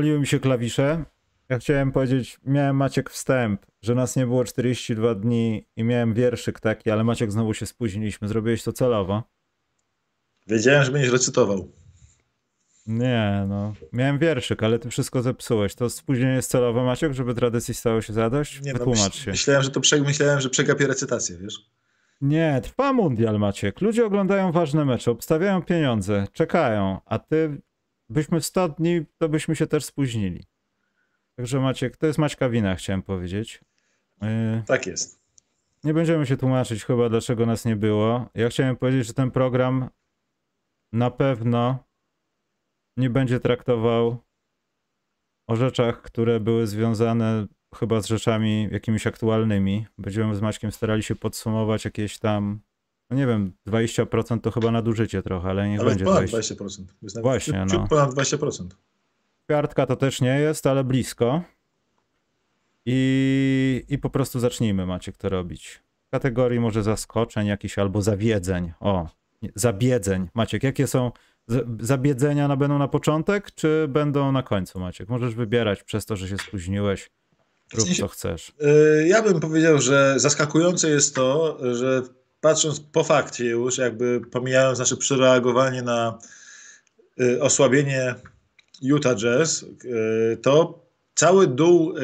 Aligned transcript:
pomyliły 0.00 0.20
mi 0.20 0.26
się 0.26 0.40
klawisze. 0.40 1.04
Ja 1.48 1.58
chciałem 1.58 1.92
powiedzieć, 1.92 2.38
miałem 2.44 2.76
Maciek 2.76 3.10
wstęp, 3.10 3.66
że 3.82 3.94
nas 3.94 4.16
nie 4.16 4.26
było 4.26 4.44
42 4.44 5.14
dni 5.14 5.66
i 5.76 5.84
miałem 5.84 6.14
wierszyk 6.14 6.60
taki, 6.60 6.90
ale 6.90 7.04
Maciek 7.04 7.32
znowu 7.32 7.54
się 7.54 7.66
spóźniliśmy. 7.66 8.28
Zrobiłeś 8.28 8.62
to 8.62 8.72
celowo? 8.72 9.22
Wiedziałem, 10.46 10.84
że 10.84 10.92
będziesz 10.92 11.12
recytował. 11.12 11.72
Nie, 12.86 13.44
no. 13.48 13.74
Miałem 13.92 14.18
wierszyk, 14.18 14.62
ale 14.62 14.78
ty 14.78 14.90
wszystko 14.90 15.22
zepsułeś. 15.22 15.74
To 15.74 15.90
spóźnienie 15.90 16.34
jest 16.34 16.50
celowe, 16.50 16.82
Maciek, 16.82 17.12
żeby 17.12 17.34
tradycji 17.34 17.74
stało 17.74 18.02
się 18.02 18.12
zadość? 18.12 18.60
Nie, 18.62 18.72
no, 18.72 18.78
Wytłumacz 18.78 19.18
no, 19.18 19.24
się. 19.24 19.30
Myślałem, 19.30 19.62
że 19.62 19.70
to 19.70 19.80
prze, 19.80 20.00
myślałem, 20.00 20.40
że 20.40 20.50
przegapię 20.50 20.86
recytację, 20.86 21.36
wiesz? 21.38 21.70
Nie, 22.20 22.60
trwa 22.62 22.92
mundial, 22.92 23.38
Maciek. 23.38 23.80
Ludzie 23.80 24.06
oglądają 24.06 24.52
ważne 24.52 24.84
mecze, 24.84 25.10
obstawiają 25.10 25.62
pieniądze, 25.62 26.26
czekają, 26.32 27.00
a 27.06 27.18
ty 27.18 27.60
byśmy 28.10 28.40
w 28.40 28.46
100 28.46 28.68
dni, 28.68 29.04
to 29.18 29.28
byśmy 29.28 29.56
się 29.56 29.66
też 29.66 29.84
spóźnili. 29.84 30.46
Także 31.36 31.60
Maciek, 31.60 31.96
to 31.96 32.06
jest 32.06 32.18
Maćka 32.18 32.48
wina, 32.48 32.74
chciałem 32.74 33.02
powiedzieć. 33.02 33.60
Yy, 34.22 34.62
tak 34.66 34.86
jest. 34.86 35.20
Nie 35.84 35.94
będziemy 35.94 36.26
się 36.26 36.36
tłumaczyć 36.36 36.84
chyba, 36.84 37.08
dlaczego 37.08 37.46
nas 37.46 37.64
nie 37.64 37.76
było. 37.76 38.30
Ja 38.34 38.48
chciałem 38.48 38.76
powiedzieć, 38.76 39.06
że 39.06 39.14
ten 39.14 39.30
program 39.30 39.88
na 40.92 41.10
pewno 41.10 41.84
nie 42.96 43.10
będzie 43.10 43.40
traktował 43.40 44.16
o 45.46 45.56
rzeczach, 45.56 46.02
które 46.02 46.40
były 46.40 46.66
związane 46.66 47.46
chyba 47.74 48.00
z 48.00 48.06
rzeczami 48.06 48.68
jakimiś 48.72 49.06
aktualnymi. 49.06 49.86
Będziemy 49.98 50.34
z 50.34 50.40
Maćkiem 50.40 50.72
starali 50.72 51.02
się 51.02 51.16
podsumować 51.16 51.84
jakieś 51.84 52.18
tam, 52.18 52.60
no 53.10 53.16
nie 53.16 53.26
wiem, 53.26 53.52
20% 53.66 54.40
to 54.40 54.50
chyba 54.50 54.70
nadużycie 54.70 55.22
trochę, 55.22 55.48
ale 55.48 55.68
niech 55.68 55.80
ale 55.80 55.88
będzie 55.88 56.04
ponad 56.04 56.24
20%. 56.24 56.56
20%. 56.56 56.84
Jest 57.02 57.22
Właśnie, 57.22 57.66
ciut, 57.70 57.80
no. 57.80 57.88
ponad 57.88 58.10
20%. 58.10 58.66
Kwiatka 59.46 59.86
to 59.86 59.96
też 59.96 60.20
nie 60.20 60.40
jest, 60.40 60.66
ale 60.66 60.84
blisko. 60.84 61.42
I, 62.86 63.84
I 63.88 63.98
po 63.98 64.10
prostu 64.10 64.40
zacznijmy, 64.40 64.86
Maciek, 64.86 65.16
to 65.16 65.28
robić. 65.28 65.80
W 66.08 66.10
kategorii 66.10 66.60
może 66.60 66.82
zaskoczeń 66.82 67.46
jakiś 67.46 67.78
albo 67.78 68.02
zawiedzeń. 68.02 68.72
O, 68.80 69.08
zabiedzeń. 69.54 70.28
Maciek, 70.34 70.62
jakie 70.62 70.86
są 70.86 71.12
zabiedzenia 71.80 72.48
na, 72.48 72.56
będą 72.56 72.78
na 72.78 72.88
początek, 72.88 73.50
czy 73.54 73.86
będą 73.88 74.32
na 74.32 74.42
końcu, 74.42 74.80
Maciek? 74.80 75.08
Możesz 75.08 75.34
wybierać 75.34 75.82
przez 75.82 76.06
to, 76.06 76.16
że 76.16 76.28
się 76.28 76.38
spóźniłeś. 76.38 77.10
Rób 77.74 77.88
co 77.88 78.08
chcesz. 78.08 78.52
Y, 78.62 79.08
ja 79.08 79.22
bym 79.22 79.40
powiedział, 79.40 79.80
że 79.80 80.14
zaskakujące 80.16 80.90
jest 80.90 81.14
to, 81.14 81.58
że 81.74 82.02
patrząc 82.40 82.80
po 82.80 83.04
fakcie 83.04 83.44
już, 83.44 83.78
jakby 83.78 84.20
pomijając 84.30 84.78
nasze 84.78 84.96
przereagowanie 84.96 85.82
na 85.82 86.18
y, 87.20 87.42
osłabienie 87.42 88.14
Utah 88.82 89.16
Jazz, 89.16 89.62
y, 89.62 90.38
to 90.42 90.86
cały 91.14 91.46
dół 91.46 91.94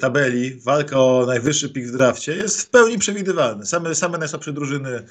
tabeli, 0.00 0.60
walka 0.60 1.00
o 1.00 1.26
najwyższy 1.26 1.68
pik 1.68 1.86
w 1.86 1.92
drafcie 1.92 2.36
jest 2.36 2.62
w 2.62 2.70
pełni 2.70 2.98
przewidywalny. 2.98 3.66
Same, 3.66 3.94
same 3.94 4.18
najsłabsze 4.18 4.52
drużyny 4.52 5.02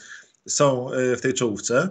są 0.47 0.89
w 1.17 1.21
tej 1.21 1.33
czołówce 1.33 1.89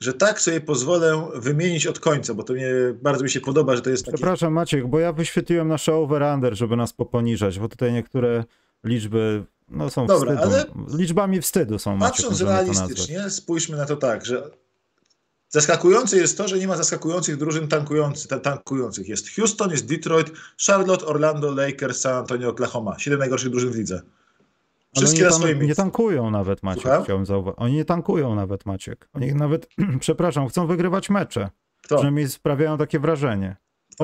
że 0.00 0.12
tak 0.12 0.40
sobie 0.40 0.60
pozwolę 0.60 1.28
wymienić 1.34 1.86
od 1.86 2.00
końca, 2.00 2.34
bo 2.34 2.42
to 2.42 2.52
mnie 2.52 2.70
bardzo 3.02 3.24
mi 3.24 3.30
się 3.30 3.40
podoba, 3.40 3.76
że 3.76 3.82
to 3.82 3.90
jest 3.90 4.04
takie... 4.04 4.16
Przepraszam 4.16 4.52
Maciek, 4.52 4.86
bo 4.86 4.98
ja 4.98 5.12
wyświetliłem 5.12 5.68
nasze 5.68 5.94
over-under, 5.94 6.54
żeby 6.54 6.76
nas 6.76 6.92
poponiżać, 6.92 7.58
bo 7.58 7.68
tutaj 7.68 7.92
niektóre 7.92 8.44
liczby 8.84 9.44
no, 9.70 9.90
są 9.90 10.06
Dobra, 10.06 10.36
wstydu. 10.36 10.54
Ale 10.54 10.64
liczbami 10.98 11.40
wstydu 11.40 11.78
są. 11.78 11.98
Patrząc 11.98 12.40
realistycznie, 12.40 13.30
spójrzmy 13.30 13.76
na 13.76 13.86
to 13.86 13.96
tak, 13.96 14.26
że 14.26 14.50
zaskakujące 15.48 16.16
jest 16.16 16.38
to, 16.38 16.48
że 16.48 16.58
nie 16.58 16.68
ma 16.68 16.76
zaskakujących 16.76 17.36
drużyn 17.36 17.68
tankujących. 17.68 18.40
tankujących. 18.42 19.08
Jest 19.08 19.30
Houston, 19.36 19.70
jest 19.70 19.86
Detroit, 19.86 20.32
Charlotte, 20.66 21.06
Orlando, 21.06 21.54
Lakers, 21.54 22.00
San 22.00 22.14
Antonio, 22.14 22.48
Oklahoma. 22.48 22.98
Siedem 22.98 23.18
najgorszych 23.18 23.50
drużyn 23.50 23.70
w 23.70 23.76
lidze. 23.76 24.02
Wszystkie 24.96 25.28
oni 25.28 25.54
tam 25.54 25.62
nie 25.62 25.74
tankują 25.74 26.30
nawet, 26.30 26.62
Maciek, 26.62 26.82
Słucham? 26.82 27.04
chciałem 27.04 27.26
zauważyć. 27.26 27.60
Oni 27.60 27.74
nie 27.74 27.84
tankują 27.84 28.34
nawet, 28.34 28.66
Maciek. 28.66 29.08
Oni 29.12 29.34
nawet, 29.34 29.68
przepraszam, 30.00 30.48
chcą 30.48 30.66
wygrywać 30.66 31.10
mecze. 31.10 31.50
Kto? 31.82 31.96
Przynajmniej 31.96 32.28
sprawiają 32.28 32.78
takie 32.78 33.00
wrażenie. 33.00 33.56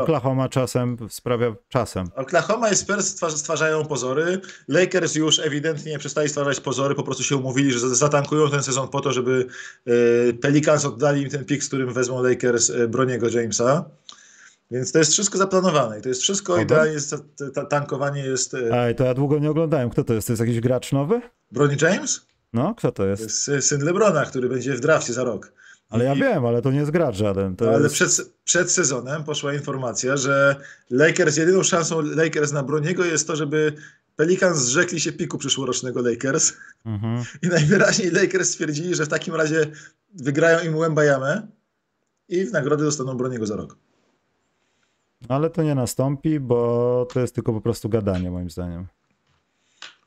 Oklahoma 0.03 0.49
czasem 0.49 0.97
sprawia 1.09 1.55
czasem. 1.69 2.07
Oklahoma 2.17 2.71
i 2.71 2.77
Spurs 2.77 3.19
stwarzają 3.37 3.85
pozory. 3.85 4.41
Lakers 4.69 5.15
już 5.15 5.39
ewidentnie 5.39 5.99
przestali 5.99 6.29
stwarzać 6.29 6.61
pozory, 6.61 6.95
po 6.95 7.03
prostu 7.03 7.25
się 7.25 7.37
umówili, 7.37 7.73
że 7.73 7.95
zatankują 7.95 8.51
ten 8.51 8.63
sezon 8.63 8.89
po 8.89 9.01
to, 9.01 9.13
żeby 9.13 9.47
e, 9.87 10.33
Pelicans 10.33 10.85
oddali 10.85 11.23
im 11.23 11.31
ten 11.31 11.45
pik, 11.45 11.65
z 11.65 11.69
którym 11.69 11.93
wezmą 11.93 12.23
Lakers 12.23 12.71
e, 12.71 12.89
Broniego 12.89 13.29
Jamesa. 13.29 13.85
Więc 14.71 14.93
to 14.93 14.99
jest 14.99 15.13
wszystko 15.13 15.39
zaplanowane 15.39 15.99
i 15.99 16.03
to 16.03 16.09
jest 16.09 16.23
wszystko 16.23 16.53
Aha. 16.53 16.63
idealnie, 16.63 16.93
jest, 16.93 17.15
tankowanie 17.71 18.23
jest... 18.23 18.57
Ej, 18.73 18.95
to 18.95 19.05
ja 19.05 19.15
długo 19.15 19.39
nie 19.39 19.51
oglądałem. 19.51 19.91
Kto 19.91 20.05
to 20.05 20.15
jest? 20.15 20.27
To 20.27 20.33
jest 20.33 20.41
jakiś 20.41 20.61
gracz 20.61 20.93
nowy? 20.93 21.21
Bronny 21.53 21.77
James? 21.83 22.27
No, 22.53 22.75
kto 22.75 22.93
to 22.93 23.07
jest? 23.07 23.47
To 23.47 23.53
jest 23.53 23.69
syn 23.69 23.81
Lebrona, 23.85 24.25
który 24.25 24.49
będzie 24.49 24.75
w 24.75 24.81
drafcie 24.81 25.13
za 25.13 25.25
rok. 25.25 25.53
Ale 25.89 26.05
I... 26.05 26.07
ja 26.07 26.15
wiem, 26.15 26.47
ale 26.47 26.63
to 26.63 26.71
nie 26.71 26.79
jest 26.79 26.91
gracz 26.91 27.17
żaden. 27.17 27.57
ale 27.61 27.83
jest... 27.83 27.95
przed, 27.95 28.33
przed 28.45 28.71
sezonem 28.71 29.25
poszła 29.25 29.55
informacja, 29.55 30.17
że 30.17 30.57
Lakers, 30.91 31.37
jedyną 31.37 31.63
szansą 31.63 32.03
Lakers 32.03 32.53
na 32.53 32.63
Broniego 32.63 33.05
jest 33.05 33.27
to, 33.27 33.37
żeby 33.37 33.73
Pelicans 34.17 34.59
zrzekli 34.59 35.01
się 35.01 35.13
piku 35.13 35.39
przyszłorocznego 35.39 36.03
Lakers. 36.03 36.53
Mhm. 36.87 37.25
I 37.43 37.49
najwyraźniej 37.49 38.11
Lakers 38.11 38.49
stwierdzili, 38.49 38.95
że 38.95 39.05
w 39.05 39.09
takim 39.09 39.35
razie 39.35 39.67
wygrają 40.15 40.61
im 40.65 40.77
Łębajamę 40.77 41.47
i 42.29 42.45
w 42.45 42.53
nagrodę 42.53 42.85
dostaną 42.85 43.17
Broniego 43.17 43.47
za 43.47 43.57
rok. 43.57 43.77
Ale 45.29 45.51
to 45.51 45.63
nie 45.63 45.75
nastąpi, 45.75 46.41
bo 46.41 47.09
to 47.13 47.21
jest 47.21 47.35
tylko 47.35 47.53
po 47.53 47.61
prostu 47.61 47.89
gadanie, 47.89 48.31
moim 48.31 48.51
zdaniem. 48.51 48.87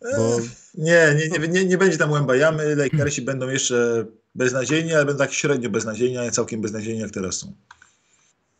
Bo... 0.01 0.39
Nie, 0.75 1.15
nie, 1.15 1.47
nie, 1.47 1.65
nie 1.65 1.77
będzie 1.77 1.97
tam 1.97 2.11
Łębajamy. 2.11 2.75
Lakersi 2.75 3.21
będą 3.21 3.47
jeszcze 3.47 4.05
beznadziejni, 4.35 4.93
ale 4.93 5.05
będą 5.05 5.19
tak 5.19 5.33
średnio 5.33 5.69
beznadziejni, 5.69 6.17
a 6.17 6.23
nie 6.23 6.31
całkiem 6.31 6.61
beznadziejni, 6.61 6.99
jak 6.99 7.11
teraz 7.11 7.35
są. 7.35 7.53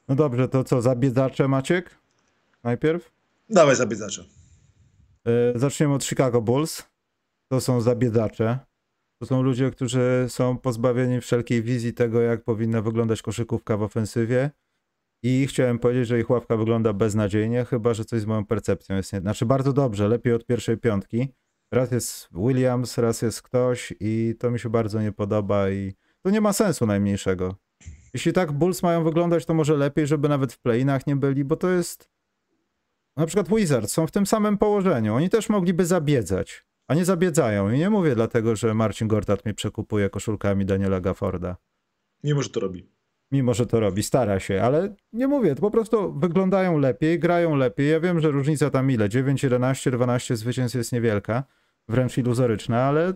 No 0.08 0.16
dobrze, 0.16 0.48
to 0.48 0.64
co, 0.64 0.82
zabiedzacze 0.82 1.48
Maciek? 1.48 1.96
Najpierw? 2.64 3.12
Dawaj 3.50 3.76
zabiedzacze. 3.76 4.24
Yy, 5.26 5.54
zaczniemy 5.56 5.94
od 5.94 6.06
Chicago 6.06 6.42
Bulls. 6.42 6.84
To 7.48 7.62
są 7.62 7.82
zabiedzacze. 7.82 8.60
To 9.20 9.26
są 9.26 9.42
ludzie, 9.42 9.72
którzy 9.72 10.26
są 10.30 10.58
pozbawieni 10.58 11.22
wszelkiej 11.22 11.64
wizji 11.64 11.94
tego, 11.94 12.22
jak 12.22 12.44
powinna 12.44 12.82
wyglądać 12.82 13.22
koszykówka 13.22 13.78
w 13.78 13.84
ofensywie 13.84 14.52
i 15.24 15.48
chciałem 15.48 15.80
powiedzieć, 15.80 16.08
że 16.08 16.20
ich 16.20 16.30
ławka 16.30 16.58
wygląda 16.58 16.94
beznadziejnie, 16.94 17.66
chyba 17.66 17.94
że 17.94 18.06
coś 18.06 18.22
z 18.22 18.26
moją 18.26 18.46
percepcją 18.46 18.96
jest 18.96 19.14
nie. 19.14 19.20
Znaczy 19.20 19.46
bardzo 19.46 19.74
dobrze, 19.74 20.08
lepiej 20.08 20.34
od 20.34 20.46
pierwszej 20.46 20.78
piątki. 20.78 21.34
Raz 21.72 21.92
jest 21.92 22.30
Williams, 22.32 22.98
raz 22.98 23.22
jest 23.22 23.42
ktoś 23.42 23.94
i 24.00 24.36
to 24.40 24.52
mi 24.52 24.60
się 24.60 24.70
bardzo 24.70 25.02
nie 25.02 25.12
podoba 25.12 25.70
i 25.70 25.94
to 26.22 26.30
nie 26.30 26.42
ma 26.42 26.54
sensu 26.54 26.86
najmniejszego. 26.86 27.56
Jeśli 28.14 28.34
tak 28.34 28.52
Bulls 28.52 28.84
mają 28.84 29.04
wyglądać, 29.04 29.46
to 29.46 29.54
może 29.54 29.78
lepiej, 29.78 30.08
żeby 30.08 30.30
nawet 30.30 30.54
w 30.54 30.60
playinach 30.60 31.08
nie 31.08 31.16
byli, 31.16 31.46
bo 31.46 31.56
to 31.56 31.70
jest... 31.70 32.10
Na 33.18 33.26
przykład 33.26 33.50
Wizards 33.50 33.92
są 33.92 34.08
w 34.08 34.12
tym 34.12 34.26
samym 34.26 34.58
położeniu. 34.58 35.16
Oni 35.16 35.30
też 35.30 35.50
mogliby 35.50 35.86
zabiedzać, 35.86 36.66
a 36.88 36.96
nie 36.96 37.06
zabiedzają. 37.06 37.72
I 37.72 37.78
nie 37.78 37.90
mówię 37.90 38.16
dlatego, 38.16 38.56
że 38.56 38.74
Marcin 38.74 39.08
Gortat 39.08 39.46
mnie 39.46 39.54
przekupuje 39.54 40.10
koszulkami 40.10 40.66
Daniela 40.66 41.02
Gafforda. 41.02 41.58
Mimo, 42.24 42.42
że 42.42 42.50
to 42.50 42.60
robi 42.60 43.00
mimo 43.32 43.54
że 43.54 43.66
to 43.66 43.80
robi, 43.80 44.04
stara 44.04 44.40
się, 44.40 44.62
ale 44.62 44.96
nie 45.14 45.28
mówię, 45.28 45.56
to 45.56 45.62
po 45.62 45.72
prostu 45.72 46.20
wyglądają 46.20 46.78
lepiej, 46.78 47.20
grają 47.20 47.56
lepiej. 47.56 47.90
Ja 47.90 48.00
wiem, 48.00 48.20
że 48.20 48.32
różnica 48.32 48.70
tam 48.70 48.92
ile? 48.92 49.10
9, 49.10 49.44
11, 49.44 49.92
12 49.92 50.36
zwycięstw 50.36 50.76
jest 50.76 50.92
niewielka, 50.92 51.44
wręcz 51.90 52.18
iluzoryczna, 52.18 52.84
ale 52.84 53.14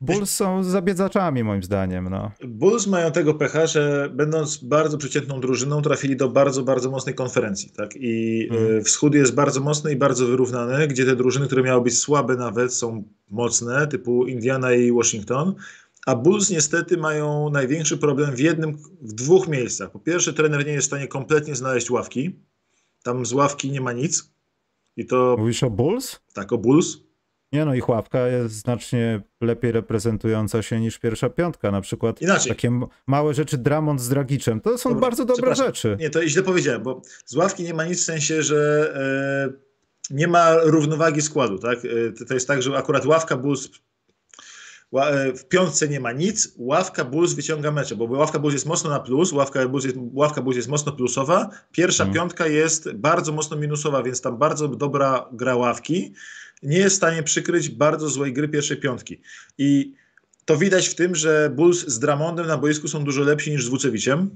Bulls 0.00 0.30
są 0.30 0.64
zabiedzaczami 0.64 1.44
moim 1.44 1.62
zdaniem. 1.62 2.08
No. 2.08 2.30
Bulls 2.48 2.86
mają 2.86 3.12
tego 3.12 3.34
pecha, 3.34 3.66
że 3.66 4.10
będąc 4.14 4.56
bardzo 4.56 4.98
przeciętną 4.98 5.40
drużyną 5.40 5.82
trafili 5.82 6.16
do 6.16 6.28
bardzo, 6.28 6.62
bardzo 6.62 6.90
mocnej 6.90 7.14
konferencji. 7.14 7.70
Tak? 7.70 7.90
I 7.94 8.46
hmm. 8.50 8.84
wschód 8.84 9.14
jest 9.14 9.34
bardzo 9.34 9.60
mocny 9.60 9.92
i 9.92 9.96
bardzo 9.96 10.26
wyrównany, 10.26 10.88
gdzie 10.88 11.04
te 11.04 11.16
drużyny, 11.16 11.46
które 11.46 11.62
miały 11.62 11.82
być 11.82 11.98
słabe 11.98 12.36
nawet 12.36 12.74
są 12.74 13.04
mocne, 13.30 13.86
typu 13.86 14.26
Indiana 14.26 14.74
i 14.74 14.92
Washington, 14.92 15.54
a 16.06 16.16
Bulls 16.16 16.50
niestety 16.50 16.96
mają 16.96 17.50
największy 17.50 17.98
problem 17.98 18.36
w 18.36 18.38
jednym, 18.38 18.78
w 19.02 19.12
dwóch 19.12 19.48
miejscach. 19.48 19.90
Po 19.90 19.98
pierwsze, 19.98 20.32
trener 20.32 20.66
nie 20.66 20.72
jest 20.72 20.84
w 20.84 20.90
stanie 20.90 21.08
kompletnie 21.08 21.54
znaleźć 21.54 21.90
ławki. 21.90 22.40
Tam 23.02 23.26
z 23.26 23.32
ławki 23.32 23.70
nie 23.70 23.80
ma 23.80 23.92
nic. 23.92 24.33
I 24.96 25.06
to... 25.06 25.36
Mówisz 25.38 25.62
o 25.62 25.70
Bulls? 25.70 26.20
Tak, 26.34 26.52
o 26.52 26.58
Bulls. 26.58 26.96
Nie 27.52 27.64
no, 27.64 27.74
ich 27.74 27.88
ławka 27.88 28.28
jest 28.28 28.54
znacznie 28.54 29.20
lepiej 29.40 29.72
reprezentująca 29.72 30.62
się 30.62 30.80
niż 30.80 30.98
pierwsza 30.98 31.30
piątka. 31.30 31.70
Na 31.70 31.80
przykład 31.80 32.22
Inaczej. 32.22 32.48
takie 32.48 32.80
małe 33.06 33.34
rzeczy 33.34 33.58
Dramont 33.58 34.00
z 34.00 34.08
Dragiczem. 34.08 34.60
To 34.60 34.78
są 34.78 34.90
Dobra, 34.90 35.00
bardzo 35.00 35.24
dobre 35.24 35.54
rzeczy. 35.54 35.96
Nie, 36.00 36.10
to 36.10 36.28
źle 36.28 36.42
powiedziałem, 36.42 36.82
bo 36.82 37.02
z 37.26 37.36
ławki 37.36 37.62
nie 37.62 37.74
ma 37.74 37.84
nic 37.84 38.00
w 38.00 38.04
sensie, 38.04 38.42
że 38.42 38.92
e, 40.10 40.14
nie 40.14 40.28
ma 40.28 40.56
równowagi 40.62 41.22
składu. 41.22 41.58
Tak? 41.58 41.78
E, 41.84 42.24
to 42.26 42.34
jest 42.34 42.48
tak, 42.48 42.62
że 42.62 42.76
akurat 42.76 43.06
ławka 43.06 43.36
Bulls 43.36 43.68
w 45.36 45.44
piątce 45.44 45.88
nie 45.88 46.00
ma 46.00 46.12
nic, 46.12 46.54
ławka 46.56 47.04
Bulls 47.04 47.32
wyciąga 47.32 47.70
mecze, 47.70 47.96
bo 47.96 48.04
ławka 48.04 48.38
Bulls 48.38 48.52
jest 48.52 48.66
mocno 48.66 48.90
na 48.90 49.00
plus, 49.00 49.32
ławka 49.32 49.68
Bulls 49.68 49.84
jest, 49.84 49.96
ławka 50.12 50.42
Bulls 50.42 50.56
jest 50.56 50.68
mocno 50.68 50.92
plusowa, 50.92 51.50
pierwsza 51.72 52.04
hmm. 52.04 52.14
piątka 52.14 52.46
jest 52.46 52.92
bardzo 52.92 53.32
mocno 53.32 53.56
minusowa, 53.56 54.02
więc 54.02 54.20
tam 54.20 54.38
bardzo 54.38 54.68
dobra 54.68 55.28
gra 55.32 55.56
ławki 55.56 56.12
nie 56.62 56.78
jest 56.78 56.94
w 56.94 56.96
stanie 56.96 57.22
przykryć 57.22 57.68
bardzo 57.68 58.08
złej 58.08 58.32
gry 58.32 58.48
pierwszej 58.48 58.76
piątki. 58.76 59.20
I 59.58 59.92
to 60.44 60.56
widać 60.56 60.88
w 60.88 60.94
tym, 60.94 61.14
że 61.14 61.50
Bulls 61.56 61.86
z 61.86 61.98
Dramondem 61.98 62.46
na 62.46 62.58
boisku 62.58 62.88
są 62.88 63.04
dużo 63.04 63.22
lepsi 63.22 63.50
niż 63.50 63.64
z 63.64 63.68
Wucewiciem 63.68 64.30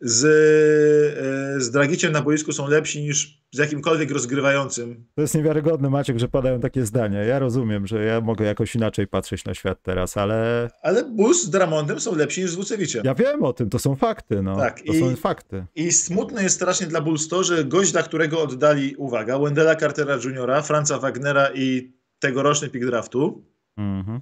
z, 0.00 0.24
e, 0.24 1.60
z 1.60 1.70
Dragiciem 1.70 2.12
na 2.12 2.22
boisku 2.22 2.52
są 2.52 2.68
lepsi 2.68 3.02
niż 3.02 3.42
z 3.52 3.58
jakimkolwiek 3.58 4.10
rozgrywającym. 4.10 5.04
To 5.14 5.22
jest 5.22 5.34
niewiarygodne, 5.34 5.90
Maciek, 5.90 6.18
że 6.18 6.28
padają 6.28 6.60
takie 6.60 6.86
zdania. 6.86 7.24
Ja 7.24 7.38
rozumiem, 7.38 7.86
że 7.86 8.04
ja 8.04 8.20
mogę 8.20 8.44
jakoś 8.44 8.74
inaczej 8.74 9.06
patrzeć 9.06 9.44
na 9.44 9.54
świat 9.54 9.82
teraz, 9.82 10.16
ale... 10.16 10.70
Ale 10.82 11.04
Bus 11.04 11.44
z 11.44 11.50
Dramondem 11.50 12.00
są 12.00 12.14
lepsi 12.14 12.40
niż 12.40 12.50
z 12.50 12.54
Wucewiciem. 12.54 13.02
Ja 13.04 13.14
wiem 13.14 13.42
o 13.42 13.52
tym, 13.52 13.70
to 13.70 13.78
są 13.78 13.96
fakty, 13.96 14.42
no. 14.42 14.56
Tak, 14.56 14.80
to 14.80 14.92
i, 14.92 15.00
są 15.00 15.16
fakty. 15.16 15.66
I 15.74 15.92
smutne 15.92 16.42
jest 16.42 16.56
strasznie 16.56 16.86
dla 16.86 17.00
Bulls 17.00 17.28
to, 17.28 17.44
że 17.44 17.64
gość, 17.64 17.92
dla 17.92 18.02
którego 18.02 18.42
oddali, 18.42 18.96
uwaga, 18.96 19.38
Wendela 19.38 19.76
Cartera 19.76 20.14
Jr., 20.14 20.62
Franza 20.62 20.98
Wagnera 20.98 21.48
i 21.54 21.96
tegoroczny 22.18 22.68
pick 22.68 22.86
draftu, 22.86 23.44
mhm 23.76 24.20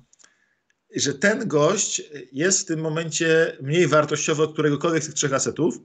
że 0.97 1.15
ten 1.15 1.49
gość 1.49 2.03
jest 2.33 2.61
w 2.61 2.65
tym 2.65 2.81
momencie 2.81 3.57
mniej 3.61 3.87
wartościowy 3.87 4.43
od 4.43 4.53
któregokolwiek 4.53 5.03
z 5.03 5.07
tych 5.07 5.15
trzech 5.15 5.33
asetów 5.33 5.79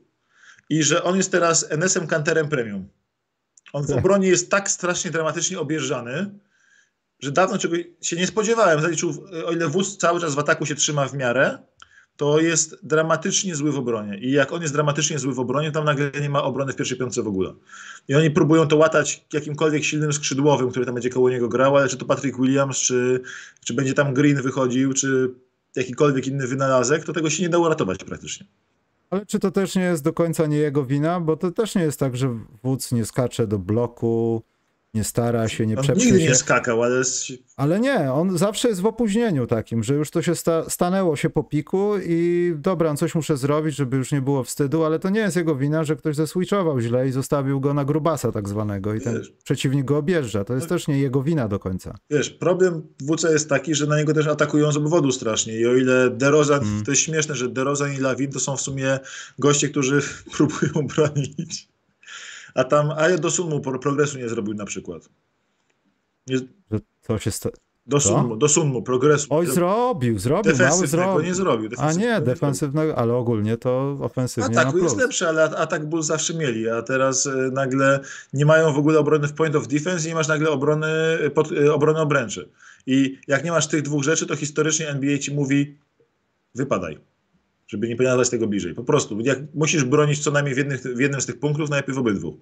i 0.69 0.83
że 0.83 1.03
on 1.03 1.17
jest 1.17 1.31
teraz 1.31 1.65
NS-em 1.69 2.07
Kanterem 2.07 2.49
Premium. 2.49 2.89
On 3.73 3.83
w 3.83 3.87
tak. 3.87 3.97
obronie 3.97 4.27
jest 4.27 4.51
tak 4.51 4.69
strasznie 4.69 5.11
dramatycznie 5.11 5.59
objeżdżany, 5.59 6.39
że 7.19 7.31
dawno 7.31 7.57
czego 7.57 7.75
się 8.01 8.15
nie 8.15 8.27
spodziewałem. 8.27 8.81
Zaliczył, 8.81 9.25
o 9.45 9.51
ile 9.51 9.67
wóz 9.67 9.97
cały 9.97 10.19
czas 10.19 10.35
w 10.35 10.39
ataku 10.39 10.65
się 10.65 10.75
trzyma 10.75 11.07
w 11.07 11.13
miarę, 11.13 11.57
to 12.19 12.39
jest 12.39 12.79
dramatycznie 12.83 13.55
zły 13.55 13.71
w 13.71 13.77
obronie. 13.77 14.17
I 14.17 14.31
jak 14.31 14.53
on 14.53 14.61
jest 14.61 14.73
dramatycznie 14.73 15.19
zły 15.19 15.33
w 15.33 15.39
obronie, 15.39 15.71
tam 15.71 15.85
nagle 15.85 16.11
nie 16.21 16.29
ma 16.29 16.43
obrony 16.43 16.73
w 16.73 16.75
pierwszej 16.75 16.97
piątce 16.97 17.23
w 17.23 17.27
ogóle. 17.27 17.53
I 18.07 18.15
oni 18.15 18.31
próbują 18.31 18.67
to 18.67 18.77
łatać 18.77 19.25
jakimkolwiek 19.33 19.83
silnym 19.83 20.13
skrzydłowym, 20.13 20.69
który 20.69 20.85
tam 20.85 20.95
będzie 20.95 21.09
koło 21.09 21.29
niego 21.29 21.49
grał, 21.49 21.77
ale 21.77 21.87
czy 21.87 21.97
to 21.97 22.05
Patrick 22.05 22.39
Williams, 22.39 22.77
czy, 22.77 23.21
czy 23.65 23.73
będzie 23.73 23.93
tam 23.93 24.13
Green 24.13 24.41
wychodził, 24.41 24.93
czy 24.93 25.31
jakikolwiek 25.75 26.27
inny 26.27 26.47
wynalazek, 26.47 27.03
to 27.03 27.13
tego 27.13 27.29
się 27.29 27.43
nie 27.43 27.49
da 27.49 27.57
uratować 27.57 28.03
praktycznie. 28.03 28.45
Ale 29.09 29.25
czy 29.25 29.39
to 29.39 29.51
też 29.51 29.75
nie 29.75 29.83
jest 29.83 30.03
do 30.03 30.13
końca 30.13 30.45
nie 30.45 30.57
jego 30.57 30.85
wina? 30.85 31.19
Bo 31.19 31.37
to 31.37 31.51
też 31.51 31.75
nie 31.75 31.81
jest 31.81 31.99
tak, 31.99 32.17
że 32.17 32.39
wódz 32.63 32.91
nie 32.91 33.05
skacze 33.05 33.47
do 33.47 33.59
bloku, 33.59 34.43
nie 34.93 35.03
stara 35.03 35.47
się, 35.47 35.67
nie 35.67 35.77
on 35.77 35.83
przeprzy 35.83 36.05
nigdy 36.05 36.21
nie 36.21 36.35
skakał, 36.35 36.83
ale... 36.83 37.01
Ale 37.57 37.79
nie, 37.79 38.13
on 38.13 38.37
zawsze 38.37 38.67
jest 38.67 38.81
w 38.81 38.85
opóźnieniu 38.85 39.47
takim, 39.47 39.83
że 39.83 39.93
już 39.93 40.11
to 40.11 40.21
się 40.21 40.35
sta 40.35 40.69
stanęło 40.69 41.15
się 41.15 41.29
po 41.29 41.43
piku 41.43 41.91
i 42.05 42.51
dobra, 42.57 42.95
coś 42.95 43.15
muszę 43.15 43.37
zrobić, 43.37 43.75
żeby 43.75 43.97
już 43.97 44.11
nie 44.11 44.21
było 44.21 44.43
wstydu, 44.43 44.83
ale 44.83 44.99
to 44.99 45.09
nie 45.09 45.19
jest 45.19 45.35
jego 45.35 45.55
wina, 45.55 45.83
że 45.83 45.95
ktoś 45.95 46.15
zeswitchował 46.15 46.79
źle 46.79 47.07
i 47.07 47.11
zostawił 47.11 47.59
go 47.59 47.73
na 47.73 47.85
grubasa 47.85 48.31
tak 48.31 48.49
zwanego 48.49 48.93
i 48.93 49.01
ten 49.01 49.17
Wiesz. 49.17 49.33
przeciwnik 49.43 49.85
go 49.85 49.97
objeżdża. 49.97 50.43
To 50.43 50.53
jest 50.53 50.69
no. 50.69 50.75
też 50.75 50.87
nie 50.87 50.99
jego 50.99 51.23
wina 51.23 51.47
do 51.47 51.59
końca. 51.59 51.97
Wiesz, 52.09 52.29
problem 52.29 52.81
WC 53.01 53.31
jest 53.31 53.49
taki, 53.49 53.75
że 53.75 53.87
na 53.87 53.97
niego 53.97 54.13
też 54.13 54.27
atakują 54.27 54.71
z 54.71 54.77
obwodu 54.77 55.11
strasznie 55.11 55.59
i 55.59 55.67
o 55.67 55.75
ile 55.75 56.09
DeRozan, 56.09 56.61
hmm. 56.61 56.83
to 56.83 56.91
jest 56.91 57.03
śmieszne, 57.03 57.35
że 57.35 57.49
DeRozan 57.49 57.93
i 57.93 57.97
Lawin 57.97 58.31
to 58.31 58.39
są 58.39 58.57
w 58.57 58.61
sumie 58.61 58.99
goście, 59.39 59.69
którzy 59.69 60.01
próbują 60.37 60.87
bronić 60.87 61.68
a 62.55 62.63
tam 62.63 62.91
a 62.91 63.17
do 63.17 63.31
sumu 63.31 63.61
progresu 63.61 64.17
nie 64.17 64.29
zrobił 64.29 64.53
na 64.53 64.65
przykład. 64.65 65.09
Nie... 66.27 66.39
To 67.01 67.19
się 67.19 67.31
sta... 67.31 67.49
Do 67.89 67.99
Sunmu, 67.99 68.37
do 68.37 68.49
Sunmu, 68.49 68.81
progresu. 68.81 69.27
Oj, 69.29 69.47
zrobił, 69.47 70.19
zrobił, 70.19 70.53
mały 70.57 70.87
zrobił. 70.87 71.25
nie 71.25 71.35
zrobił. 71.35 71.69
A 71.77 71.93
nie, 71.93 72.21
defensywnego, 72.21 72.95
ale 72.95 73.13
ogólnie 73.13 73.57
to 73.57 73.97
ofensywnie 74.01 74.59
Ataku 74.59 74.77
jest 74.77 74.97
lepszy, 74.97 75.27
ale 75.27 75.43
atak 75.43 75.85
Bull 75.85 76.03
zawsze 76.03 76.33
mieli, 76.33 76.69
a 76.69 76.81
teraz 76.81 77.25
e, 77.27 77.31
nagle 77.53 77.99
nie 78.33 78.45
mają 78.45 78.73
w 78.73 78.77
ogóle 78.77 78.99
obrony 78.99 79.27
w 79.27 79.33
point 79.33 79.55
of 79.55 79.67
defense 79.67 80.05
i 80.05 80.09
nie 80.09 80.15
masz 80.15 80.27
nagle 80.27 80.49
obrony, 80.49 80.87
pod, 81.33 81.51
e, 81.51 81.73
obrony 81.73 81.99
obręczy. 81.99 82.49
I 82.85 83.17
jak 83.27 83.43
nie 83.43 83.51
masz 83.51 83.67
tych 83.67 83.81
dwóch 83.81 84.03
rzeczy, 84.03 84.25
to 84.25 84.35
historycznie 84.35 84.89
NBA 84.89 85.17
ci 85.17 85.33
mówi 85.33 85.77
wypadaj 86.55 86.99
żeby 87.69 87.87
nie 87.87 87.95
podjadać 87.95 88.29
tego 88.29 88.47
bliżej. 88.47 88.73
Po 88.73 88.83
prostu, 88.83 89.19
jak 89.19 89.39
musisz 89.53 89.83
bronić 89.83 90.23
co 90.23 90.31
najmniej 90.31 90.55
w, 90.55 90.57
jednych, 90.57 90.81
w 90.81 90.99
jednym 90.99 91.21
z 91.21 91.25
tych 91.25 91.39
punktów, 91.39 91.69
najlepiej 91.69 91.95
w 91.95 91.97
obydwu. 91.97 92.39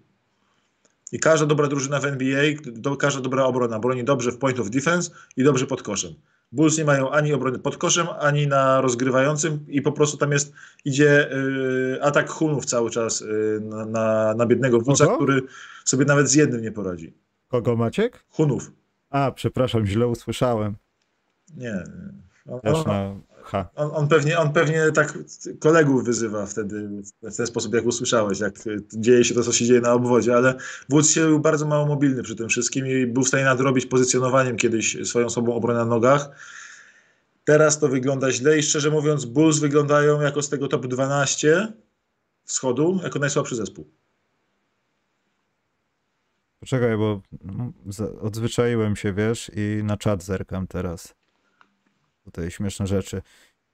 I 1.12 1.20
każda 1.20 1.46
dobra 1.46 1.68
drużyna 1.68 2.00
w 2.00 2.06
NBA, 2.06 2.44
do, 2.66 2.98
każda 2.98 3.22
dobra 3.22 3.44
obrona 3.44 3.80
broni 3.80 4.04
dobrze 4.04 4.32
w 4.32 4.38
point 4.38 4.60
of 4.60 4.70
defense 4.70 5.12
i 5.38 5.44
dobrze 5.44 5.68
pod 5.68 5.84
koszem. 5.84 6.14
Bulls 6.52 6.78
nie 6.78 6.86
mają 6.86 7.12
ani 7.12 7.34
obrony 7.34 7.60
pod 7.60 7.78
koszem, 7.78 8.08
ani 8.20 8.48
na 8.48 8.82
rozgrywającym 8.82 9.66
i 9.68 9.82
po 9.82 9.92
prostu 9.92 10.18
tam 10.18 10.32
jest, 10.32 10.54
idzie 10.86 11.32
y, 11.34 12.02
atak 12.02 12.30
Hunów 12.30 12.66
cały 12.66 12.90
czas 12.90 13.22
y, 13.22 13.60
na, 13.64 13.86
na, 13.86 14.34
na, 14.34 14.46
biednego 14.46 14.82
Bullsa, 14.82 15.16
który 15.16 15.42
sobie 15.86 16.06
nawet 16.06 16.30
z 16.30 16.34
jednym 16.34 16.62
nie 16.62 16.72
poradzi. 16.72 17.14
Kogo 17.48 17.76
Maciek? 17.76 18.24
Hunów. 18.30 18.72
A, 19.10 19.32
przepraszam, 19.32 19.86
źle 19.86 20.08
usłyszałem. 20.08 20.76
Nie. 21.58 21.84
Też 22.64 22.86
na 22.86 23.16
on, 23.76 23.92
on, 23.94 24.08
pewnie, 24.08 24.40
on 24.40 24.54
pewnie 24.54 24.92
tak 24.92 25.18
kolegów 25.60 26.04
wyzywa 26.04 26.46
wtedy 26.46 26.90
w 27.24 27.36
ten 27.36 27.48
sposób, 27.48 27.74
jak 27.74 27.86
usłyszałeś, 27.86 28.40
jak 28.40 28.54
dzieje 28.94 29.24
się 29.24 29.36
to, 29.36 29.44
co 29.44 29.52
się 29.52 29.66
dzieje 29.66 29.82
na 29.82 29.94
obwodzie, 29.94 30.36
ale 30.36 30.56
Wódz 30.90 31.10
się 31.10 31.22
był 31.22 31.40
bardzo 31.40 31.68
mało 31.68 31.86
mobilny 31.86 32.24
przy 32.24 32.36
tym 32.36 32.50
wszystkim 32.50 32.88
i 32.88 33.08
był 33.08 33.24
w 33.24 33.28
stanie 33.28 33.44
nadrobić 33.44 33.86
pozycjonowaniem 33.86 34.58
kiedyś 34.58 34.98
swoją 35.08 35.30
sobą 35.30 35.56
obronę 35.56 35.80
na 35.80 35.86
nogach. 35.86 36.30
Teraz 37.44 37.80
to 37.80 37.88
wygląda 37.88 38.32
źle 38.32 38.58
i 38.58 38.64
szczerze 38.64 38.90
mówiąc 38.90 39.26
Bulls 39.26 39.60
wyglądają 39.60 40.22
jako 40.22 40.42
z 40.42 40.50
tego 40.50 40.68
top 40.68 40.88
12 40.88 41.74
wschodu, 42.44 43.00
jako 43.04 43.20
najsłabszy 43.20 43.56
zespół. 43.56 43.88
Poczekaj, 46.60 46.98
bo 46.98 47.22
odzwyczaiłem 48.22 48.96
się, 48.96 49.14
wiesz, 49.14 49.52
i 49.56 49.82
na 49.84 49.98
czat 49.98 50.24
zerkam 50.24 50.68
teraz 50.68 51.16
tutaj 52.32 52.52
śmieszne 52.52 52.88
rzeczy. 52.88 53.22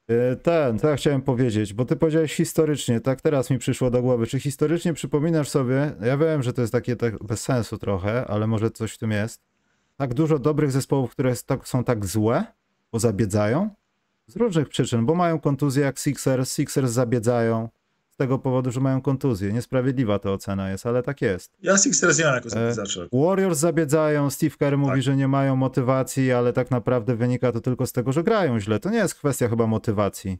E, 0.07 0.35
ten, 0.35 0.79
to 0.79 0.89
ja 0.89 0.95
chciałem 0.95 1.21
powiedzieć, 1.21 1.73
bo 1.73 1.85
ty 1.85 1.95
powiedziałeś 1.95 2.35
historycznie, 2.35 3.01
tak 3.01 3.21
teraz 3.21 3.49
mi 3.49 3.57
przyszło 3.57 3.91
do 3.91 4.01
głowy. 4.01 4.27
Czy 4.27 4.39
historycznie 4.39 4.93
przypominasz 4.93 5.49
sobie, 5.49 5.91
ja 6.01 6.17
wiem, 6.17 6.43
że 6.43 6.53
to 6.53 6.61
jest 6.61 6.73
takie 6.73 6.95
tak 6.95 7.23
bez 7.23 7.41
sensu 7.41 7.77
trochę, 7.77 8.25
ale 8.27 8.47
może 8.47 8.71
coś 8.71 8.93
w 8.93 8.97
tym 8.97 9.11
jest. 9.11 9.41
Tak 9.97 10.13
dużo 10.13 10.39
dobrych 10.39 10.71
zespołów, 10.71 11.11
które 11.11 11.33
tak, 11.45 11.67
są 11.67 11.83
tak 11.83 12.05
złe, 12.05 12.43
bo 12.91 12.99
zabiedzają? 12.99 13.69
Z 14.27 14.35
różnych 14.35 14.69
przyczyn, 14.69 15.05
bo 15.05 15.15
mają 15.15 15.39
kontuzję 15.39 15.83
jak 15.83 15.99
Sixers, 15.99 16.55
Sixers 16.55 16.91
zabiedzają, 16.91 17.69
z 18.13 18.15
tego 18.15 18.39
powodu, 18.39 18.71
że 18.71 18.79
mają 18.79 19.01
kontuzję. 19.01 19.53
Niesprawiedliwa 19.53 20.19
to 20.19 20.33
ocena 20.33 20.69
jest, 20.69 20.85
ale 20.85 21.03
tak 21.03 21.21
jest. 21.21 21.51
Ja 21.61 21.75
mam 22.25 22.35
jako 22.35 22.49
zabiedzaczy. 22.49 23.09
Warriors 23.13 23.59
zabiedzają, 23.59 24.29
Steve 24.29 24.55
Kerr 24.57 24.77
mówi, 24.77 24.91
tak. 24.91 25.01
że 25.01 25.15
nie 25.15 25.27
mają 25.27 25.55
motywacji, 25.55 26.31
ale 26.31 26.53
tak 26.53 26.71
naprawdę 26.71 27.15
wynika 27.15 27.51
to 27.51 27.61
tylko 27.61 27.87
z 27.87 27.91
tego, 27.91 28.11
że 28.11 28.23
grają 28.23 28.59
źle. 28.59 28.79
To 28.79 28.89
nie 28.89 28.97
jest 28.97 29.15
kwestia 29.15 29.49
chyba 29.49 29.67
motywacji. 29.67 30.39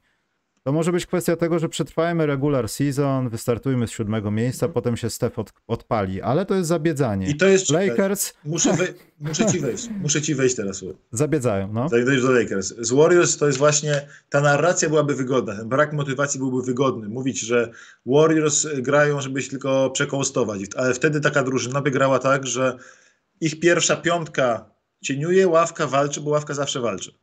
To 0.63 0.72
może 0.72 0.91
być 0.91 1.05
kwestia 1.05 1.36
tego, 1.36 1.60
że 1.60 1.70
przetrwajmy 1.70 2.25
regular 2.25 2.70
season, 2.70 3.29
wystartujmy 3.29 3.88
z 3.88 3.91
siódmego 3.91 4.32
miejsca, 4.32 4.65
mhm. 4.65 4.74
potem 4.74 4.98
się 4.98 5.10
Steph 5.10 5.39
od, 5.39 5.53
odpali, 5.67 6.22
ale 6.22 6.46
to 6.46 6.55
jest 6.55 6.67
zabiedzanie. 6.67 7.29
I 7.29 7.38
to 7.38 7.48
jest... 7.48 7.70
Lakers... 7.70 8.34
Muszę, 8.46 8.77
muszę 9.20 9.46
ci 9.46 9.60
wejść, 9.60 9.89
muszę 10.01 10.22
ci 10.22 10.36
wejść 10.36 10.55
teraz. 10.55 10.86
Zabiedzają, 11.12 11.74
no. 11.74 11.89
Zanim 11.89 12.22
do 12.22 12.32
Lakers. 12.32 12.74
Z 12.77 12.91
Warriors 12.91 13.38
to 13.38 13.48
jest 13.48 13.58
właśnie, 13.58 14.08
ta 14.29 14.41
narracja 14.41 14.89
byłaby 14.89 15.15
wygodna, 15.15 15.55
ten 15.55 15.70
brak 15.70 15.93
motywacji 15.93 16.39
byłby 16.39 16.62
wygodny. 16.62 17.10
Mówić, 17.10 17.39
że 17.39 17.72
Warriors 18.05 18.67
grają, 18.77 19.22
żeby 19.22 19.41
się 19.41 19.50
tylko 19.50 19.89
przekołostować, 19.89 20.60
ale 20.75 20.93
wtedy 20.93 21.22
taka 21.22 21.43
drużyna 21.43 21.82
by 21.82 21.91
grała 21.91 22.20
tak, 22.20 22.48
że 22.48 22.77
ich 23.41 23.60
pierwsza 23.60 23.96
piątka 23.96 24.74
cieniuje, 25.03 25.48
ławka 25.48 25.88
walczy, 25.88 26.22
bo 26.22 26.29
ławka 26.29 26.53
zawsze 26.53 26.79
walczy. 26.79 27.23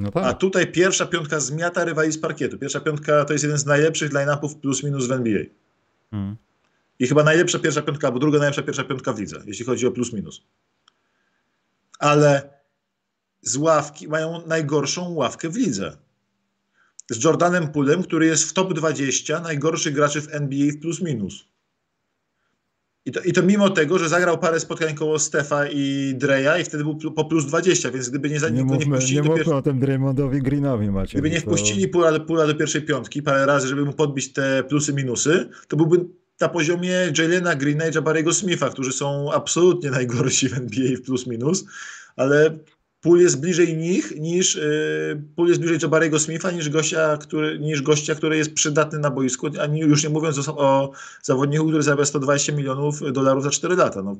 No 0.00 0.10
tak. 0.10 0.24
A 0.24 0.34
tutaj 0.34 0.72
pierwsza 0.72 1.06
piątka 1.06 1.40
zmiata 1.40 1.84
rywali 1.84 2.12
z 2.12 2.18
parkietu. 2.18 2.58
Pierwsza 2.58 2.80
piątka 2.80 3.24
to 3.24 3.32
jest 3.32 3.44
jeden 3.44 3.58
z 3.58 3.66
najlepszych 3.66 4.12
line-upów 4.12 4.56
plus 4.56 4.82
minus 4.82 5.06
w 5.06 5.12
NBA. 5.12 5.42
Hmm. 6.10 6.36
I 6.98 7.06
chyba 7.06 7.24
najlepsza 7.24 7.58
pierwsza 7.58 7.82
piątka, 7.82 8.06
albo 8.06 8.18
druga 8.18 8.38
najlepsza 8.38 8.62
pierwsza 8.62 8.84
piątka 8.84 9.12
w 9.12 9.18
lidze, 9.18 9.42
jeśli 9.46 9.64
chodzi 9.64 9.86
o 9.86 9.90
plus 9.90 10.12
minus. 10.12 10.42
Ale 11.98 12.50
z 13.42 13.56
ławki 13.56 14.08
mają 14.08 14.46
najgorszą 14.46 15.10
ławkę 15.10 15.48
w 15.48 15.56
lidze. 15.56 15.96
Z 17.10 17.24
Jordanem 17.24 17.68
Pulem, 17.68 18.02
który 18.02 18.26
jest 18.26 18.44
w 18.44 18.52
top 18.52 18.74
20 18.74 19.40
najgorszych 19.40 19.94
graczy 19.94 20.22
w 20.22 20.34
NBA 20.34 20.72
w 20.72 20.80
plus 20.80 21.00
minus. 21.00 21.44
I 23.06 23.12
to, 23.12 23.20
I 23.20 23.32
to 23.32 23.42
mimo 23.42 23.70
tego, 23.70 23.98
że 23.98 24.08
zagrał 24.08 24.38
parę 24.38 24.60
spotkań 24.60 24.94
koło 24.94 25.18
Stefa 25.18 25.66
i 25.66 26.14
Dreja 26.16 26.58
i 26.58 26.64
wtedy 26.64 26.84
był 26.84 26.96
po 26.96 27.24
plus 27.24 27.46
20, 27.46 27.90
więc 27.90 28.08
gdyby 28.08 28.30
nie, 28.30 28.38
nie, 28.38 28.50
nie 28.50 28.64
mówmy, 28.64 28.96
wpuścili 28.96 29.22
nie 29.22 29.28
do 29.28 29.34
pierwszej... 29.34 29.54
o 29.54 29.62
tym 29.62 29.80
Draymondowi 29.80 30.42
Greenowi 30.42 30.90
macie. 30.90 31.12
Gdyby 31.12 31.30
nie 31.30 31.40
wpuścili 31.40 31.88
to... 31.88 31.92
pula, 31.92 32.20
pula 32.20 32.46
do 32.46 32.54
pierwszej 32.54 32.82
piątki 32.82 33.22
parę 33.22 33.46
razy, 33.46 33.68
żeby 33.68 33.84
mu 33.84 33.92
podbić 33.92 34.32
te 34.32 34.64
plusy, 34.64 34.92
minusy, 34.92 35.48
to 35.68 35.76
byłby 35.76 36.04
na 36.40 36.48
poziomie 36.48 36.92
Jalena 37.18 37.54
Greena 37.54 37.88
i 37.88 37.94
Jabariego 37.94 38.32
Smitha, 38.32 38.68
którzy 38.68 38.92
są 38.92 39.32
absolutnie 39.32 39.90
najgorsi 39.90 40.48
w 40.48 40.56
NBA 40.58 40.96
w 40.96 41.02
plus 41.02 41.26
minus, 41.26 41.64
ale 42.16 42.58
Pool 43.00 43.20
jest 43.20 43.40
bliżej 43.40 43.76
nich 43.76 44.16
niż 44.16 44.54
yy, 44.54 45.22
Pool 45.36 45.48
jest 45.48 45.60
bliżej 45.60 45.78
Jabariego 45.82 46.18
Smitha 46.18 46.50
niż 46.50 46.68
gościa, 46.68 47.16
który, 47.16 47.58
niż 47.58 47.82
gościa, 47.82 48.14
który 48.14 48.36
jest 48.36 48.54
przydatny 48.54 48.98
na 48.98 49.10
boisku, 49.10 49.46
a 49.60 49.66
nie, 49.66 49.80
już 49.80 50.04
nie 50.04 50.10
mówiąc 50.10 50.48
o, 50.48 50.56
o 50.58 50.92
zawodniku, 51.22 51.66
który 51.66 51.82
zarabia 51.82 52.04
120 52.04 52.52
milionów 52.52 53.12
dolarów 53.12 53.42
za 53.42 53.50
4 53.50 53.76
lata. 53.76 54.02
No. 54.02 54.16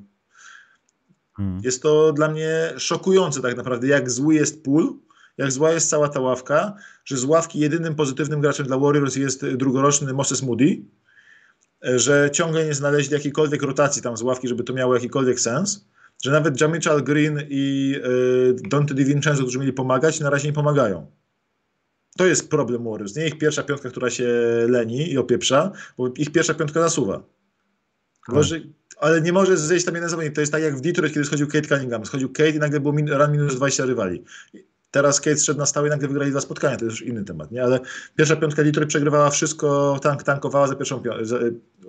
Hmm. 1.36 1.60
Jest 1.64 1.82
to 1.82 2.12
dla 2.12 2.28
mnie 2.28 2.72
szokujące 2.76 3.42
tak 3.42 3.56
naprawdę, 3.56 3.86
jak 3.86 4.10
zły 4.10 4.34
jest 4.34 4.64
Pool, 4.64 4.94
jak 5.38 5.52
zła 5.52 5.70
jest 5.70 5.88
cała 5.88 6.08
ta 6.08 6.20
ławka, 6.20 6.74
że 7.04 7.16
z 7.16 7.24
ławki 7.24 7.58
jedynym 7.58 7.94
pozytywnym 7.94 8.40
graczem 8.40 8.66
dla 8.66 8.78
Warriors 8.78 9.16
jest 9.16 9.46
drugoroczny 9.46 10.12
Moses 10.12 10.42
Moody, 10.42 10.82
że 11.82 12.30
ciągle 12.32 12.66
nie 12.66 12.74
znaleźli 12.74 13.14
jakiejkolwiek 13.14 13.62
rotacji 13.62 14.02
tam 14.02 14.16
z 14.16 14.22
ławki, 14.22 14.48
żeby 14.48 14.64
to 14.64 14.72
miało 14.72 14.94
jakikolwiek 14.94 15.40
sens 15.40 15.86
że 16.24 16.30
nawet 16.30 16.60
Jamichal 16.60 17.02
Green 17.02 17.38
i 17.48 17.94
y, 18.04 18.68
Dante 18.68 18.94
DiVincenzo, 18.94 19.42
którzy 19.42 19.58
mieli 19.58 19.72
pomagać, 19.72 20.20
na 20.20 20.30
razie 20.30 20.48
nie 20.48 20.54
pomagają. 20.54 21.06
To 22.16 22.26
jest 22.26 22.50
problem 22.50 22.84
Warriors. 22.84 23.16
Nie 23.16 23.26
ich 23.26 23.38
pierwsza 23.38 23.62
piątka, 23.62 23.90
która 23.90 24.10
się 24.10 24.28
leni 24.68 25.12
i 25.12 25.18
opieprza, 25.18 25.72
bo 25.98 26.08
ich 26.16 26.32
pierwsza 26.32 26.54
piątka 26.54 26.80
nasuwa. 26.80 27.22
Może, 28.28 28.60
ale 28.98 29.20
nie 29.20 29.32
może 29.32 29.56
zejść 29.56 29.84
tam 29.84 29.94
jeden 29.94 30.10
zawodnik. 30.10 30.34
To 30.34 30.40
jest 30.40 30.52
tak 30.52 30.62
jak 30.62 30.76
w 30.76 30.80
Detroit, 30.80 31.14
kiedy 31.14 31.26
schodził 31.26 31.48
Kate 31.48 31.68
Cunningham. 31.68 32.06
Schodził 32.06 32.28
Kate 32.28 32.50
i 32.50 32.58
nagle 32.58 32.80
było 32.80 32.92
min, 32.92 33.08
run 33.08 33.32
minus 33.32 33.54
20 33.54 33.84
rywali. 33.84 34.24
Teraz 34.90 35.20
Kate 35.20 35.36
szedł 35.36 35.58
na 35.58 35.66
stałe 35.66 35.88
i 35.88 35.90
nagle 35.90 36.08
wygrali 36.08 36.30
dwa 36.30 36.40
spotkania. 36.40 36.76
To 36.76 36.84
jest 36.84 37.00
już 37.00 37.08
inny 37.08 37.24
temat, 37.24 37.50
nie? 37.50 37.62
Ale 37.62 37.80
pierwsza 38.16 38.36
piątka 38.36 38.64
Detroit 38.64 38.88
przegrywała 38.88 39.30
wszystko, 39.30 39.98
tank, 40.02 40.22
tankowała 40.22 40.66
za 40.66 40.74
pierwszą 40.74 41.00
piątkę. 41.00 41.36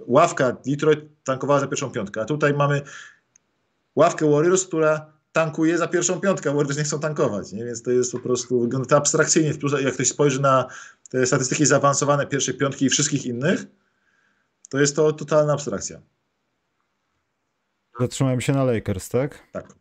Ławka 0.07 0.57
Detroit 0.65 0.99
tankowała 1.23 1.59
za 1.59 1.67
pierwszą 1.67 1.91
piątkę. 1.91 2.21
A 2.21 2.25
tutaj 2.25 2.53
mamy 2.53 2.81
ławkę 3.95 4.31
Warriors, 4.31 4.65
która 4.65 5.13
tankuje 5.31 5.77
za 5.77 5.87
pierwszą 5.87 6.19
piątkę, 6.19 6.53
Warriors 6.53 6.77
nie 6.77 6.83
chcą 6.83 6.99
tankować, 6.99 7.51
nie? 7.51 7.65
więc 7.65 7.83
to 7.83 7.91
jest 7.91 8.11
po 8.11 8.19
prostu, 8.19 8.61
wygląda 8.61 8.87
to 8.87 8.97
abstrakcyjnie, 8.97 9.53
jak 9.81 9.93
ktoś 9.93 10.07
spojrzy 10.07 10.41
na 10.41 10.67
te 11.09 11.25
statystyki 11.25 11.65
zaawansowane 11.65 12.27
pierwszej 12.27 12.53
piątki 12.53 12.85
i 12.85 12.89
wszystkich 12.89 13.25
innych, 13.25 13.65
to 14.69 14.79
jest 14.79 14.95
to 14.95 15.13
totalna 15.13 15.53
abstrakcja. 15.53 16.01
Zatrzymałem 17.99 18.41
się 18.41 18.53
na 18.53 18.63
Lakers, 18.63 19.09
tak? 19.09 19.47
Tak. 19.51 19.75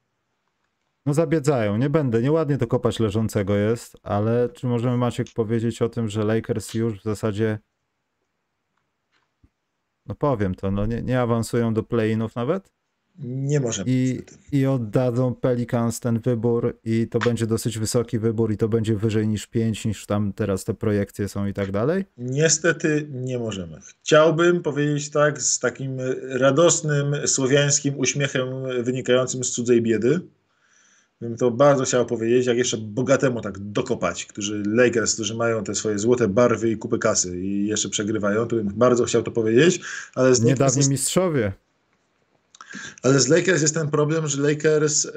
No 1.06 1.14
zabiedzają, 1.14 1.76
nie 1.76 1.90
będę, 1.90 2.22
nieładnie 2.22 2.58
to 2.58 2.66
kopać 2.66 3.00
leżącego 3.00 3.54
jest, 3.54 3.96
ale 4.02 4.48
czy 4.48 4.66
możemy 4.66 4.96
Maciek 4.96 5.26
powiedzieć 5.34 5.82
o 5.82 5.88
tym, 5.88 6.08
że 6.08 6.24
Lakers 6.24 6.74
już 6.74 7.00
w 7.00 7.02
zasadzie 7.02 7.58
no 10.06 10.14
powiem 10.14 10.54
to, 10.54 10.70
no 10.70 10.86
nie, 10.86 11.02
nie 11.02 11.20
awansują 11.20 11.74
do 11.74 11.82
play-inów 11.82 12.34
nawet? 12.34 12.72
Nie 13.24 13.60
możemy. 13.60 13.90
I, 13.90 14.22
I 14.52 14.66
oddadzą 14.66 15.34
Pelicans 15.34 16.00
ten 16.00 16.20
wybór 16.20 16.78
i 16.84 17.08
to 17.10 17.18
będzie 17.18 17.46
dosyć 17.46 17.78
wysoki 17.78 18.18
wybór 18.18 18.52
i 18.52 18.56
to 18.56 18.68
będzie 18.68 18.96
wyżej 18.96 19.28
niż 19.28 19.46
5, 19.46 19.84
niż 19.84 20.06
tam 20.06 20.32
teraz 20.32 20.64
te 20.64 20.74
projekcje 20.74 21.28
są 21.28 21.46
i 21.46 21.54
tak 21.54 21.72
dalej? 21.72 22.04
Niestety 22.18 23.08
nie 23.10 23.38
możemy. 23.38 23.80
Chciałbym 24.02 24.62
powiedzieć 24.62 25.10
tak 25.10 25.42
z 25.42 25.58
takim 25.58 25.98
radosnym, 26.22 27.14
słowiańskim 27.26 27.98
uśmiechem 27.98 28.48
wynikającym 28.82 29.44
z 29.44 29.50
cudzej 29.50 29.82
biedy. 29.82 30.20
Bym 31.20 31.36
to 31.36 31.50
bardzo 31.50 31.84
chciał 31.84 32.06
powiedzieć, 32.06 32.46
jak 32.46 32.56
jeszcze 32.56 32.76
bogatemu 32.76 33.40
tak 33.40 33.58
dokopać, 33.58 34.26
którzy 34.26 34.62
Lakers, 34.66 35.14
którzy 35.14 35.34
mają 35.34 35.64
te 35.64 35.74
swoje 35.74 35.98
złote 35.98 36.28
barwy 36.28 36.70
i 36.70 36.76
kupy 36.76 36.98
kasy 36.98 37.40
i 37.40 37.66
jeszcze 37.66 37.88
przegrywają, 37.88 38.46
to 38.46 38.56
bym 38.56 38.68
bardzo 38.68 39.04
chciał 39.04 39.22
to 39.22 39.30
powiedzieć, 39.30 39.80
ale 40.14 40.34
z 40.34 40.42
Niedawni 40.42 40.88
mistrzowie. 40.88 41.52
Ale 43.02 43.20
z 43.20 43.28
Lakers 43.28 43.62
jest 43.62 43.74
ten 43.74 43.88
problem, 43.88 44.26
że 44.26 44.42
Lakers, 44.42 45.04
yy, 45.04 45.10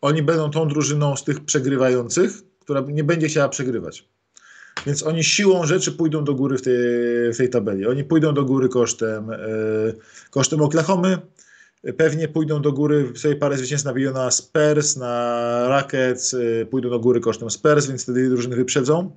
oni 0.00 0.22
będą 0.22 0.50
tą 0.50 0.68
drużyną 0.68 1.16
z 1.16 1.24
tych 1.24 1.44
przegrywających, 1.44 2.32
która 2.60 2.80
nie 2.88 3.04
będzie 3.04 3.28
chciała 3.28 3.48
przegrywać. 3.48 4.08
Więc 4.86 5.02
oni 5.02 5.24
siłą 5.24 5.66
rzeczy 5.66 5.92
pójdą 5.92 6.24
do 6.24 6.34
góry 6.34 6.58
w 6.58 6.62
tej, 6.62 6.74
w 7.32 7.36
tej 7.36 7.50
tabeli. 7.50 7.86
Oni 7.86 8.04
pójdą 8.04 8.34
do 8.34 8.44
góry 8.44 8.68
kosztem, 8.68 9.28
yy, 9.28 9.94
kosztem 10.30 10.62
Oklahomy, 10.62 11.18
pewnie 11.96 12.28
pójdą 12.28 12.62
do 12.62 12.72
góry, 12.72 13.12
sobie 13.14 13.36
parę 13.36 13.56
zwycięstw 13.56 13.86
nabiją 13.86 14.12
na 14.12 14.30
Spurs, 14.30 14.96
na 14.96 15.64
Rockets, 15.68 16.32
yy, 16.32 16.66
pójdą 16.70 16.90
do 16.90 17.00
góry 17.00 17.20
kosztem 17.20 17.50
Spurs, 17.50 17.86
więc 17.86 18.02
wtedy 18.02 18.28
drużyny 18.28 18.56
wyprzedzą. 18.56 19.10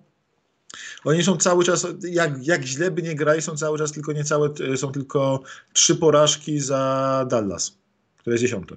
Oni 1.05 1.23
są 1.23 1.37
cały 1.37 1.63
czas, 1.63 1.87
jak, 2.09 2.47
jak 2.47 2.63
źle 2.63 2.91
by 2.91 3.01
nie 3.01 3.15
grali, 3.15 3.41
są 3.41 3.57
cały 3.57 3.77
czas 3.77 3.91
tylko 3.91 4.13
niecałe, 4.13 4.49
są 4.75 4.91
tylko 4.91 5.43
trzy 5.73 5.95
porażki 5.95 6.59
za 6.59 7.25
Dallas, 7.29 7.77
które 8.17 8.33
jest 8.33 8.41
dziesiąte. 8.41 8.75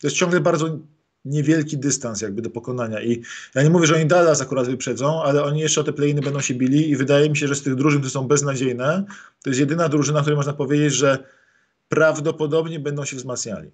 To 0.00 0.06
jest 0.06 0.16
ciągle 0.16 0.40
bardzo 0.40 0.78
niewielki 1.24 1.78
dystans 1.78 2.20
jakby 2.20 2.42
do 2.42 2.50
pokonania 2.50 3.02
i 3.02 3.22
ja 3.54 3.62
nie 3.62 3.70
mówię, 3.70 3.86
że 3.86 3.94
oni 3.94 4.06
Dallas 4.06 4.40
akurat 4.40 4.66
wyprzedzą, 4.66 5.22
ale 5.22 5.44
oni 5.44 5.60
jeszcze 5.60 5.80
o 5.80 5.84
te 5.84 5.92
play 5.92 6.14
będą 6.14 6.40
się 6.40 6.54
bili 6.54 6.90
i 6.90 6.96
wydaje 6.96 7.30
mi 7.30 7.36
się, 7.36 7.48
że 7.48 7.54
z 7.54 7.62
tych 7.62 7.74
drużyn, 7.74 8.00
które 8.00 8.10
są 8.10 8.28
beznadziejne, 8.28 9.04
to 9.42 9.50
jest 9.50 9.60
jedyna 9.60 9.88
drużyna, 9.88 10.20
której 10.20 10.36
można 10.36 10.52
powiedzieć, 10.52 10.94
że 10.94 11.18
prawdopodobnie 11.88 12.80
będą 12.80 13.04
się 13.04 13.16
wzmacniali 13.16 13.70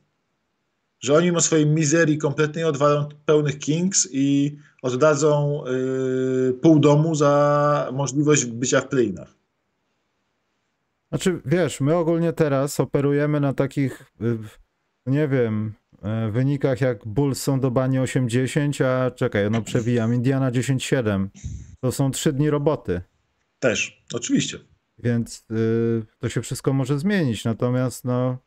że 1.02 1.14
oni 1.14 1.26
mimo 1.26 1.40
swojej 1.40 1.66
mizerii 1.66 2.18
kompletnej 2.18 2.64
odwalą 2.64 3.08
pełnych 3.26 3.58
Kings 3.58 4.08
i 4.12 4.58
oddadzą 4.82 5.62
yy, 5.66 6.58
pół 6.62 6.78
domu 6.78 7.14
za 7.14 7.88
możliwość 7.92 8.44
bycia 8.44 8.80
w 8.80 8.88
playinach. 8.88 9.34
Znaczy, 11.08 11.40
wiesz, 11.44 11.80
my 11.80 11.96
ogólnie 11.96 12.32
teraz 12.32 12.80
operujemy 12.80 13.40
na 13.40 13.52
takich, 13.52 14.12
y, 14.20 14.38
nie 15.06 15.28
wiem, 15.28 15.74
y, 16.28 16.30
wynikach 16.30 16.80
jak 16.80 17.06
Bulls 17.06 17.42
są 17.42 17.60
do 17.60 17.70
bani 17.70 17.98
8-10, 17.98 18.84
a 18.84 19.10
czekaj, 19.10 19.50
no 19.50 19.62
przewijam, 19.62 20.14
Indiana 20.14 20.50
10-7. 20.50 21.28
To 21.80 21.92
są 21.92 22.10
trzy 22.10 22.32
dni 22.32 22.50
roboty. 22.50 23.00
Też, 23.58 24.04
oczywiście. 24.14 24.58
Więc 24.98 25.46
y, 25.50 26.02
to 26.18 26.28
się 26.28 26.42
wszystko 26.42 26.72
może 26.72 26.98
zmienić, 26.98 27.44
natomiast 27.44 28.04
no 28.04 28.38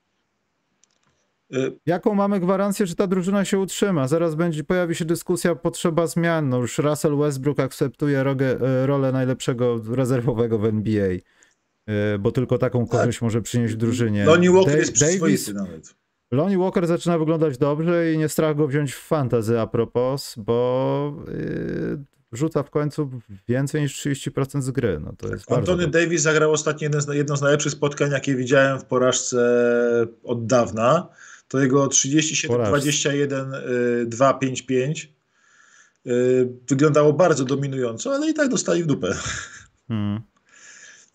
Jaką 1.86 2.14
mamy 2.14 2.40
gwarancję, 2.40 2.86
że 2.86 2.96
ta 2.96 3.08
drużyna 3.08 3.46
się 3.46 3.60
utrzyma? 3.60 4.08
Zaraz 4.08 4.36
będzie, 4.36 4.64
pojawi 4.64 4.96
się 4.96 5.06
dyskusja, 5.06 5.56
potrzeba 5.56 6.08
zmian. 6.08 6.50
No 6.50 6.58
już 6.58 6.78
Russell 6.78 7.18
Westbrook 7.18 7.60
akceptuje 7.60 8.24
rogę, 8.24 8.58
y, 8.84 8.86
rolę 8.86 9.12
najlepszego 9.12 9.82
rezerwowego 9.90 10.60
w 10.60 10.66
NBA, 10.66 11.10
y, 11.10 11.22
bo 12.20 12.32
tylko 12.32 12.58
taką 12.58 12.88
tak. 12.88 13.00
korzyść 13.00 13.22
może 13.22 13.42
przynieść 13.42 13.76
drużynie. 13.76 14.26
Lonnie 14.26 14.52
Walker 14.52 14.72
Dave, 14.74 14.80
jest 14.80 14.94
przyzwoity 14.94 15.54
nawet. 15.54 15.96
Lonnie 16.32 16.58
Walker 16.58 16.88
zaczyna 16.88 17.18
wyglądać 17.18 17.58
dobrze 17.58 18.14
i 18.14 18.18
nie 18.18 18.30
strach 18.30 18.56
go 18.56 18.68
wziąć 18.68 18.94
w 18.94 19.08
fantazy 19.08 19.60
a 19.60 19.68
propos, 19.68 20.36
bo 20.38 21.14
yy, 21.28 22.04
rzuca 22.32 22.64
w 22.64 22.70
końcu 22.70 23.10
więcej 23.48 23.82
niż 23.82 24.06
30% 24.06 24.62
z 24.62 24.72
gry. 24.72 25.00
No 25.00 25.14
to 25.18 25.28
jest 25.28 25.52
Antony 25.52 25.88
Davis 25.88 26.22
zagrał 26.22 26.52
ostatnio 26.52 26.90
jedno 27.14 27.38
z 27.38 27.42
najlepszych 27.42 27.72
spotkań, 27.72 28.12
jakie 28.12 28.36
widziałem 28.36 28.80
w 28.80 28.86
porażce 28.86 29.38
od 30.24 30.46
dawna 30.46 31.08
to 31.48 31.60
jego 31.60 31.88
37, 31.88 32.58
Poraż. 32.58 32.70
21, 32.70 33.52
2, 34.06 34.34
5, 34.34 34.62
5 34.62 35.16
wyglądało 36.70 37.14
bardzo 37.14 37.46
dominująco, 37.46 38.14
ale 38.16 38.30
i 38.30 38.34
tak 38.34 38.50
dostali 38.50 38.84
w 38.84 38.88
dupę. 38.88 39.16
Hmm. 39.88 40.22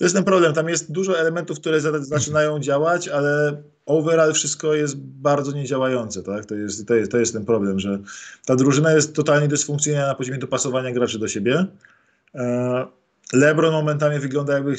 To 0.01 0.05
jest 0.05 0.15
ten 0.15 0.25
problem. 0.25 0.55
Tam 0.55 0.69
jest 0.69 0.93
dużo 0.93 1.19
elementów, 1.19 1.61
które 1.61 1.81
zaczynają 2.01 2.61
działać, 2.61 3.09
ale 3.09 3.63
overall 3.87 4.33
wszystko 4.33 4.75
jest 4.75 4.97
bardzo 4.97 5.53
niedziałające. 5.53 6.23
Tak? 6.23 6.47
To, 6.47 6.55
jest, 6.55 6.89
to, 6.89 6.95
jest, 6.95 7.11
to 7.11 7.19
jest 7.19 7.33
ten 7.33 7.45
problem, 7.45 7.81
że 7.81 7.99
ta 8.47 8.57
drużyna 8.57 8.93
jest 8.93 9.15
totalnie 9.15 9.49
dysfunkcyjna 9.49 10.07
na 10.07 10.15
poziomie 10.15 10.39
dopasowania 10.39 10.93
graczy 10.93 11.19
do 11.19 11.29
siebie. 11.29 11.67
E, 12.35 12.87
LeBron 13.33 13.73
momentami 13.73 14.19
wygląda 14.19 14.55
jakby 14.55 14.77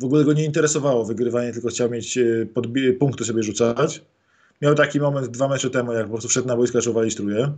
w 0.00 0.04
ogóle 0.04 0.24
go 0.24 0.32
nie 0.32 0.44
interesowało 0.44 1.04
wygrywanie, 1.04 1.52
tylko 1.52 1.68
chciał 1.68 1.90
mieć 1.90 2.18
e, 2.18 2.46
punkty 2.98 3.24
sobie 3.24 3.42
rzucać. 3.42 4.04
Miał 4.60 4.74
taki 4.74 5.00
moment 5.00 5.28
dwa 5.28 5.48
mecze 5.48 5.70
temu, 5.70 5.92
jak 5.92 6.04
po 6.04 6.12
prostu 6.12 6.28
wszedł 6.28 6.48
na 6.48 6.56
boisko, 6.56 6.78
zaczął 6.78 6.92
walić 6.94 7.14
truje. 7.14 7.52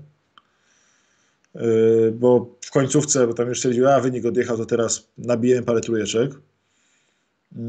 Yy, 1.54 2.12
bo 2.14 2.56
w 2.60 2.70
końcówce, 2.70 3.26
bo 3.26 3.34
tam 3.34 3.48
już 3.48 3.58
stwierdził, 3.58 3.88
a 3.88 4.00
wynik 4.00 4.26
odjechał, 4.26 4.56
to 4.56 4.66
teraz 4.66 5.08
nabijemy 5.18 5.62
parę 5.62 5.80
trujeczek. 5.80 6.32
Yy, 7.56 7.60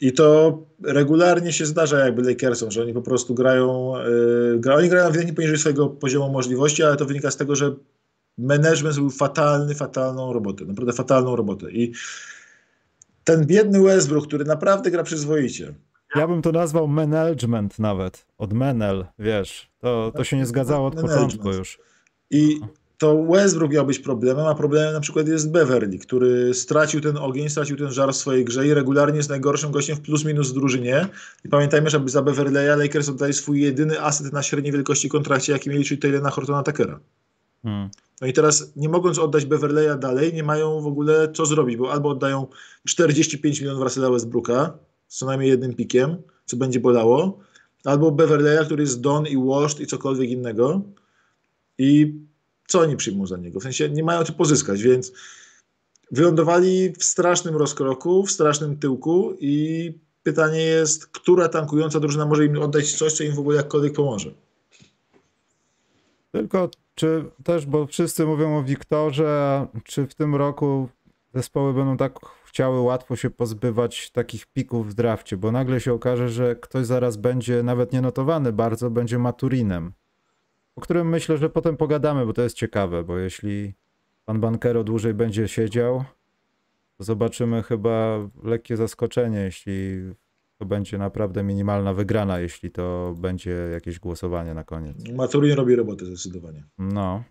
I 0.00 0.12
to 0.12 0.58
regularnie 0.84 1.52
się 1.52 1.66
zdarza 1.66 1.98
jakby 1.98 2.22
Lakersom, 2.22 2.70
że 2.70 2.82
oni 2.82 2.92
po 2.92 3.02
prostu 3.02 3.34
grają, 3.34 3.94
yy, 3.98 4.60
gra, 4.60 4.74
oni 4.74 4.88
grają 4.88 5.06
ewidentnie 5.06 5.34
poniżej 5.34 5.58
swojego 5.58 5.88
poziomu 5.88 6.32
możliwości, 6.32 6.82
ale 6.82 6.96
to 6.96 7.06
wynika 7.06 7.30
z 7.30 7.36
tego, 7.36 7.56
że 7.56 7.74
management 8.38 8.94
zrobił 8.94 9.10
fatalny, 9.10 9.74
fatalną 9.74 10.32
robotę, 10.32 10.64
naprawdę 10.64 10.92
fatalną 10.92 11.36
robotę. 11.36 11.70
I 11.70 11.92
ten 13.24 13.46
biedny 13.46 13.82
Westbrook, 13.82 14.26
który 14.26 14.44
naprawdę 14.44 14.90
gra 14.90 15.02
przyzwoicie, 15.02 15.74
ja 16.16 16.28
bym 16.28 16.42
to 16.42 16.52
nazwał 16.52 16.88
management 16.88 17.78
nawet. 17.78 18.26
Od 18.38 18.52
menel, 18.52 19.06
wiesz. 19.18 19.70
To, 19.78 20.12
to 20.16 20.24
się 20.24 20.36
nie 20.36 20.46
zgadzało 20.46 20.86
od 20.86 20.94
początku 21.00 21.52
już. 21.52 21.78
I 22.30 22.60
to 23.02 23.24
Westbrook 23.24 23.72
miał 23.72 23.86
być 23.86 23.98
problemem, 23.98 24.46
a 24.46 24.54
problemem 24.54 24.92
na 24.92 25.00
przykład 25.00 25.28
jest 25.28 25.50
Beverly, 25.50 25.98
który 25.98 26.54
stracił 26.54 27.00
ten 27.00 27.16
ogień, 27.16 27.48
stracił 27.48 27.76
ten 27.76 27.92
żar 27.92 28.12
w 28.12 28.16
swojej 28.16 28.44
grze 28.44 28.66
i 28.66 28.74
regularnie 28.74 29.16
jest 29.16 29.28
najgorszym 29.28 29.70
gościem 29.70 29.96
w 29.96 30.00
plus 30.00 30.24
minus 30.24 30.50
w 30.50 30.54
drużynie. 30.54 31.08
I 31.44 31.48
pamiętajmy, 31.48 31.90
żeby 31.90 32.08
za 32.08 32.20
Beverly'a 32.20 32.78
Lakers 32.78 33.08
oddali 33.08 33.32
swój 33.32 33.60
jedyny 33.60 34.00
aset 34.00 34.32
na 34.32 34.42
średniej 34.42 34.72
wielkości 34.72 35.08
kontrakcie, 35.08 35.52
jaki 35.52 35.70
mieli, 35.70 35.84
czyli 35.84 36.00
Taylora 36.00 36.30
Hortona 36.30 36.62
Tuckera. 36.62 37.00
Hmm. 37.62 37.90
No 38.20 38.26
i 38.26 38.32
teraz 38.32 38.72
nie 38.76 38.88
mogąc 38.88 39.18
oddać 39.18 39.46
Beverly'a 39.46 39.98
dalej, 39.98 40.34
nie 40.34 40.42
mają 40.42 40.80
w 40.80 40.86
ogóle 40.86 41.32
co 41.32 41.46
zrobić, 41.46 41.76
bo 41.76 41.92
albo 41.92 42.08
oddają 42.08 42.46
45 42.88 43.60
milionów 43.60 43.82
Russella 43.82 44.10
Westbrooka 44.10 44.78
z 45.12 45.16
co 45.16 45.26
najmniej 45.26 45.50
jednym 45.50 45.74
pikiem, 45.74 46.22
co 46.46 46.56
będzie 46.56 46.80
bolało, 46.80 47.38
albo 47.84 48.10
Beverly'a, 48.10 48.64
który 48.64 48.82
jest 48.82 49.00
Don 49.00 49.26
i 49.26 49.36
Washed 49.36 49.80
i 49.80 49.86
cokolwiek 49.86 50.30
innego. 50.30 50.82
I 51.78 52.14
co 52.68 52.80
oni 52.80 52.96
przyjmą 52.96 53.26
za 53.26 53.36
niego? 53.36 53.60
W 53.60 53.62
sensie 53.62 53.88
nie 53.90 54.04
mają 54.04 54.24
co 54.24 54.32
pozyskać, 54.32 54.82
więc 54.82 55.12
wylądowali 56.10 56.92
w 56.98 57.04
strasznym 57.04 57.56
rozkroku, 57.56 58.26
w 58.26 58.30
strasznym 58.30 58.78
tyłku 58.78 59.36
i 59.40 59.94
pytanie 60.22 60.60
jest, 60.60 61.06
która 61.06 61.48
tankująca 61.48 62.00
drużyna 62.00 62.26
może 62.26 62.46
im 62.46 62.62
oddać 62.62 62.92
coś, 62.92 63.12
co 63.12 63.24
im 63.24 63.34
w 63.34 63.38
ogóle 63.38 63.56
jakkolwiek 63.56 63.92
pomoże. 63.92 64.30
Tylko 66.32 66.70
czy 66.94 67.24
też, 67.44 67.66
bo 67.66 67.86
wszyscy 67.86 68.26
mówią 68.26 68.58
o 68.58 68.62
Wiktorze, 68.62 69.66
czy 69.84 70.06
w 70.06 70.14
tym 70.14 70.34
roku 70.34 70.88
zespoły 71.34 71.74
będą 71.74 71.96
tak 71.96 72.18
chciały 72.52 72.80
łatwo 72.80 73.16
się 73.16 73.30
pozbywać 73.30 74.10
takich 74.10 74.46
pików 74.46 74.90
w 74.90 74.94
drafcie, 74.94 75.36
bo 75.36 75.52
nagle 75.52 75.80
się 75.80 75.92
okaże, 75.92 76.28
że 76.28 76.56
ktoś 76.56 76.86
zaraz 76.86 77.16
będzie 77.16 77.62
nawet 77.62 77.92
nienotowany 77.92 78.52
bardzo, 78.52 78.90
będzie 78.90 79.18
Maturinem 79.18 79.92
o 80.76 80.80
którym 80.80 81.08
myślę, 81.08 81.38
że 81.38 81.50
potem 81.50 81.76
pogadamy, 81.76 82.26
bo 82.26 82.32
to 82.32 82.42
jest 82.42 82.56
ciekawe, 82.56 83.04
bo 83.04 83.18
jeśli 83.18 83.74
pan 84.24 84.40
Bankero 84.40 84.84
dłużej 84.84 85.14
będzie 85.14 85.48
siedział, 85.48 86.04
to 86.98 87.04
zobaczymy 87.04 87.62
chyba 87.62 88.18
lekkie 88.42 88.76
zaskoczenie, 88.76 89.38
jeśli 89.38 90.02
to 90.58 90.66
będzie 90.66 90.98
naprawdę 90.98 91.42
minimalna 91.42 91.94
wygrana, 91.94 92.40
jeśli 92.40 92.70
to 92.70 93.14
będzie 93.18 93.50
jakieś 93.72 93.98
głosowanie 93.98 94.54
na 94.54 94.64
koniec. 94.64 95.08
Maturin 95.12 95.56
robi 95.56 95.76
robotę 95.76 96.04
zdecydowanie. 96.06 96.64
No. 96.78 97.22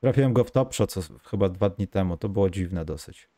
Trafiłem 0.00 0.32
go 0.32 0.44
w 0.44 0.50
top 0.50 0.74
shot 0.74 0.92
co 0.92 1.00
chyba 1.24 1.48
dwa 1.48 1.70
dni 1.70 1.88
temu, 1.88 2.16
to 2.16 2.28
było 2.28 2.50
dziwne 2.50 2.84
dosyć. 2.84 3.28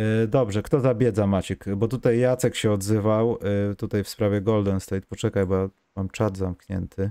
Y, 0.00 0.28
dobrze, 0.28 0.62
kto 0.62 0.80
zabiedza 0.80 1.26
Maciek? 1.26 1.64
Bo 1.76 1.88
tutaj 1.88 2.18
Jacek 2.18 2.56
się 2.56 2.72
odzywał, 2.72 3.38
y, 3.72 3.76
tutaj 3.76 4.04
w 4.04 4.08
sprawie 4.08 4.40
Golden 4.40 4.80
State. 4.80 5.06
Poczekaj, 5.08 5.46
bo 5.46 5.70
mam 5.96 6.08
czat 6.08 6.36
zamknięty. 6.36 7.10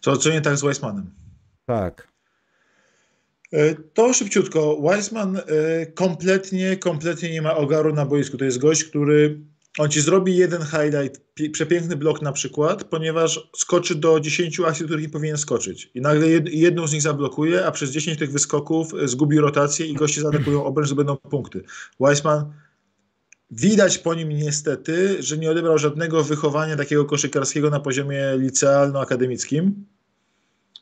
Co, 0.00 0.16
co 0.16 0.30
nie 0.30 0.40
tak 0.40 0.56
z 0.56 0.62
Weissmanem? 0.62 1.10
Tak. 1.66 2.10
E, 3.52 3.74
to 3.74 4.12
szybciutko. 4.12 4.76
Weissman 4.80 5.36
e, 5.36 5.42
kompletnie, 5.86 6.76
kompletnie 6.76 7.30
nie 7.30 7.42
ma 7.42 7.56
ogaru 7.56 7.94
na 7.94 8.06
boisku. 8.06 8.36
To 8.36 8.44
jest 8.44 8.58
gość, 8.58 8.84
który 8.84 9.40
on 9.80 9.88
ci 9.88 10.00
zrobi 10.00 10.36
jeden 10.36 10.62
highlight, 10.62 11.20
przepiękny 11.52 11.96
blok 11.96 12.22
na 12.22 12.32
przykład, 12.32 12.84
ponieważ 12.84 13.50
skoczy 13.56 13.94
do 13.94 14.20
10 14.20 14.60
akcji, 14.60 14.84
których 14.84 15.04
nie 15.04 15.10
powinien 15.10 15.38
skoczyć. 15.38 15.90
I 15.94 16.00
nagle 16.00 16.28
jedną 16.50 16.86
z 16.86 16.92
nich 16.92 17.02
zablokuje, 17.02 17.66
a 17.66 17.70
przez 17.70 17.90
10 17.90 18.18
tych 18.18 18.32
wyskoków 18.32 18.92
zgubi 19.04 19.38
rotację 19.38 19.86
i 19.86 19.94
goście 19.94 20.20
zaatakują 20.20 20.64
obręcz, 20.64 20.92
będą 20.92 21.16
punkty. 21.16 21.62
Weissman 22.00 22.52
Widać 23.50 23.98
po 23.98 24.14
nim 24.14 24.28
niestety, 24.28 25.22
że 25.22 25.38
nie 25.38 25.50
odebrał 25.50 25.78
żadnego 25.78 26.24
wychowania 26.24 26.76
takiego 26.76 27.04
koszykarskiego 27.04 27.70
na 27.70 27.80
poziomie 27.80 28.24
licealno-akademickim 28.36 29.72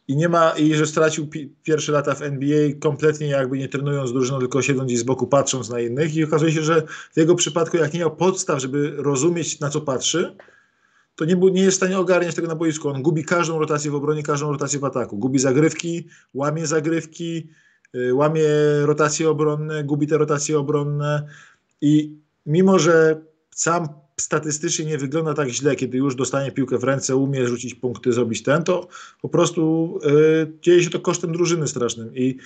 i 0.09 0.17
nie 0.17 0.29
ma, 0.29 0.51
i 0.51 0.75
że 0.75 0.87
stracił 0.87 1.27
pi 1.27 1.55
pierwsze 1.63 1.93
lata 1.93 2.15
w 2.15 2.23
NBA 2.23 2.69
kompletnie 2.81 3.27
jakby 3.27 3.59
nie 3.59 3.69
trenując 3.69 4.13
drużyną, 4.13 4.39
tylko 4.39 4.63
siedząc 4.63 4.87
gdzieś 4.87 4.99
z 4.99 5.03
boku, 5.03 5.27
patrząc 5.27 5.71
na 5.71 5.81
innych 5.81 6.17
i 6.17 6.25
okazuje 6.25 6.53
się, 6.53 6.63
że 6.63 6.83
w 7.13 7.17
jego 7.17 7.35
przypadku 7.35 7.77
jak 7.77 7.93
nie 7.93 8.01
miał 8.01 8.17
podstaw, 8.17 8.61
żeby 8.61 8.95
rozumieć 8.97 9.61
na 9.61 9.71
co 9.71 9.81
patrzy, 9.81 10.37
to 11.17 11.25
nie, 11.25 11.37
był, 11.37 11.49
nie 11.49 11.63
jest 11.63 11.77
w 11.77 11.81
stanie 11.81 11.99
ogarniać 11.99 12.35
tego 12.35 12.49
na 12.49 12.55
boisku. 12.55 12.89
On 12.89 13.03
gubi 13.03 13.25
każdą 13.25 13.59
rotację 13.59 13.91
w 13.91 13.95
obronie, 13.95 14.23
każdą 14.23 14.53
rotację 14.53 14.79
w 14.79 14.85
ataku. 14.85 15.19
Gubi 15.19 15.39
zagrywki, 15.39 16.09
łamie 16.35 16.67
zagrywki, 16.67 17.49
yy, 17.93 18.15
łamie 18.15 18.49
rotacje 18.83 19.31
obronne, 19.31 19.85
gubi 19.85 20.07
te 20.07 20.19
rotacje 20.19 20.59
obronne 20.59 21.27
i 21.81 22.17
mimo 22.47 22.79
że 22.79 23.21
sam 23.51 23.89
statystycznie 24.21 24.85
nie 24.85 24.99
wygląda 24.99 25.35
tak 25.35 25.49
źle, 25.49 25.77
kiedy 25.77 25.99
już 25.99 26.15
dostanie 26.15 26.53
piłkę 26.53 26.79
w 26.79 26.85
ręce, 26.85 27.17
umie 27.17 27.49
rzucić 27.49 27.75
punkty, 27.75 28.13
zrobić 28.13 28.43
ten, 28.43 28.65
to 28.65 28.89
po 29.23 29.29
prostu 29.29 29.95
y, 30.05 30.53
dzieje 30.63 30.83
się 30.83 30.91
to 30.91 31.01
kosztem 31.01 31.33
drużyny 31.33 31.69
strasznym 31.69 32.17
i 32.17 32.39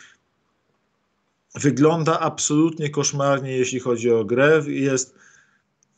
wygląda 1.55 2.21
absolutnie 2.21 2.91
koszmarnie, 2.91 3.57
jeśli 3.57 3.81
chodzi 3.81 4.11
o 4.11 4.25
grę. 4.25 4.63
Jest 4.67 5.15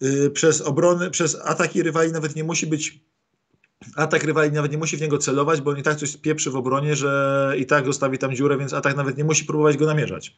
y, 0.02 0.30
przez 0.30 0.60
obrony, 0.60 1.10
przez 1.10 1.36
ataki 1.44 1.82
rywali 1.82 2.12
nawet 2.12 2.36
nie 2.36 2.44
musi 2.44 2.66
być 2.66 3.00
atak 3.96 4.24
rywali 4.24 4.52
nawet 4.52 4.72
nie 4.72 4.78
musi 4.78 4.96
w 4.96 5.00
niego 5.00 5.18
celować, 5.18 5.60
bo 5.60 5.70
on 5.70 5.78
i 5.78 5.82
tak 5.82 5.96
coś 5.96 6.16
pieprzy 6.16 6.50
w 6.50 6.56
obronie, 6.56 6.96
że 6.96 7.54
i 7.58 7.66
tak 7.66 7.86
zostawi 7.86 8.18
tam 8.18 8.34
dziurę, 8.34 8.58
więc 8.58 8.72
atak 8.72 8.96
nawet 8.96 9.16
nie 9.18 9.24
musi 9.24 9.44
próbować 9.44 9.76
go 9.76 9.86
namierzać. 9.86 10.36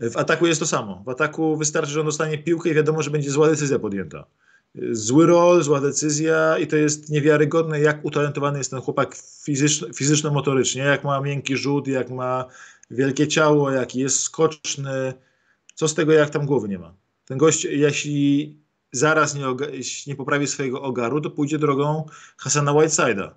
W 0.00 0.16
ataku 0.16 0.46
jest 0.46 0.60
to 0.60 0.66
samo. 0.66 1.02
W 1.06 1.08
ataku 1.08 1.56
wystarczy, 1.56 1.92
że 1.92 2.00
on 2.00 2.06
dostanie 2.06 2.38
piłkę 2.38 2.70
i 2.70 2.74
wiadomo, 2.74 3.02
że 3.02 3.10
będzie 3.10 3.30
zła 3.30 3.48
decyzja 3.48 3.78
podjęta. 3.78 4.24
Zły 4.90 5.26
rol, 5.26 5.62
zła 5.62 5.80
decyzja 5.80 6.58
i 6.58 6.66
to 6.66 6.76
jest 6.76 7.10
niewiarygodne, 7.10 7.80
jak 7.80 8.04
utalentowany 8.04 8.58
jest 8.58 8.70
ten 8.70 8.80
chłopak 8.80 9.16
fizyczno-motorycznie, 9.94 10.82
jak 10.82 11.04
ma 11.04 11.20
miękki 11.20 11.56
rzut, 11.56 11.88
jak 11.88 12.10
ma 12.10 12.44
wielkie 12.90 13.28
ciało, 13.28 13.70
jaki 13.70 14.00
jest 14.00 14.20
skoczny. 14.20 15.14
Co 15.74 15.88
z 15.88 15.94
tego, 15.94 16.12
jak 16.12 16.30
tam 16.30 16.46
głowy 16.46 16.68
nie 16.68 16.78
ma? 16.78 16.94
Ten 17.24 17.38
gość, 17.38 17.64
jeśli 17.64 18.56
zaraz 18.92 19.34
nie, 19.34 19.44
nie 20.06 20.16
poprawi 20.16 20.46
swojego 20.46 20.82
ogaru, 20.82 21.20
to 21.20 21.30
pójdzie 21.30 21.58
drogą 21.58 22.06
Hasana 22.36 22.72
Whiteside'a. 22.72 23.30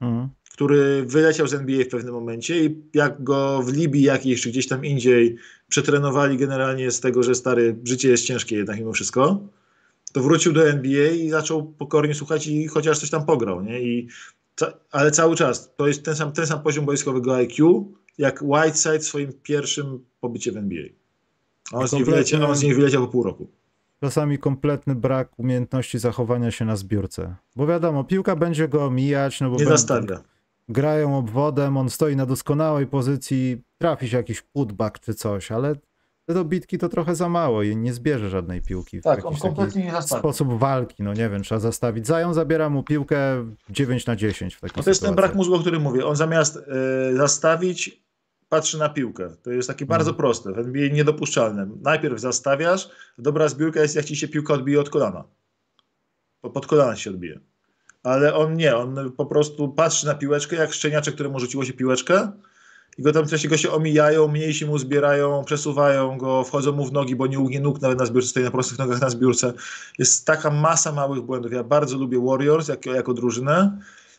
Mhm 0.00 0.28
który 0.58 1.04
wyleciał 1.06 1.46
z 1.46 1.54
NBA 1.54 1.84
w 1.84 1.88
pewnym 1.88 2.14
momencie 2.14 2.64
i 2.64 2.82
jak 2.94 3.24
go 3.24 3.62
w 3.62 3.72
Libii 3.72 4.02
jakiejś 4.02 4.42
czy 4.42 4.48
gdzieś 4.48 4.68
tam 4.68 4.84
indziej 4.84 5.36
przetrenowali 5.68 6.36
generalnie 6.36 6.90
z 6.90 7.00
tego, 7.00 7.22
że 7.22 7.34
stary, 7.34 7.76
życie 7.84 8.08
jest 8.08 8.24
ciężkie 8.24 8.56
jednak 8.56 8.78
mimo 8.78 8.92
wszystko, 8.92 9.40
to 10.12 10.22
wrócił 10.22 10.52
do 10.52 10.68
NBA 10.68 11.10
i 11.10 11.30
zaczął 11.30 11.72
pokornie 11.72 12.14
słuchać 12.14 12.46
i 12.46 12.66
chociaż 12.66 12.98
coś 12.98 13.10
tam 13.10 13.26
pograł, 13.26 13.62
nie? 13.62 13.80
I, 13.80 14.08
ale 14.90 15.10
cały 15.10 15.36
czas 15.36 15.74
to 15.76 15.88
jest 15.88 16.04
ten 16.04 16.16
sam, 16.16 16.32
ten 16.32 16.46
sam 16.46 16.62
poziom 16.62 16.84
boiskowego 16.84 17.36
IQ, 17.36 17.84
jak 18.18 18.42
Whiteside 18.42 18.98
w 18.98 19.04
swoim 19.04 19.32
pierwszym 19.42 20.04
pobycie 20.20 20.52
w 20.52 20.56
NBA. 20.56 20.84
A 21.72 21.76
on, 21.76 21.88
z 21.88 21.92
niej 21.92 22.04
wyleciał, 22.04 22.50
on 22.50 22.56
z 22.56 22.62
niej 22.62 22.74
wyleciał 22.74 23.06
po 23.06 23.12
pół 23.12 23.22
roku 23.22 23.50
czasami 24.00 24.38
kompletny 24.38 24.94
brak 24.94 25.38
umiejętności 25.38 25.98
zachowania 25.98 26.50
się 26.50 26.64
na 26.64 26.76
zbiórce. 26.76 27.36
Bo 27.56 27.66
wiadomo, 27.66 28.04
piłka 28.04 28.36
będzie 28.36 28.68
go 28.68 28.84
omijać, 28.84 29.40
no 29.40 29.50
bo 29.50 29.56
nie 29.56 29.64
nastawia 29.64 30.22
grają 30.68 31.18
obwodem, 31.18 31.76
on 31.76 31.90
stoi 31.90 32.16
na 32.16 32.26
doskonałej 32.26 32.86
pozycji, 32.86 33.62
trafi 33.78 34.08
się 34.08 34.16
jakiś 34.16 34.42
putback 34.42 34.98
czy 34.98 35.14
coś, 35.14 35.52
ale 35.52 35.74
te 36.24 36.34
dobitki 36.34 36.78
to 36.78 36.88
trochę 36.88 37.14
za 37.14 37.28
mało 37.28 37.62
i 37.62 37.76
nie 37.76 37.92
zbierze 37.92 38.30
żadnej 38.30 38.62
piłki. 38.62 39.00
Tak, 39.00 39.24
on 39.24 39.36
kompletnie 39.36 39.84
nie 39.84 39.90
zastawi. 39.90 40.20
Sposób 40.20 40.58
walki, 40.58 41.02
no 41.02 41.14
nie 41.14 41.30
wiem, 41.30 41.42
trzeba 41.42 41.58
zastawić. 41.58 42.06
Zają 42.06 42.34
zabiera 42.34 42.68
mu 42.68 42.82
piłkę 42.82 43.18
9 43.70 44.06
na 44.06 44.16
10 44.16 44.54
w 44.54 44.60
takiej 44.60 44.74
no 44.76 44.82
To 44.82 44.90
jest 44.90 45.02
ten 45.02 45.14
brak 45.14 45.34
mózgu, 45.34 45.54
o 45.54 45.58
którym 45.58 45.82
mówię. 45.82 46.06
On 46.06 46.16
zamiast 46.16 46.56
y, 46.56 47.16
zastawić, 47.16 48.02
patrzy 48.48 48.78
na 48.78 48.88
piłkę. 48.88 49.36
To 49.42 49.50
jest 49.50 49.68
takie 49.68 49.86
bardzo 49.86 50.10
hmm. 50.10 50.18
proste, 50.18 50.52
w 50.52 50.58
NBA 50.58 50.88
niedopuszczalne. 50.92 51.68
Najpierw 51.82 52.20
zastawiasz, 52.20 52.90
dobra 53.18 53.48
zbiórka 53.48 53.80
jest 53.80 53.96
jak 53.96 54.04
ci 54.04 54.16
się 54.16 54.28
piłka 54.28 54.54
odbije 54.54 54.80
od 54.80 54.90
kolana. 54.90 55.24
Pod 56.40 56.66
kolana 56.66 56.96
się 56.96 57.10
odbije 57.10 57.40
ale 58.02 58.34
on 58.34 58.56
nie, 58.56 58.76
on 58.76 59.12
po 59.16 59.26
prostu 59.26 59.68
patrzy 59.68 60.06
na 60.06 60.14
piłeczkę, 60.14 60.56
jak 60.56 60.72
szczeniaczek, 60.72 61.14
któremu 61.14 61.40
rzuciło 61.40 61.64
się 61.64 61.72
piłeczkę 61.72 62.32
i 62.98 63.02
go 63.02 63.12
tam 63.12 63.26
trzeci 63.26 63.48
go 63.48 63.56
się 63.56 63.70
omijają, 63.70 64.28
mniejsi 64.28 64.66
mu 64.66 64.78
zbierają, 64.78 65.44
przesuwają 65.44 66.18
go, 66.18 66.44
wchodzą 66.44 66.72
mu 66.72 66.84
w 66.84 66.92
nogi, 66.92 67.16
bo 67.16 67.26
nie 67.26 67.38
ugnie 67.38 67.60
nóg 67.60 67.80
nawet 67.80 67.98
na 67.98 68.06
zbiórce, 68.06 68.28
stoi 68.28 68.42
na 68.42 68.50
prostych 68.50 68.78
nogach 68.78 69.00
na 69.00 69.10
zbiórce. 69.10 69.52
Jest 69.98 70.26
taka 70.26 70.50
masa 70.50 70.92
małych 70.92 71.22
błędów. 71.22 71.52
Ja 71.52 71.64
bardzo 71.64 71.98
lubię 71.98 72.20
Warriors 72.20 72.68
jako, 72.68 72.90
jako 72.90 73.14
drużynę. 73.14 73.78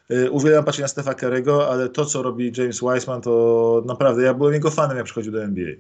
Yy, 0.10 0.32
uwielbiam 0.32 0.64
patrzeć 0.64 0.82
na 0.82 0.88
Stefa 0.88 1.14
Kerego, 1.14 1.72
ale 1.72 1.90
to, 1.90 2.06
co 2.06 2.22
robi 2.22 2.52
James 2.58 2.82
Wiseman, 2.82 3.22
to 3.22 3.84
naprawdę, 3.86 4.24
ja 4.24 4.34
byłem 4.34 4.54
jego 4.54 4.72
fanem, 4.72 4.98
jak 4.98 5.06
przychodził 5.06 5.32
do 5.32 5.44
NBA. 5.44 5.74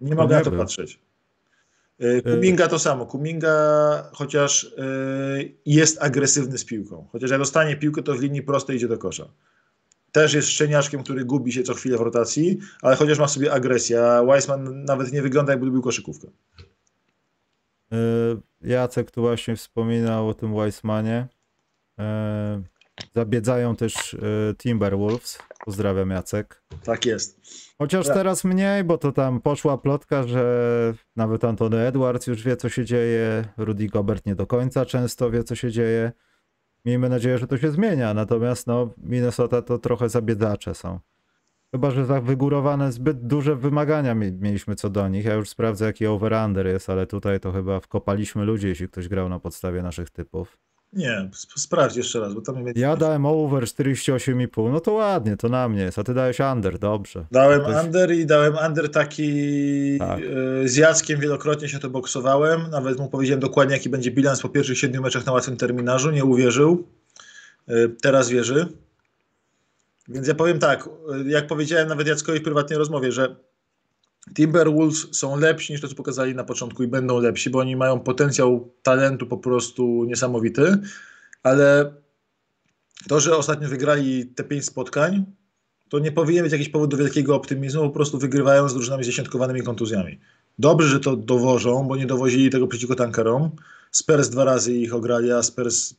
Nie 0.00 0.14
mogę 0.14 0.36
na 0.36 0.42
to 0.42 0.50
patrzeć. 0.50 0.98
E, 1.98 2.22
Kuminga 2.22 2.68
to 2.68 2.78
samo. 2.78 3.06
Kuminga 3.06 4.10
chociaż 4.12 4.74
jest 5.66 6.02
agresywny 6.02 6.58
z 6.58 6.64
piłką. 6.64 7.06
Chociaż 7.12 7.30
jak 7.30 7.40
dostanie 7.40 7.76
piłkę, 7.76 8.02
to 8.02 8.14
w 8.14 8.20
linii 8.20 8.42
prostej 8.42 8.76
idzie 8.76 8.88
do 8.88 8.98
kosza. 8.98 9.28
Też 10.14 10.34
jest 10.34 10.48
szczeniaczkiem, 10.48 11.02
który 11.02 11.24
gubi 11.24 11.52
się 11.52 11.62
co 11.62 11.74
chwilę 11.74 11.98
w 11.98 12.00
rotacji, 12.00 12.58
ale 12.82 12.96
chociaż 12.96 13.18
ma 13.18 13.26
w 13.26 13.30
sobie 13.30 13.52
agresję. 13.52 14.06
A 14.06 14.22
Weissman 14.22 14.84
nawet 14.84 15.12
nie 15.12 15.22
wygląda, 15.22 15.52
jakby 15.52 15.66
lubił 15.66 15.82
koszykówkę. 15.82 16.28
E, 17.92 17.96
Jacek 18.60 19.10
tu 19.10 19.20
właśnie 19.20 19.56
wspominał 19.56 20.28
o 20.28 20.34
tym 20.34 20.54
Weissmanie. 20.54 21.28
zabiedzają 23.14 23.76
też 23.76 24.14
y, 24.14 24.54
Timberwolves. 24.58 25.38
Pozdrawiam 25.64 26.10
Jacek. 26.10 26.62
Tak 26.84 27.06
jest. 27.06 27.40
Chociaż 27.78 28.06
Tak. 28.06 28.16
teraz 28.16 28.44
mniej, 28.44 28.84
bo 28.84 28.98
to 28.98 29.12
tam 29.12 29.40
poszła 29.40 29.78
plotka, 29.78 30.22
że 30.22 30.94
nawet 31.16 31.44
Antony 31.44 31.76
Edwards 31.78 32.26
już 32.26 32.42
wie, 32.42 32.56
co 32.56 32.68
się 32.68 32.84
dzieje. 32.84 33.44
Rudy 33.56 33.86
Gobert 33.86 34.26
nie 34.26 34.34
do 34.34 34.46
końca 34.46 34.86
często 34.86 35.30
wie, 35.30 35.44
co 35.44 35.54
się 35.54 35.70
dzieje. 35.70 36.12
Miejmy 36.84 37.08
nadzieję, 37.08 37.38
że 37.38 37.46
to 37.46 37.58
się 37.58 37.70
zmienia. 37.70 38.14
Natomiast 38.14 38.66
no, 38.66 38.90
Minnesota 38.96 39.62
to 39.62 39.78
trochę 39.78 40.08
zabiedacze 40.08 40.74
są. 40.74 41.00
Chyba, 41.70 41.90
że 41.90 42.06
za 42.06 42.20
wygórowane 42.20 42.92
zbyt 42.92 43.26
duże 43.26 43.56
wymagania 43.56 44.14
mi- 44.14 44.32
mieliśmy 44.32 44.74
co 44.74 44.90
do 44.90 45.08
nich. 45.08 45.24
Ja 45.24 45.34
już 45.34 45.48
sprawdzę, 45.48 45.84
jaki 45.84 46.06
over-under 46.06 46.66
jest, 46.66 46.90
ale 46.90 47.06
tutaj 47.06 47.40
to 47.40 47.52
chyba 47.52 47.80
wkopaliśmy 47.80 48.44
ludzi, 48.44 48.66
jeśli 48.66 48.88
ktoś 48.88 49.08
grał 49.08 49.28
na 49.28 49.40
podstawie 49.40 49.82
naszych 49.82 50.10
typów. 50.10 50.58
Nie, 50.96 51.28
sp- 51.42 51.56
sprawdź 51.60 51.96
jeszcze 51.96 52.20
raz, 52.20 52.34
bo 52.34 52.40
tam. 52.40 52.64
Ja 52.74 52.96
dałem 52.96 53.26
over 53.26 53.62
48,5, 53.64 54.72
no 54.72 54.80
to 54.80 54.92
ładnie, 54.92 55.36
to 55.36 55.48
na 55.48 55.68
mnie 55.68 55.82
jest, 55.82 55.98
a 55.98 56.04
ty 56.04 56.14
dałeś 56.14 56.38
under, 56.52 56.78
dobrze. 56.78 57.26
Dałem 57.30 57.60
under 57.84 58.12
i 58.14 58.26
dałem 58.26 58.54
under 58.66 58.90
taki 58.90 59.28
Tak. 59.98 60.20
e, 60.64 60.68
z 60.68 60.76
Jackiem 60.76 61.20
wielokrotnie 61.20 61.68
się 61.68 61.78
to 61.78 61.90
boksowałem. 61.90 62.70
Nawet 62.70 62.98
mu 62.98 63.08
powiedziałem 63.08 63.40
dokładnie, 63.40 63.76
jaki 63.76 63.88
będzie 63.88 64.10
bilans 64.10 64.40
po 64.42 64.48
pierwszych 64.48 64.78
siedmiu 64.78 65.02
meczach 65.02 65.26
na 65.26 65.32
łatwym 65.32 65.56
terminarzu. 65.56 66.10
Nie 66.10 66.24
uwierzył. 66.24 66.86
E, 67.68 67.74
Teraz 68.02 68.28
wierzy. 68.30 68.66
Więc 70.08 70.28
ja 70.28 70.34
powiem 70.34 70.58
tak, 70.58 70.88
e, 71.26 71.30
jak 71.30 71.46
powiedziałem 71.46 71.88
nawet 71.88 72.06
Jackowi 72.06 72.38
w 72.38 72.42
prywatnej 72.42 72.78
rozmowie, 72.78 73.12
że 73.12 73.36
Timberwolves 74.34 75.06
są 75.12 75.36
lepsi 75.36 75.72
niż 75.72 75.82
to, 75.82 75.88
co 75.88 75.94
pokazali 75.94 76.34
na 76.34 76.44
początku 76.44 76.82
i 76.82 76.88
będą 76.88 77.20
lepsi, 77.20 77.50
bo 77.50 77.58
oni 77.58 77.76
mają 77.76 78.00
potencjał 78.00 78.72
talentu 78.82 79.26
po 79.26 79.38
prostu 79.38 80.04
niesamowity, 80.04 80.78
ale 81.42 81.94
to, 83.08 83.20
że 83.20 83.36
ostatnio 83.36 83.68
wygrali 83.68 84.26
te 84.26 84.44
pięć 84.44 84.64
spotkań, 84.64 85.24
to 85.88 85.98
nie 85.98 86.12
powinien 86.12 86.42
być 86.42 86.52
jakiś 86.52 86.68
powód 86.68 86.90
do 86.90 86.96
wielkiego 86.96 87.36
optymizmu, 87.36 87.82
po 87.82 87.90
prostu 87.90 88.18
wygrywają 88.18 88.68
z 88.68 88.74
drużynami 88.74 89.04
z 89.04 89.64
kontuzjami. 89.64 90.20
Dobrze, 90.58 90.88
że 90.88 91.00
to 91.00 91.16
dowożą, 91.16 91.88
bo 91.88 91.96
nie 91.96 92.06
dowozili 92.06 92.50
tego 92.50 92.66
przeciwko 92.66 92.94
tankerom. 92.94 93.50
Spurs 93.90 94.28
dwa 94.28 94.44
razy 94.44 94.74
ich 94.74 94.94
ograli, 94.94 95.32
a 95.32 95.42
Spurs 95.42 95.94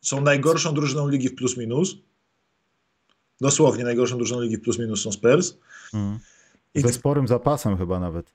są 0.00 0.20
najgorszą 0.20 0.74
drużyną 0.74 1.08
ligi 1.08 1.28
w 1.28 1.34
plus 1.34 1.56
minus. 1.56 1.96
Dosłownie 3.40 3.84
najgorszą 3.84 4.16
drużyną 4.16 4.40
ligi 4.40 4.56
w 4.56 4.60
plus 4.60 4.78
minus 4.78 5.02
są 5.02 5.12
Spurs. 5.12 5.54
Mm. 5.94 6.18
Ze 6.82 6.92
sporym 6.92 7.28
zapasem 7.28 7.76
chyba 7.76 8.00
nawet. 8.00 8.34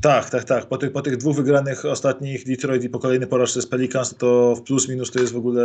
tak, 0.00 0.30
tak, 0.30 0.44
tak. 0.44 0.66
Po 0.66 0.78
tych, 0.78 0.92
po 0.92 1.02
tych 1.02 1.16
dwóch 1.16 1.36
wygranych 1.36 1.84
ostatnich 1.84 2.46
Detroit 2.46 2.84
i 2.84 2.88
po 2.88 2.98
kolejnej 2.98 3.28
porażce 3.28 3.62
z 3.62 3.66
Pelicans, 3.66 4.14
to 4.18 4.54
w 4.54 4.62
plus 4.62 4.88
minus 4.88 5.10
to 5.10 5.20
jest 5.20 5.32
w 5.32 5.36
ogóle 5.36 5.64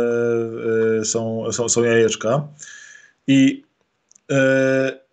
e, 1.00 1.04
są, 1.04 1.52
są, 1.52 1.68
są 1.68 1.82
jajeczka. 1.82 2.48
I 3.26 3.64
e, 4.32 5.06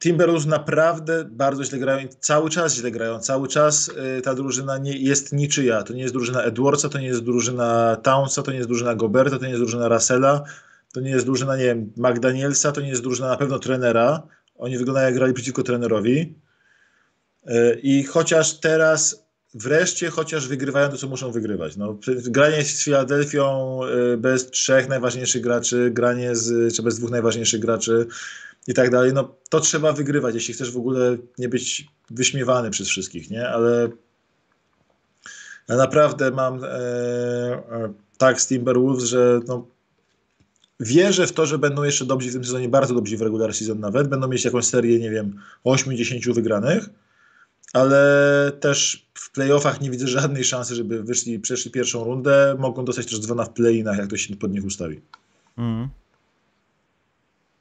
Timberwolves 0.00 0.46
naprawdę 0.46 1.24
bardzo 1.24 1.64
źle 1.64 1.78
grają 1.78 2.08
cały 2.20 2.50
czas 2.50 2.74
źle 2.74 2.90
grają. 2.90 3.18
Cały 3.18 3.48
czas 3.48 3.90
e, 4.18 4.22
ta 4.22 4.34
drużyna 4.34 4.78
nie 4.78 4.96
jest 4.96 5.32
niczyja. 5.32 5.82
To 5.82 5.92
nie 5.92 6.02
jest 6.02 6.14
drużyna 6.14 6.42
Edwardsa, 6.42 6.88
to 6.88 6.98
nie 6.98 7.06
jest 7.06 7.24
drużyna 7.24 7.96
Townsa, 7.96 8.42
to 8.42 8.50
nie 8.50 8.56
jest 8.56 8.68
drużyna 8.68 8.94
Goberta, 8.94 9.38
to 9.38 9.44
nie 9.44 9.50
jest 9.50 9.62
drużyna 9.62 9.88
Russella, 9.88 10.44
to 10.92 11.00
nie 11.00 11.10
jest 11.10 11.26
drużyna, 11.26 11.56
nie 11.56 11.64
wiem, 11.64 11.92
McDanielsa, 11.96 12.72
to 12.72 12.80
nie 12.80 12.88
jest 12.88 13.02
drużyna 13.02 13.28
na 13.28 13.36
pewno 13.36 13.58
trenera. 13.58 14.22
Oni 14.58 14.78
wyglądają 14.78 15.06
jak 15.06 15.14
grali 15.14 15.32
przeciwko 15.32 15.62
trenerowi. 15.62 16.34
E, 17.46 17.74
I 17.74 18.04
chociaż 18.04 18.60
teraz 18.60 19.24
wreszcie 19.54 20.10
chociaż 20.10 20.48
wygrywają 20.48 20.88
to, 20.88 20.96
co 20.96 21.08
muszą 21.08 21.32
wygrywać. 21.32 21.76
No, 21.76 21.98
granie 22.06 22.64
z 22.64 22.84
Filadelfią 22.84 23.80
e, 23.84 24.16
bez 24.16 24.50
trzech 24.50 24.88
najważniejszych 24.88 25.42
graczy, 25.42 25.90
granie 25.90 26.36
z, 26.36 26.74
czy 26.74 26.82
bez 26.82 26.98
dwóch 26.98 27.10
najważniejszych 27.10 27.60
graczy 27.60 28.06
i 28.66 28.74
tak 28.74 28.90
dalej, 28.90 29.12
no 29.12 29.34
to 29.50 29.60
trzeba 29.60 29.92
wygrywać, 29.92 30.34
jeśli 30.34 30.54
chcesz 30.54 30.70
w 30.70 30.76
ogóle 30.76 31.16
nie 31.38 31.48
być 31.48 31.86
wyśmiewany 32.10 32.70
przez 32.70 32.88
wszystkich, 32.88 33.30
nie? 33.30 33.48
Ale 33.48 33.88
ja 35.68 35.76
naprawdę 35.76 36.30
mam 36.30 36.64
e, 36.64 36.68
e, 36.68 37.92
tak 38.18 38.40
z 38.40 38.46
Timberwolves, 38.46 39.04
że 39.04 39.40
no, 39.46 39.66
wierzę 40.80 41.26
w 41.26 41.32
to, 41.32 41.46
że 41.46 41.58
będą 41.58 41.82
jeszcze 41.82 42.04
dobrzy 42.04 42.30
w 42.30 42.32
tym 42.32 42.44
sezonie, 42.44 42.68
bardzo 42.68 42.94
dobrzy 42.94 43.16
w 43.16 43.22
regular 43.22 43.54
season 43.54 43.80
nawet, 43.80 44.08
będą 44.08 44.28
mieć 44.28 44.44
jakąś 44.44 44.64
serię, 44.64 44.98
nie 44.98 45.10
wiem, 45.10 45.40
8-10 45.64 46.34
wygranych, 46.34 46.90
ale 47.72 48.52
też 48.60 49.06
w 49.14 49.30
playoffach 49.32 49.80
nie 49.80 49.90
widzę 49.90 50.06
żadnej 50.06 50.44
szansy, 50.44 50.74
żeby 50.74 51.02
wyszli, 51.02 51.38
przeszli 51.38 51.70
pierwszą 51.70 52.04
rundę. 52.04 52.56
Mogą 52.58 52.84
dostać 52.84 53.06
też 53.06 53.20
dzwona 53.20 53.44
w 53.44 53.52
play-inach, 53.52 53.98
jak 53.98 54.10
to 54.10 54.16
się 54.16 54.36
pod 54.36 54.52
nich 54.52 54.64
ustawi. 54.64 55.00
Mm. 55.58 55.88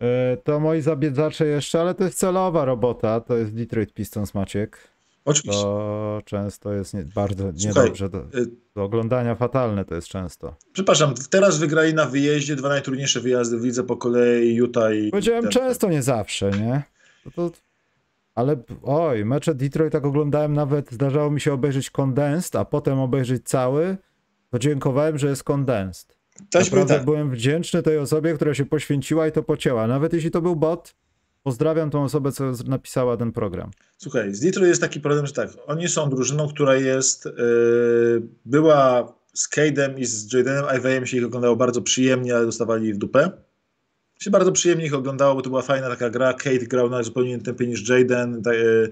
E, 0.01 0.37
To 0.37 0.59
moi 0.59 0.81
zabiedzacze 0.81 1.45
jeszcze, 1.45 1.81
ale 1.81 1.95
to 1.95 2.03
jest 2.03 2.17
celowa 2.17 2.65
robota. 2.65 3.19
To 3.21 3.37
jest 3.37 3.53
Detroit 3.53 3.93
Pistons 3.93 4.33
Maciek. 4.33 4.77
Oczywiście. 5.25 5.61
To 5.61 6.21
często 6.25 6.73
jest 6.73 6.93
nie, 6.93 7.03
bardzo 7.15 7.43
Słuchaj, 7.57 7.83
niedobrze 7.83 8.09
do, 8.09 8.19
y, 8.19 8.47
do 8.75 8.83
oglądania, 8.83 9.35
fatalne 9.35 9.85
to 9.85 9.95
jest 9.95 10.07
często. 10.07 10.55
Przepraszam, 10.73 11.13
teraz 11.29 11.57
wygrali 11.57 11.93
na 11.93 12.05
wyjeździe 12.05 12.55
dwa 12.55 12.69
najtrudniejsze 12.69 13.19
wyjazdy 13.19 13.57
w 13.57 13.63
lidze 13.63 13.83
po 13.83 13.97
kolei 13.97 14.55
Utah 14.55 14.93
i... 14.95 15.09
Powiedziałem 15.11 15.43
ten- 15.43 15.51
często, 15.51 15.89
nie 15.89 16.03
zawsze, 16.03 16.51
nie? 16.51 16.83
To, 17.23 17.31
to, 17.31 17.51
ale 18.39 18.63
oj, 18.83 19.25
mecze 19.25 19.55
Detroit 19.55 19.91
tak 19.93 20.05
oglądałem 20.05 20.53
nawet, 20.53 20.91
zdarzało 20.91 21.31
mi 21.31 21.41
się 21.41 21.53
obejrzeć 21.53 21.89
condensed, 21.89 22.55
a 22.55 22.65
potem 22.65 22.99
obejrzeć 22.99 23.43
cały, 23.45 23.97
to 24.51 24.59
dziękowałem, 24.59 25.17
że 25.17 25.27
jest 25.27 25.43
condensed. 25.43 26.17
Powiem 26.51 26.65
Naprawdę 26.65 26.93
tak, 26.93 27.05
byłem 27.05 27.31
wdzięczny 27.31 27.83
tej 27.83 27.97
osobie, 27.97 28.33
która 28.33 28.53
się 28.53 28.65
poświęciła 28.65 29.27
i 29.27 29.31
to 29.31 29.43
pocięła. 29.43 29.87
Nawet 29.87 30.13
jeśli 30.13 30.31
to 30.31 30.41
był 30.41 30.55
bot, 30.55 30.95
pozdrawiam 31.43 31.89
tą 31.89 32.03
osobę, 32.03 32.31
co 32.31 32.51
napisała 32.65 33.17
ten 33.17 33.31
program. 33.31 33.71
Słuchaj, 33.97 34.33
z 34.33 34.39
Detroit 34.39 34.67
jest 34.67 34.81
taki 34.81 34.99
problem, 34.99 35.27
że 35.27 35.33
tak, 35.33 35.49
oni 35.67 35.87
są 35.87 36.09
drużyną, 36.09 36.47
która 36.47 36.75
jest, 36.75 37.25
yy, 37.25 37.31
była 38.45 39.13
z 39.33 39.49
Cade'em 39.49 39.99
i 39.99 40.05
z 40.05 40.33
Jadenem 40.33 40.65
Ivey'em 40.65 41.05
się 41.05 41.17
ich 41.17 41.25
oglądało 41.25 41.55
bardzo 41.55 41.81
przyjemnie, 41.81 42.35
ale 42.35 42.45
dostawali 42.45 42.93
w 42.93 42.97
dupę. 42.97 43.31
Się 44.19 44.31
bardzo 44.31 44.51
przyjemnie 44.51 44.85
ich 44.85 44.93
oglądało, 44.93 45.35
bo 45.35 45.41
to 45.41 45.49
była 45.49 45.61
fajna 45.61 45.89
taka 45.89 46.09
gra. 46.09 46.33
Kate 46.33 46.59
grał 46.59 46.89
na 46.89 47.03
zupełnie 47.03 47.29
innym 47.29 47.41
tempie 47.41 47.67
niż 47.67 47.89
Jaden 47.89 48.41
yy, 48.45 48.91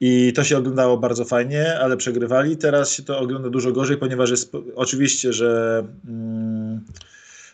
i 0.00 0.32
to 0.32 0.44
się 0.44 0.58
oglądało 0.58 0.96
bardzo 0.96 1.24
fajnie, 1.24 1.78
ale 1.78 1.96
przegrywali. 1.96 2.56
Teraz 2.56 2.92
się 2.92 3.02
to 3.02 3.18
ogląda 3.18 3.50
dużo 3.50 3.72
gorzej, 3.72 3.96
ponieważ 3.96 4.30
jest 4.30 4.52
oczywiście, 4.74 5.32
że 5.32 5.84
mm, 6.08 6.80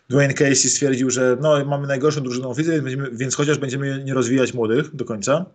Dwayne 0.08 0.34
Casey 0.34 0.70
stwierdził, 0.70 1.10
że 1.10 1.36
no, 1.40 1.64
mamy 1.64 1.86
najgorszą 1.86 2.20
drużyną 2.20 2.54
w 2.54 2.58
lidze, 2.58 2.82
więc, 3.12 3.34
chociaż 3.34 3.58
będziemy 3.58 4.04
nie 4.04 4.14
rozwijać 4.14 4.54
młodych 4.54 4.96
do 4.96 5.04
końca. 5.04 5.46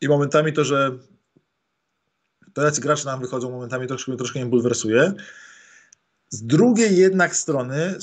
I 0.00 0.08
momentami 0.08 0.52
to, 0.52 0.64
że 0.64 0.98
to 2.52 2.62
jacy 2.62 2.80
gracze 2.80 3.04
nam 3.04 3.20
wychodzą, 3.20 3.50
momentami 3.50 3.86
troszkę, 3.86 4.16
troszkę 4.16 4.40
mnie 4.40 4.50
bulwersuje. 4.50 5.12
Z 6.28 6.42
drugiej 6.42 6.96
jednak 6.96 7.36
strony 7.36 7.98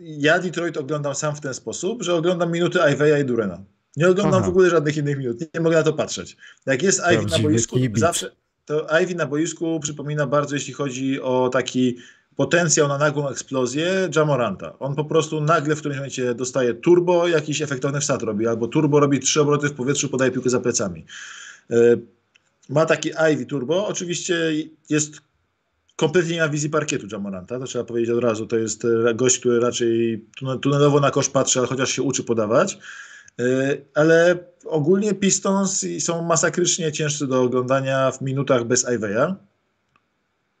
ja 0.00 0.38
Detroit 0.38 0.76
oglądam 0.76 1.14
sam 1.14 1.36
w 1.36 1.40
ten 1.40 1.54
sposób, 1.54 2.02
że 2.02 2.14
oglądam 2.14 2.52
minuty 2.52 2.78
Iveya 2.92 3.22
i 3.22 3.24
Durena. 3.24 3.64
Nie 3.96 4.08
oglądam 4.08 4.34
Aha. 4.40 4.46
w 4.46 4.48
ogóle 4.48 4.70
żadnych 4.70 4.96
innych 4.96 5.18
minut. 5.18 5.40
Nie, 5.40 5.46
nie 5.54 5.60
mogę 5.60 5.76
na 5.76 5.82
to 5.82 5.92
patrzeć. 5.92 6.36
Jak 6.66 6.82
jest 6.82 7.02
Ivy 7.14 7.26
na 7.26 7.38
boisku, 7.38 7.76
kibic. 7.76 8.00
zawsze 8.00 8.30
to 8.64 8.86
Ivy 9.02 9.14
na 9.14 9.26
boisku 9.26 9.80
przypomina 9.80 10.26
bardzo, 10.26 10.54
jeśli 10.54 10.72
chodzi 10.72 11.20
o 11.20 11.48
taki 11.48 11.96
potencjał 12.36 12.88
na 12.88 12.98
nagłą 12.98 13.28
eksplozję 13.28 14.08
Jamoranta. 14.16 14.78
On 14.78 14.94
po 14.94 15.04
prostu 15.04 15.40
nagle 15.40 15.76
w 15.76 15.78
którymś 15.78 15.98
momencie 15.98 16.34
dostaje 16.34 16.74
turbo, 16.74 17.28
jakiś 17.28 17.62
efektowny 17.62 18.00
wsad 18.00 18.22
robi, 18.22 18.46
albo 18.46 18.68
turbo 18.68 19.00
robi 19.00 19.20
trzy 19.20 19.40
obroty 19.40 19.68
w 19.68 19.72
powietrzu, 19.72 20.08
podaje 20.08 20.30
piłkę 20.30 20.50
za 20.50 20.60
plecami. 20.60 21.04
Y, 21.70 22.00
Ma 22.68 22.86
taki 22.86 23.10
Ivy 23.32 23.46
turbo. 23.46 23.86
Oczywiście 23.86 24.52
jest 24.88 25.20
kompletnie 25.96 26.34
nie 26.34 26.40
ma 26.40 26.48
wizji 26.48 26.70
parkietu 26.70 27.06
Jamoranta, 27.12 27.58
to 27.58 27.64
trzeba 27.64 27.84
powiedzieć 27.84 28.10
od 28.10 28.24
razu. 28.24 28.46
To 28.46 28.56
jest 28.56 28.84
e, 28.84 29.14
gość, 29.14 29.38
który 29.38 29.60
raczej 29.60 30.24
tune- 30.40 30.58
tunelowo 30.60 31.00
na 31.00 31.10
kosz 31.10 31.28
patrzy, 31.28 31.60
chociaż 31.60 31.90
się 31.90 32.02
uczy 32.02 32.24
podawać. 32.24 32.78
Y, 33.40 33.84
Ale 33.94 34.38
ogólnie 34.64 35.14
Pistons 35.14 35.84
są 36.00 36.22
masakrycznie 36.22 36.92
ciężcy 36.92 37.26
do 37.26 37.42
oglądania 37.42 38.10
w 38.10 38.20
minutach 38.20 38.64
bez 38.64 38.86
Iveya. 38.94 39.34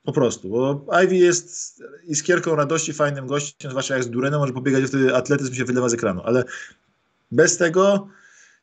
Po 0.04 0.12
prostu, 0.12 0.48
bo 0.48 0.86
Ivy 1.04 1.16
jest 1.16 1.82
iskierką 2.06 2.56
radości, 2.56 2.92
fajnym 2.92 3.26
gościem, 3.26 3.70
zwłaszcza 3.70 3.94
jak 3.94 4.04
z 4.04 4.10
Durenem, 4.10 4.40
może 4.40 4.52
pobiegać, 4.52 4.84
wtedy 4.84 5.16
atletyzm 5.16 5.54
się 5.54 5.64
wylewa 5.64 5.88
z 5.88 5.94
ekranu, 5.94 6.22
ale 6.24 6.44
bez 7.32 7.56
tego 7.56 8.08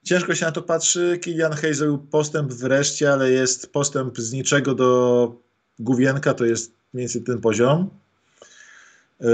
ciężko 0.03 0.35
się 0.35 0.45
na 0.45 0.51
to 0.51 0.61
patrzy. 0.61 1.19
Kilian 1.21 1.55
zrobił 1.71 1.97
postęp 1.97 2.53
wreszcie, 2.53 3.13
ale 3.13 3.31
jest 3.31 3.73
postęp 3.73 4.17
z 4.17 4.33
niczego 4.33 4.75
do 4.75 5.42
główienka, 5.79 6.33
to 6.33 6.45
jest 6.45 6.71
mniej 6.93 7.03
więcej 7.07 7.23
ten 7.23 7.41
poziom. 7.41 7.89
Yy, 9.19 9.27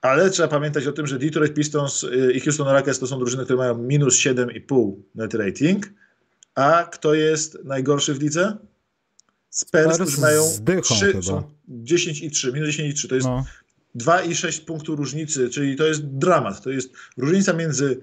ale 0.00 0.30
trzeba 0.30 0.48
pamiętać 0.48 0.86
o 0.86 0.92
tym, 0.92 1.06
że 1.06 1.18
Detroit 1.18 1.54
Pistons 1.54 2.02
yy, 2.02 2.32
i 2.32 2.40
Houston 2.40 2.68
Rockets 2.68 2.98
to 2.98 3.06
są 3.06 3.18
drużyny, 3.18 3.44
które 3.44 3.56
mają 3.58 3.78
minus 3.78 4.16
7,5 4.18 4.92
net 5.14 5.34
rating. 5.34 5.86
A 6.54 6.88
kto 6.92 7.14
jest 7.14 7.58
najgorszy 7.64 8.14
w 8.14 8.22
lidze? 8.22 8.56
Spurs, 9.50 9.94
którzy 9.94 10.20
mają 10.20 10.42
mają 10.66 10.80
3, 10.82 11.06
chyba. 11.06 11.22
są 11.22 11.42
10 11.68 12.22
i 12.22 12.30
3, 12.30 12.52
minus 12.52 12.68
10 12.68 12.90
i 12.90 12.94
3. 12.94 13.08
To 13.08 13.14
jest 13.14 13.26
No, 13.26 13.44
2,6 13.96 14.64
punktu 14.64 14.96
różnicy, 14.96 15.50
czyli 15.50 15.76
to 15.76 15.86
jest 15.86 16.04
dramat. 16.04 16.62
To 16.62 16.70
jest 16.70 16.92
różnica 17.16 17.52
między 17.52 18.00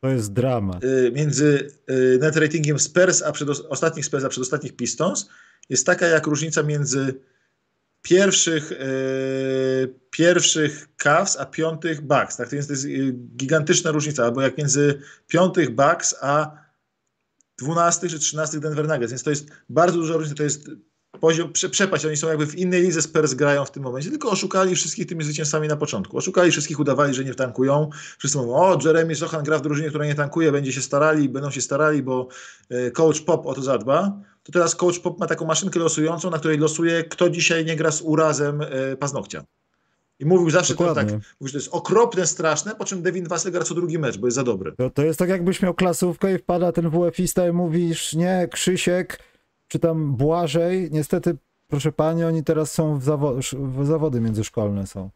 To 0.00 0.08
jest 0.08 0.32
dramat. 0.32 0.84
y, 0.84 1.12
między 1.14 1.70
net 2.20 2.36
ratingiem 2.36 2.78
Spurs 2.78 3.22
a 3.22 3.32
przed, 3.32 3.48
ostatnich 3.48 4.06
Spurs 4.06 4.24
a 4.24 4.28
przedostatnich 4.28 4.76
Pistons 4.76 5.28
jest 5.68 5.86
taka 5.86 6.06
jak 6.06 6.26
różnica 6.26 6.62
między 6.62 7.20
pierwszych, 8.02 8.72
y, 8.72 9.94
pierwszych 10.10 10.88
Cavs 10.96 11.36
a 11.36 11.46
piątych 11.46 12.00
Bucks. 12.00 12.36
Tak? 12.36 12.48
To 12.48 12.56
jest, 12.56 12.70
y, 12.70 13.12
gigantyczna 13.36 13.90
różnica, 13.90 14.24
albo 14.24 14.42
jak 14.42 14.58
między 14.58 15.00
piątych 15.26 15.70
Bucks 15.70 16.14
a 16.20 16.68
12 17.58 18.08
czy 18.08 18.18
13 18.18 18.60
Denver 18.60 18.88
Nuggets, 18.88 19.10
więc 19.10 19.22
to 19.22 19.30
jest 19.30 19.46
bardzo 19.68 19.98
duża 19.98 20.14
różnica, 20.14 20.36
to 20.36 20.42
jest 20.42 20.70
poziom, 21.20 21.52
prze, 21.52 21.68
przepaść, 21.68 22.04
oni 22.04 22.16
są 22.16 22.28
jakby 22.28 22.46
w 22.46 22.54
innej 22.54 22.82
lidze 22.82 23.02
Spurs 23.02 23.34
grają 23.34 23.64
w 23.64 23.70
tym 23.70 23.82
momencie, 23.82 24.10
tylko 24.10 24.30
oszukali 24.30 24.74
wszystkich 24.74 25.06
tymi 25.06 25.24
zwycięstwami 25.24 25.68
na 25.68 25.76
początku. 25.76 26.18
Oszukali 26.18 26.50
wszystkich, 26.50 26.80
udawali, 26.80 27.14
że 27.14 27.24
nie 27.24 27.34
tankują. 27.34 27.90
Wszyscy 28.18 28.38
mówią, 28.38 28.54
o 28.54 28.78
Jeremy 28.84 29.14
Sochan 29.14 29.44
gra 29.44 29.58
w 29.58 29.62
drużynie, 29.62 29.88
która 29.88 30.06
nie 30.06 30.14
tankuje, 30.14 30.52
będzie 30.52 30.72
się 30.72 30.82
starali, 30.82 31.28
będą 31.28 31.50
się 31.50 31.60
starali, 31.60 32.02
bo 32.02 32.28
e, 32.70 32.90
coach 32.90 33.20
Pop 33.20 33.46
o 33.46 33.54
to 33.54 33.62
zadba. 33.62 34.20
To 34.48 34.52
teraz 34.52 34.74
coach 34.74 34.98
Pop 35.00 35.20
ma 35.20 35.26
taką 35.26 35.46
maszynkę 35.46 35.78
losującą, 35.78 36.30
na 36.30 36.38
której 36.38 36.58
losuje, 36.58 37.04
kto 37.04 37.30
dzisiaj 37.30 37.64
nie 37.64 37.76
gra 37.76 37.90
z 37.90 38.02
urazem 38.02 38.60
e, 38.62 38.96
paznokcia. 38.96 39.44
I 40.18 40.26
mówił 40.26 40.50
zawsze 40.50 40.74
to 40.74 40.78
tak, 40.78 40.88
Dokładnie. 40.88 41.12
mówi, 41.40 41.48
że 41.48 41.52
to 41.52 41.58
jest 41.58 41.74
okropne, 41.74 42.26
straszne, 42.26 42.74
po 42.74 42.84
czym 42.84 43.02
Devin 43.02 43.28
Vassell 43.28 43.52
gra 43.52 43.64
co 43.64 43.74
drugi 43.74 43.98
mecz, 43.98 44.18
bo 44.18 44.26
jest 44.26 44.34
za 44.34 44.42
dobry. 44.44 44.72
To, 44.72 44.90
to 44.90 45.02
jest 45.02 45.18
tak 45.18 45.28
jakbyś 45.28 45.62
miał 45.62 45.74
klasówkę 45.74 46.34
i 46.34 46.38
wpada 46.38 46.72
ten 46.72 46.90
WF-ista 46.90 47.48
i 47.48 47.52
mówisz, 47.52 48.14
nie, 48.14 48.48
Krzysiek, 48.52 49.18
czy 49.68 49.78
tam 49.78 50.14
Błażej, 50.16 50.88
niestety, 50.92 51.36
proszę 51.66 51.92
pani, 51.92 52.24
oni 52.24 52.44
teraz 52.44 52.72
są 52.72 52.98
w, 52.98 53.04
zawo- 53.04 53.56
w 53.80 53.86
zawody 53.86 54.20
międzyszkolne 54.20 54.86
są. 54.86 55.10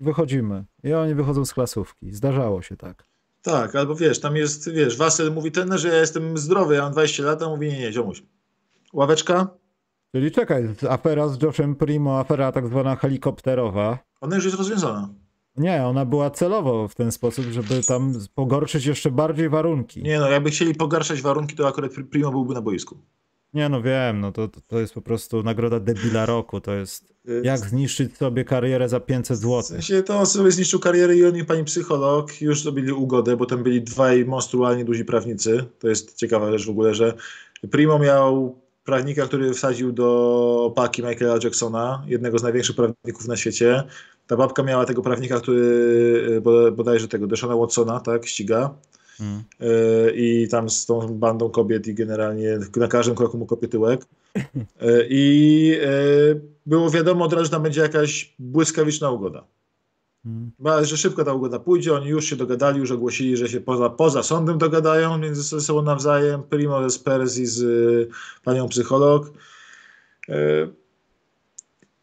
Wychodzimy. 0.00 0.64
I 0.84 0.92
oni 0.92 1.14
wychodzą 1.14 1.44
z 1.44 1.54
klasówki. 1.54 2.12
Zdarzało 2.12 2.62
się 2.62 2.76
tak. 2.76 3.04
Tak, 3.42 3.76
albo 3.76 3.94
wiesz, 3.94 4.20
tam 4.20 4.36
jest, 4.36 4.70
wiesz, 4.70 4.96
Wasel 4.96 5.32
mówi 5.32 5.52
ten, 5.52 5.78
że 5.78 5.88
ja 5.88 6.00
jestem 6.00 6.38
zdrowy, 6.38 6.74
ja 6.74 6.82
mam 6.82 6.92
20 6.92 7.22
lat, 7.22 7.42
a 7.42 7.48
mówi 7.48 7.68
nie, 7.68 7.78
nie, 7.78 7.92
ziomuś. 7.92 8.22
Ławeczka? 8.92 9.48
Czyli 10.14 10.30
czekaj, 10.30 10.68
afera 10.88 11.28
z 11.28 11.42
Joshem 11.42 11.74
Primo, 11.76 12.18
afera 12.18 12.52
tak 12.52 12.66
zwana 12.66 12.96
helikopterowa. 12.96 13.98
Ona 14.20 14.36
już 14.36 14.44
jest 14.44 14.56
rozwiązana. 14.56 15.08
Nie, 15.56 15.84
ona 15.86 16.04
była 16.04 16.30
celowo 16.30 16.88
w 16.88 16.94
ten 16.94 17.12
sposób, 17.12 17.44
żeby 17.44 17.82
tam 17.82 18.12
pogorszyć 18.34 18.86
jeszcze 18.86 19.10
bardziej 19.10 19.48
warunki. 19.48 20.02
Nie 20.02 20.18
no, 20.20 20.28
jakby 20.30 20.50
chcieli 20.50 20.74
pogarszać 20.74 21.22
warunki, 21.22 21.56
to 21.56 21.68
akurat 21.68 21.90
Primo 22.10 22.30
byłby 22.30 22.54
na 22.54 22.60
boisku. 22.62 22.96
Nie, 23.54 23.68
no 23.68 23.82
wiem, 23.82 24.20
no 24.20 24.32
to, 24.32 24.48
to- 24.66 24.80
jest 24.80 24.94
po 24.94 25.02
prostu 25.02 25.42
nagroda 25.42 25.80
debila 25.80 26.26
roku, 26.26 26.60
to 26.60 26.72
jest 26.74 27.14
jak 27.42 27.58
zniszczyć 27.58 28.16
sobie 28.16 28.44
karierę 28.44 28.88
za 28.88 29.00
500 29.00 29.38
W 29.38 29.40
zł. 29.40 29.62
sensie 29.62 30.02
to 30.02 30.18
on 30.18 30.26
sobie 30.26 30.50
zniszczył 30.50 30.80
karierę 30.80 31.16
i 31.16 31.24
on 31.26 31.36
i 31.36 31.44
pani 31.44 31.64
psycholog 31.64 32.40
już 32.40 32.62
zrobili 32.62 32.92
ugodę, 32.92 33.36
bo 33.36 33.46
tam 33.46 33.62
byli 33.62 33.82
dwaj 33.82 34.24
monstrualnie 34.24 34.84
duzi 34.84 35.04
prawnicy. 35.04 35.64
To 35.78 35.88
jest 35.88 36.16
ciekawa 36.16 36.50
rzecz 36.52 36.66
w 36.66 36.70
ogóle, 36.70 36.94
że 36.94 37.14
Primo 37.70 37.98
miał 37.98 38.59
prawnika, 38.84 39.26
który 39.26 39.54
wsadził 39.54 39.92
do 39.92 40.72
paki 40.76 41.02
Michaela 41.02 41.38
Jacksona, 41.44 42.04
jednego 42.06 42.38
z 42.38 42.42
największych 42.42 42.76
prawników 42.76 43.28
na 43.28 43.36
świecie. 43.36 43.82
Ta 44.26 44.36
babka 44.36 44.62
miała 44.62 44.84
tego 44.86 45.02
prawnika, 45.02 45.40
który 45.40 46.40
bo- 46.42 46.72
bodajże 46.72 47.08
tego 47.08 47.26
Deshona 47.26 47.56
Watsona, 47.56 48.00
tak, 48.00 48.26
ściga. 48.26 48.74
Mm. 49.20 49.42
E, 49.60 50.10
i 50.10 50.48
tam 50.48 50.70
z 50.70 50.86
tą 50.86 51.08
bandą 51.08 51.50
kobiet 51.50 51.86
i 51.86 51.94
generalnie 51.94 52.58
na 52.76 52.88
każdym 52.88 53.14
kroku 53.14 53.38
mu 53.38 53.46
kopie 53.46 53.68
tyłek. 53.68 54.00
E, 54.80 55.06
I 55.08 55.74
e, 55.82 55.90
było 56.66 56.90
wiadomo 56.90 57.24
od 57.24 57.32
razu, 57.32 57.44
że 57.44 57.50
tam 57.50 57.62
będzie 57.62 57.80
jakaś 57.80 58.34
błyskawiczna 58.38 59.10
ugoda. 59.10 59.44
Mm. 60.24 60.50
Ba- 60.58 60.84
Że 60.84 60.96
szybko 60.96 61.24
ta 61.24 61.32
ugoda 61.32 61.58
pójdzie, 61.58 61.94
oni 61.94 62.06
już 62.08 62.24
się 62.24 62.36
dogadali, 62.36 62.78
już 62.78 62.90
ogłosili, 62.90 63.36
że 63.36 63.48
się 63.48 63.60
poza, 63.60 63.90
poza 63.90 64.22
sądem 64.22 64.58
dogadają 64.58 65.18
między 65.18 65.60
sobą 65.60 65.82
nawzajem. 65.82 66.42
Primo 66.42 66.90
z 66.90 66.98
Perez 66.98 67.38
i 67.38 67.46
z 67.46 67.60
y, 67.62 68.08
panią 68.44 68.68
psycholog. 68.68 69.32
E, 70.28 70.34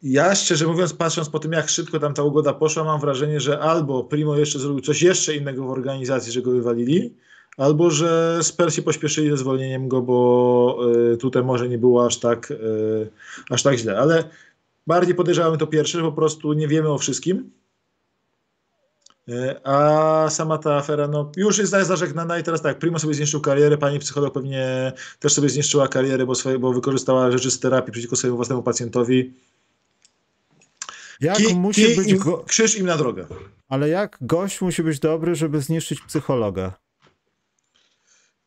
Ja 0.02 0.34
szczerze 0.34 0.66
mówiąc, 0.66 0.94
patrząc 0.94 1.28
po 1.28 1.38
tym, 1.38 1.52
jak 1.52 1.68
szybko 1.68 1.98
tam 1.98 2.14
ta 2.14 2.22
ugoda 2.22 2.54
poszła, 2.54 2.84
mam 2.84 3.00
wrażenie, 3.00 3.40
że 3.40 3.60
albo 3.60 4.04
Primo 4.04 4.36
jeszcze 4.36 4.58
zrobił 4.58 4.80
coś 4.80 5.02
jeszcze 5.02 5.34
innego 5.36 5.64
w 5.64 5.70
organizacji, 5.70 6.32
że 6.32 6.42
go 6.42 6.50
wywalili, 6.50 7.14
albo 7.56 7.90
że 7.90 8.38
Spersi 8.42 8.82
pośpieszyli 8.82 9.30
ze 9.30 9.36
zwolnieniem 9.36 9.88
go, 9.88 10.02
bo 10.02 10.78
y, 11.12 11.16
tutaj 11.16 11.42
może 11.44 11.68
nie 11.68 11.78
było 11.78 12.06
aż 12.06 12.18
tak, 12.18 12.50
y, 12.50 13.10
aż 13.50 13.62
tak 13.62 13.76
źle. 13.78 13.98
Ale 13.98 14.24
bardziej 14.86 15.14
podejrzewamy 15.14 15.58
to 15.58 15.66
pierwsze, 15.66 15.98
że 15.98 16.04
po 16.04 16.12
prostu 16.12 16.52
nie 16.52 16.68
wiemy 16.68 16.88
o 16.88 16.98
wszystkim. 16.98 17.50
Y, 19.28 19.64
A 19.64 20.26
sama 20.30 20.58
ta 20.58 20.76
afera, 20.76 21.08
no 21.08 21.32
już 21.36 21.58
jest 21.58 21.72
zażegnana 21.72 22.38
i 22.38 22.42
teraz 22.42 22.62
tak, 22.62 22.78
Primo 22.78 22.98
sobie 22.98 23.14
zniszczył 23.14 23.40
karierę, 23.40 23.78
pani 23.78 23.98
psycholog 23.98 24.34
pewnie 24.34 24.92
też 25.18 25.32
sobie 25.32 25.48
zniszczyła 25.48 25.88
karierę, 25.88 26.26
bo, 26.26 26.34
swoje, 26.34 26.58
bo 26.58 26.72
wykorzystała 26.72 27.30
rzeczy 27.30 27.50
z 27.50 27.60
terapii 27.60 27.92
przeciwko 27.92 28.16
swojemu 28.16 28.36
własnemu 28.36 28.62
pacjentowi. 28.62 29.34
Jak 31.20 31.36
Ki, 31.36 31.54
musi 31.54 31.86
kij 31.86 31.96
być 31.96 32.08
im, 32.08 32.18
go... 32.18 32.44
Krzyż 32.46 32.78
im 32.78 32.86
na 32.86 32.96
drogę. 32.96 33.26
Ale 33.68 33.88
jak 33.88 34.18
gość 34.20 34.60
musi 34.60 34.82
być 34.82 34.98
dobry, 34.98 35.34
żeby 35.34 35.60
zniszczyć 35.60 36.00
psychologa? 36.00 36.72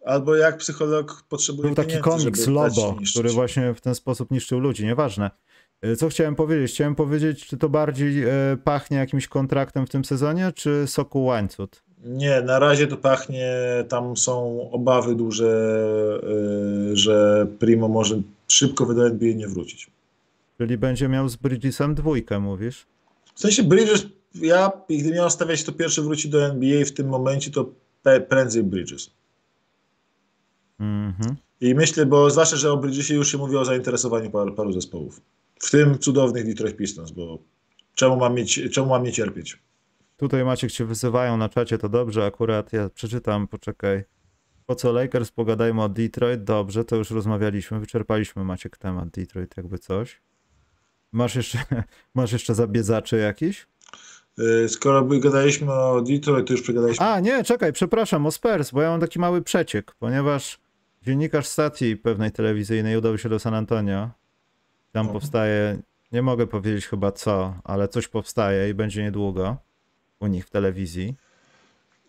Albo 0.06 0.36
jak 0.36 0.58
psycholog 0.58 1.24
potrzebuje 1.30 1.68
Był 1.68 1.76
taki 1.76 1.98
komiks 1.98 2.48
Lobo, 2.48 2.98
który 3.12 3.30
właśnie 3.30 3.74
w 3.74 3.82
ten 3.82 3.96
sposób 3.96 4.32
niszczył 4.32 4.60
ludzi, 4.60 4.86
nieważne. 4.86 5.32
Y, 5.86 5.96
Co 5.96 6.10
chciałem 6.10 6.36
powiedzieć? 6.36 6.72
Chciałem 6.72 6.96
powiedzieć, 6.96 7.46
czy 7.46 7.58
to 7.58 7.70
bardziej 7.70 8.24
e, 8.24 8.30
pachnie 8.64 8.98
jakimś 8.98 9.28
kontraktem 9.28 9.88
w 9.88 9.90
tym 9.90 10.06
sezonie, 10.06 10.52
czy 10.56 10.88
soku 10.88 11.24
łańcut? 11.24 11.84
Nie, 12.06 12.42
na 12.42 12.60
razie 12.60 12.88
to 12.88 12.98
pachnie, 12.98 13.54
tam 13.90 14.18
są 14.18 14.62
obawy 14.72 15.16
duże, 15.16 15.52
y, 16.92 16.98
że 16.98 17.48
Primo 17.60 17.88
może 17.88 18.22
szybko 18.48 18.94
do 18.94 19.08
NBA 19.08 19.34
nie 19.34 19.48
wrócić. 19.48 19.92
Czyli 20.58 20.78
będzie 20.78 21.08
miał 21.08 21.30
z 21.30 21.36
Bridgesem 21.36 21.96
dwójkę, 21.96 22.40
mówisz? 22.40 22.86
W 23.36 23.40
sensie 23.40 23.64
Bridges, 23.64 24.06
ja 24.36 24.72
gdybym 24.90 25.14
miał 25.14 25.30
stawiać, 25.30 25.64
to 25.64 25.72
pierwszy 25.72 26.02
wróci 26.02 26.30
do 26.30 26.46
NBA 26.46 26.86
w 26.86 26.92
tym 26.92 27.08
momencie, 27.08 27.52
to 27.52 27.70
prędzej 28.30 28.64
Bridges. 28.64 29.10
Mhm. 30.80 31.36
I 31.62 31.76
myślę, 31.76 32.06
bo 32.06 32.30
zwłaszcza, 32.30 32.56
że 32.56 32.72
o 32.72 32.78
Bridgesie 32.78 33.14
już 33.14 33.32
się 33.32 33.38
mówi 33.38 33.58
o 33.58 33.66
zainteresowaniu 33.66 34.32
paru, 34.32 34.54
paru 34.54 34.72
zespołów. 34.72 35.22
W 35.62 35.72
tym 35.72 36.00
cudownych 36.00 36.46
Detroit 36.46 36.78
Pistons, 36.78 37.12
bo 37.12 37.40
czemu 37.96 38.18
mam, 38.18 38.34
mieć, 38.36 38.60
czemu 38.72 38.90
mam 38.90 39.04
nie 39.04 39.12
cierpieć? 39.12 39.60
Tutaj 40.18 40.46
Maciek 40.46 40.72
cię 40.72 40.86
wyzywają 40.86 41.38
na 41.38 41.50
czacie, 41.50 41.78
to 41.78 41.90
dobrze, 41.90 42.26
akurat 42.26 42.74
ja 42.74 42.90
przeczytam, 42.90 43.48
poczekaj. 43.48 44.04
Po 44.66 44.76
co 44.76 44.92
Lakers? 44.92 45.32
Pogadajmy 45.32 45.84
o 45.84 45.90
Detroit. 45.90 46.44
Dobrze, 46.44 46.86
to 46.86 46.96
już 46.96 47.12
rozmawialiśmy, 47.12 47.80
wyczerpaliśmy 47.80 48.44
Maciek 48.44 48.78
temat 48.78 49.10
Detroit, 49.10 49.58
jakby 49.58 49.78
coś. 49.78 50.22
Masz 51.12 51.36
jeszcze, 51.36 51.60
masz 52.16 52.32
jeszcze 52.32 52.56
zabiedzaczy 52.56 53.18
jakiś? 53.18 53.68
Y, 54.40 54.70
Skoro 54.70 55.04
gadaliśmy 55.04 55.74
o 55.74 56.02
Detroit, 56.02 56.48
to 56.48 56.54
już 56.54 56.62
przegadaliśmy. 56.62 57.06
A, 57.06 57.20
nie, 57.20 57.44
czekaj, 57.44 57.74
przepraszam, 57.74 58.26
o 58.26 58.32
Spurs, 58.32 58.72
bo 58.72 58.82
ja 58.82 58.90
mam 58.90 59.00
taki 59.00 59.20
mały 59.20 59.42
przeciek, 59.42 59.96
ponieważ 60.00 60.60
dziennikarz 61.02 61.48
stacji 61.48 61.98
pewnej 61.98 62.32
telewizyjnej 62.32 62.98
udał 62.98 63.18
się 63.18 63.30
do 63.30 63.40
San 63.40 63.54
Antonio. 63.54 64.21
Tam 64.92 65.10
powstaje, 65.10 65.80
nie 66.12 66.22
mogę 66.22 66.48
powiedzieć 66.48 66.88
chyba 66.88 67.12
co, 67.12 67.56
ale 67.64 67.88
coś 67.88 68.08
powstaje 68.08 68.70
i 68.70 68.74
będzie 68.74 69.04
niedługo 69.04 69.58
u 70.20 70.28
nich 70.28 70.46
w 70.46 70.50
telewizji. 70.50 71.16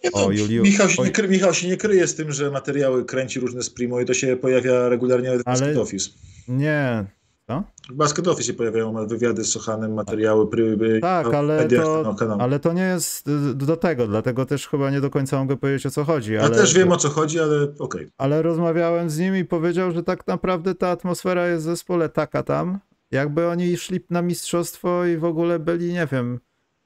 Nie, 0.05 0.11
no, 0.15 0.25
o, 0.25 0.29
Michał, 0.29 0.89
się 0.89 1.03
nie 1.03 1.29
Michał 1.29 1.55
się 1.55 1.69
nie 1.69 1.77
kryje 1.77 2.07
z 2.07 2.15
tym, 2.15 2.33
że 2.33 2.51
materiały 2.51 3.05
kręci 3.05 3.41
różne 3.41 3.63
z 3.63 3.71
Primo 3.71 4.01
i 4.01 4.05
to 4.05 4.15
się 4.15 4.37
pojawia 4.37 4.89
regularnie 4.89 5.39
w 5.39 5.43
Ale- 5.45 5.81
Office. 5.81 6.11
Nie, 6.49 7.05
co? 7.47 7.63
W 7.91 7.95
Basket 7.95 8.29
Office 8.29 8.47
się 8.47 8.55
pojawiają 8.55 9.07
wywiady 9.07 9.45
z 9.45 9.53
Sochanem, 9.53 9.95
materiały, 9.95 10.51
pry, 10.51 10.99
Tak, 11.01 11.35
ale 11.35 11.57
mediach, 11.57 11.85
to, 11.85 12.17
ale 12.39 12.61
to 12.61 12.73
nie 12.73 12.83
jest 12.83 13.29
y, 13.29 13.55
do 13.55 13.77
tego, 13.77 14.07
dlatego 14.07 14.47
też 14.47 14.69
chyba 14.69 14.91
nie 14.91 15.01
do 15.01 15.11
końca 15.11 15.39
mogę 15.39 15.57
powiedzieć 15.57 15.87
o 15.87 15.91
co 15.91 16.05
chodzi. 16.05 16.33
Ja 16.33 16.41
Ale, 16.43 16.57
też 16.57 16.75
wiem 16.75 16.93
o 16.93 16.97
co 16.97 17.09
chodzi, 17.09 17.41
ale 17.41 17.67
okej. 17.79 18.09
ale 18.19 18.43
rozmawiałem 18.43 19.11
z 19.11 19.19
nim 19.19 19.37
i 19.37 19.45
powiedział, 19.45 19.93
że 19.93 20.03
tak 20.03 20.27
naprawdę 20.27 20.75
ta 20.75 20.89
atmosfera 20.89 21.49
jest 21.49 21.63
w 21.63 21.67
zespole 21.67 22.09
taka 22.09 22.43
tam, 22.43 22.79
jakby 23.11 23.47
oni 23.49 23.77
szli 23.77 24.01
na 24.11 24.23
mistrzostwo 24.23 25.05
i 25.07 25.17
w 25.17 25.25
ogóle 25.25 25.59
byli, 25.59 25.93
nie 25.93 26.07
wiem, 26.13 26.41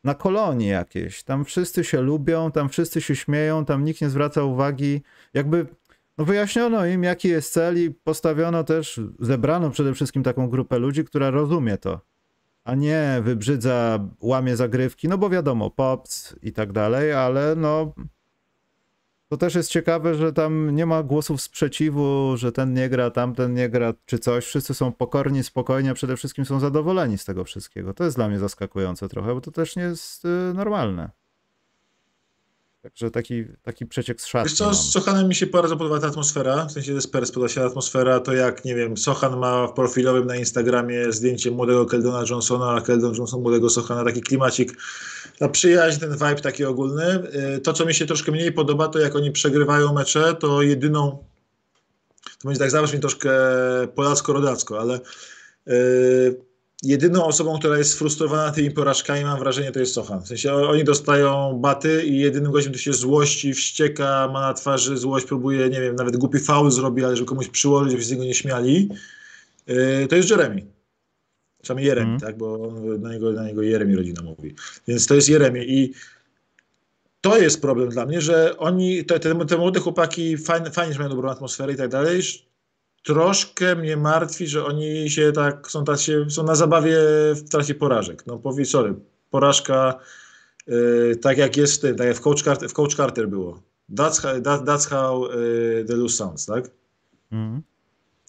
na 0.04 0.14
kolonii 0.14 0.68
jakieś. 0.68 1.22
Tam 1.22 1.44
wszyscy 1.44 1.84
się 1.84 2.00
lubią, 2.00 2.50
tam 2.50 2.68
wszyscy 2.68 3.00
się 3.00 3.16
śmieją, 3.16 3.64
tam 3.64 3.84
nikt 3.84 4.00
nie 4.00 4.10
zwraca 4.10 4.42
uwagi. 4.42 5.02
Jakby 5.34 5.66
no 6.18 6.24
wyjaśniono 6.24 6.86
im, 6.86 7.02
jaki 7.02 7.28
jest 7.28 7.52
cel 7.52 7.84
i 7.84 7.90
postawiono 7.90 8.64
też, 8.64 9.00
zebrano 9.18 9.70
przede 9.70 9.94
wszystkim 9.94 10.22
taką 10.22 10.48
grupę 10.48 10.78
ludzi, 10.78 11.04
która 11.04 11.30
rozumie 11.30 11.78
to. 11.78 12.00
A 12.64 12.74
nie 12.74 13.20
wybrzydza, 13.22 14.08
łamie 14.20 14.56
zagrywki, 14.56 15.08
no 15.08 15.18
bo 15.18 15.30
wiadomo, 15.30 15.70
pops 15.70 16.36
i 16.42 16.52
tak 16.52 16.72
dalej, 16.72 17.12
ale 17.12 17.54
no 17.56 17.94
To 19.28 19.36
też 19.36 19.54
jest 19.54 19.70
ciekawe, 19.70 20.14
że 20.14 20.32
tam 20.32 20.70
nie 20.74 20.86
ma 20.86 21.02
głosów 21.02 21.42
sprzeciwu, 21.42 22.36
że 22.36 22.52
ten 22.52 22.74
nie 22.74 22.88
gra, 22.88 23.10
tamten 23.10 23.54
nie 23.54 23.68
gra, 23.68 23.94
czy 24.06 24.18
coś. 24.18 24.46
Wszyscy 24.46 24.74
są 24.74 24.92
pokorni, 24.92 25.44
spokojni, 25.44 25.88
a 25.88 25.94
przede 25.94 26.16
wszystkim 26.16 26.44
są 26.44 26.60
zadowoleni 26.60 27.18
z 27.18 27.24
tego 27.24 27.44
wszystkiego. 27.44 27.94
To 27.94 28.04
jest 28.04 28.16
dla 28.16 28.28
mnie 28.28 28.38
zaskakujące 28.38 29.08
trochę, 29.08 29.34
bo 29.34 29.40
to 29.40 29.50
też 29.50 29.76
nie 29.76 29.82
jest 29.82 30.24
y, 30.24 30.28
normalne. 30.54 31.10
Także 32.86 33.10
taki, 33.10 33.44
taki 33.62 33.86
przeciek 33.86 34.20
z 34.20 34.26
szatni 34.26 34.48
Wiesz 34.48 34.58
co, 34.58 34.74
z 34.74 34.92
Sochanem 34.92 35.28
mi 35.28 35.34
się 35.34 35.46
bardzo 35.46 35.76
podoba 35.76 36.00
ta 36.00 36.06
atmosfera, 36.06 36.66
w 36.66 36.72
sensie 36.72 37.00
Spurs 37.00 37.30
podoba 37.30 37.48
się 37.48 37.64
atmosfera, 37.64 38.20
to 38.20 38.32
jak, 38.32 38.64
nie 38.64 38.74
wiem, 38.74 38.96
Sochan 38.96 39.38
ma 39.38 39.66
w 39.66 39.72
profilowym 39.72 40.26
na 40.26 40.36
Instagramie 40.36 41.12
zdjęcie 41.12 41.50
młodego 41.50 41.86
Keldona 41.86 42.24
Johnsona, 42.30 42.70
a 42.70 42.80
Keldon 42.80 43.14
Johnson 43.14 43.42
młodego 43.42 43.70
Sochana, 43.70 44.04
taki 44.04 44.20
klimacik, 44.20 44.72
ta 45.38 45.48
przyjaźń, 45.48 46.00
ten 46.00 46.12
vibe 46.12 46.40
taki 46.40 46.64
ogólny. 46.64 47.22
Y, 47.56 47.60
to, 47.60 47.72
co 47.72 47.86
mi 47.86 47.94
się 47.94 48.06
troszkę 48.06 48.32
mniej 48.32 48.52
podoba, 48.52 48.88
to 48.88 48.98
jak 48.98 49.16
oni 49.16 49.32
przegrywają 49.32 49.92
mecze, 49.92 50.34
to 50.34 50.62
jedyną, 50.62 51.24
to 52.38 52.48
będzie 52.48 52.60
tak 52.60 52.70
zabrzmi 52.70 53.00
troszkę 53.00 53.30
polacko-rodacko, 53.94 54.80
ale 54.80 55.00
yy, 55.66 56.45
jedyną 56.82 57.24
osobą, 57.24 57.58
która 57.58 57.78
jest 57.78 57.90
sfrustrowana 57.90 58.52
tymi 58.52 58.70
porażkami, 58.70 59.24
mam 59.24 59.38
wrażenie, 59.38 59.72
to 59.72 59.80
jest 59.80 59.94
Sochan. 59.94 60.22
W 60.22 60.28
sensie 60.28 60.54
oni 60.54 60.84
dostają 60.84 61.58
baty 61.60 62.04
i 62.06 62.18
jedynym 62.18 62.52
gościem, 62.52 62.72
który 62.72 62.82
się 62.82 62.92
złości, 62.92 63.54
wścieka, 63.54 64.28
ma 64.32 64.40
na 64.40 64.54
twarzy 64.54 64.96
złość, 64.96 65.26
próbuje, 65.26 65.68
nie 65.68 65.80
wiem, 65.80 65.96
nawet 65.96 66.16
głupi 66.16 66.38
faul 66.38 66.70
zrobi, 66.70 67.04
ale 67.04 67.16
żeby 67.16 67.28
komuś 67.28 67.48
przyłożyć, 67.48 67.90
żeby 67.90 68.02
się 68.02 68.08
z 68.08 68.10
niego 68.10 68.24
nie 68.24 68.34
śmiali, 68.34 68.88
yy, 69.66 70.06
to 70.08 70.16
jest 70.16 70.30
Jeremy. 70.30 70.66
Przynajmniej 71.62 71.88
Jeremy, 71.88 72.08
mm. 72.08 72.20
tak, 72.20 72.38
bo 72.38 72.72
na 72.98 73.12
niego, 73.12 73.32
na 73.32 73.46
niego 73.46 73.62
Jeremy 73.62 73.96
rodzina 73.96 74.22
mówi. 74.22 74.54
Więc 74.88 75.06
to 75.06 75.14
jest 75.14 75.28
Jeremy 75.28 75.64
i 75.66 75.92
to 77.20 77.38
jest 77.38 77.60
problem 77.60 77.88
dla 77.88 78.06
mnie, 78.06 78.20
że 78.20 78.58
oni, 78.58 79.04
te, 79.04 79.20
te, 79.20 79.46
te 79.46 79.56
młode 79.56 79.80
chłopaki 79.80 80.38
fajnie, 80.38 80.70
fajnie, 80.70 80.92
że 80.92 80.98
mają 80.98 81.10
dobrą 81.10 81.30
atmosferę 81.30 81.72
i 81.72 81.76
tak 81.76 81.90
dalej, 81.90 82.22
troszkę 83.06 83.76
mnie 83.76 83.96
martwi, 83.96 84.46
że 84.46 84.64
oni 84.64 85.10
się 85.10 85.32
tak, 85.32 85.70
są, 85.70 85.84
tak 85.84 85.96
są 86.28 86.42
na 86.42 86.54
zabawie 86.54 86.98
w 87.34 87.48
trakcie 87.50 87.74
porażek. 87.74 88.26
No 88.26 88.38
powiedz, 88.38 88.70
sorry, 88.70 88.94
porażka 89.30 89.98
yy, 90.66 91.16
tak 91.22 91.38
jak 91.38 91.56
jest 91.56 91.74
w 91.74 91.78
tym, 91.80 91.96
tak 91.96 92.06
jak 92.06 92.16
w 92.16 92.20
Coach 92.20 92.42
Carter, 92.42 92.68
w 92.68 92.72
Coach 92.72 92.94
Carter 92.94 93.28
było. 93.28 93.62
That's 93.90 94.22
how, 94.22 94.40
that, 94.40 94.64
that's 94.64 94.88
how 94.88 95.30
yy, 95.30 95.84
the 95.88 95.96
lose 95.96 96.16
sounds, 96.16 96.46
tak? 96.46 96.70
Mm. 97.32 97.62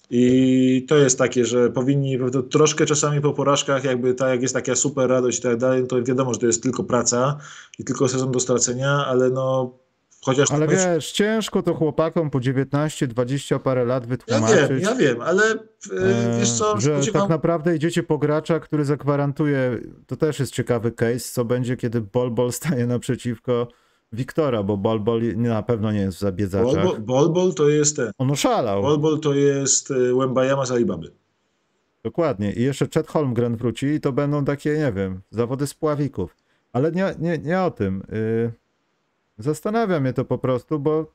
I 0.09 0.85
to 0.89 0.97
jest 0.97 1.17
takie, 1.17 1.45
że 1.45 1.69
powinni 1.69 2.17
to 2.31 2.43
troszkę 2.43 2.85
czasami 2.85 3.21
po 3.21 3.33
porażkach, 3.33 3.83
jakby 3.83 4.13
tak 4.13 4.29
jak 4.29 4.41
jest 4.41 4.53
taka 4.53 4.75
super 4.75 5.09
radość 5.09 5.39
i 5.39 5.41
tak 5.41 5.57
dalej, 5.57 5.87
to 5.87 6.03
wiadomo, 6.03 6.33
że 6.33 6.39
to 6.39 6.45
jest 6.45 6.63
tylko 6.63 6.83
praca 6.83 7.37
i 7.79 7.83
tylko 7.83 8.07
sezon 8.07 8.31
do 8.31 8.39
stracenia, 8.39 9.05
ale 9.05 9.29
no 9.29 9.77
Chociaż 10.25 10.51
ale 10.51 10.67
wiesz, 10.67 11.11
ciężko 11.11 11.63
to 11.63 11.73
chłopakom 11.73 12.29
po 12.29 12.39
19, 12.39 13.07
20 13.07 13.59
parę 13.59 13.85
lat 13.85 14.07
wytłumaczyć. 14.07 14.57
Ja 14.57 14.67
wiem, 14.67 14.79
ja 14.79 14.95
wiem, 14.95 15.21
ale 15.21 15.43
e, 15.51 16.39
wiesz 16.39 16.51
co... 16.51 16.79
Że 16.79 16.99
tak 17.13 17.29
naprawdę 17.29 17.75
idziecie 17.75 18.03
po 18.03 18.17
gracza, 18.17 18.59
który 18.59 18.85
zagwarantuje, 18.85 19.79
to 20.07 20.15
też 20.15 20.39
jest 20.39 20.53
ciekawy 20.53 20.91
case, 20.91 21.19
co 21.19 21.45
będzie, 21.45 21.77
kiedy 21.77 22.01
Bolbol 22.01 22.51
staje 22.61 22.87
naprzeciwko 22.87 23.67
Wiktora, 24.11 24.63
bo 24.63 24.77
Bolbol 24.77 25.21
na 25.35 25.63
pewno 25.63 25.91
nie 25.91 25.99
jest 25.99 26.17
w 26.17 26.21
zabiedzaczach. 26.21 26.99
Bolbol 27.01 27.53
to 27.53 27.69
jest 27.69 27.95
ten... 27.95 28.11
On 28.17 28.31
oszalał. 28.31 28.81
Bolbol 28.81 29.19
to 29.19 29.33
jest 29.33 29.93
Łębajama 30.13 30.65
z 30.65 30.71
Alibaby. 30.71 31.11
Dokładnie. 32.03 32.53
I 32.53 32.63
jeszcze 32.63 32.87
Chet 32.93 33.07
Holmgren 33.07 33.55
wróci 33.55 33.85
i 33.85 34.01
to 34.01 34.11
będą 34.11 34.45
takie, 34.45 34.77
nie 34.77 34.91
wiem, 34.91 35.21
zawody 35.29 35.67
spławików. 35.67 36.35
Ale 36.73 36.91
nie, 36.91 37.15
nie, 37.19 37.37
nie 37.37 37.61
o 37.61 37.71
tym. 37.71 38.03
Yy... 38.11 38.66
Zastanawia 39.37 39.99
mnie 39.99 40.13
to 40.13 40.25
po 40.25 40.37
prostu, 40.37 40.79
bo 40.79 41.13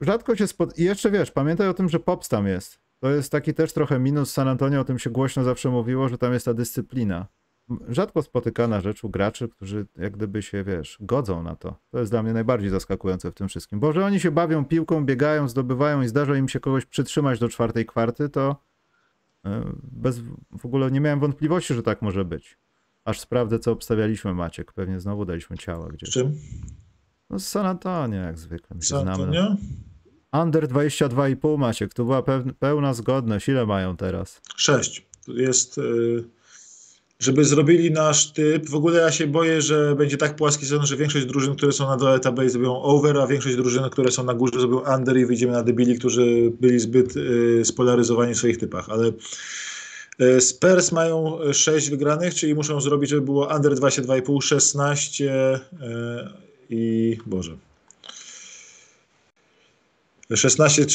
rzadko 0.00 0.36
się 0.36 0.46
spod... 0.46 0.78
I 0.78 0.84
jeszcze 0.84 1.10
wiesz, 1.10 1.30
pamiętaj 1.30 1.68
o 1.68 1.74
tym, 1.74 1.88
że 1.88 2.00
Pops 2.00 2.28
tam 2.28 2.46
jest. 2.46 2.78
To 3.00 3.10
jest 3.10 3.32
taki 3.32 3.54
też 3.54 3.72
trochę 3.72 3.98
minus 3.98 4.32
San 4.32 4.48
Antonio, 4.48 4.80
o 4.80 4.84
tym 4.84 4.98
się 4.98 5.10
głośno 5.10 5.44
zawsze 5.44 5.70
mówiło, 5.70 6.08
że 6.08 6.18
tam 6.18 6.32
jest 6.32 6.44
ta 6.44 6.54
dyscyplina. 6.54 7.26
Rzadko 7.88 8.22
spotykana 8.22 8.80
rzecz 8.80 9.04
u 9.04 9.10
graczy, 9.10 9.48
którzy 9.48 9.86
jak 9.96 10.16
gdyby 10.16 10.42
się, 10.42 10.64
wiesz, 10.64 10.98
godzą 11.00 11.42
na 11.42 11.56
to. 11.56 11.76
To 11.90 11.98
jest 11.98 12.12
dla 12.12 12.22
mnie 12.22 12.32
najbardziej 12.32 12.70
zaskakujące 12.70 13.30
w 13.30 13.34
tym 13.34 13.48
wszystkim. 13.48 13.80
Bo 13.80 13.92
że 13.92 14.04
oni 14.04 14.20
się 14.20 14.30
bawią 14.30 14.64
piłką, 14.64 15.04
biegają, 15.04 15.48
zdobywają 15.48 16.02
i 16.02 16.08
zdarza 16.08 16.36
im 16.36 16.48
się 16.48 16.60
kogoś 16.60 16.86
przytrzymać 16.86 17.38
do 17.38 17.48
czwartej 17.48 17.86
kwarty, 17.86 18.28
to 18.28 18.56
e, 19.44 19.64
bez, 19.82 20.20
w 20.58 20.66
ogóle 20.66 20.90
nie 20.90 21.00
miałem 21.00 21.20
wątpliwości, 21.20 21.74
że 21.74 21.82
tak 21.82 22.02
może 22.02 22.24
być. 22.24 22.58
Aż 23.04 23.20
sprawdzę, 23.20 23.58
co 23.58 23.72
obstawialiśmy, 23.72 24.34
Maciek. 24.34 24.72
Pewnie 24.72 25.00
znowu 25.00 25.24
daliśmy 25.24 25.58
ciała 25.58 25.88
gdzieś. 25.88 26.10
Czym? 26.10 26.38
No 27.30 27.38
z 27.38 27.46
San 27.46 27.66
Antonio 27.66 28.20
jak 28.20 28.38
zwykle. 28.38 28.76
My 28.76 28.82
San 28.82 29.08
Antonio? 29.08 29.56
Under 30.32 30.68
22,5 30.68 31.58
Maciek, 31.58 31.94
to 31.94 32.04
była 32.04 32.22
pełna 32.58 32.94
zgodność. 32.94 33.48
Ile 33.48 33.66
mają 33.66 33.96
teraz? 33.96 34.40
6. 34.56 35.06
Jest, 35.28 35.78
y, 35.78 36.24
żeby 37.18 37.44
zrobili 37.44 37.90
nasz 37.90 38.32
typ. 38.32 38.68
W 38.68 38.74
ogóle 38.74 39.00
ja 39.00 39.12
się 39.12 39.26
boję, 39.26 39.62
że 39.62 39.96
będzie 39.96 40.16
tak 40.16 40.36
płaski 40.36 40.66
sezon, 40.66 40.86
że 40.86 40.96
większość 40.96 41.26
drużyn, 41.26 41.56
które 41.56 41.72
są 41.72 41.86
na 41.86 41.96
dole 41.96 42.20
tabeli 42.20 42.50
zrobią 42.50 42.82
over, 42.82 43.18
a 43.18 43.26
większość 43.26 43.56
drużyn, 43.56 43.82
które 43.90 44.10
są 44.10 44.24
na 44.24 44.34
górze 44.34 44.60
zrobią 44.60 44.82
under 44.96 45.16
i 45.16 45.26
wyjdziemy 45.26 45.52
na 45.52 45.62
debili, 45.62 45.98
którzy 45.98 46.52
byli 46.60 46.80
zbyt 46.80 47.16
y, 47.16 47.64
spolaryzowani 47.64 48.34
w 48.34 48.38
swoich 48.38 48.58
typach. 48.58 48.90
Ale 48.90 49.12
y, 50.20 50.40
Spurs 50.40 50.92
mają 50.92 51.38
6 51.52 51.90
wygranych, 51.90 52.34
czyli 52.34 52.54
muszą 52.54 52.80
zrobić, 52.80 53.10
żeby 53.10 53.22
było 53.22 53.56
under 53.56 53.72
22,5, 53.72 54.42
16 54.42 55.60
i 56.70 57.18
Boże. 57.26 57.56
16, 60.36 60.86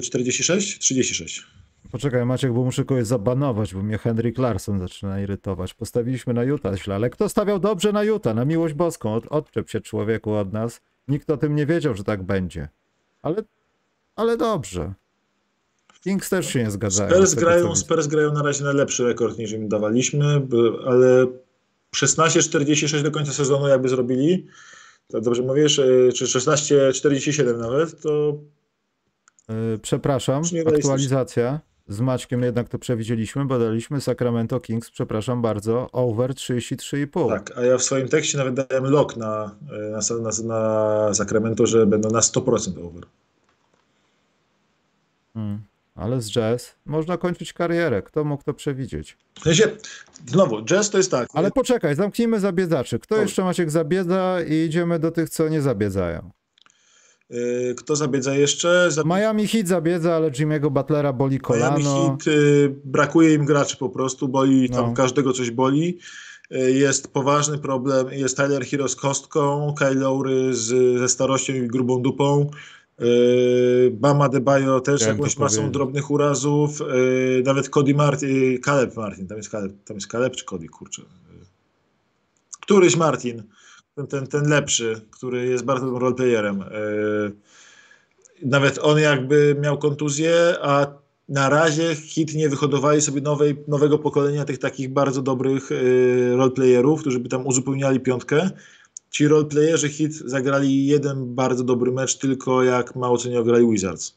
46? 0.00 0.78
36. 0.78 1.46
Poczekaj 1.90 2.26
Maciek, 2.26 2.52
bo 2.52 2.64
muszę 2.64 2.84
kogoś 2.84 3.06
zabanować, 3.06 3.74
bo 3.74 3.82
mnie 3.82 3.98
Henry 3.98 4.32
Larson 4.38 4.78
zaczyna 4.78 5.20
irytować. 5.20 5.74
Postawiliśmy 5.74 6.34
na 6.34 6.44
Utah 6.44 6.82
źle, 6.82 6.94
ale 6.94 7.10
kto 7.10 7.28
stawiał 7.28 7.58
dobrze 7.58 7.92
na 7.92 8.04
Utah? 8.04 8.34
Na 8.34 8.44
miłość 8.44 8.74
boską. 8.74 9.14
Od, 9.14 9.26
odczep 9.26 9.70
się 9.70 9.80
człowieku 9.80 10.32
od 10.32 10.52
nas. 10.52 10.80
Nikt 11.08 11.30
o 11.30 11.36
tym 11.36 11.54
nie 11.54 11.66
wiedział, 11.66 11.94
że 11.94 12.04
tak 12.04 12.22
będzie. 12.22 12.68
Ale, 13.22 13.42
ale 14.16 14.36
dobrze. 14.36 14.94
Kings 16.04 16.28
też 16.28 16.52
się 16.52 16.64
nie 16.64 16.70
zgadzają. 16.70 17.10
Spurs 17.10 17.34
grają, 17.34 17.76
Spurs 17.76 18.06
grają 18.06 18.32
na 18.32 18.42
razie 18.42 18.64
na 18.64 18.72
lepszy 18.72 19.04
rekord 19.04 19.38
niż 19.38 19.52
im 19.52 19.68
dawaliśmy, 19.68 20.46
ale 20.86 21.26
16-46 21.96 23.02
do 23.02 23.10
końca 23.10 23.32
sezonu 23.32 23.68
jakby 23.68 23.88
zrobili, 23.88 24.46
dobrze 25.10 25.42
mówisz, 25.42 25.78
e, 25.78 26.12
czy 26.12 26.24
16,47 26.24 27.58
nawet, 27.58 28.00
to... 28.00 28.38
E, 29.48 29.78
przepraszam, 29.82 30.42
aktualizacja. 30.66 31.60
Z 31.88 32.00
Maćkiem 32.00 32.42
jednak 32.42 32.68
to 32.68 32.78
przewidzieliśmy, 32.78 33.44
bo 33.44 33.58
daliśmy 33.58 34.00
Sacramento 34.00 34.60
Kings, 34.60 34.90
przepraszam 34.90 35.42
bardzo, 35.42 35.88
over 35.92 36.30
33,5. 36.30 37.28
Tak, 37.28 37.58
a 37.58 37.62
ja 37.62 37.78
w 37.78 37.82
swoim 37.82 38.08
tekście 38.08 38.38
nawet 38.38 38.54
dałem 38.54 38.84
lock 38.84 39.16
na, 39.16 39.56
e, 39.72 39.90
na, 39.90 40.00
na, 40.20 40.30
na 40.44 41.14
Sacramento, 41.14 41.66
że 41.66 41.86
będą 41.86 42.10
na 42.10 42.20
100% 42.20 42.86
over. 42.86 43.04
Ale 46.14 46.22
z 46.22 46.30
jazz 46.30 46.74
można 46.86 47.16
kończyć 47.16 47.52
karierę. 47.52 48.02
Kto 48.02 48.24
mógł 48.24 48.42
to 48.42 48.54
przewidzieć? 48.54 49.16
W 49.40 49.42
sensie, 49.42 49.70
znowu, 50.26 50.64
jazz 50.64 50.90
to 50.90 50.98
jest 50.98 51.10
tak. 51.10 51.28
Ale 51.34 51.50
poczekaj, 51.50 51.94
zamknijmy 51.94 52.40
zabiedzaczy. 52.40 52.98
Kto 52.98 53.14
Dobrze. 53.14 53.22
jeszcze 53.22 53.44
Maciek 53.44 53.70
zabiedza 53.70 54.38
i 54.48 54.54
idziemy 54.54 54.98
do 54.98 55.10
tych, 55.10 55.30
co 55.30 55.48
nie 55.48 55.62
zabiedzają. 55.62 56.30
Yy, 57.30 57.74
kto 57.76 57.96
zabiedza 57.96 58.34
jeszcze? 58.34 58.88
Miami 59.04 59.48
Heat 59.48 59.68
zabiedza, 59.68 60.14
ale 60.14 60.30
Jimmy'ego 60.30 60.70
Butlera 60.70 61.12
boli 61.12 61.40
kolano. 61.40 61.78
Miami 61.78 62.08
Heat, 62.08 62.26
yy, 62.26 62.76
brakuje 62.84 63.34
im 63.34 63.44
graczy 63.44 63.76
po 63.76 63.88
prostu, 63.88 64.28
boli 64.28 64.70
tam 64.70 64.86
no. 64.86 64.94
każdego 64.94 65.32
coś 65.32 65.50
boli. 65.50 65.98
Yy, 66.50 66.72
jest 66.72 67.12
poważny 67.12 67.58
problem, 67.58 68.06
jest 68.12 68.36
Tyler 68.36 68.64
Hero 68.64 68.88
z 68.88 68.96
kostką, 68.96 69.74
Kyle 69.78 69.94
Lowry 69.94 70.54
z, 70.54 70.98
ze 70.98 71.08
starością 71.08 71.52
i 71.52 71.66
grubą 71.66 72.02
dupą. 72.02 72.50
Yy, 72.98 73.90
Bama 73.90 74.28
Debajo 74.28 74.80
też 74.80 75.00
Chciałem 75.00 75.16
jakąś 75.16 75.38
masą 75.38 75.56
powiedzieć. 75.56 75.72
drobnych 75.72 76.10
urazów. 76.10 76.80
Yy, 76.80 77.42
nawet 77.44 77.68
Cody 77.68 77.94
Martin, 77.94 78.60
Caleb 78.64 78.96
Martin, 78.96 79.26
tam 79.26 79.36
jest 79.36 79.50
Caleb, 79.50 79.72
tam 79.84 79.96
jest 79.96 80.06
Caleb 80.06 80.36
czy 80.36 80.44
Cody, 80.44 80.68
kurczę. 80.68 81.02
Któryś 82.60 82.96
Martin, 82.96 83.42
ten, 83.94 84.06
ten, 84.06 84.26
ten 84.26 84.48
lepszy, 84.48 85.00
który 85.10 85.46
jest 85.46 85.64
bardzo 85.64 85.86
dobrym 85.86 86.02
roleplayerem. 86.02 86.58
Yy, 86.58 87.32
nawet 88.42 88.78
on 88.82 88.98
jakby 88.98 89.56
miał 89.60 89.78
kontuzję, 89.78 90.54
a 90.62 90.86
na 91.28 91.48
razie 91.48 91.94
hit 91.94 92.34
nie 92.34 92.48
wyhodowali 92.48 93.00
sobie 93.00 93.20
nowej, 93.20 93.56
nowego 93.68 93.98
pokolenia 93.98 94.44
tych 94.44 94.58
takich 94.58 94.92
bardzo 94.92 95.22
dobrych 95.22 95.70
roleplayerów, 96.36 97.00
którzy 97.00 97.20
by 97.20 97.28
tam 97.28 97.46
uzupełniali 97.46 98.00
piątkę 98.00 98.50
ci 99.14 99.28
roleplayerzy 99.28 99.88
hit 99.88 100.12
zagrali 100.14 100.86
jeden 100.86 101.34
bardzo 101.34 101.64
dobry 101.64 101.92
mecz, 101.92 102.18
tylko 102.18 102.62
jak 102.62 102.96
mało 102.96 103.18
co 103.18 103.28
nie 103.28 103.40
ograli 103.40 103.70
Wizards. 103.70 104.14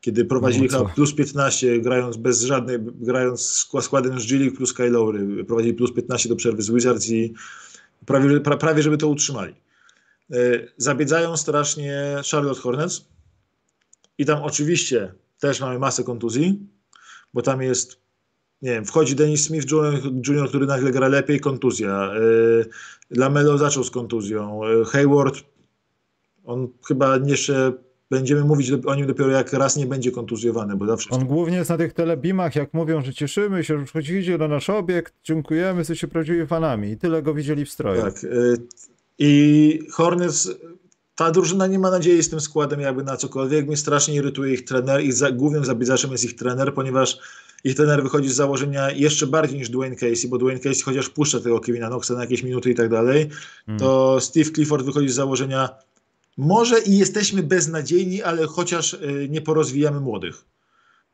Kiedy 0.00 0.24
prowadzili 0.24 0.68
no, 0.72 0.84
plus 0.94 1.14
15, 1.14 1.80
grając 1.80 2.16
bez 2.16 2.42
żadnej, 2.42 2.78
grając 2.80 3.66
składem 3.80 4.20
z 4.20 4.26
Gillik 4.26 4.56
plus 4.56 4.72
Kyle 4.72 4.98
prowadzili 5.46 5.74
plus 5.74 5.92
15 5.92 6.28
do 6.28 6.36
przerwy 6.36 6.62
z 6.62 6.70
Wizards 6.70 7.10
i 7.10 7.34
prawie, 8.06 8.40
pra, 8.40 8.56
prawie 8.56 8.82
żeby 8.82 8.98
to 8.98 9.08
utrzymali. 9.08 9.54
Zabiedzają 10.76 11.36
strasznie 11.36 12.16
Charlotte 12.30 12.60
Hornets 12.60 13.04
i 14.18 14.26
tam 14.26 14.42
oczywiście 14.42 15.14
też 15.40 15.60
mamy 15.60 15.78
masę 15.78 16.04
kontuzji, 16.04 16.66
bo 17.34 17.42
tam 17.42 17.62
jest 17.62 18.01
nie 18.62 18.70
wiem, 18.70 18.84
wchodzi 18.84 19.16
Dennis 19.16 19.44
Smith 19.44 19.66
Jr., 20.28 20.48
który 20.48 20.66
nagle 20.66 20.90
gra 20.90 21.08
lepiej, 21.08 21.40
kontuzja. 21.40 22.10
Lamelo 23.10 23.58
zaczął 23.58 23.84
z 23.84 23.90
kontuzją. 23.90 24.60
Hayward, 24.86 25.34
on 26.44 26.68
chyba 26.88 27.16
jeszcze 27.16 27.72
będziemy 28.10 28.44
mówić 28.44 28.72
o 28.86 28.94
nim 28.94 29.06
dopiero 29.06 29.30
jak 29.30 29.52
raz 29.52 29.76
nie 29.76 29.86
będzie 29.86 30.10
kontuzjowany, 30.10 30.76
bo 30.76 30.86
zawsze... 30.86 31.10
On 31.10 31.26
głównie 31.26 31.56
jest 31.56 31.70
na 31.70 31.78
tych 31.78 31.92
telebimach, 31.92 32.56
jak 32.56 32.74
mówią, 32.74 33.02
że 33.02 33.14
cieszymy 33.14 33.64
się, 33.64 33.78
że 33.78 33.86
wchodzicie 33.86 34.38
na 34.38 34.48
nasz 34.48 34.70
obiekt, 34.70 35.14
dziękujemy, 35.24 35.78
jesteście 35.78 36.08
prawdziwymi 36.08 36.46
fanami 36.46 36.90
i 36.90 36.96
tyle 36.96 37.22
go 37.22 37.34
widzieli 37.34 37.64
w 37.64 37.70
stroju. 37.70 38.02
Tak. 38.02 38.26
I 39.18 39.80
Hornets, 39.92 40.50
ta 41.14 41.30
drużyna 41.30 41.66
nie 41.66 41.78
ma 41.78 41.90
nadziei 41.90 42.22
z 42.22 42.28
tym 42.28 42.40
składem 42.40 42.80
jakby 42.80 43.04
na 43.04 43.16
cokolwiek. 43.16 43.66
Mnie 43.66 43.76
strasznie 43.76 44.14
irytuje 44.14 44.54
ich 44.54 44.64
trener 44.64 45.04
i 45.04 45.12
za, 45.12 45.30
głównym 45.30 45.64
zabiezaczem 45.64 46.12
jest 46.12 46.24
ich 46.24 46.36
trener, 46.36 46.74
ponieważ 46.74 47.18
ich 47.64 47.74
trener 47.74 48.02
wychodzi 48.02 48.28
z 48.28 48.34
założenia 48.34 48.90
jeszcze 48.90 49.26
bardziej 49.26 49.58
niż 49.58 49.70
Dwayne 49.70 49.96
Casey, 49.96 50.28
bo 50.28 50.38
Dwayne 50.38 50.60
Casey 50.60 50.82
chociaż 50.82 51.08
puszcza 51.08 51.40
tego 51.40 51.60
Kevina 51.60 51.88
Knoxa 51.88 52.10
na 52.10 52.20
jakieś 52.20 52.42
minuty 52.42 52.70
i 52.70 52.74
tak 52.74 52.88
dalej, 52.88 53.28
hmm. 53.66 53.80
to 53.80 54.20
Steve 54.20 54.50
Clifford 54.50 54.86
wychodzi 54.86 55.08
z 55.08 55.14
założenia 55.14 55.68
może 56.36 56.80
i 56.80 56.98
jesteśmy 56.98 57.42
beznadziejni, 57.42 58.22
ale 58.22 58.46
chociaż 58.46 58.94
y, 58.94 59.28
nie 59.30 59.40
porozwijamy 59.40 60.00
młodych. 60.00 60.44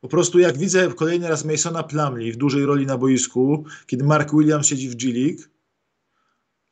Po 0.01 0.09
prostu 0.09 0.39
jak 0.39 0.59
widzę 0.59 0.89
kolejny 0.89 1.29
raz 1.29 1.45
Masona 1.45 1.83
Plumley 1.83 2.33
w 2.33 2.37
dużej 2.37 2.67
roli 2.67 2.87
na 2.87 2.99
boisku, 2.99 3.65
kiedy 3.87 4.05
Mark 4.05 4.33
Williams 4.33 4.67
siedzi 4.67 4.89
w 4.89 4.97
G 4.97 5.13
League, 5.13 5.43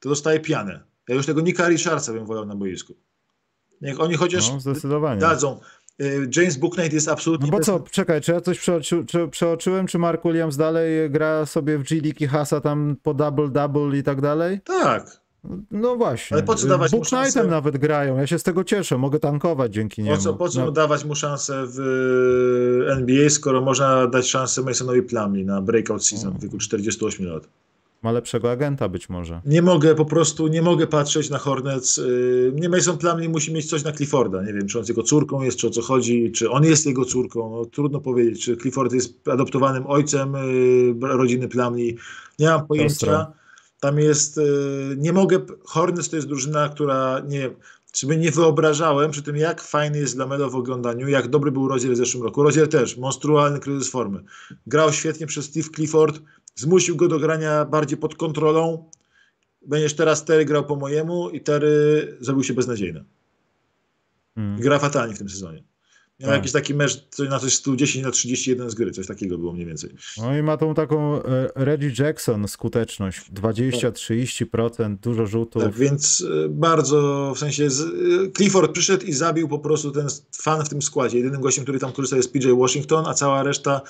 to 0.01 0.09
dostaje 0.09 0.41
pianę. 0.41 0.85
Ja 1.09 1.14
już 1.14 1.27
tego 1.27 1.41
Nika 1.41 1.68
Richardsa 1.68 2.12
bym 2.12 2.27
wolał 2.27 2.47
na 2.47 2.57
boisku. 2.57 2.95
Niech 3.83 4.01
oni 4.01 4.14
chociaż 4.14 4.53
no, 4.85 5.16
dadzą. 5.16 5.61
Y, 6.03 6.29
James 6.37 6.57
Booknight 6.57 6.93
jest 6.93 7.09
absolutnie... 7.09 7.51
No 7.51 7.59
bo 7.59 7.64
co, 7.64 7.81
czekaj, 7.91 8.20
czy 8.20 8.33
ja 8.33 8.41
coś 8.41 8.59
przeoczy, 8.59 9.05
czy 9.07 9.29
przeoczyłem, 9.29 9.87
czy 9.87 9.99
Mark 9.99 10.24
Williams 10.24 10.57
dalej 10.57 11.11
gra 11.11 11.47
sobie 11.47 11.79
w 11.79 11.83
G 11.83 12.01
League 12.01 12.16
i 12.20 12.27
hasa 12.27 12.61
tam 12.61 12.97
po 13.03 13.14
double-double 13.14 13.97
i 13.97 14.03
tak 14.03 14.20
dalej? 14.20 14.61
Tak. 14.64 15.20
No 15.70 15.97
właśnie. 15.97 16.35
Ale 16.35 16.43
po 16.43 16.55
co 16.55 16.66
dawać 16.66 16.91
Book 16.91 17.01
mu 17.01 17.05
szansę? 17.05 17.45
nawet 17.45 17.77
grają, 17.77 18.16
ja 18.16 18.27
się 18.27 18.39
z 18.39 18.43
tego 18.43 18.64
cieszę, 18.64 18.99
mogę 18.99 19.18
tankować 19.18 19.74
dzięki 19.74 20.03
niemu. 20.03 20.16
Po 20.16 20.22
co, 20.22 20.35
po 20.35 20.49
co 20.49 20.64
no. 20.64 20.70
dawać 20.70 21.05
mu 21.05 21.14
szansę 21.14 21.64
w 21.66 21.79
NBA, 22.89 23.31
skoro 23.31 23.61
można 23.61 24.07
dać 24.07 24.29
szansę 24.29 24.62
Masonowi 24.62 25.03
Plumlee 25.03 25.45
na 25.45 25.62
breakout 25.62 26.07
season 26.07 26.39
w 26.39 26.43
wieku 26.43 26.59
48 26.59 27.27
lat? 27.27 27.49
Ma 28.07 28.12
lepszego 28.12 28.50
agenta 28.50 28.88
być 28.88 29.09
może. 29.09 29.40
Nie 29.44 29.62
mogę, 29.62 29.94
po 29.94 30.04
prostu 30.04 30.48
nie 30.48 30.62
mogę 30.62 30.86
patrzeć 30.86 31.30
na 31.30 31.38
Hornets. 31.38 31.98
Y, 31.98 32.52
nie 32.54 32.68
Mason 32.68 32.98
Plumlee 32.98 33.28
musi 33.28 33.52
mieć 33.52 33.70
coś 33.70 33.84
na 33.84 33.92
Clifforda. 33.92 34.42
Nie 34.42 34.52
wiem, 34.52 34.66
czy 34.66 34.78
on 34.78 34.80
jest 34.80 34.88
jego 34.88 35.02
córką 35.02 35.42
jest, 35.42 35.59
czy 35.59 35.66
o 35.66 35.70
co 35.70 35.82
chodzi, 35.82 36.32
czy 36.32 36.50
on 36.50 36.64
jest 36.64 36.86
jego 36.86 37.04
córką. 37.04 37.50
No, 37.50 37.64
trudno 37.64 38.00
powiedzieć, 38.00 38.44
czy 38.44 38.57
Clifford 38.57 38.92
jest 38.92 39.28
adoptowanym 39.28 39.86
ojcem 39.86 40.34
y, 40.34 40.94
rodziny 41.00 41.48
Plumlee. 41.48 41.96
Nie 42.38 42.46
mam 42.46 42.66
pojęcia. 42.66 42.94
Ostro. 42.94 43.26
Tam 43.80 43.98
jest, 43.98 44.38
y, 44.38 44.42
nie 44.98 45.12
mogę, 45.12 45.40
Hornets 45.64 46.09
to 46.09 46.16
jest 46.16 46.28
drużyna, 46.28 46.68
która 46.68 47.22
nie, 47.28 47.50
sobie 47.92 48.16
nie 48.16 48.30
wyobrażałem 48.30 49.11
przy 49.11 49.22
tym, 49.22 49.36
jak 49.36 49.62
fajny 49.62 49.98
jest 49.98 50.16
Lamelo 50.16 50.50
w 50.50 50.57
oglądaniu, 50.57 51.09
jak 51.09 51.28
dobry 51.28 51.52
był 51.52 51.68
Rozier 51.68 51.92
w 51.92 51.96
zeszłym 51.96 52.22
roku. 52.24 52.42
Rozier 52.42 52.68
też, 52.68 52.96
monstrualny 52.96 53.61
kryzys 53.61 53.90
formy. 53.90 54.20
Grał 54.66 54.92
świetnie 54.92 55.26
przez 55.26 55.44
Steve 55.44 55.68
Clifford, 55.74 56.20
zmusił 56.57 56.96
go 56.96 57.09
do 57.09 57.18
grania 57.18 57.64
bardziej 57.64 57.98
pod 57.98 58.14
kontrolą. 58.14 58.90
Będziesz 59.66 59.94
teraz 59.94 60.24
Terry 60.24 60.44
grał 60.44 60.66
po 60.66 60.76
mojemu 60.76 61.30
i 61.30 61.40
Terry 61.40 62.16
zrobił 62.20 62.44
się 62.44 62.54
beznadziejny. 62.54 63.04
Hmm. 64.34 64.61
Gra 64.61 64.78
fatalnie 64.78 65.14
w 65.14 65.18
tym 65.18 65.28
sezonie. 65.28 65.62
Miał 66.20 66.30
tak. 66.30 66.36
jakiś 66.36 66.52
taki 66.52 66.74
mecz 66.74 67.09
coś 67.11 67.28
na 67.28 67.38
coś 67.38 67.54
110 67.54 68.04
na 68.04 68.11
31 68.11 68.70
z 68.70 68.74
gry, 68.74 68.90
coś 68.90 69.07
takiego 69.07 69.38
było 69.38 69.52
mniej 69.52 69.66
więcej. 69.66 69.90
No 70.18 70.38
i 70.38 70.42
ma 70.42 70.57
tą 70.57 70.74
taką 70.74 71.22
e, 71.22 71.50
Reggie 71.54 71.92
Jackson 71.98 72.48
skuteczność, 72.48 73.32
20-30%, 73.32 74.96
dużo 74.96 75.26
rzutów. 75.26 75.62
Tak, 75.62 75.74
więc 75.74 76.24
e, 76.44 76.48
bardzo, 76.48 77.32
w 77.36 77.38
sensie 77.38 77.70
z, 77.70 77.80
e, 77.80 77.86
Clifford 78.36 78.72
przyszedł 78.72 79.07
i 79.07 79.12
zabił 79.12 79.48
po 79.48 79.59
prostu 79.59 79.90
ten 79.90 80.07
fan 80.32 80.64
w 80.64 80.68
tym 80.68 80.82
składzie. 80.82 81.18
Jedynym 81.18 81.40
gościem, 81.40 81.64
który 81.64 81.78
tam 81.78 81.92
korzysta 81.92 82.16
jest 82.16 82.32
PJ 82.32 82.48
Washington, 82.59 83.07
a 83.07 83.14
cała 83.14 83.42
reszta 83.42 83.80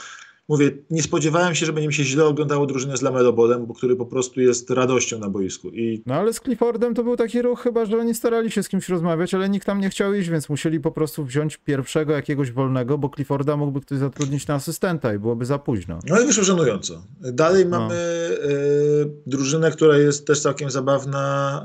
mówię, 0.49 0.71
nie 0.91 1.03
spodziewałem 1.03 1.55
się, 1.55 1.67
że 1.67 1.73
będzie 1.73 1.89
mi 1.89 1.95
się 1.95 2.05
źle 2.05 2.25
oglądało 2.25 2.67
drużynę 2.67 2.97
z 2.97 3.03
Lamelo 3.03 3.33
Ballem, 3.33 3.67
bo 3.67 3.75
który 3.75 3.97
po 3.97 4.07
prostu 4.07 4.41
jest 4.41 4.71
radością 4.71 5.19
na 5.19 5.29
boisku. 5.29 5.71
I... 5.71 6.03
No 6.07 6.15
ale 6.15 6.33
z 6.33 6.41
Cliffordem 6.41 6.95
to 6.95 7.05
był 7.05 7.17
taki 7.17 7.43
ruch 7.43 7.63
chyba, 7.63 7.87
że 7.87 7.99
oni 7.99 8.15
starali 8.15 8.51
się 8.51 8.63
z 8.63 8.69
kimś 8.69 8.89
rozmawiać, 8.89 9.35
ale 9.35 9.49
nikt 9.49 9.67
tam 9.67 9.81
nie 9.81 9.91
chciał 9.91 10.15
iść, 10.15 10.29
więc 10.29 10.49
musieli 10.49 10.81
po 10.81 10.91
prostu 10.91 11.25
wziąć 11.25 11.57
pierwszego 11.57 12.13
jakiegoś 12.13 12.53
wolnego, 12.53 12.99
bo 12.99 13.11
Clifforda 13.15 13.57
mógłby 13.57 13.81
ktoś 13.81 13.99
zatrudnić 13.99 14.47
na 14.47 14.55
asystenta 14.55 15.15
i 15.15 15.19
byłoby 15.19 15.47
za 15.47 15.59
późno. 15.59 15.99
No 16.09 16.21
i 16.21 16.27
wyszło 16.27 16.45
żenująco. 16.45 17.03
Dalej 17.21 17.67
no. 17.67 17.81
mamy 17.81 17.95
y, 17.95 19.11
drużynę, 19.27 19.71
która 19.71 19.99
jest 19.99 20.27
też 20.27 20.41
całkiem 20.41 20.71
zabawna, 20.71 21.63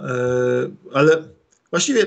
y, 0.66 0.94
ale 0.94 1.24
właściwie, 1.70 2.06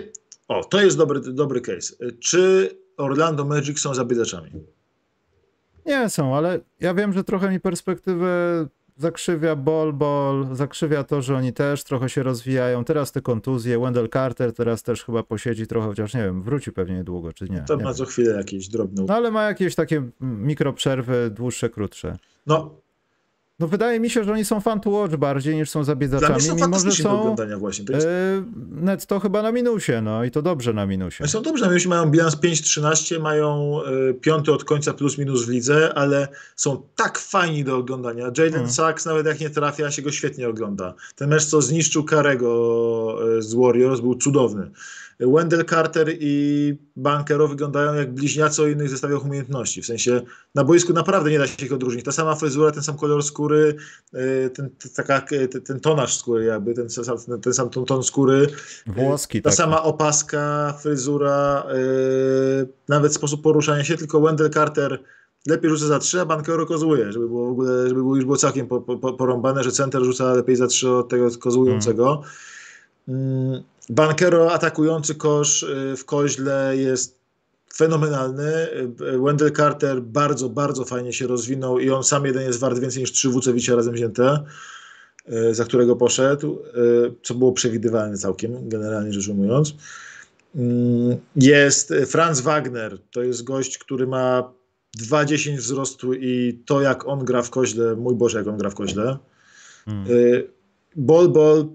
o, 0.49 0.64
to 0.64 0.81
jest 0.81 0.97
dobry, 0.97 1.20
dobry 1.20 1.61
case. 1.61 1.95
Czy 2.20 2.70
Orlando 2.97 3.45
Magic 3.45 3.81
są 3.81 3.95
zabiedaczami? 3.95 4.51
Nie 5.87 6.11
są, 6.11 6.37
ale 6.37 6.61
ja 6.80 6.95
wiem, 6.95 7.12
że 7.12 7.24
trochę 7.24 7.51
mi 7.51 7.61
perspektywę 7.61 8.28
zakrzywia 8.97 9.57
Ball 9.57 9.93
Ball, 9.93 10.47
zakrzywia 10.53 11.05
to, 11.05 11.22
że 11.22 11.37
oni 11.37 11.53
też 11.53 11.85
trochę 11.85 12.09
się 12.09 12.22
rozwijają. 12.22 12.85
Teraz 12.85 13.12
te 13.12 13.20
kontuzje, 13.20 13.78
Wendell 13.78 14.09
Carter 14.09 14.53
teraz 14.53 14.82
też 14.82 15.05
chyba 15.05 15.22
posiedzi 15.22 15.66
trochę, 15.66 15.89
chociaż 15.89 16.14
nie 16.14 16.22
wiem, 16.22 16.43
wróci 16.43 16.72
pewnie 16.72 16.95
niedługo, 16.95 17.32
czy 17.32 17.49
nie. 17.49 17.61
To 17.61 17.76
nie 17.76 17.82
ma 17.82 17.91
wiem. 17.91 17.97
co 17.97 18.05
chwilę 18.05 18.37
jakieś 18.37 18.68
drobne. 18.68 19.05
No 19.09 19.14
ale 19.14 19.30
ma 19.30 19.43
jakieś 19.43 19.74
takie 19.74 20.03
mikroprzerwy, 20.20 21.30
dłuższe, 21.30 21.70
krótsze. 21.70 22.16
No, 22.47 22.80
no 23.59 23.68
wydaje 23.68 24.00
mi 24.00 24.11
się, 24.11 24.24
że 24.24 24.32
oni 24.32 24.44
są 24.44 24.61
fan 24.61 24.80
to 24.80 24.90
watch 24.90 25.16
bardziej 25.16 25.57
niż 25.57 25.70
są 25.70 25.84
zabiedaczami, 25.84 26.40
są 26.40 26.55
mimo 26.55 26.78
że 26.78 26.92
są 26.92 27.02
do 27.02 27.20
oglądania 27.20 27.59
właśnie. 27.59 27.84
To 27.84 27.92
jest... 27.92 28.07
yy, 28.07 28.44
net 28.70 29.07
to 29.07 29.20
chyba 29.20 29.42
na 29.42 29.52
minusie, 29.52 29.92
no 30.02 30.24
i 30.24 30.30
to 30.30 30.42
dobrze 30.42 30.72
na 30.72 30.86
minusie. 30.86 31.22
Oni 31.22 31.30
są 31.30 31.42
dobrze 31.42 31.64
na 31.64 31.70
minusie, 31.70 31.88
mają 31.88 32.11
bilans 32.11 32.36
5-13, 32.36 33.20
mają 33.20 33.78
y, 34.11 34.14
piąty 34.14 34.52
od 34.52 34.64
końca 34.64 34.92
plus 34.92 35.18
minus 35.18 35.46
w 35.46 35.48
lidze, 35.48 35.92
ale 35.94 36.28
są 36.57 36.82
tak 36.96 37.18
fajni 37.18 37.64
do 37.64 37.76
oglądania. 37.76 38.24
Jaden 38.24 38.52
hmm. 38.52 38.70
Sachs 38.70 39.07
nawet 39.07 39.26
jak 39.26 39.40
nie 39.40 39.50
trafia, 39.50 39.90
się 39.90 40.02
go 40.02 40.12
świetnie 40.12 40.48
ogląda. 40.48 40.94
Ten 41.16 41.30
mecz, 41.30 41.44
co 41.44 41.62
zniszczył 41.62 42.05
Karego 42.05 43.18
y, 43.38 43.42
z 43.42 43.55
Warriors, 43.55 44.00
był 44.00 44.14
cudowny. 44.14 44.70
Wendell 45.21 45.65
Carter 45.65 46.09
i 46.21 46.77
Bankero 46.97 47.49
wyglądają 47.49 47.95
jak 47.95 48.15
bliźniacy 48.15 48.62
o 48.62 48.67
innych 48.67 48.89
zestawiach 48.89 49.25
umiejętności. 49.25 49.83
W 49.83 49.87
sensie 49.87 50.21
na 50.55 50.65
boisku 50.65 50.93
naprawdę 50.93 51.31
nie 51.31 51.39
da 51.39 51.47
się 51.47 51.67
ich 51.67 51.73
odróżnić. 51.73 52.05
Ta 52.05 52.12
sama 52.12 52.35
fryzura, 52.35 52.71
ten 52.71 52.83
sam 52.83 52.97
kolor 52.97 53.23
skóry, 53.23 53.77
y, 54.15 54.51
ten, 54.51 54.71
taka, 54.97 55.21
ten, 55.21 55.62
ten 55.62 55.81
tonaż 55.81 56.19
skóry 56.19 56.45
jakby, 56.45 56.75
ten, 56.75 56.89
ten, 57.27 57.41
ten 57.41 57.55
sam 57.55 57.71
ton, 57.71 57.85
ton 57.85 58.03
skóry. 58.03 58.47
Włoski. 58.87 59.43
Ta 59.43 59.51
tak. 59.51 59.57
sama 59.57 59.83
opaska, 59.83 60.75
fryzura, 60.83 61.67
yy, 62.59 62.69
nawet 62.89 63.15
sposób 63.15 63.43
poruszania 63.43 63.85
się, 63.85 63.97
tylko 63.97 64.21
Wendell 64.21 64.51
Carter 64.51 64.99
lepiej 65.47 65.71
rzuca 65.71 65.87
za 65.87 65.99
trzy, 65.99 66.21
a 66.21 66.25
Bankero 66.25 66.67
kozłuje, 66.67 67.12
żeby 67.12 67.29
było 67.29 67.47
w 67.47 67.51
ogóle, 67.51 67.89
żeby 67.89 68.01
już 68.01 68.25
było 68.25 68.37
całkiem 68.37 68.67
po, 68.67 68.81
po, 68.81 69.12
porąbane, 69.12 69.65
że 69.65 69.73
center 69.73 70.05
rzuca 70.05 70.33
lepiej 70.33 70.57
za 70.57 70.67
trzy 70.67 70.91
od 70.91 71.09
tego 71.09 71.29
kozłującego. 71.41 72.05
Hmm. 72.05 72.31
Bankero 73.88 74.52
atakujący 74.52 75.14
kosz 75.14 75.62
y, 75.62 75.94
w 75.96 76.05
koźle 76.05 76.76
jest 76.76 77.18
fenomenalny. 77.74 78.52
Y, 79.14 79.18
Wendell 79.24 79.52
Carter 79.52 80.02
bardzo, 80.02 80.48
bardzo 80.48 80.84
fajnie 80.84 81.12
się 81.12 81.26
rozwinął 81.26 81.78
i 81.78 81.90
on 81.90 82.05
sam 82.05 82.26
jeden 82.26 82.42
jest 82.42 82.61
wart 82.61 82.78
więcej 82.78 83.00
niż 83.00 83.12
trzy 83.12 83.28
Wucewicie 83.28 83.76
razem 83.76 83.94
wzięte, 83.94 84.44
y, 85.32 85.55
za 85.55 85.64
którego 85.64 85.96
poszedł, 85.96 86.59
co 87.22 87.34
było 87.34 87.52
przewidywalne 87.52 88.18
całkiem, 88.18 88.68
generalnie 88.68 89.12
rzecz 89.12 89.28
ujmując. 89.28 89.74
Jest 91.36 91.94
Franz 92.07 92.40
Wagner, 92.40 92.98
to 93.12 93.22
jest 93.22 93.44
gość, 93.44 93.78
który 93.78 94.07
ma 94.07 94.52
2,10 94.98 95.57
wzrostu 95.57 96.14
i 96.14 96.62
to 96.66 96.80
jak 96.80 97.09
on 97.09 97.24
gra 97.24 97.42
w 97.42 97.50
koźle, 97.50 97.96
mój 97.96 98.14
Boże, 98.14 98.38
jak 98.38 98.46
on 98.46 98.57
gra 98.57 98.70
w 98.70 98.74
koźle. 98.74 99.18
Hmm. 99.84 100.07
Bol 100.96 101.28
Bol 101.28 101.68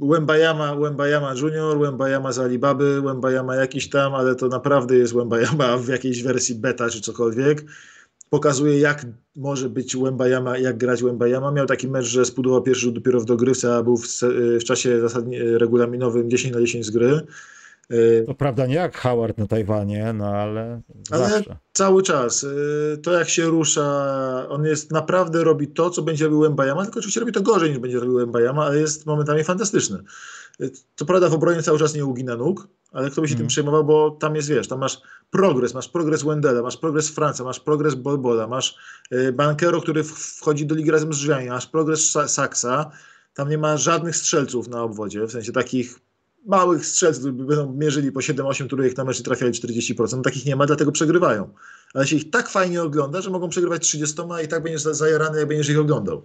Łębajama, 0.00 0.72
Łębajama 0.72 1.34
Junior, 1.34 1.78
Łębajama 1.78 2.32
z 2.32 2.38
Alibaby, 2.38 3.00
Łębajama 3.00 3.56
jakiś 3.56 3.88
tam, 3.88 4.14
ale 4.14 4.34
to 4.34 4.48
naprawdę 4.48 4.96
jest 4.96 5.12
Łębajama 5.12 5.76
w 5.76 5.88
jakiejś 5.88 6.22
wersji 6.22 6.54
beta 6.54 6.90
czy 6.90 7.00
cokolwiek. 7.00 7.64
Pokazuje, 8.30 8.78
jak 8.78 9.06
może 9.36 9.68
być 9.68 9.96
Łębajama, 9.96 10.58
jak 10.58 10.76
grać 10.78 11.02
Łębajama. 11.02 11.52
Miał 11.52 11.66
taki 11.66 11.88
mecz, 11.88 12.06
że 12.06 12.24
spudował 12.24 12.62
pierwszy 12.62 12.82
rzut 12.82 12.94
dopiero 12.94 13.20
w 13.20 13.24
dogrywce, 13.24 13.76
a 13.76 13.82
był 13.82 13.96
w, 13.96 14.06
w 14.60 14.64
czasie 14.64 15.00
regulaminowym 15.32 16.30
10 16.30 16.54
na 16.54 16.60
10 16.60 16.86
z 16.86 16.90
gry. 16.90 17.20
Y, 17.92 18.24
to 18.26 18.34
prawda 18.34 18.66
nie 18.66 18.74
jak 18.74 18.98
Howard 18.98 19.38
na 19.38 19.46
Tajwanie, 19.46 20.12
no 20.12 20.26
ale, 20.26 20.80
ale 21.10 21.30
zawsze. 21.30 21.56
cały 21.72 22.02
czas. 22.02 22.42
Y, 22.42 22.98
to 23.02 23.12
jak 23.12 23.28
się 23.28 23.44
rusza, 23.44 24.46
on 24.48 24.64
jest 24.64 24.92
naprawdę 24.92 25.44
robi 25.44 25.68
to, 25.68 25.90
co 25.90 26.02
będzie 26.02 26.24
robił 26.24 26.50
Mbayama, 26.50 26.82
tylko 26.82 26.98
oczywiście 26.98 27.20
robi 27.20 27.32
to 27.32 27.42
gorzej 27.42 27.70
niż 27.70 27.78
będzie 27.78 28.00
robił 28.00 28.26
Mbayama, 28.26 28.64
ale 28.64 28.78
jest 28.78 29.06
momentami 29.06 29.44
fantastyczny. 29.44 30.02
Co 30.96 31.04
prawda 31.04 31.28
w 31.28 31.34
obronie 31.34 31.62
cały 31.62 31.78
czas 31.78 31.94
nie 31.94 32.04
ugina 32.04 32.36
nóg, 32.36 32.68
ale 32.92 33.10
kto 33.10 33.20
by 33.20 33.28
się 33.28 33.32
mm. 33.32 33.38
tym 33.38 33.44
mhm. 33.44 33.48
przejmował, 33.48 33.84
bo 33.84 34.10
tam 34.10 34.36
jest, 34.36 34.48
wiesz, 34.48 34.68
tam 34.68 34.78
masz 34.78 35.00
progres, 35.30 35.74
masz 35.74 35.88
progres 35.88 36.22
Wendela, 36.22 36.62
masz 36.62 36.76
progres 36.76 37.10
Franca, 37.10 37.44
masz 37.44 37.60
progres 37.60 37.94
Bolbola, 37.94 38.46
masz 38.46 38.76
Bankero, 39.32 39.80
który 39.80 40.04
wchodzi 40.04 40.66
do 40.66 40.74
ligi 40.74 40.90
razem 40.90 41.12
z 41.12 41.18
drzwiami, 41.18 41.48
masz 41.48 41.66
progres 41.66 42.10
Saksa, 42.26 42.90
tam 43.34 43.48
nie 43.48 43.58
ma 43.58 43.76
żadnych 43.76 44.16
strzelców 44.16 44.68
na 44.68 44.82
obwodzie, 44.82 45.26
w 45.26 45.32
sensie 45.32 45.52
takich 45.52 45.98
małych 46.46 46.86
strzelców, 46.86 47.32
będą 47.32 47.72
mierzyli 47.72 48.12
po 48.12 48.20
7-8 48.20 48.66
turek 48.66 48.96
na 48.96 49.04
mecz 49.04 49.20
i 49.20 49.22
trafiali 49.22 49.52
40%. 49.52 50.16
No, 50.16 50.22
takich 50.22 50.46
nie 50.46 50.56
ma, 50.56 50.66
dlatego 50.66 50.92
przegrywają. 50.92 51.50
Ale 51.94 52.06
się 52.06 52.16
ich 52.16 52.30
tak 52.30 52.48
fajnie 52.48 52.82
ogląda, 52.82 53.20
że 53.20 53.30
mogą 53.30 53.48
przegrywać 53.48 53.82
30 53.82 54.22
i 54.44 54.48
tak 54.48 54.62
będziesz 54.62 54.82
zajarany, 54.82 55.38
jak 55.38 55.48
będziesz 55.48 55.68
ich 55.68 55.78
oglądał. 55.78 56.22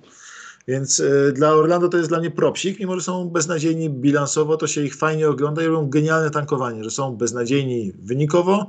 Więc 0.67 0.99
y, 0.99 1.33
dla 1.35 1.53
Orlando 1.53 1.89
to 1.89 1.97
jest 1.97 2.09
dla 2.09 2.19
mnie 2.19 2.31
propsik, 2.31 2.79
mimo 2.79 2.95
że 2.95 3.01
są 3.01 3.29
beznadziejni 3.29 3.89
bilansowo, 3.89 4.57
to 4.57 4.67
się 4.67 4.83
ich 4.83 4.95
fajnie 4.95 5.29
ogląda 5.29 5.63
i 5.63 5.65
robią 5.65 5.89
genialne 5.89 6.31
tankowanie, 6.31 6.83
że 6.83 6.91
są 6.91 7.15
beznadziejni 7.15 7.93
wynikowo, 7.99 8.67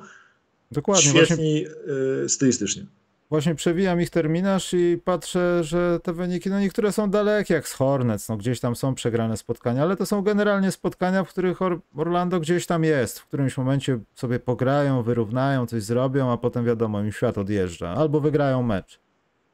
Dokładnie, 0.73 1.11
świetni 1.11 1.67
właśnie... 1.67 2.25
y, 2.25 2.29
stylistycznie. 2.29 2.87
Właśnie 3.31 3.55
przewijam 3.55 4.01
ich 4.01 4.11
terminarz 4.11 4.75
i 4.75 5.01
patrzę, 5.05 5.65
że 5.65 6.01
te 6.03 6.13
wyniki, 6.13 6.51
no 6.51 6.61
niektóre 6.61 6.93
są 6.93 7.11
dalekie, 7.11 7.55
jak 7.55 7.69
z 7.69 7.73
Hornets, 7.73 8.29
no 8.29 8.37
gdzieś 8.37 8.61
tam 8.61 8.77
są 8.77 8.95
przegrane 8.95 9.37
spotkania, 9.37 9.83
ale 9.83 9.97
to 9.97 10.07
są 10.07 10.23
generalnie 10.23 10.73
spotkania, 10.73 11.25
w 11.25 11.29
których 11.29 11.59
Orlando 11.97 12.41
gdzieś 12.41 12.67
tam 12.67 12.85
jest, 12.85 13.19
w 13.19 13.27
którymś 13.27 13.59
momencie 13.59 13.99
sobie 14.15 14.39
pograją, 14.39 15.03
wyrównają, 15.03 15.67
coś 15.67 15.83
zrobią, 15.83 16.33
a 16.33 16.37
potem 16.37 16.65
wiadomo, 16.65 17.01
im 17.01 17.13
świat 17.13 17.39
odjeżdża, 17.39 17.89
albo 17.89 18.21
wygrają 18.21 18.63
mecz. 18.63 19.01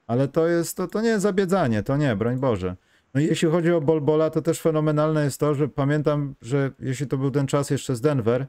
Ale 0.07 0.29
to 0.29 0.49
jest, 0.49 0.77
to, 0.77 0.89
to 0.89 1.01
nie 1.01 1.09
jest 1.09 1.23
zabiedzanie, 1.23 1.83
to 1.83 1.97
nie, 1.97 2.17
broń 2.17 2.39
Boże. 2.39 2.77
No 3.15 3.21
i 3.21 3.25
jeśli 3.25 3.49
chodzi 3.49 3.73
o 3.73 3.81
Bolbola, 3.81 4.31
to 4.31 4.43
też 4.43 4.61
fenomenalne 4.61 5.25
jest 5.25 5.41
to, 5.41 5.55
że 5.55 5.69
pamiętam, 5.69 6.35
że 6.43 6.71
jeśli 6.79 7.07
to 7.07 7.19
był 7.19 7.31
ten 7.31 7.47
czas 7.47 7.71
jeszcze 7.71 7.97
z 7.97 8.01
Denver, 8.01 8.47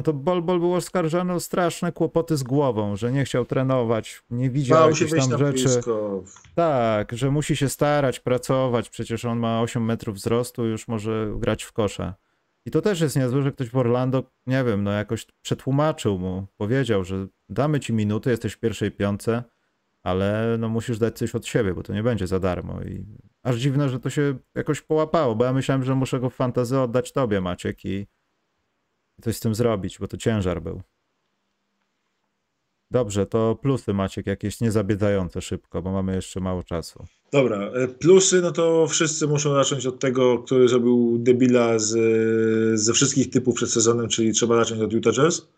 no 0.00 0.04
to 0.04 0.12
Bolbol 0.12 0.60
był 0.60 0.74
oskarżany 0.74 1.32
o 1.32 1.40
straszne 1.40 1.92
kłopoty 1.92 2.36
z 2.36 2.42
głową, 2.42 2.96
że 2.96 3.12
nie 3.12 3.24
chciał 3.24 3.44
trenować, 3.44 4.22
nie 4.30 4.50
widział 4.50 4.78
Bał 4.78 4.90
jakichś 4.90 5.10
tam 5.10 5.38
rzeczy. 5.38 5.64
Blisko. 5.64 6.22
Tak, 6.54 7.12
że 7.12 7.30
musi 7.30 7.56
się 7.56 7.68
starać, 7.68 8.20
pracować, 8.20 8.90
przecież 8.90 9.24
on 9.24 9.38
ma 9.38 9.60
8 9.60 9.84
metrów 9.84 10.16
wzrostu, 10.16 10.66
już 10.66 10.88
może 10.88 11.32
grać 11.36 11.62
w 11.62 11.72
kosza. 11.72 12.14
I 12.66 12.70
to 12.70 12.82
też 12.82 13.00
jest 13.00 13.16
niezłe, 13.16 13.42
że 13.42 13.52
ktoś 13.52 13.70
w 13.70 13.76
Orlando, 13.76 14.22
nie 14.46 14.64
wiem, 14.64 14.84
no 14.84 14.90
jakoś 14.90 15.26
przetłumaczył 15.42 16.18
mu, 16.18 16.46
powiedział, 16.56 17.04
że 17.04 17.26
damy 17.48 17.80
ci 17.80 17.92
minuty, 17.92 18.30
jesteś 18.30 18.52
w 18.52 18.58
pierwszej 18.58 18.90
piątce, 18.90 19.44
ale 20.02 20.56
no 20.58 20.68
musisz 20.68 20.98
dać 20.98 21.18
coś 21.18 21.34
od 21.34 21.46
siebie, 21.46 21.74
bo 21.74 21.82
to 21.82 21.92
nie 21.92 22.02
będzie 22.02 22.26
za 22.26 22.40
darmo. 22.40 22.82
I 22.82 23.04
aż 23.42 23.56
dziwne, 23.56 23.88
że 23.88 24.00
to 24.00 24.10
się 24.10 24.34
jakoś 24.54 24.80
połapało, 24.80 25.34
bo 25.34 25.44
ja 25.44 25.52
myślałem, 25.52 25.84
że 25.84 25.94
muszę 25.94 26.20
go 26.20 26.30
w 26.30 26.34
fantazy 26.34 26.80
oddać 26.80 27.12
tobie, 27.12 27.40
Maciek, 27.40 27.84
i 27.84 28.06
coś 29.20 29.36
z 29.36 29.40
tym 29.40 29.54
zrobić, 29.54 29.98
bo 29.98 30.08
to 30.08 30.16
ciężar 30.16 30.62
był. 30.62 30.82
Dobrze, 32.90 33.26
to 33.26 33.58
plusy 33.62 33.92
Maciek 33.92 34.26
jakieś 34.26 34.60
niezabiedzające 34.60 35.40
szybko, 35.40 35.82
bo 35.82 35.92
mamy 35.92 36.14
jeszcze 36.14 36.40
mało 36.40 36.62
czasu. 36.62 37.04
Dobra, 37.32 37.58
e, 37.58 37.88
plusy, 37.88 38.40
no 38.40 38.52
to 38.52 38.86
wszyscy 38.86 39.26
muszą 39.26 39.54
zacząć 39.54 39.86
od 39.86 40.00
tego, 40.00 40.38
który 40.38 40.68
zrobił 40.68 41.18
debila 41.18 41.78
z, 41.78 42.80
ze 42.80 42.92
wszystkich 42.92 43.30
typów 43.30 43.54
przed 43.54 43.70
sezonem, 43.70 44.08
czyli 44.08 44.32
trzeba 44.32 44.56
zacząć 44.56 44.80
od 44.80 44.92
Utah 44.92 45.14
Jazz. 45.14 45.48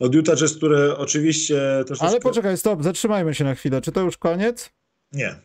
Od 0.00 0.14
Utah 0.14 0.36
Jazz, 0.36 0.56
które 0.56 0.96
oczywiście... 0.96 1.84
Troszeczkę... 1.86 2.08
Ale 2.08 2.20
poczekaj, 2.20 2.56
stop, 2.56 2.82
zatrzymajmy 2.82 3.34
się 3.34 3.44
na 3.44 3.54
chwilę. 3.54 3.80
Czy 3.80 3.92
to 3.92 4.00
już 4.00 4.16
koniec? 4.16 4.70
Nie. 5.12 5.28
Okej, 5.28 5.38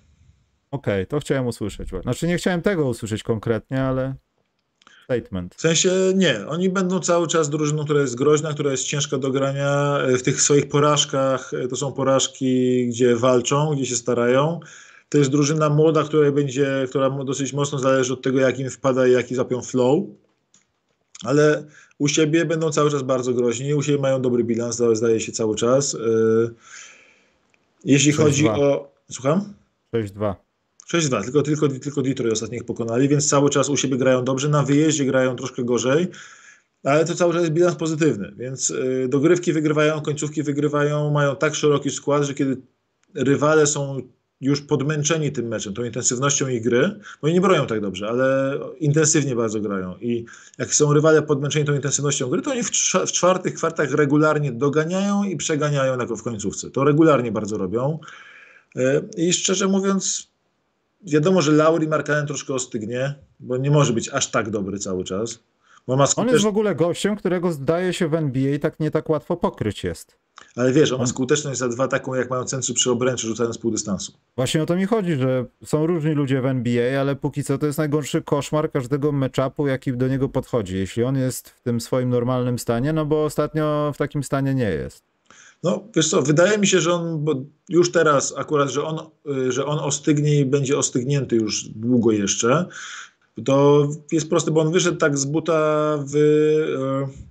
okay, 0.72 1.06
to 1.06 1.20
chciałem 1.20 1.48
usłyszeć. 1.48 1.90
Znaczy 2.02 2.28
nie 2.28 2.38
chciałem 2.38 2.62
tego 2.62 2.88
usłyszeć 2.88 3.24
konkretnie, 3.24 3.84
ale 3.84 4.16
statement. 5.08 5.55
W 5.55 5.62
sensie 5.62 5.91
nie. 6.16 6.47
Oni 6.47 6.70
będą 6.70 6.99
cały 6.99 7.28
czas 7.28 7.49
drużyną, 7.49 7.84
która 7.84 8.01
jest 8.01 8.16
groźna, 8.16 8.53
która 8.53 8.72
jest 8.72 8.84
ciężka 8.84 9.18
do 9.18 9.32
grania. 9.32 9.97
W 10.20 10.22
tych 10.22 10.41
swoich 10.41 10.70
porażkach 10.70 11.51
to 11.70 11.76
są 11.76 11.93
porażki, 11.93 12.88
gdzie 12.88 13.16
walczą, 13.16 13.76
gdzie 13.76 13.86
się 13.86 13.95
starają. 13.95 14.60
To 15.10 15.18
jest 15.18 15.30
drużyna 15.30 15.70
młoda, 15.70 16.03
która 16.03 16.32
będzie, 16.32 16.86
która 16.89 17.10
dosyć 17.10 17.53
mocno 17.53 17.80
zależy 17.80 18.14
od 18.14 18.22
tego, 18.22 18.39
jak 18.39 18.60
im 18.60 18.70
wpada 18.70 19.08
i 19.08 19.12
jaki 19.12 19.36
zapią 19.36 19.62
flow. 19.62 20.03
Ale 21.24 21.64
u 21.97 22.08
siebie 22.08 22.45
będą 22.45 22.72
cały 22.72 22.91
czas 22.91 23.03
bardzo 23.03 23.34
groźni. 23.34 23.74
U 23.74 23.84
siebie 23.84 23.97
mają 23.97 24.22
dobry 24.22 24.43
bilans, 24.43 24.82
zdaje 24.93 25.20
się 25.20 25.32
cały 25.32 25.55
czas. 25.55 25.93
Y, 25.93 25.97
jeśli 27.86 28.12
chodzi 28.12 28.49
o. 28.49 28.91
Słucham? 29.12 29.53
6-2. 29.93 30.47
6-2, 30.94 31.24
tylko, 31.24 31.42
tylko, 31.42 31.68
tylko 31.68 32.02
Detroit 32.02 32.34
ostatnich 32.34 32.64
pokonali, 32.64 33.08
więc 33.08 33.30
cały 33.30 33.50
czas 33.50 33.70
u 33.70 33.78
siebie 33.78 33.98
grają 33.98 34.24
dobrze, 34.24 34.50
na 34.50 34.64
wyjeździe 34.64 35.06
grają 35.06 35.36
troszkę 35.36 35.64
gorzej, 35.64 36.08
ale 36.84 37.06
to 37.06 37.16
cały 37.16 37.34
czas 37.34 37.42
jest 37.42 37.54
bilans 37.54 37.76
pozytywny, 37.76 38.34
więc 38.38 38.70
y, 38.70 39.08
dogrywki 39.10 39.54
wygrywają, 39.54 40.02
końcówki 40.02 40.44
wygrywają, 40.44 41.12
mają 41.12 41.36
tak 41.36 41.56
szeroki 41.56 41.90
skład, 41.90 42.24
że 42.24 42.34
kiedy 42.34 42.62
rywale 43.16 43.68
są 43.68 44.02
już 44.42 44.62
podmęczeni 44.62 45.32
tym 45.32 45.48
meczem, 45.48 45.74
tą 45.74 45.84
intensywnością 45.84 46.48
ich 46.48 46.64
gry, 46.64 47.00
bo 47.22 47.26
oni 47.26 47.34
nie 47.34 47.42
bronią 47.42 47.68
tak 47.68 47.82
dobrze, 47.82 48.08
ale 48.08 48.58
intensywnie 48.80 49.36
bardzo 49.36 49.60
grają 49.60 49.98
i 49.98 50.26
jak 50.58 50.76
są 50.76 50.94
rywale 50.94 51.22
podmęczeni 51.22 51.66
tą 51.66 51.74
intensywnością 51.76 52.30
gry, 52.30 52.42
to 52.42 52.52
oni 52.52 52.64
w, 52.64 52.72
w 53.08 53.12
czwartych 53.12 53.54
kwartach 53.54 53.92
regularnie 53.92 54.52
doganiają 54.52 55.24
i 55.24 55.38
przeganiają 55.38 55.98
w 56.18 56.24
końcówce. 56.24 56.72
To 56.72 56.84
regularnie 56.84 57.32
bardzo 57.32 57.58
robią 57.58 58.00
y, 58.76 58.82
i 59.18 59.34
szczerze 59.34 59.68
mówiąc 59.68 60.32
wiadomo, 61.02 61.41
że 61.41 61.52
Lauri 61.52 61.88
Markanen 61.88 62.28
troszkę 62.28 62.54
ostygnie, 62.54 63.16
bo 63.39 63.58
nie 63.58 63.72
może 63.72 63.93
być 63.93 64.10
aż 64.10 64.32
tak 64.32 64.50
dobry 64.50 64.80
cały 64.80 65.04
czas. 65.04 65.39
Skutecz... 65.88 66.18
On 66.18 66.28
jest 66.28 66.43
w 66.43 66.48
ogóle 66.48 66.76
gościem, 66.76 67.16
którego 67.16 67.52
zdaje 67.52 67.93
się 67.93 68.08
w 68.08 68.14
NBA 68.14 68.60
tak 68.60 68.80
nie 68.80 68.91
tak 68.91 69.10
łatwo 69.10 69.38
pokryć 69.38 69.84
jest. 69.84 70.18
Ale 70.56 70.72
wiesz, 70.72 70.91
on 70.91 71.00
ma 71.00 71.06
skuteczność 71.06 71.60
za 71.60 71.70
dwa 71.70 71.88
taką, 71.88 72.14
jak 72.14 72.30
mają 72.30 72.43
centrzy 72.43 72.74
przy 72.74 72.91
obręczy, 72.91 73.28
rzucając 73.28 73.56
z 73.56 73.60
pół 73.60 73.72
dystansu. 73.72 74.14
Właśnie 74.36 74.64
o 74.64 74.66
to 74.66 74.76
mi 74.76 74.86
chodzi, 74.86 75.16
że 75.16 75.45
są 75.66 75.88
różni 75.88 76.12
ludzie 76.12 76.41
w 76.41 76.45
NBA, 76.45 77.02
ale 77.02 77.16
póki 77.16 77.43
co 77.43 77.58
to 77.58 77.66
jest 77.66 77.78
najgorszy 77.78 78.22
koszmar 78.22 78.72
każdego 78.72 79.12
meczapu, 79.12 79.68
jaki 79.68 79.98
do 79.98 80.08
niego 80.08 80.30
podchodzi. 80.30 80.78
Jeśli 80.78 81.04
on 81.04 81.18
jest 81.18 81.50
w 81.50 81.62
tym 81.62 81.82
swoim 81.82 82.10
normalnym 82.10 82.60
stanie, 82.60 82.93
no 82.93 83.06
bo 83.06 83.24
ostatnio 83.24 83.91
w 83.95 83.98
takim 83.98 84.24
stanie 84.24 84.56
nie 84.56 84.70
jest. 84.70 85.04
No, 85.64 85.88
wiesz 85.95 86.10
co, 86.10 86.22
wydaje 86.22 86.58
mi 86.58 86.68
się, 86.68 86.80
że 86.80 86.93
on, 86.93 87.26
już 87.70 87.91
teraz 87.91 88.34
akurat, 88.38 88.70
że 88.70 88.84
on, 88.84 88.99
y, 89.47 89.51
że 89.51 89.66
on 89.66 89.80
ostygnie 89.80 90.39
i 90.39 90.45
będzie 90.45 90.78
ostygnięty 90.78 91.36
już 91.36 91.64
długo 91.70 92.12
jeszcze, 92.12 92.66
to 93.45 93.88
jest 94.12 94.30
proste, 94.30 94.51
bo 94.51 94.62
on 94.62 94.72
wyszedł 94.72 94.97
tak 94.97 95.18
z 95.18 95.26
buta 95.26 95.97
w... 96.08 96.16
Y, 96.16 97.28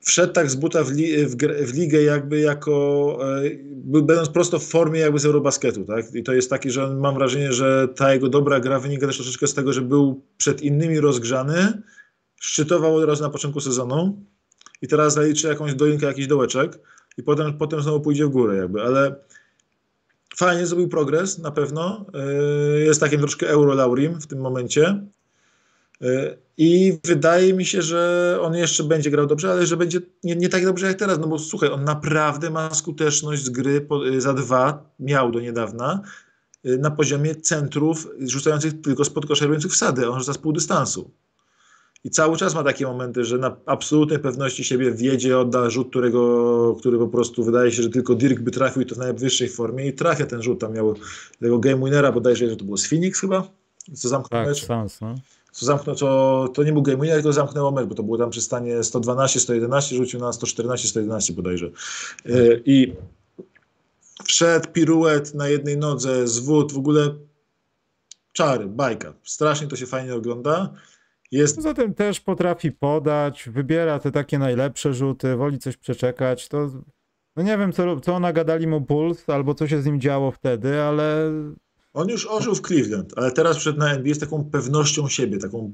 wszedł 0.00 0.32
tak 0.32 0.50
z 0.50 0.54
buta 0.54 0.84
w, 0.84 0.90
li, 0.90 1.26
w, 1.26 1.36
w, 1.66 1.74
ligę 1.74 2.02
jakby 2.02 2.40
jako, 2.40 3.18
y, 3.44 4.02
będąc 4.02 4.28
prosto 4.28 4.58
w 4.58 4.64
formie 4.64 5.00
jakby 5.00 5.18
z 5.18 5.24
Eurobasketu, 5.24 5.84
tak? 5.84 6.14
I 6.14 6.22
to 6.22 6.32
jest 6.32 6.50
taki, 6.50 6.70
że 6.70 6.90
mam 6.94 7.14
wrażenie, 7.14 7.52
że 7.52 7.88
ta 7.96 8.14
jego 8.14 8.28
dobra 8.28 8.60
gra 8.60 8.80
wynika 8.80 9.06
też 9.06 9.16
troszeczkę 9.16 9.46
z 9.46 9.54
tego, 9.54 9.72
że 9.72 9.82
był 9.82 10.22
przed 10.36 10.62
innymi 10.62 11.00
rozgrzany, 11.00 11.82
szczytował 12.40 12.96
od 12.96 13.04
razu 13.04 13.22
na 13.22 13.30
początku 13.30 13.60
sezonu, 13.60 14.24
i 14.82 14.88
teraz 14.88 15.14
zaliczy 15.14 15.48
jakąś 15.48 15.74
dolinkę, 15.74 16.06
jakiś 16.06 16.26
dołeczek 16.26 16.78
i 17.16 17.22
potem, 17.22 17.58
potem 17.58 17.82
znowu 17.82 18.00
pójdzie 18.00 18.26
w 18.26 18.30
górę 18.30 18.56
jakby, 18.56 18.82
ale 18.82 19.14
fajnie 20.36 20.66
zrobił 20.66 20.88
progres 20.88 21.38
na 21.38 21.50
pewno. 21.50 22.06
Yy, 22.74 22.84
jest 22.84 23.00
takim 23.00 23.20
troszkę 23.20 23.48
eurolaurim 23.48 24.20
w 24.20 24.26
tym 24.26 24.40
momencie. 24.40 25.06
Yy, 26.00 26.38
I 26.56 26.98
wydaje 27.04 27.54
mi 27.54 27.64
się, 27.64 27.82
że 27.82 28.38
on 28.42 28.54
jeszcze 28.54 28.84
będzie 28.84 29.10
grał 29.10 29.26
dobrze, 29.26 29.50
ale 29.50 29.66
że 29.66 29.76
będzie 29.76 30.00
nie, 30.24 30.36
nie 30.36 30.48
tak 30.48 30.64
dobrze 30.64 30.86
jak 30.86 30.98
teraz. 30.98 31.18
No 31.18 31.26
bo 31.26 31.38
słuchaj, 31.38 31.70
on 31.70 31.84
naprawdę 31.84 32.50
ma 32.50 32.74
skuteczność 32.74 33.44
z 33.44 33.50
gry 33.50 33.86
yy, 34.04 34.20
za 34.20 34.34
dwa, 34.34 34.90
miał 35.00 35.32
do 35.32 35.40
niedawna, 35.40 36.00
na 36.64 36.90
poziomie 36.90 37.34
centrów 37.34 38.08
rzucających 38.20 38.80
tylko 38.80 39.04
spod 39.04 39.26
kosza 39.26 39.46
wsady. 39.70 40.10
On 40.10 40.18
rzuca 40.18 40.32
z 40.32 40.38
pół 40.38 40.52
dystansu. 40.52 41.10
I 42.04 42.10
cały 42.10 42.36
czas 42.36 42.54
ma 42.54 42.64
takie 42.64 42.86
momenty, 42.86 43.24
że 43.24 43.38
na 43.38 43.56
absolutnej 43.66 44.18
pewności 44.18 44.64
siebie 44.64 44.92
wiedzie, 44.92 45.38
odda 45.38 45.70
rzut, 45.70 45.88
którego, 45.88 46.76
który 46.78 46.98
po 46.98 47.08
prostu 47.08 47.44
wydaje 47.44 47.72
się, 47.72 47.82
że 47.82 47.90
tylko 47.90 48.14
Dirk 48.14 48.40
by 48.40 48.50
trafił 48.50 48.82
i 48.82 48.86
to 48.86 48.94
w 48.94 48.98
najwyższej 48.98 49.48
formie 49.48 49.86
i 49.86 49.92
trafia 49.92 50.26
ten 50.26 50.42
rzut. 50.42 50.60
Tam 50.60 50.72
miał 50.72 50.94
tego 51.40 51.58
game 51.58 51.84
winnera, 51.84 52.12
bodajże, 52.12 52.50
że 52.50 52.56
to 52.56 52.64
było 52.64 52.76
z 52.76 52.86
Phoenix 52.86 53.20
chyba, 53.20 53.48
co 53.94 54.08
zamknął 54.08 54.40
tak, 54.40 54.48
mecz. 54.48 54.66
Sans, 54.66 55.00
no. 55.00 55.14
Co 55.52 55.66
zamknął, 55.66 55.96
to, 55.96 56.48
to 56.54 56.62
nie 56.62 56.72
był 56.72 56.82
game 56.82 56.98
winner, 56.98 57.14
tylko 57.14 57.32
zamknęło 57.32 57.70
mecz, 57.70 57.86
bo 57.86 57.94
to 57.94 58.02
było 58.02 58.18
tam 58.18 58.30
przy 58.30 58.40
stanie 58.40 58.76
112-111, 58.78 59.96
rzucił 59.96 60.20
na 60.20 60.30
114-111 60.30 61.32
bodajże. 61.32 61.70
Tak. 61.70 62.32
I 62.64 62.92
wszedł 64.24 64.68
piruet 64.72 65.34
na 65.34 65.48
jednej 65.48 65.76
nodze, 65.76 66.28
zwód, 66.28 66.72
w 66.72 66.78
ogóle 66.78 67.14
czary, 68.32 68.66
bajka. 68.66 69.12
Strasznie 69.24 69.66
to 69.66 69.76
się 69.76 69.86
fajnie 69.86 70.14
ogląda. 70.14 70.74
Jest, 71.30 71.56
Poza 71.56 71.74
tym 71.74 71.94
też 71.94 72.20
potrafi 72.20 72.72
podać, 72.72 73.48
wybiera 73.52 73.98
te 73.98 74.10
takie 74.12 74.38
najlepsze 74.38 74.94
rzuty, 74.94 75.36
woli 75.36 75.58
coś 75.58 75.76
przeczekać. 75.76 76.48
To 76.48 76.70
no 77.36 77.42
nie 77.42 77.58
wiem, 77.58 77.72
co, 77.72 78.00
co 78.00 78.20
nagadali 78.20 78.66
mu 78.66 78.80
Bulls, 78.80 79.28
albo 79.28 79.54
co 79.54 79.68
się 79.68 79.82
z 79.82 79.86
nim 79.86 80.00
działo 80.00 80.30
wtedy, 80.30 80.80
ale 80.80 81.32
on 81.92 82.08
już 82.08 82.26
ożył 82.26 82.54
w 82.54 82.60
Cleveland, 82.66 83.12
ale 83.16 83.32
teraz 83.32 83.56
przed 83.56 83.78
na 83.78 83.92
NBA 83.92 84.14
z 84.14 84.18
taką 84.18 84.44
pewnością 84.44 85.08
siebie, 85.08 85.38
taką 85.38 85.72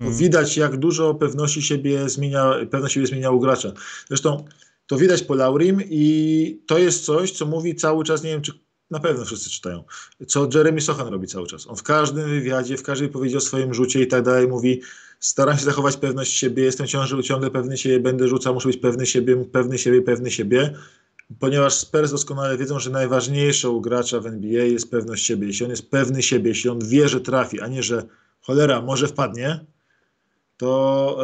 no 0.00 0.06
Mm. 0.06 0.18
widać 0.18 0.56
jak 0.56 0.76
dużo 0.76 1.14
pewności 1.14 1.62
siebie 1.62 2.08
zmienia, 2.08 2.52
pewność 2.70 2.94
siebie 2.94 3.06
zmienia 3.06 3.30
u 3.30 3.40
gracza. 3.40 3.72
Zresztą 4.08 4.44
to 4.86 4.96
widać 4.96 5.22
po 5.22 5.34
Laurim 5.34 5.80
i 5.84 6.62
to 6.66 6.78
jest 6.78 7.04
coś, 7.04 7.32
co 7.32 7.46
mówi 7.46 7.74
cały 7.74 8.04
czas, 8.04 8.22
nie 8.22 8.30
wiem 8.30 8.42
czy 8.42 8.52
na 8.90 9.00
pewno 9.00 9.24
wszyscy 9.24 9.50
czytają, 9.50 9.84
co 10.26 10.48
Jeremy 10.54 10.80
Sochan 10.80 11.08
robi 11.08 11.26
cały 11.26 11.46
czas. 11.46 11.66
On 11.66 11.76
w 11.76 11.82
każdym 11.82 12.28
wywiadzie, 12.28 12.76
w 12.76 12.82
każdej 12.82 13.08
powiedzi 13.08 13.36
o 13.36 13.40
swoim 13.40 13.74
rzucie 13.74 14.02
i 14.02 14.06
tak 14.06 14.22
dalej 14.22 14.48
mówi 14.48 14.80
staram 15.20 15.58
się 15.58 15.64
zachować 15.64 15.96
pewność 15.96 16.32
siebie, 16.32 16.62
jestem 16.62 16.86
ciągle, 16.86 17.22
ciągle 17.22 17.50
pewny 17.50 17.78
siebie, 17.78 18.00
będę 18.00 18.28
rzucał, 18.28 18.54
muszę 18.54 18.68
być 18.68 18.76
pewny 18.76 19.06
siebie, 19.06 19.44
pewny 19.44 19.78
siebie, 19.78 20.02
pewny 20.02 20.30
siebie, 20.30 20.74
ponieważ 21.38 21.74
Spurs 21.74 22.10
doskonale 22.10 22.58
wiedzą, 22.58 22.78
że 22.78 22.90
najważniejsze 22.90 23.70
u 23.70 23.80
gracza 23.80 24.20
w 24.20 24.26
NBA 24.26 24.64
jest 24.64 24.90
pewność 24.90 25.26
siebie. 25.26 25.46
Jeśli 25.46 25.64
on 25.64 25.70
jest 25.70 25.90
pewny 25.90 26.22
siebie, 26.22 26.48
jeśli 26.48 26.70
on 26.70 26.78
wie, 26.88 27.08
że 27.08 27.20
trafi, 27.20 27.60
a 27.60 27.66
nie, 27.66 27.82
że 27.82 28.06
cholera, 28.40 28.82
może 28.82 29.08
wpadnie, 29.08 29.64
to, 30.56 31.18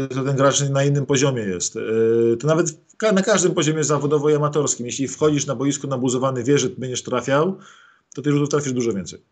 yy, 0.00 0.08
to 0.08 0.24
ten 0.24 0.36
gracz 0.36 0.70
na 0.70 0.84
innym 0.84 1.06
poziomie 1.06 1.42
jest. 1.42 1.74
Yy, 1.74 2.36
to 2.40 2.46
nawet 2.46 2.66
na 3.12 3.22
każdym 3.22 3.54
poziomie 3.54 3.84
zawodowo 3.84 4.30
i 4.30 4.34
amatorskim. 4.34 4.86
Jeśli 4.86 5.08
wchodzisz 5.08 5.46
na 5.46 5.54
boisku 5.54 5.86
nabuzowany, 5.86 6.44
wiesz, 6.44 6.60
że 6.60 6.68
będziesz 6.68 7.02
trafiał, 7.02 7.58
to 8.14 8.22
tych 8.22 8.32
rzutów 8.32 8.48
trafisz 8.48 8.72
dużo 8.72 8.92
więcej. 8.92 9.22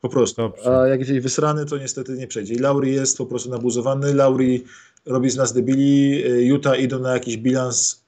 Po 0.00 0.08
prostu. 0.08 0.42
Dobrze. 0.42 0.78
A 0.78 0.86
jak 0.86 1.00
jesteś 1.00 1.20
wysrany, 1.20 1.66
to 1.66 1.78
niestety 1.78 2.12
nie 2.12 2.26
przejdzie. 2.26 2.54
I 2.54 2.58
Lauri 2.58 2.94
jest 2.94 3.18
po 3.18 3.26
prostu 3.26 3.50
nabuzowany. 3.50 4.14
Lauri 4.14 4.64
robi 5.06 5.30
z 5.30 5.36
nas 5.36 5.52
debili. 5.52 6.10
Yy, 6.10 6.42
Utah 6.42 6.80
idą 6.80 6.98
na 6.98 7.12
jakiś 7.12 7.36
bilans. 7.36 8.04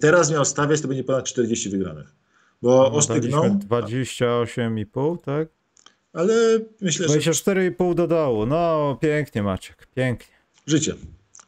Teraz 0.00 0.30
miał 0.30 0.44
stawiać, 0.44 0.80
to 0.80 0.88
będzie 0.88 1.04
ponad 1.04 1.24
40 1.24 1.70
wygranych. 1.70 2.14
Bo 2.62 2.70
no, 2.70 2.92
ostygną, 2.92 3.40
daliśmy 3.40 3.68
28,5, 3.68 5.18
tak? 5.24 5.48
Ale 6.12 6.34
myślę, 6.80 7.08
że 7.08 7.14
24,5 7.32 7.94
do 7.94 8.06
dołu. 8.06 8.46
No, 8.46 8.98
pięknie 9.00 9.42
Maciek, 9.42 9.86
pięknie. 9.94 10.34
życie. 10.66 10.94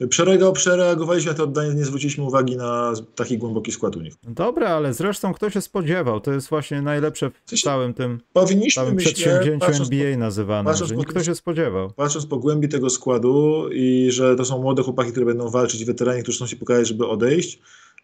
Przereagowaliśmy, 0.09 0.61
przereagowaliśmy 0.61 1.31
na 1.33 1.37
to 1.37 1.45
oddanie, 1.45 1.75
nie 1.75 1.85
zwróciliśmy 1.85 2.25
uwagi 2.25 2.57
na 2.57 2.93
taki 3.15 3.39
głęboki 3.39 3.73
skład 3.73 3.97
u 3.97 4.01
nich. 4.01 4.15
Dobra, 4.23 4.69
ale 4.69 4.95
zresztą 4.95 5.35
kto 5.35 5.51
się 5.51 5.61
spodziewał? 5.61 6.21
To 6.21 6.33
jest 6.33 6.49
właśnie 6.49 6.83
najlepsze 6.83 7.31
w 7.31 7.51
sensie, 7.51 7.63
całym 7.65 7.95
tym 7.95 8.21
Powinniśmy, 8.33 8.83
całym 8.83 8.95
myślę, 8.95 9.13
przedsięwzięciu 9.13 9.67
po, 9.67 9.73
NBA 9.73 10.17
nazywanym, 10.17 10.67
patrząc 10.73 10.89
że 10.91 10.97
po 10.97 11.05
kto 11.05 11.25
się 11.25 11.35
spodziewał. 11.35 11.91
patrząc 11.91 12.27
po 12.27 12.37
głębi 12.37 12.69
tego 12.69 12.91
składu 12.91 13.69
i 13.73 14.09
że 14.11 14.37
to 14.37 14.45
są 14.45 14.63
młode 14.63 14.83
chłopaki, 14.83 15.11
które 15.11 15.27
będą 15.27 15.51
walczyć, 15.51 15.85
weterani, 15.85 16.23
którzy 16.23 16.37
chcą 16.39 16.47
się 16.47 16.57
pokazać, 16.57 16.89
żeby 16.89 17.07
odejść, 17.09 17.59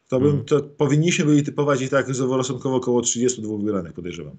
to, 0.09 0.21
bym, 0.21 0.31
Mm. 0.31 0.45
to 0.45 0.61
powinniśmy 0.61 1.25
byli 1.25 1.43
typować 1.43 1.83
i 1.83 1.89
tak 1.89 2.15
zdroworozsądkowo 2.15 2.77
około 2.77 3.03
32 3.03 3.57
wygranych, 3.59 3.93
podejrzewam. 3.93 4.37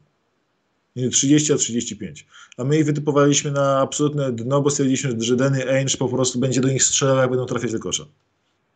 Nie 0.98 1.10
30, 1.10 1.54
a 1.54 1.56
35. 1.56 2.28
A 2.58 2.64
my 2.64 2.78
ich 2.78 2.86
wytypowaliśmy 2.86 3.52
na 3.52 3.80
absolutne 3.80 4.32
dno, 4.32 4.62
bo 4.62 4.70
stwierdziliśmy, 4.70 5.16
że 5.24 5.36
Danny 5.36 5.70
Ainge 5.70 5.98
po 5.98 6.10
prostu 6.10 6.40
będzie 6.40 6.62
do 6.62 6.68
nich 6.68 6.84
strzelał, 6.84 7.18
jak 7.18 7.30
będą 7.30 7.46
trafiać 7.46 7.72
do 7.72 7.80
kosza. 7.80 8.06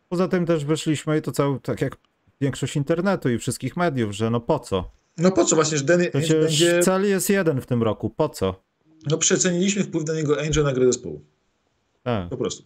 Poza 0.08 0.28
tym 0.28 0.46
też 0.46 0.64
wyszliśmy 0.64 1.18
i 1.18 1.22
to 1.22 1.32
cały, 1.32 1.60
tak 1.60 1.80
jak 1.80 1.96
większość 2.40 2.76
internetu 2.76 3.30
i 3.30 3.38
wszystkich 3.38 3.76
mediów, 3.76 4.12
że 4.12 4.30
no 4.30 4.40
po 4.40 4.58
co? 4.58 4.90
No 5.18 5.32
po 5.32 5.44
co 5.44 5.56
właśnie, 5.56 5.78
że 5.78 5.84
Danny 5.84 6.10
Ainge 6.14 6.34
będzie... 6.40 6.80
cel 6.80 7.08
jest 7.08 7.30
jeden 7.30 7.60
w 7.60 7.66
tym 7.66 7.82
roku, 7.82 8.10
po 8.10 8.28
co? 8.28 8.62
No 9.10 9.18
przeceniliśmy 9.18 9.84
wpływ 9.84 10.04
Daniego 10.04 10.36
Ainge'a 10.36 10.64
na 10.64 10.72
grę 10.72 10.86
zespołu. 10.86 11.24
Tak. 12.02 12.28
Po 12.28 12.36
prostu. 12.36 12.64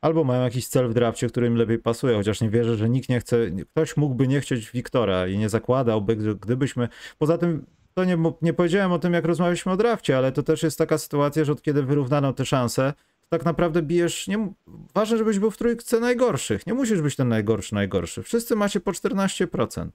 Albo 0.00 0.24
mają 0.24 0.42
jakiś 0.42 0.66
cel 0.66 0.88
w 0.88 0.94
drafcie, 0.94 1.28
który 1.28 1.46
im 1.46 1.54
lepiej 1.54 1.78
pasuje, 1.78 2.16
chociaż 2.16 2.40
nie 2.40 2.50
wierzę, 2.50 2.76
że 2.76 2.88
nikt 2.88 3.08
nie 3.08 3.20
chce, 3.20 3.36
ktoś 3.72 3.96
mógłby 3.96 4.28
nie 4.28 4.40
chcieć 4.40 4.70
Wiktora 4.70 5.26
i 5.28 5.38
nie 5.38 5.48
zakładałby, 5.48 6.16
gdy- 6.16 6.34
gdybyśmy, 6.34 6.88
poza 7.18 7.38
tym 7.38 7.66
to 7.98 8.04
nie, 8.04 8.18
nie 8.42 8.52
powiedziałem 8.52 8.92
o 8.92 8.98
tym, 8.98 9.12
jak 9.12 9.24
rozmawialiśmy 9.24 9.72
o 9.72 9.76
drafcie, 9.76 10.18
ale 10.18 10.32
to 10.32 10.42
też 10.42 10.62
jest 10.62 10.78
taka 10.78 10.98
sytuacja, 10.98 11.44
że 11.44 11.52
od 11.52 11.62
kiedy 11.62 11.82
wyrównano 11.82 12.32
te 12.32 12.46
szanse, 12.46 12.94
tak 13.28 13.44
naprawdę 13.44 13.82
bijesz, 13.82 14.28
nie, 14.28 14.52
ważne, 14.94 15.18
żebyś 15.18 15.38
był 15.38 15.50
w 15.50 15.56
trójce 15.56 16.00
najgorszych, 16.00 16.66
nie 16.66 16.74
musisz 16.74 17.02
być 17.02 17.16
ten 17.16 17.28
najgorszy, 17.28 17.74
najgorszy, 17.74 18.22
wszyscy 18.22 18.56
macie 18.56 18.80
po 18.80 18.90
14% 18.90 19.88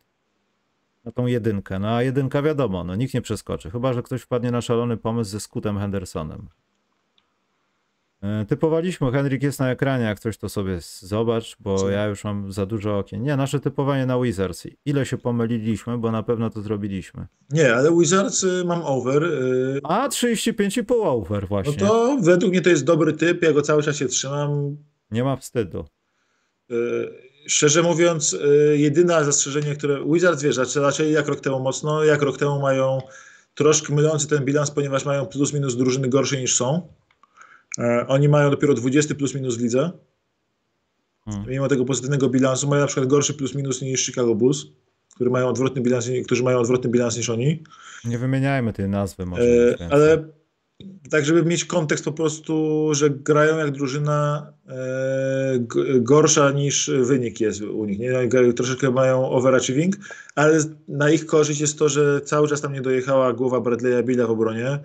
na 1.05 1.11
tą 1.11 1.25
jedynkę, 1.25 1.79
no 1.79 1.89
a 1.89 2.03
jedynka 2.03 2.41
wiadomo, 2.41 2.83
no 2.83 2.95
nikt 2.95 3.13
nie 3.13 3.21
przeskoczy, 3.21 3.71
chyba, 3.71 3.93
że 3.93 4.03
ktoś 4.03 4.21
wpadnie 4.21 4.51
na 4.51 4.61
szalony 4.61 4.97
pomysł 4.97 5.31
ze 5.31 5.39
Scootem 5.39 5.79
Hendersonem. 5.79 6.47
E, 8.23 8.45
Typowaliśmy, 8.45 9.11
Henryk 9.11 9.43
jest 9.43 9.59
na 9.59 9.71
ekranie, 9.71 10.03
jak 10.05 10.19
coś 10.19 10.37
to 10.37 10.49
sobie 10.49 10.77
zobacz, 10.99 11.55
bo 11.59 11.89
ja 11.89 12.05
już 12.05 12.23
mam 12.23 12.51
za 12.51 12.65
dużo 12.65 12.97
okien. 12.97 13.23
Nie, 13.23 13.35
nasze 13.37 13.59
typowanie 13.59 14.05
na 14.05 14.19
Wizards. 14.19 14.67
Ile 14.85 15.05
się 15.05 15.17
pomyliliśmy, 15.17 15.97
bo 15.97 16.11
na 16.11 16.23
pewno 16.23 16.49
to 16.49 16.61
zrobiliśmy. 16.61 17.27
Nie, 17.49 17.75
ale 17.75 17.97
Wizards 17.99 18.43
y, 18.43 18.63
mam 18.65 18.81
over. 18.81 19.23
y, 19.23 19.79
A 19.83 20.07
35,5 20.09 20.85
over 21.07 21.41
No 21.41 21.47
właśnie. 21.47 21.73
to 21.87 22.17
według 22.21 22.51
mnie 22.51 22.61
to 22.61 22.69
jest 22.69 22.83
dobry 22.85 23.13
typ, 23.13 23.43
ja 23.43 23.53
go 23.53 23.61
cały 23.61 23.83
czas 23.83 23.95
się 23.95 24.05
trzymam. 24.07 24.77
Nie 25.11 25.23
ma 25.23 25.35
wstydu. 25.35 25.85
Y, 26.71 27.33
Szczerze 27.47 27.81
mówiąc, 27.83 28.37
jedyne 28.73 29.25
zastrzeżenie, 29.25 29.75
które 29.75 30.05
Wizards 30.13 30.41
wiesz, 30.43 30.55
zaczę- 30.55 30.81
zaczęli 30.81 31.11
jak 31.11 31.27
rok 31.27 31.39
temu 31.39 31.59
mocno, 31.59 32.03
jak 32.03 32.21
rok 32.21 32.37
temu 32.37 32.59
mają 32.61 33.01
troszkę 33.53 33.95
mylący 33.95 34.27
ten 34.27 34.45
bilans, 34.45 34.71
ponieważ 34.71 35.05
mają 35.05 35.25
plus 35.25 35.53
minus 35.53 35.75
drużyny 35.77 36.09
gorsze 36.09 36.41
niż 36.41 36.55
są. 36.55 36.87
E, 37.79 38.07
Oni 38.07 38.29
mają 38.29 38.49
dopiero 38.49 38.73
20 38.73 39.15
plus 39.15 39.35
minus 39.35 39.57
w 39.57 39.61
lidze. 39.61 39.91
Hmm. 41.25 41.49
Mimo 41.49 41.67
tego 41.67 41.85
pozytywnego 41.85 42.29
bilansu 42.29 42.67
mają 42.67 42.81
na 42.81 42.87
przykład 42.87 43.07
gorszy 43.07 43.33
plus 43.33 43.55
minus 43.55 43.81
niż 43.81 44.05
Chicago 44.05 44.35
Bulls, 44.35 44.65
którzy 45.15 45.29
mają 45.29 45.47
odwrotny 45.47 45.81
bilans, 45.81 46.09
którzy 46.25 46.43
mają 46.43 46.59
odwrotny 46.59 46.89
bilans 46.89 47.17
niż 47.17 47.29
oni. 47.29 47.63
Nie 48.05 48.17
wymieniajmy 48.17 48.73
tej 48.73 48.89
nazwy 48.89 49.25
może. 49.25 49.43
E, 49.79 49.87
ale 49.91 50.25
tak, 51.09 51.25
żeby 51.25 51.45
mieć 51.45 51.65
kontekst 51.65 52.05
po 52.05 52.11
prostu, 52.11 52.89
że 52.93 53.09
grają 53.09 53.57
jak 53.57 53.71
drużyna 53.71 54.53
e, 54.67 54.73
gorsza 55.99 56.51
niż 56.51 56.91
wynik 57.01 57.41
jest 57.41 57.61
u 57.61 57.85
nich. 57.85 57.99
Nie? 57.99 58.29
Troszeczkę 58.55 58.91
mają 58.91 59.29
overachieving, 59.29 59.95
ale 60.35 60.59
na 60.87 61.11
ich 61.11 61.25
korzyść 61.25 61.61
jest 61.61 61.79
to, 61.79 61.89
że 61.89 62.21
cały 62.21 62.47
czas 62.47 62.61
tam 62.61 62.73
nie 62.73 62.81
dojechała 62.81 63.33
głowa 63.33 63.57
Bradley'a 63.57 64.03
Billa 64.03 64.27
w 64.27 64.31
obronie, 64.31 64.79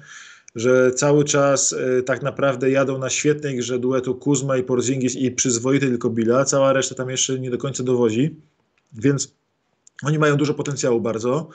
że 0.58 0.92
cały 0.92 1.24
czas 1.24 1.72
e, 1.72 2.02
tak 2.02 2.22
naprawdę 2.22 2.70
jadą 2.70 2.98
na 2.98 3.10
świetnej 3.10 3.56
grze 3.56 3.78
duetu 3.78 4.14
Kuzma 4.14 4.56
i 4.56 4.62
Porzingis 4.62 5.16
i 5.16 5.30
przyzwoity 5.30 5.88
tylko 5.88 6.10
Billa, 6.10 6.44
cała 6.44 6.72
reszta 6.72 6.94
tam 6.94 7.10
jeszcze 7.10 7.38
nie 7.38 7.50
do 7.50 7.58
końca 7.58 7.82
dowodzi, 7.84 8.36
więc 8.92 9.34
oni 10.02 10.18
mają 10.18 10.36
dużo 10.36 10.54
potencjału 10.54 11.00
bardzo. 11.00 11.48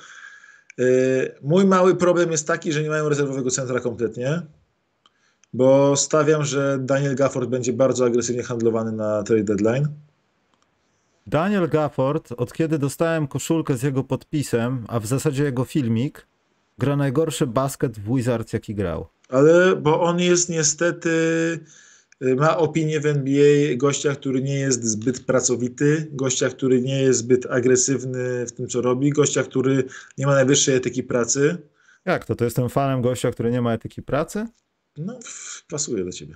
Yy, 0.78 0.86
Mój 1.42 1.66
mały 1.66 1.96
problem 1.96 2.32
jest 2.32 2.48
taki, 2.48 2.72
że 2.72 2.84
nie 2.84 2.90
mają 2.90 3.10
rezerwowego 3.10 3.50
centra 3.50 3.80
kompletnie, 3.80 4.42
bo 5.54 5.96
stawiam, 5.96 6.44
że 6.44 6.78
Daniel 6.82 7.16
Gafford 7.16 7.50
będzie 7.50 7.74
bardzo 7.74 8.06
agresywnie 8.06 8.44
handlowany 8.44 8.92
na 8.92 9.24
trade 9.24 9.44
deadline. 9.44 9.88
Daniel 11.28 11.70
Gafford, 11.70 12.34
od 12.38 12.54
kiedy 12.54 12.80
dostałem 12.80 13.28
koszulkę 13.28 13.78
z 13.78 13.84
jego 13.84 14.04
podpisem, 14.04 14.86
a 14.88 15.00
w 15.00 15.06
zasadzie 15.06 15.44
jego 15.44 15.66
filmik, 15.66 16.28
gra 16.78 16.96
najgorszy 16.96 17.48
basket 17.48 18.00
w 18.00 18.16
Wizards, 18.16 18.54
jaki 18.54 18.76
grał. 18.76 19.08
Ale 19.30 19.76
bo 19.76 20.02
on 20.02 20.20
jest 20.20 20.50
niestety, 20.50 21.10
y, 22.22 22.36
ma 22.36 22.58
opinię 22.58 23.00
w 23.00 23.06
NBA 23.06 23.76
gościa, 23.76 24.16
który 24.16 24.42
nie 24.42 24.60
jest 24.60 24.84
zbyt 24.84 25.26
pracowity, 25.26 26.08
gościa, 26.12 26.50
który 26.50 26.82
nie 26.82 27.02
jest 27.02 27.20
zbyt 27.20 27.46
agresywny 27.46 28.46
w 28.46 28.52
tym, 28.52 28.68
co 28.68 28.82
robi, 28.82 29.10
gościa, 29.10 29.44
który 29.44 29.84
nie 30.18 30.26
ma 30.26 30.34
najwyższej 30.34 30.76
etyki 30.76 31.04
pracy. 31.04 31.58
Jak 32.06 32.26
to? 32.26 32.36
To 32.36 32.46
jestem 32.46 32.70
fanem 32.70 33.02
gościa, 33.02 33.32
który 33.32 33.52
nie 33.52 33.62
ma 33.62 33.74
etyki 33.74 34.02
pracy? 34.02 34.48
No, 34.98 35.20
pasuje 35.70 36.06
do 36.06 36.12
ciebie. 36.12 36.36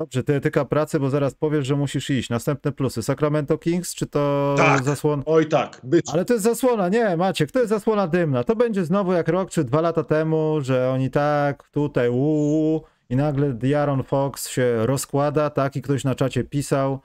Dobrze, 0.00 0.22
ty 0.22 0.34
etyka 0.34 0.64
pracy, 0.64 1.00
bo 1.00 1.10
zaraz 1.10 1.34
powiesz, 1.34 1.66
że 1.66 1.76
musisz 1.76 2.10
iść. 2.10 2.30
Następne 2.30 2.72
plusy. 2.72 3.02
Sacramento 3.02 3.58
Kings, 3.58 3.94
czy 3.94 4.06
to 4.06 4.54
Tak. 4.58 4.84
zasłona? 4.84 5.22
Oj 5.26 5.46
tak, 5.48 5.80
być. 5.84 6.06
Ale 6.12 6.24
to 6.24 6.32
jest 6.32 6.44
zasłona, 6.44 6.88
nie 6.88 7.16
Maciek, 7.16 7.50
to 7.52 7.58
jest 7.58 7.68
zasłona 7.68 8.08
dymna. 8.08 8.44
To 8.44 8.56
będzie 8.56 8.84
znowu 8.84 9.12
jak 9.12 9.28
rok 9.28 9.50
czy 9.50 9.64
dwa 9.64 9.80
lata 9.80 10.04
temu, 10.04 10.58
że 10.60 10.90
oni 10.90 11.10
tak 11.10 11.68
tutaj 11.68 12.08
uuu 12.08 12.82
i 13.10 13.16
nagle 13.16 13.52
Diaron 13.52 14.02
Fox 14.02 14.48
się 14.48 14.86
rozkłada, 14.86 15.50
tak 15.50 15.76
i 15.76 15.82
ktoś 15.82 16.04
na 16.04 16.14
czacie 16.14 16.44
pisał, 16.44 17.00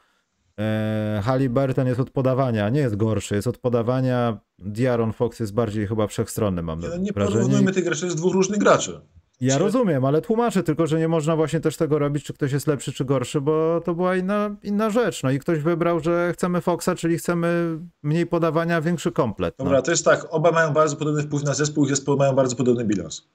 e, 0.60 1.22
Halliburton 1.24 1.88
jest 1.88 2.00
od 2.00 2.10
podawania, 2.10 2.70
nie 2.70 2.80
jest 2.80 2.96
gorszy, 2.96 3.36
jest 3.36 3.48
od 3.48 3.58
podawania, 3.58 4.38
Diaron 4.60 5.14
Fox 5.14 5.40
jest 5.40 5.54
bardziej 5.54 5.88
chyba 5.88 6.08
wszechstronny, 6.08 6.62
mam 6.62 6.80
Nie, 6.80 6.88
no 6.90 6.98
nie 6.98 7.12
wrażenie. 7.12 7.36
porównujmy 7.38 7.72
tych 7.72 7.84
graczy, 7.84 8.06
jest 8.06 8.18
dwóch 8.18 8.34
różnych 8.34 8.60
graczy. 8.60 9.02
Ja 9.42 9.54
Czy- 9.58 9.60
rozumiem, 9.64 10.06
ale 10.06 10.22
tłumaczę 10.22 10.64
tylko, 10.64 10.88
że 10.88 11.00
nie 11.00 11.08
można 11.08 11.36
właśnie 11.36 11.60
też 11.60 11.78
tego 11.78 12.00
robić, 12.00 12.24
czy 12.24 12.34
ktoś 12.34 12.52
jest 12.52 12.68
lepszy, 12.68 12.94
czy 12.94 13.06
gorszy, 13.06 13.42
bo 13.42 13.82
to 13.86 13.96
była 13.96 14.16
inna, 14.16 14.56
inna 14.64 14.90
rzecz. 14.90 15.24
No 15.24 15.32
i 15.32 15.40
ktoś 15.40 15.60
wybrał, 15.60 16.00
że 16.00 16.34
chcemy 16.34 16.62
Foxa, 16.62 16.90
czyli 16.98 17.18
chcemy 17.18 17.80
mniej 18.04 18.28
podawania, 18.28 18.82
większy 18.82 19.12
komplet. 19.12 19.56
No. 19.60 19.66
Dobra, 19.66 19.82
to 19.82 19.92
jest 19.92 20.06
tak, 20.06 20.28
oba 20.30 20.52
mają 20.52 20.74
bardzo 20.74 20.96
podobny 20.96 21.24
wpływ 21.24 21.44
na 21.44 21.54
zespół 21.54 21.86
i 21.86 21.90
zespoły 21.90 22.18
mają 22.18 22.34
bardzo 22.34 22.56
podobny 22.56 22.86
bilans. 22.86 23.28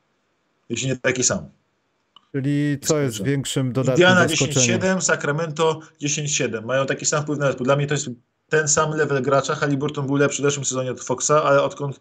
Jeśli 0.69 0.89
nie 0.89 0.97
taki 0.97 1.25
sam. 1.25 1.49
Czyli 2.33 2.79
co 2.83 2.99
jest 2.99 3.23
większym 3.23 3.73
dodatkiem 3.73 4.09
Indiana 4.09 4.29
zaskoczeniem? 4.29 4.81
10-7, 4.81 5.01
Sacramento 5.01 5.81
10-7. 6.03 6.65
Mają 6.65 6.87
taki 6.87 7.07
sam 7.07 7.23
wpływ 7.23 7.39
na 7.39 7.47
zespół. 7.47 7.65
Dla 7.65 7.77
mnie 7.77 7.87
to 7.87 7.95
jest 7.95 8.11
ten 8.49 8.69
sam 8.69 8.91
level 8.91 9.23
gracza. 9.23 9.55
Halliburton 9.55 10.07
był 10.07 10.17
lepszy 10.17 10.43
w 10.43 10.45
zeszłym 10.45 10.65
sezonie 10.65 10.91
od 10.91 11.01
Foxa, 11.01 11.31
ale 11.45 11.63
odkąd 11.63 12.01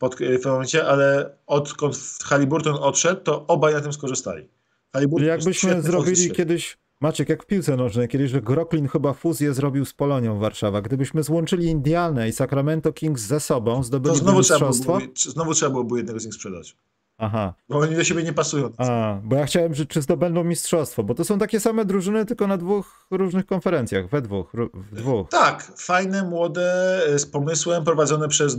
pod, 0.00 0.14
w 0.14 0.42
tym 0.42 0.50
momencie, 0.52 0.86
ale 0.86 1.36
odkąd 1.46 2.18
Halliburton 2.24 2.74
odszedł, 2.80 3.20
to 3.20 3.46
obaj 3.46 3.74
na 3.74 3.80
tym 3.80 3.92
skorzystali. 3.92 4.48
Jest 4.94 5.20
jakbyśmy 5.20 5.82
zrobili 5.82 6.30
kiedyś, 6.30 6.78
Maciek, 7.00 7.28
jak 7.28 7.42
w 7.42 7.46
piłce 7.46 7.76
nożnej, 7.76 8.08
kiedyś, 8.08 8.30
że 8.30 8.40
Groklin 8.40 8.88
chyba 8.88 9.12
fuzję 9.12 9.54
zrobił 9.54 9.84
z 9.84 9.94
Polonią 9.94 10.38
Warszawa. 10.38 10.82
Gdybyśmy 10.82 11.22
złączyli 11.22 11.66
Indianę 11.66 12.28
i 12.28 12.32
Sacramento 12.32 12.92
Kings 12.92 13.22
ze 13.22 13.40
sobą, 13.40 13.76
To 13.76 13.82
zdobyliby 13.82 14.18
znowu 14.18 14.42
trzeba, 14.42 14.70
byłoby, 14.84 15.08
znowu 15.16 15.54
trzeba 15.54 15.70
byłoby 15.70 15.96
jednego 15.96 16.20
z 16.20 16.24
nich 16.24 16.34
sprzedać. 16.34 16.76
Aha, 17.18 17.54
Bo 17.68 17.78
oni 17.78 17.96
do 17.96 18.04
siebie 18.04 18.22
nie 18.22 18.32
pasują. 18.32 18.70
a, 18.78 19.18
bo 19.24 19.36
ja 19.36 19.46
chciałem, 19.46 19.74
że 19.74 19.86
czy 19.86 20.02
zdobędą 20.02 20.44
mistrzostwo, 20.44 21.02
bo 21.02 21.14
to 21.14 21.24
są 21.24 21.38
takie 21.38 21.60
same 21.60 21.84
drużyny, 21.84 22.26
tylko 22.26 22.46
na 22.46 22.56
dwóch 22.56 23.06
różnych 23.10 23.46
konferencjach, 23.46 24.08
we 24.08 24.22
dwóch, 24.22 24.52
w 24.74 24.94
dwóch. 24.94 25.28
Tak, 25.28 25.72
fajne, 25.76 26.22
młode, 26.22 27.00
e, 27.06 27.18
z 27.18 27.26
pomysłem, 27.26 27.84
prowadzone 27.84 28.28
przez 28.28 28.58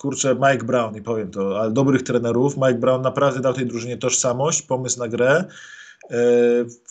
kurczę 0.00 0.34
Mike 0.34 0.64
Brown 0.64 0.96
i 0.96 1.02
powiem 1.02 1.30
to, 1.30 1.60
ale 1.60 1.70
dobrych 1.70 2.02
trenerów. 2.02 2.56
Mike 2.56 2.74
Brown 2.74 3.02
naprawdę 3.02 3.40
dał 3.40 3.54
tej 3.54 3.66
drużynie 3.66 3.96
tożsamość, 3.96 4.62
pomysł 4.62 4.98
na 4.98 5.08
grę. 5.08 5.44
E, 6.10 6.16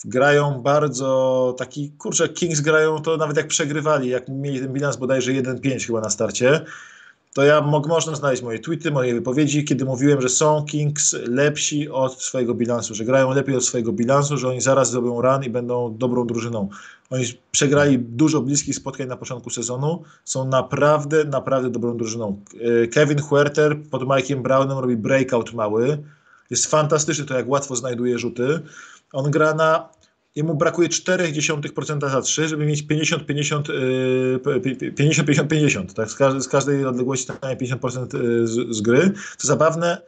grają 0.04 0.62
bardzo 0.62 1.54
taki, 1.58 1.92
kurczę, 1.98 2.28
Kings 2.28 2.60
grają 2.60 3.02
to 3.02 3.16
nawet 3.16 3.36
jak 3.36 3.46
przegrywali, 3.46 4.08
jak 4.08 4.28
mieli 4.28 4.60
ten 4.60 4.72
bilans 4.72 4.96
bodajże 4.96 5.32
1-5 5.32 5.86
chyba 5.86 6.00
na 6.00 6.10
starcie, 6.10 6.60
to 7.34 7.44
ja 7.44 7.60
mog, 7.60 7.86
można 7.86 8.14
znaleźć 8.14 8.42
moje 8.42 8.58
tweety, 8.58 8.90
moje 8.90 9.14
wypowiedzi, 9.14 9.64
kiedy 9.64 9.84
mówiłem, 9.84 10.20
że 10.20 10.28
są 10.28 10.64
Kings 10.64 11.12
lepsi 11.12 11.88
od 11.88 12.22
swojego 12.22 12.54
bilansu, 12.54 12.94
że 12.94 13.04
grają 13.04 13.30
lepiej 13.30 13.56
od 13.56 13.64
swojego 13.64 13.92
bilansu, 13.92 14.36
że 14.36 14.48
oni 14.48 14.60
zaraz 14.60 14.90
zrobią 14.90 15.22
run 15.22 15.44
i 15.44 15.50
będą 15.50 15.96
dobrą 15.98 16.26
drużyną. 16.26 16.68
Oni 17.10 17.24
przegrali 17.52 17.98
dużo 17.98 18.40
bliskich 18.40 18.74
spotkań 18.74 19.06
na 19.06 19.16
początku 19.16 19.50
sezonu, 19.50 20.02
są 20.24 20.44
naprawdę, 20.44 21.24
naprawdę 21.24 21.70
dobrą 21.70 21.96
drużyną. 21.96 22.40
E, 22.84 22.86
Kevin 22.86 23.20
Huerter 23.22 23.76
pod 23.90 24.02
Mike'iem 24.02 24.42
Brownem 24.42 24.78
robi 24.78 24.96
breakout 24.96 25.52
mały, 25.52 25.98
jest 26.50 26.66
fantastyczny 26.66 27.24
to, 27.24 27.34
jak 27.34 27.48
łatwo 27.48 27.76
znajduje 27.76 28.18
rzuty. 28.18 28.60
On 29.12 29.30
gra 29.30 29.54
na. 29.54 29.88
Jemu 30.34 30.54
brakuje 30.54 30.88
0,4% 30.88 32.10
za 32.10 32.22
3, 32.22 32.48
żeby 32.48 32.66
mieć 32.66 32.82
50-50, 32.82 33.72
yy, 33.72 34.40
50-50-50. 34.92 35.92
Tak? 35.92 36.10
Z, 36.10 36.14
każdej, 36.14 36.42
z 36.42 36.48
każdej 36.48 36.86
odległości 36.86 37.26
dostanie 37.26 37.56
50% 37.56 38.22
yy, 38.22 38.46
z, 38.46 38.76
z 38.76 38.80
gry. 38.80 39.12
Co 39.38 39.48
zabawne, 39.48 40.02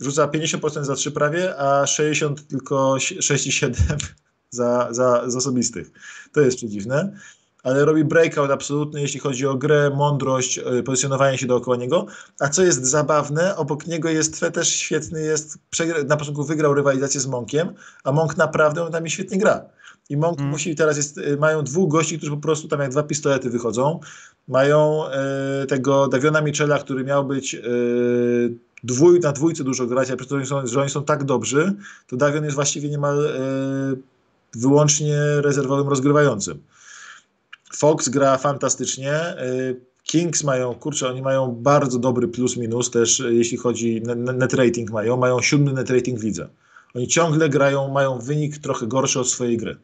rzuca 0.00 0.26
50% 0.26 0.84
za 0.84 0.94
3 0.94 1.10
prawie, 1.10 1.56
a 1.58 1.86
60 1.86 2.48
tylko 2.48 2.94
6,7 2.94 3.74
za, 4.50 4.88
za, 4.90 5.30
z 5.30 5.36
osobistych. 5.36 5.90
To 6.32 6.40
jest 6.40 6.58
dziwne. 6.58 7.18
Ale 7.62 7.84
robi 7.84 8.04
breakout 8.04 8.50
absolutny, 8.50 9.00
jeśli 9.00 9.20
chodzi 9.20 9.46
o 9.46 9.54
grę, 9.54 9.90
mądrość, 9.96 10.56
yy, 10.56 10.82
pozycjonowanie 10.82 11.38
się 11.38 11.46
dookoła 11.46 11.76
niego. 11.76 12.06
A 12.40 12.48
co 12.48 12.62
jest 12.62 12.84
zabawne, 12.84 13.56
obok 13.56 13.86
niego 13.86 14.08
jest 14.08 14.44
też 14.52 14.68
świetny, 14.68 15.22
jest 15.22 15.58
na 16.06 16.16
początku 16.16 16.44
wygrał 16.44 16.74
rywalizację 16.74 17.20
z 17.20 17.26
Monkiem, 17.26 17.74
a 18.04 18.12
Monk 18.12 18.36
naprawdę 18.36 18.82
on 18.82 18.92
tam 18.92 19.08
świetnie 19.08 19.38
gra. 19.38 19.64
I 20.08 20.16
Monk 20.16 20.38
Mm. 20.38 20.50
musi 20.50 20.74
teraz 20.74 20.96
jest, 20.96 21.18
y, 21.18 21.36
mają 21.36 21.62
dwóch 21.62 21.90
gości, 21.90 22.16
którzy 22.18 22.32
po 22.32 22.38
prostu 22.38 22.68
tam 22.68 22.80
jak 22.80 22.90
dwa 22.90 23.02
pistolety 23.02 23.50
wychodzą. 23.50 24.00
Mają 24.48 25.08
e, 25.08 25.66
tego 25.66 26.08
Daviona 26.08 26.40
Michela, 26.40 26.78
który 26.78 27.04
miał 27.04 27.24
być 27.26 27.54
e, 27.54 27.60
dwój, 28.84 29.20
na 29.20 29.32
dwójce 29.32 29.64
dużo 29.64 29.86
grać, 29.86 30.10
a 30.10 30.16
przez 30.16 30.28
to, 30.28 30.34
że 30.34 30.38
oni 30.38 30.46
są, 30.46 30.66
że 30.66 30.80
oni 30.80 30.90
są 30.90 31.04
tak 31.04 31.24
dobrzy, 31.24 31.74
to 32.06 32.16
Davion 32.16 32.44
jest 32.44 32.54
właściwie 32.54 32.88
niemal 32.88 33.26
e, 33.26 33.30
wyłącznie 34.54 35.18
rezerwowym 35.40 35.88
rozgrywającym. 35.88 36.62
Fox 37.72 38.08
gra 38.08 38.38
fantastycznie. 38.38 39.12
e, 39.12 39.36
Kings 40.02 40.44
mają, 40.44 40.74
kurczę, 40.74 41.08
oni 41.08 41.22
mają 41.22 41.50
bardzo 41.52 41.98
dobry 41.98 42.28
plus-minus 42.28 42.90
też, 42.90 43.20
e, 43.20 43.32
jeśli 43.32 43.56
chodzi, 43.56 44.02
ne- 44.02 44.14
ne- 44.14 44.32
net 44.32 44.54
rating 44.54 44.90
mają, 44.90 45.16
mają 45.16 45.42
siódmy 45.42 45.72
net 45.72 45.90
rating 45.90 46.20
widzę. 46.20 46.48
Oni 46.94 47.08
ciągle 47.08 47.48
grają, 47.48 47.88
mają 47.88 48.18
wynik 48.18 48.58
trochę 48.58 48.86
gorszy 48.86 49.20
od 49.20 49.28
swojej 49.28 49.56
gry. 49.56 49.76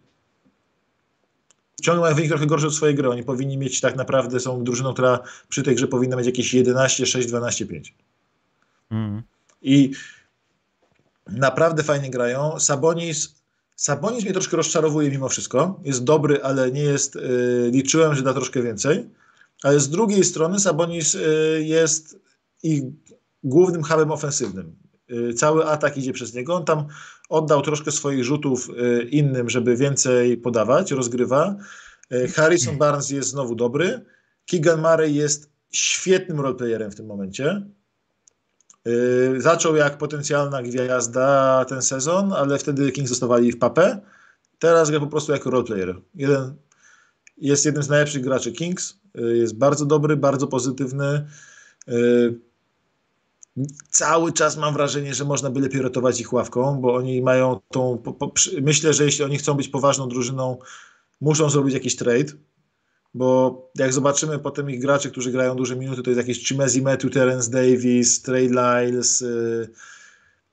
Ciągle 1.83 2.03
mają 2.03 2.15
wynik 2.15 2.31
trochę 2.31 2.47
gorszy 2.47 2.67
od 2.67 2.75
swojej 2.75 2.95
gry. 2.95 3.09
Oni 3.09 3.23
powinni 3.23 3.59
mieć 3.59 3.81
tak 3.81 3.97
naprawdę, 3.97 4.41
są 4.41 4.65
drużyną, 4.65 4.93
która 4.93 5.19
przy 5.49 5.63
tej 5.63 5.75
grze 5.75 5.89
powinna 5.89 6.17
mieć 6.17 6.27
jakieś 6.27 6.55
11, 6.55 7.07
6, 7.07 7.29
12, 7.29 7.67
5. 7.67 7.95
Mm. 8.91 9.23
I 9.63 9.91
naprawdę 11.27 11.83
fajnie 11.83 12.11
grają. 12.11 12.61
Sabonis, 12.61 13.35
Sabonis 13.77 14.25
mnie 14.25 14.33
troszkę 14.33 14.57
rozczarowuje 14.57 15.11
mimo 15.11 15.29
wszystko. 15.29 15.81
Jest 15.85 16.05
dobry, 16.05 16.43
ale 16.43 16.73
nie 16.73 16.83
jest. 16.83 17.15
Yy, 17.15 17.71
liczyłem, 17.73 18.15
że 18.15 18.23
da 18.23 18.35
troszkę 18.35 18.63
więcej. 18.63 19.11
Ale 19.63 19.81
z 19.81 19.89
drugiej 19.89 20.25
strony 20.25 20.61
Sabonis 20.61 21.15
yy, 21.15 21.65
jest 21.65 22.21
ich 22.63 22.83
głównym 23.43 23.83
hubem 23.83 24.11
ofensywnym. 24.11 24.77
Yy, 25.09 25.35
cały 25.35 25.67
atak 25.67 25.97
idzie 25.97 26.13
przez 26.13 26.35
niego. 26.35 26.55
On 26.55 26.65
tam 26.65 26.87
oddał 27.29 27.63
troszkę 27.63 27.93
swoich 27.93 28.25
rzutów 28.25 28.69
yy, 28.69 29.03
innym, 29.03 29.51
żeby 29.51 29.77
więcej 29.77 30.37
podawać, 30.37 30.91
rozgrywa. 30.91 31.57
Yy, 32.11 32.29
Harrison 32.29 32.79
Barnes 32.79 33.11
jest 33.11 33.29
znowu 33.29 33.55
dobry. 33.55 34.05
Keegan 34.47 34.81
Murray 34.81 35.15
jest 35.15 35.51
świetnym 35.73 36.41
roleplayerem 36.41 36.91
w 36.91 36.95
tym 36.95 37.07
momencie. 37.07 37.67
Yy, 38.85 39.41
zaczął 39.41 39.77
jak 39.77 39.99
potencjalna 39.99 40.63
gwiazda 40.63 41.65
ten 41.69 41.83
sezon, 41.83 42.33
ale 42.33 42.59
wtedy 42.59 42.93
Kings 42.93 43.11
dostawali 43.11 43.53
w 43.53 43.59
papę. 43.59 44.01
Teraz 44.59 44.91
gra 44.91 45.01
po 45.01 45.07
prostu 45.07 45.33
jako 45.33 45.51
roleplayer. 45.51 46.01
Jeden, 46.15 46.55
jest 47.37 47.65
jednym 47.65 47.83
z 47.83 47.89
najlepszych 47.89 48.23
graczy 48.23 48.53
Kings. 48.53 48.99
Yy, 49.15 49.37
jest 49.37 49.59
bardzo 49.59 49.87
dobry, 49.87 50.17
bardzo 50.17 50.47
pozytywny. 50.47 51.27
Yy, 51.87 52.41
cały 53.91 54.33
czas 54.33 54.57
mam 54.57 54.75
wrażenie, 54.75 55.15
że 55.15 55.25
można 55.25 55.51
by 55.51 55.61
lepiej 55.61 55.83
ratować 55.83 56.21
ich 56.21 56.33
ławką, 56.33 56.81
bo 56.81 56.95
oni 56.95 57.23
mają 57.23 57.61
tą. 57.71 57.99
Po, 57.99 58.13
po, 58.13 58.33
myślę, 58.63 58.93
że 58.95 59.05
jeśli 59.05 59.25
oni 59.25 59.39
chcą 59.39 59.55
być 59.55 59.69
poważną 59.69 60.09
drużyną, 60.09 60.59
muszą 61.21 61.51
zrobić 61.51 61.75
jakiś 61.75 61.97
trade. 61.97 62.33
Bo 63.15 63.71
jak 63.75 63.93
zobaczymy 63.93 64.39
potem 64.39 64.71
ich 64.71 64.81
graczy, 64.81 65.11
którzy 65.11 65.33
grają 65.33 65.57
duże 65.57 65.77
minuty, 65.77 66.03
to 66.03 66.11
jest 66.11 66.19
jakieś 66.19 66.49
Chimezi 66.49 66.83
Metu, 66.83 67.11
Terence 67.11 67.51
Davis, 67.51 68.23
Trey 68.23 68.49
Lyles, 68.49 69.21
yy, 69.21 69.69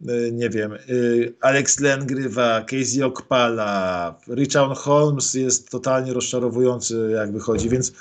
yy, 0.02 0.32
nie 0.32 0.50
wiem, 0.50 0.72
yy, 0.88 1.34
Alex 1.42 1.80
Len 1.80 2.06
grywa, 2.06 2.62
Casey 2.62 3.04
Okpala, 3.04 4.16
Richard 4.28 4.78
Holmes 4.78 5.34
jest 5.34 5.70
totalnie 5.70 6.14
rozczarowujący, 6.14 7.10
jak 7.14 7.32
wychodzi, 7.32 7.70
więc 7.70 7.94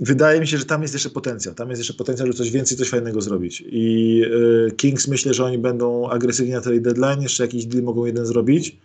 wydaje 0.00 0.40
mi 0.40 0.46
się, 0.46 0.58
że 0.58 0.64
tam 0.64 0.82
jest 0.82 0.94
jeszcze 0.94 1.10
potencjał. 1.10 1.54
Tam 1.54 1.68
jest 1.68 1.80
jeszcze 1.80 1.94
potencjał, 1.94 2.26
żeby 2.26 2.38
coś 2.38 2.50
więcej, 2.50 2.78
coś 2.78 2.88
fajnego 2.88 3.20
zrobić. 3.20 3.64
I 3.66 4.16
yy, 4.16 4.72
Kings 4.76 5.08
myślę, 5.08 5.34
że 5.34 5.44
oni 5.44 5.58
będą 5.58 6.10
agresywni 6.10 6.52
na 6.52 6.60
tej 6.60 6.80
deadline, 6.80 7.22
jeszcze 7.22 7.44
jakiś 7.44 7.66
deal 7.66 7.84
mogą 7.84 8.04
jeden 8.04 8.26
zrobić. 8.26 8.76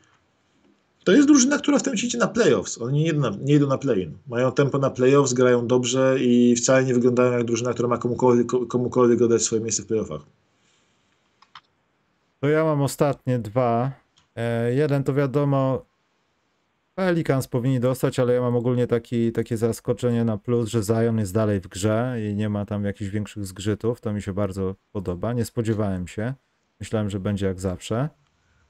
To 1.10 1.14
jest 1.14 1.28
drużyna, 1.28 1.58
która 1.58 1.80
w 1.80 1.84
tym 1.84 1.94
idzie 1.94 2.18
na 2.18 2.28
playoffs. 2.28 2.82
Oni 2.82 3.04
nie 3.04 3.14
na, 3.14 3.30
nie 3.42 3.56
idą 3.56 3.68
na 3.68 3.78
play-in. 3.78 4.18
Mają 4.28 4.52
tempo 4.52 4.78
na 4.78 4.90
playoffs, 4.90 5.34
grają 5.34 5.68
dobrze 5.68 6.18
i 6.20 6.56
wcale 6.56 6.84
nie 6.84 6.94
wyglądają 6.94 7.32
jak 7.32 7.44
drużyna, 7.44 7.74
która 7.74 7.90
ma 7.90 7.98
komukolwiek, 7.98 8.48
komukolwiek 8.68 9.22
oddać 9.22 9.42
swoje 9.42 9.62
miejsce 9.62 9.84
w 9.84 9.86
playoffach. 9.86 10.22
To 12.40 12.48
ja 12.48 12.64
mam 12.64 12.82
ostatnie 12.82 13.40
dwa. 13.40 13.92
E, 14.36 14.74
jeden 14.74 15.04
to 15.04 15.14
wiadomo, 15.14 15.86
Pelicans 16.96 17.48
powinni 17.48 17.80
dostać, 17.80 18.20
ale 18.20 18.34
ja 18.34 18.42
mam 18.42 18.56
ogólnie 18.56 18.88
taki, 18.88 19.32
takie 19.32 19.58
zaskoczenie 19.58 20.26
na 20.26 20.38
plus, 20.38 20.70
że 20.70 20.84
Zion 20.84 21.20
jest 21.20 21.34
dalej 21.34 21.60
w 21.60 21.68
grze 21.68 22.18
i 22.30 22.36
nie 22.36 22.50
ma 22.50 22.66
tam 22.66 22.86
jakichś 22.86 23.12
większych 23.12 23.46
zgrzytów. 23.46 24.02
To 24.02 24.14
mi 24.14 24.22
się 24.22 24.34
bardzo 24.34 24.76
podoba. 24.92 25.34
Nie 25.34 25.46
spodziewałem 25.46 26.08
się. 26.08 26.34
Myślałem, 26.80 27.10
że 27.10 27.20
będzie 27.20 27.46
jak 27.46 27.60
zawsze. 27.60 28.10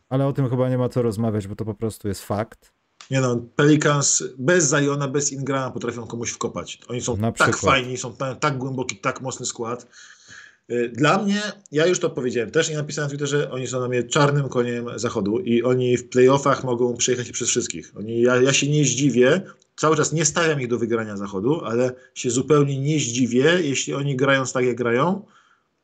Ale 0.10 0.28
o 0.28 0.34
tym 0.34 0.49
chyba 0.49 0.70
nie 0.70 0.78
ma 0.78 0.89
co 0.89 1.01
rozmawiać, 1.01 1.47
bo 1.47 1.55
to 1.55 1.66
po 1.66 1.74
prostu 1.74 2.07
jest 2.07 2.24
fakt. 2.26 2.72
Nie 3.12 3.22
no, 3.22 3.36
Pelicans 3.55 4.24
bez 4.38 4.64
Zajona, 4.66 5.07
bez 5.07 5.32
Ingrama 5.32 5.72
potrafią 5.72 6.07
komuś 6.07 6.32
wkopać. 6.32 6.80
Oni 6.88 7.01
są 7.01 7.18
Na 7.18 7.32
tak 7.32 7.49
przykład. 7.51 7.74
fajni, 7.76 7.97
są 7.97 8.14
ta- 8.16 8.36
tak 8.36 8.57
głęboki, 8.57 8.95
tak 8.97 9.22
mocny 9.22 9.45
skład. 9.45 9.88
Y, 10.72 10.89
Dla 10.95 11.24
mnie, 11.24 11.41
ja 11.72 11.86
już 11.86 11.99
to 11.99 12.10
powiedziałem, 12.10 12.51
też 12.51 12.70
nie 12.70 12.76
napisałem 12.76 13.05
na 13.05 13.10
Twitterze, 13.10 13.51
oni 13.51 13.68
są 13.68 13.78
dla 13.80 13.88
mnie 13.88 14.03
czarnym 14.03 14.49
koniem 14.49 14.86
zachodu 14.95 15.39
i 15.39 15.64
oni 15.64 15.97
w 15.97 16.10
playoffach 16.10 16.64
mogą 16.64 16.97
przejechać 16.97 17.32
przez 17.32 17.49
wszystkich. 17.49 17.91
Oni, 17.97 18.22
ja, 18.22 18.36
ja 18.41 18.53
się 18.53 18.70
nie 18.70 18.84
zdziwię, 18.86 19.41
cały 19.76 19.95
czas 19.95 20.14
nie 20.14 20.26
stawiam 20.26 20.62
ich 20.62 20.68
do 20.68 20.78
wygrania 20.80 21.18
zachodu, 21.18 21.62
ale 21.66 21.91
się 22.16 22.30
zupełnie 22.32 22.80
nie 22.80 22.99
zdziwię, 22.99 23.43
jeśli 23.62 23.93
oni 23.93 24.16
grając 24.16 24.53
tak 24.53 24.66
jak 24.66 24.76
grają, 24.76 25.26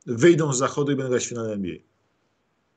wyjdą 0.05 0.53
z 0.53 0.57
zachodu 0.57 0.91
i 0.91 0.95
będą 0.95 1.09
grać 1.09 1.25
w 1.25 1.29
finale 1.29 1.53
NBA. 1.53 1.75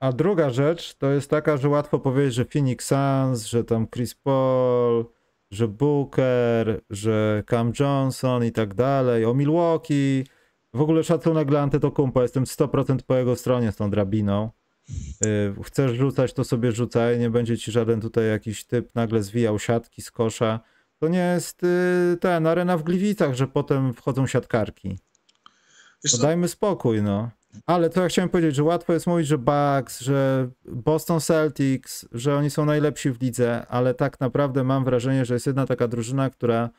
A 0.01 0.13
druga 0.13 0.51
rzecz 0.51 0.95
to 0.95 1.11
jest 1.11 1.31
taka, 1.31 1.57
że 1.57 1.69
łatwo 1.69 1.99
powiedzieć, 1.99 2.35
że 2.35 2.45
Phoenix 2.45 2.87
Suns, 2.87 3.47
że 3.47 3.65
tam 3.65 3.89
Chris 3.89 4.15
Paul, 4.15 5.05
że 5.51 5.69
Booker, 5.69 6.81
że 6.91 7.43
Cam 7.51 7.73
Johnson 7.81 8.45
i 8.45 8.53
tak 8.53 8.75
dalej, 8.75 9.25
o 9.25 9.35
Milwaukee. 9.35 10.25
W 10.75 10.81
ogóle 10.81 11.05
szacunek 11.05 11.49
dla 11.49 11.61
Antetokounmpo, 11.61 12.23
jestem 12.23 12.45
100% 12.45 12.99
po 13.07 13.15
jego 13.17 13.37
stronie 13.37 13.73
z 13.73 13.77
tą 13.77 13.91
drabiną. 13.91 14.51
Y, 15.25 15.55
Chcesz 15.65 15.93
rzucać, 15.93 16.33
to 16.33 16.45
sobie 16.45 16.73
rzucaj, 16.73 17.19
nie 17.19 17.31
będzie 17.31 17.59
ci 17.59 17.73
żaden 17.73 18.01
tutaj 18.01 18.29
jakiś 18.29 18.65
typ 18.65 18.95
nagle 18.95 19.23
zwijał 19.23 19.59
siatki 19.59 20.03
z 20.03 20.11
kosza. 20.11 20.61
To 21.01 21.09
nie 21.09 21.19
jest 21.35 21.65
y, 21.65 22.17
ten 22.21 22.47
arena 22.47 22.77
w 22.79 22.83
Gliwicach, 22.83 23.35
że 23.35 23.47
potem 23.49 23.95
wchodzą 23.95 24.27
siatkarki. 24.27 24.99
No 26.13 26.19
dajmy 26.19 26.49
spokój, 26.49 27.03
no. 27.03 27.31
Ale 27.67 27.91
to 27.91 28.03
ja 28.03 28.09
chciałem 28.09 28.29
powiedzieć, 28.29 28.55
że 28.55 28.63
łatwo 28.63 28.93
jest 28.93 29.07
mówić, 29.07 29.27
że 29.27 29.39
Bucks, 29.39 30.01
że 30.01 30.49
Boston 30.65 31.21
Celtics, 31.21 32.09
że 32.13 32.37
oni 32.37 32.51
są 32.51 32.65
najlepsi 32.65 33.11
w 33.11 33.23
lidze, 33.23 33.67
ale 33.69 33.95
tak 33.95 34.21
naprawdę 34.21 34.65
mam 34.65 34.85
wrażenie, 34.85 35.25
że 35.25 35.35
jest 35.35 35.47
jedna 35.47 35.67
taka 35.67 35.89
drużyna, 35.89 36.31
która 36.31 36.71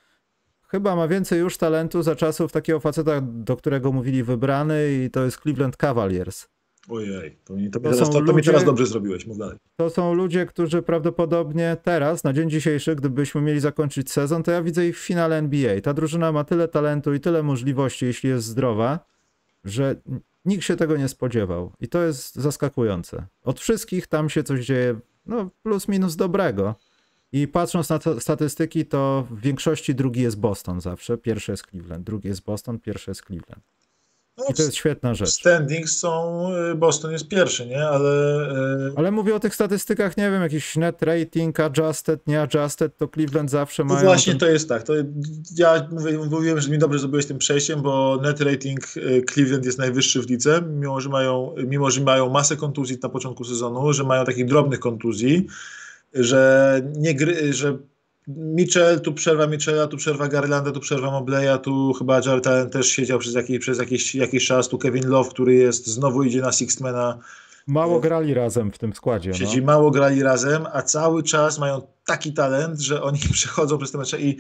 chyba 0.67 0.95
ma 0.95 1.07
więcej 1.07 1.39
już 1.39 1.57
talentu 1.57 2.01
za 2.03 2.15
czasów 2.15 2.51
takiego 2.51 2.80
faceta, 2.80 3.22
do 3.22 3.57
którego 3.57 3.91
mówili 3.91 4.24
wybrany 4.24 4.91
i 5.05 5.09
to 5.09 5.26
jest 5.26 5.38
Cleveland 5.41 5.78
Cavaliers. 5.78 6.47
Ojej, 6.89 7.38
to 7.45 7.53
mi, 7.53 7.70
to 7.70 7.80
To 7.80 7.84
teraz, 7.89 7.99
to, 7.99 8.05
to 8.13 8.22
mi 8.22 8.28
ludzie- 8.32 8.51
teraz 8.51 8.63
dobrze 8.65 8.86
zrobiłeś, 8.86 9.28
mów 9.28 9.38
dalej. 9.38 9.57
To 9.76 9.89
są 9.89 10.13
ludzie, 10.13 10.45
którzy 10.45 10.82
prawdopodobnie 10.82 11.78
teraz, 11.84 12.24
na 12.24 12.34
dzień 12.34 12.49
dzisiejszy, 12.49 12.95
gdybyśmy 12.95 13.41
mieli 13.41 13.59
zakończyć 13.59 14.11
sezon, 14.11 14.43
to 14.43 14.51
ja 14.51 14.61
widzę 14.63 14.88
ich 14.88 14.99
w 14.99 15.03
finale 15.05 15.38
NBA. 15.38 15.82
Ta 15.82 15.93
drużyna 15.93 16.32
ma 16.32 16.43
tyle 16.43 16.67
talentu 16.67 17.13
i 17.13 17.20
tyle 17.20 17.43
możliwości, 17.43 18.05
jeśli 18.05 18.30
jest 18.30 18.45
zdrowa, 18.45 18.99
że 19.63 19.95
nikt 20.45 20.63
się 20.63 20.75
tego 20.75 20.97
nie 20.97 21.07
spodziewał. 21.07 21.71
I 21.79 21.87
to 21.87 22.03
jest 22.03 22.35
zaskakujące. 22.35 23.25
Od 23.43 23.59
wszystkich 23.59 24.07
tam 24.07 24.29
się 24.29 24.43
coś 24.43 24.65
dzieje, 24.65 24.99
no 25.25 25.49
plus 25.63 25.87
minus 25.87 26.15
dobrego. 26.15 26.75
I 27.31 27.47
patrząc 27.47 27.89
na 27.89 27.99
statystyki, 28.19 28.85
to 28.85 29.27
w 29.31 29.41
większości 29.41 29.95
drugi 29.95 30.21
jest 30.21 30.39
Boston 30.39 30.81
zawsze. 30.81 31.17
Pierwszy 31.17 31.51
jest 31.51 31.67
Cleveland, 31.67 32.03
drugi 32.05 32.27
jest 32.27 32.43
Boston, 32.43 32.79
pierwszy 32.79 33.11
jest 33.11 33.25
Cleveland. 33.25 33.78
No, 34.39 34.45
I 34.49 34.53
to 34.53 34.63
jest 34.63 34.75
świetna 34.75 35.13
rzecz. 35.13 35.29
Standings 35.29 35.97
są, 35.97 36.43
y, 36.71 36.75
Boston 36.75 37.11
jest 37.11 37.27
pierwszy, 37.27 37.65
nie? 37.65 37.87
Ale 37.87 38.41
y, 38.89 38.93
Ale 38.95 39.11
mówię 39.11 39.35
o 39.35 39.39
tych 39.39 39.55
statystykach, 39.55 40.17
nie 40.17 40.31
wiem, 40.31 40.41
jakiś 40.41 40.75
net 40.75 41.01
rating, 41.03 41.59
adjusted, 41.59 42.27
nie 42.27 42.41
adjusted, 42.41 42.97
to 42.97 43.07
Cleveland 43.07 43.49
zawsze 43.51 43.83
no 43.83 43.93
mają. 43.93 44.05
właśnie 44.05 44.33
ten... 44.33 44.39
to 44.39 44.45
jest 44.45 44.69
tak. 44.69 44.83
To 44.83 44.93
ja 45.57 45.87
mówię, 45.91 46.17
mówiłem, 46.17 46.61
że 46.61 46.69
mi 46.69 46.77
dobrze 46.77 46.99
zrobiłeś 46.99 47.25
tym 47.25 47.37
przejściem, 47.37 47.81
bo 47.81 48.19
net 48.23 48.41
rating 48.41 48.97
y, 48.97 49.23
Cleveland 49.33 49.65
jest 49.65 49.77
najwyższy 49.77 50.21
w 50.21 50.29
lidze, 50.29 50.61
mimo 50.61 51.01
że 51.01 51.09
mają, 51.09 51.55
mimo, 51.67 51.91
że 51.91 52.01
mają 52.01 52.29
masę 52.29 52.55
kontuzji 52.57 52.97
na 53.03 53.09
początku 53.09 53.43
sezonu, 53.43 53.93
że 53.93 54.03
mają 54.03 54.25
takich 54.25 54.45
drobnych 54.45 54.79
kontuzji, 54.79 55.47
że 56.13 56.81
nie 56.95 57.15
gry, 57.15 57.53
że 57.53 57.77
Mitchell, 58.38 58.99
tu 59.01 59.13
przerwa 59.13 59.47
Mitchella, 59.47 59.88
tu 59.88 59.97
przerwa 59.97 60.27
Garlanda, 60.27 60.71
tu 60.71 60.80
przerwa 60.80 61.11
Mobleya, 61.11 61.59
tu 61.63 61.93
chyba 61.93 62.15
Jared 62.25 62.47
Allen 62.47 62.69
też 62.69 62.88
siedział 62.88 63.19
przez 63.19 63.34
jakiś, 63.34 63.59
przez 63.59 63.80
jakiś, 63.80 64.15
jakiś 64.15 64.45
czas, 64.47 64.67
tu 64.67 64.77
Kevin 64.77 65.07
Love, 65.07 65.30
który 65.30 65.53
jest, 65.53 65.88
znowu 65.88 66.23
idzie 66.23 66.41
na 66.41 66.51
Sixmana, 66.51 67.17
Mało 67.67 67.99
grali 67.99 68.34
razem 68.34 68.71
w 68.71 68.77
tym 68.77 68.93
składzie. 68.93 69.34
siedzi 69.34 69.57
No. 69.59 69.65
mało 69.65 69.91
grali 69.91 70.23
razem, 70.23 70.65
a 70.73 70.82
cały 70.82 71.23
czas 71.23 71.59
mają 71.59 71.82
taki 72.05 72.34
talent, 72.34 72.80
że 72.80 73.01
oni 73.03 73.19
przechodzą 73.34 73.77
przez 73.77 73.91
te 73.91 73.97
mecze 73.97 74.21
i 74.21 74.38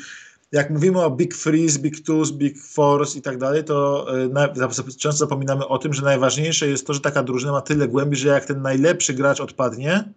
jak 0.51 0.69
mówimy 0.69 1.01
o 1.03 1.11
Big 1.11 1.35
Freeze, 1.35 1.79
Big 1.79 1.99
Twos, 2.03 2.31
Big 2.31 2.63
Force 2.63 3.19
i 3.19 3.21
tak 3.21 3.37
dalej, 3.37 3.63
to 3.63 4.07
zap- 4.55 4.97
często 4.97 5.11
zapominamy 5.11 5.67
o 5.67 5.77
tym, 5.77 5.93
że 5.93 6.01
najważniejsze 6.01 6.67
jest 6.67 6.87
to, 6.87 6.93
że 6.93 6.99
taka 6.99 7.23
drużyna 7.23 7.51
ma 7.51 7.61
tyle 7.61 7.87
głębi, 7.87 8.15
że 8.17 8.27
jak 8.29 8.45
ten 8.45 8.61
najlepszy 8.61 9.13
gracz 9.13 9.41
odpadnie, 9.41 10.13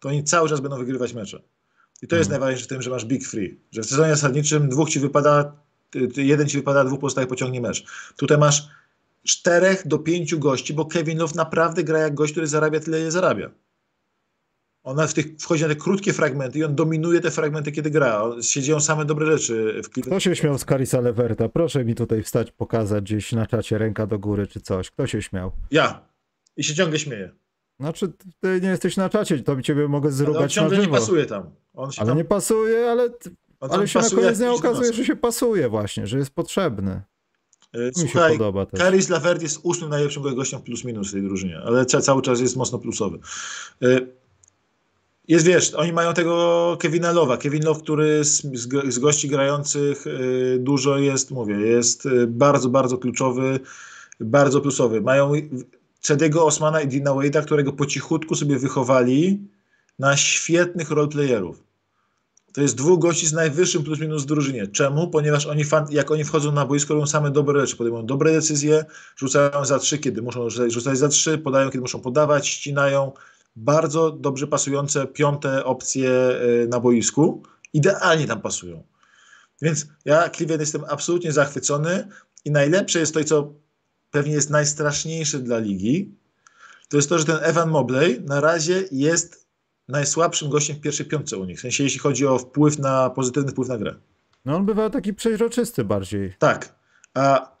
to 0.00 0.08
oni 0.08 0.24
cały 0.24 0.48
czas 0.48 0.60
będą 0.60 0.78
wygrywać 0.78 1.14
mecze. 1.14 1.42
I 2.04 2.08
to 2.08 2.16
jest 2.16 2.28
Mhm. 2.30 2.40
najważniejsze 2.40 2.64
w 2.64 2.68
tym, 2.68 2.82
że 2.82 2.90
masz 2.90 3.04
Big 3.04 3.26
Free. 3.26 3.60
Że 3.72 3.82
w 3.82 3.86
sezonie 3.86 4.10
zasadniczym 4.10 4.68
dwóch 4.68 4.90
ci 4.90 5.00
wypada, 5.00 5.52
ty- 5.90 6.22
jeden 6.22 6.48
ci 6.48 6.56
wypada, 6.56 6.84
dwóch 6.84 7.00
pozostałych 7.00 7.28
pociągnie 7.28 7.60
mecz. 7.60 7.84
Tutaj 8.16 8.38
masz 8.38 8.68
czterech 9.22 9.86
do 9.88 9.98
pięciu 9.98 10.38
gości, 10.38 10.74
bo 10.74 10.84
Kevin 10.86 11.18
Love 11.18 11.34
naprawdę 11.36 11.84
gra 11.84 11.98
jak 11.98 12.14
gość, 12.14 12.32
który 12.32 12.46
zarabia 12.46 12.80
tyle, 12.80 13.00
ile 13.00 13.10
zarabia. 13.10 13.50
Ona 14.82 15.06
w 15.06 15.14
tych, 15.14 15.26
wchodzi 15.40 15.62
na 15.62 15.68
te 15.68 15.76
krótkie 15.76 16.12
fragmenty 16.12 16.58
i 16.58 16.64
on 16.64 16.74
dominuje 16.74 17.20
te 17.20 17.30
fragmenty, 17.30 17.72
kiedy 17.72 17.90
gra. 17.90 18.22
On- 18.22 18.42
Siedzą 18.42 18.80
same 18.80 19.04
dobre 19.04 19.26
rzeczy 19.38 19.80
w. 19.84 19.88
Kto 19.88 20.20
się 20.20 20.36
śmiał 20.36 20.58
z 20.58 20.64
Carisa 20.64 21.00
Leverta? 21.00 21.48
Proszę 21.48 21.84
mi 21.84 21.94
tutaj 21.94 22.22
wstać, 22.22 22.52
pokazać 22.52 23.04
gdzieś 23.04 23.32
na 23.32 23.46
czacie 23.46 23.78
ręka 23.78 24.06
do 24.06 24.18
góry 24.18 24.46
czy 24.46 24.60
coś. 24.60 24.90
Kto 24.90 25.06
się 25.06 25.22
śmiał? 25.22 25.52
Ja. 25.70 26.08
I 26.56 26.64
się 26.64 26.74
ciągle 26.74 26.98
śmieje. 26.98 27.30
Znaczy, 27.84 28.12
ty 28.40 28.60
nie 28.62 28.68
jesteś 28.68 28.96
na 28.96 29.08
czacie, 29.08 29.38
to 29.38 29.62
ciebie 29.62 29.88
mogę 29.88 30.06
Ale 30.08 30.12
on 30.12 30.18
zrugać 30.18 30.42
na 30.42 30.48
ciągle 30.48 30.78
nie 30.78 30.84
żywo. 30.84 30.96
pasuje 30.96 31.26
tam. 31.26 31.50
On 31.74 31.92
się 31.92 32.00
Ale 32.00 32.08
tam, 32.08 32.18
nie 32.18 32.24
pasuje, 32.24 32.90
ale, 32.90 33.08
ale 33.60 33.88
się 33.88 33.98
na 34.00 34.10
koniec 34.10 34.38
dnia 34.38 34.52
okazuje, 34.52 34.92
że 34.92 35.04
się 35.04 35.16
pasuje 35.16 35.68
właśnie, 35.68 36.06
że 36.06 36.18
jest 36.18 36.30
potrzebny. 36.30 37.02
E, 37.72 37.78
To 37.92 38.00
mi 38.00 38.06
się 38.06 38.12
Słuchaj, 38.12 38.32
podoba 38.38 38.66
też. 38.66 38.80
Caris 38.80 39.08
Lavert 39.08 39.42
jest 39.42 39.60
ósmym 39.62 39.90
najlepszym 39.90 40.22
gościem 40.22 40.60
plus 40.62 40.84
minus 40.84 41.08
w 41.08 41.12
tej 41.12 41.22
drużynie, 41.22 41.58
ale 41.64 41.86
ca 41.86 42.00
cały 42.00 42.22
czas 42.22 42.40
jest 42.40 42.56
mocno 42.56 42.78
plusowy. 42.78 43.18
E, 43.82 44.00
Jest, 45.28 45.46
wiesz, 45.46 45.74
oni 45.74 45.92
mają 45.92 46.14
tego 46.14 46.76
Kevina 46.80 47.12
Lowa. 47.12 47.36
Kevin 47.36 47.64
Love, 47.64 47.80
który 47.80 48.24
z, 48.24 48.42
z, 48.54 48.66
go- 48.66 48.82
z 48.92 48.98
gości 48.98 49.28
grających 49.28 50.06
e, 50.06 50.10
dużo 50.58 50.98
jest, 50.98 51.30
mówię, 51.30 51.54
jest 51.54 52.08
bardzo, 52.26 52.68
bardzo 52.68 52.98
kluczowy, 52.98 53.60
bardzo 54.20 54.60
plusowy. 54.60 55.00
Mają 55.00 55.32
Cediego 56.04 56.46
Osmana 56.46 56.80
i 56.80 56.88
Dina 56.88 57.10
Wade'a, 57.10 57.44
którego 57.44 57.72
po 57.72 57.86
cichutku 57.86 58.34
sobie 58.34 58.58
wychowali 58.58 59.48
na 59.98 60.16
świetnych 60.16 60.90
roleplayerów. 60.90 61.62
To 62.52 62.60
jest 62.60 62.76
dwóch 62.76 62.98
gości 62.98 63.26
z 63.26 63.32
najwyższym 63.32 63.84
plus 63.84 64.00
minus 64.00 64.26
drużynie. 64.26 64.66
Czemu? 64.66 65.08
Ponieważ 65.08 65.46
oni, 65.46 65.64
fan, 65.64 65.86
jak 65.90 66.10
oni 66.10 66.24
wchodzą 66.24 66.52
na 66.52 66.66
boisko, 66.66 66.94
robią 66.94 67.06
same 67.06 67.30
dobre 67.30 67.60
rzeczy, 67.60 67.76
podejmują 67.76 68.06
dobre 68.06 68.32
decyzje, 68.32 68.84
rzucają 69.16 69.64
za 69.64 69.78
trzy, 69.78 69.98
kiedy 69.98 70.22
muszą 70.22 70.50
rzucać, 70.50 70.72
rzucać 70.72 70.98
za 70.98 71.08
trzy, 71.08 71.38
podają, 71.38 71.70
kiedy 71.70 71.80
muszą 71.80 72.00
podawać, 72.00 72.48
ścinają. 72.48 73.12
Bardzo 73.56 74.10
dobrze 74.10 74.46
pasujące 74.46 75.06
piąte 75.06 75.64
opcje 75.64 76.10
y, 76.64 76.68
na 76.68 76.80
boisku. 76.80 77.42
Idealnie 77.72 78.26
tam 78.26 78.40
pasują. 78.40 78.82
Więc 79.62 79.86
ja 80.04 80.30
Cleveland 80.30 80.60
jestem 80.60 80.84
absolutnie 80.88 81.32
zachwycony 81.32 82.08
i 82.44 82.50
najlepsze 82.50 82.98
jest 82.98 83.14
to, 83.14 83.24
co 83.24 83.63
pewnie 84.14 84.32
jest 84.32 84.50
najstraszniejsze 84.50 85.38
dla 85.38 85.58
ligi, 85.58 86.14
to 86.88 86.96
jest 86.96 87.08
to, 87.08 87.18
że 87.18 87.24
ten 87.24 87.38
Evan 87.42 87.70
Mobley 87.70 88.20
na 88.20 88.40
razie 88.40 88.84
jest 88.92 89.46
najsłabszym 89.88 90.50
gościem 90.50 90.76
w 90.76 90.80
pierwszej 90.80 91.06
piątce 91.06 91.36
u 91.38 91.44
nich. 91.44 91.58
W 91.58 91.60
sensie, 91.60 91.84
jeśli 91.84 92.00
chodzi 92.00 92.26
o 92.26 92.38
wpływ 92.38 92.78
na, 92.78 93.10
pozytywny 93.10 93.50
wpływ 93.52 93.68
na 93.68 93.78
grę. 93.78 93.94
No 94.44 94.56
on 94.56 94.66
bywa 94.66 94.90
taki 94.90 95.14
przeźroczysty 95.14 95.84
bardziej. 95.84 96.34
Tak. 96.38 96.74
A 97.14 97.56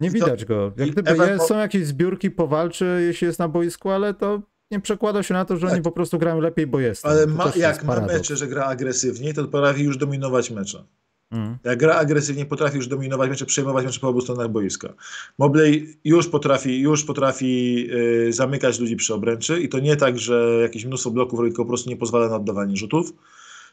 Nie 0.00 0.08
I 0.08 0.10
to- 0.10 0.14
widać 0.14 0.44
go. 0.44 0.72
Jak 0.76 0.90
gdyby 0.90 1.10
Ewan 1.10 1.28
jest, 1.28 1.46
są 1.46 1.58
jakieś 1.58 1.86
zbiórki, 1.86 2.30
powalczy, 2.30 3.02
jeśli 3.06 3.26
jest 3.26 3.38
na 3.38 3.48
boisku, 3.48 3.90
ale 3.90 4.14
to 4.14 4.42
nie 4.70 4.80
przekłada 4.80 5.22
się 5.22 5.34
na 5.34 5.44
to, 5.44 5.56
że 5.56 5.66
oni 5.66 5.76
Tak. 5.76 5.82
po 5.84 5.92
prostu 5.92 6.18
grają 6.18 6.40
lepiej, 6.40 6.66
bo 6.66 6.80
jest. 6.80 7.06
ale 7.06 7.26
ma, 7.26 7.52
jak 7.56 7.84
ma 7.84 8.00
mecze, 8.00 8.36
że 8.36 8.46
gra 8.46 8.64
agresywnie, 8.64 9.34
to 9.34 9.44
potrafi 9.44 9.82
już 9.82 9.96
dominować 9.96 10.50
mecze. 10.50 10.84
Mm. 11.30 11.58
Jak 11.64 11.78
gra 11.78 11.94
agresywnie, 11.94 12.46
potrafi 12.46 12.76
już 12.76 12.86
dominować 12.86 13.30
mecze, 13.30 13.46
przejmować 13.46 13.84
mecze 13.86 14.00
po 14.00 14.08
obu 14.08 14.20
stronach 14.20 14.48
boiska. 14.48 14.94
Mobley 15.38 15.96
już 16.04 16.28
potrafi, 16.28 16.80
już 16.80 17.04
potrafi 17.04 17.86
y, 18.28 18.32
zamykać 18.32 18.78
ludzi 18.78 18.96
przy 18.96 19.14
obręczy 19.14 19.60
i 19.60 19.68
to 19.68 19.78
nie 19.78 19.96
tak, 19.96 20.18
że 20.18 20.58
jakieś 20.62 20.84
mnóstwo 20.84 21.10
bloków 21.10 21.40
tylko 21.40 21.62
po 21.62 21.68
prostu 21.68 21.90
nie 21.90 21.96
pozwala 21.96 22.28
na 22.28 22.36
oddawanie 22.36 22.76
rzutów. 22.76 23.12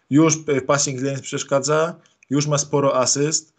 Już 0.10 0.36
y, 0.36 0.62
passing 0.62 1.02
lanes 1.02 1.22
przeszkadza, 1.22 1.95
już 2.30 2.47
ma 2.47 2.58
sporo 2.58 2.95
asyst. 2.99 3.54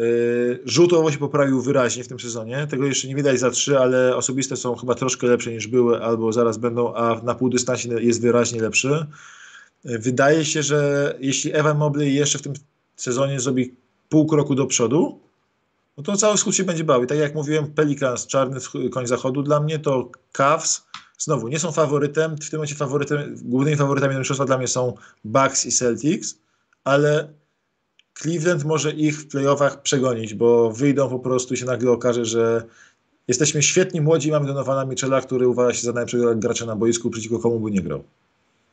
Y, 0.00 0.60
Rzutowo 0.64 1.12
się 1.12 1.18
poprawił 1.18 1.62
wyraźnie 1.62 2.04
w 2.04 2.08
tym 2.08 2.20
sezonie. 2.20 2.66
Tego 2.70 2.86
jeszcze 2.86 3.08
nie 3.08 3.14
widać 3.14 3.40
za 3.40 3.50
trzy, 3.50 3.78
ale 3.78 4.16
osobiste 4.16 4.56
są 4.56 4.76
chyba 4.76 4.94
troszkę 4.94 5.26
lepsze 5.26 5.52
niż 5.52 5.66
były, 5.66 6.02
albo 6.02 6.32
zaraz 6.32 6.58
będą, 6.58 6.94
a 6.94 7.20
na 7.22 7.34
półdystansie 7.34 7.88
jest 8.00 8.22
wyraźnie 8.22 8.62
lepszy. 8.62 9.06
Y, 9.86 9.98
Wydaje 9.98 10.44
się, 10.44 10.62
że 10.62 11.14
jeśli 11.20 11.54
Evan 11.54 11.78
Mobley 11.78 12.14
jeszcze 12.14 12.38
w 12.38 12.42
tym 12.42 12.52
sezonie 12.96 13.40
zrobi 13.40 13.74
pół 14.08 14.26
kroku 14.26 14.54
do 14.54 14.66
przodu, 14.66 15.20
no 15.96 16.02
to 16.02 16.16
cały 16.16 16.38
skład 16.38 16.56
się 16.56 16.64
będzie 16.64 16.84
bał. 16.84 17.04
I 17.04 17.06
tak 17.06 17.18
jak 17.18 17.34
mówiłem, 17.34 17.66
Pelicans, 17.66 18.26
czarny 18.26 18.60
koń 18.92 19.06
zachodu 19.06 19.42
dla 19.42 19.60
mnie, 19.60 19.78
to 19.78 20.10
Cavs 20.32 20.86
znowu 21.18 21.48
nie 21.48 21.58
są 21.58 21.72
faworytem. 21.72 22.36
W 22.36 22.50
tym 22.50 22.58
momencie 22.58 22.74
faworytem, 22.74 23.36
głównymi 23.42 23.76
faworytami 23.76 24.12
do 24.12 24.18
mistrzostwa 24.18 24.44
dla 24.44 24.58
mnie 24.58 24.68
są 24.68 24.94
Bucks 25.24 25.66
i 25.66 25.72
Celtics, 25.72 26.38
ale 26.84 27.28
Cleveland 28.14 28.64
może 28.64 28.90
ich 28.90 29.20
w 29.20 29.28
playoffach 29.28 29.82
przegonić, 29.82 30.34
bo 30.34 30.72
wyjdą 30.72 31.08
po 31.08 31.18
prostu 31.18 31.54
i 31.54 31.56
się 31.56 31.66
nagle 31.66 31.90
okaże, 31.90 32.24
że 32.24 32.64
jesteśmy 33.28 33.62
świetni 33.62 34.00
młodzi 34.00 34.30
mamy 34.30 34.46
Donowana 34.46 34.84
Michela, 34.84 35.20
który 35.20 35.48
uważa 35.48 35.74
się 35.74 35.82
za 35.82 35.92
najlepszego 35.92 36.34
gracza 36.34 36.66
na 36.66 36.76
boisku, 36.76 37.10
przeciwko 37.10 37.38
komu 37.38 37.60
by 37.60 37.70
nie 37.70 37.82
grał. 37.82 38.04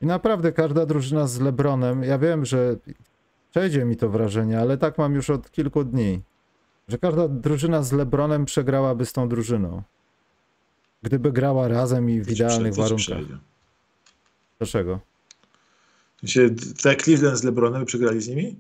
I 0.02 0.06
naprawdę 0.06 0.52
każda 0.52 0.86
drużyna 0.86 1.28
z 1.28 1.40
Lebronem, 1.40 2.04
ja 2.04 2.18
wiem, 2.18 2.46
że 2.46 2.76
przejdzie 3.52 3.86
mi 3.86 3.98
to 3.98 4.10
wrażenie, 4.10 4.60
ale 4.60 4.78
tak 4.78 4.98
mam 4.98 5.16
już 5.16 5.30
od 5.30 5.52
kilku 5.52 5.84
dni, 5.84 6.22
że 6.88 6.98
każda 6.98 7.28
drużyna 7.28 7.84
z 7.84 7.92
Lebronem 7.92 8.46
przegrałaby 8.46 9.06
z 9.06 9.14
tą 9.14 9.30
drużyną. 9.30 9.84
Gdyby 11.04 11.32
grała 11.32 11.68
razem 11.68 12.10
i 12.10 12.22
w 12.22 12.32
idealnych 12.32 12.76
warunkach. 12.76 13.24
Dlaczego? 14.60 15.00
Sensie, 16.20 16.50
tak 16.84 17.04
Cleveland 17.04 17.38
z 17.38 17.44
LeBronem 17.44 17.86
przegrali 17.86 18.22
z 18.22 18.28
nimi? 18.28 18.56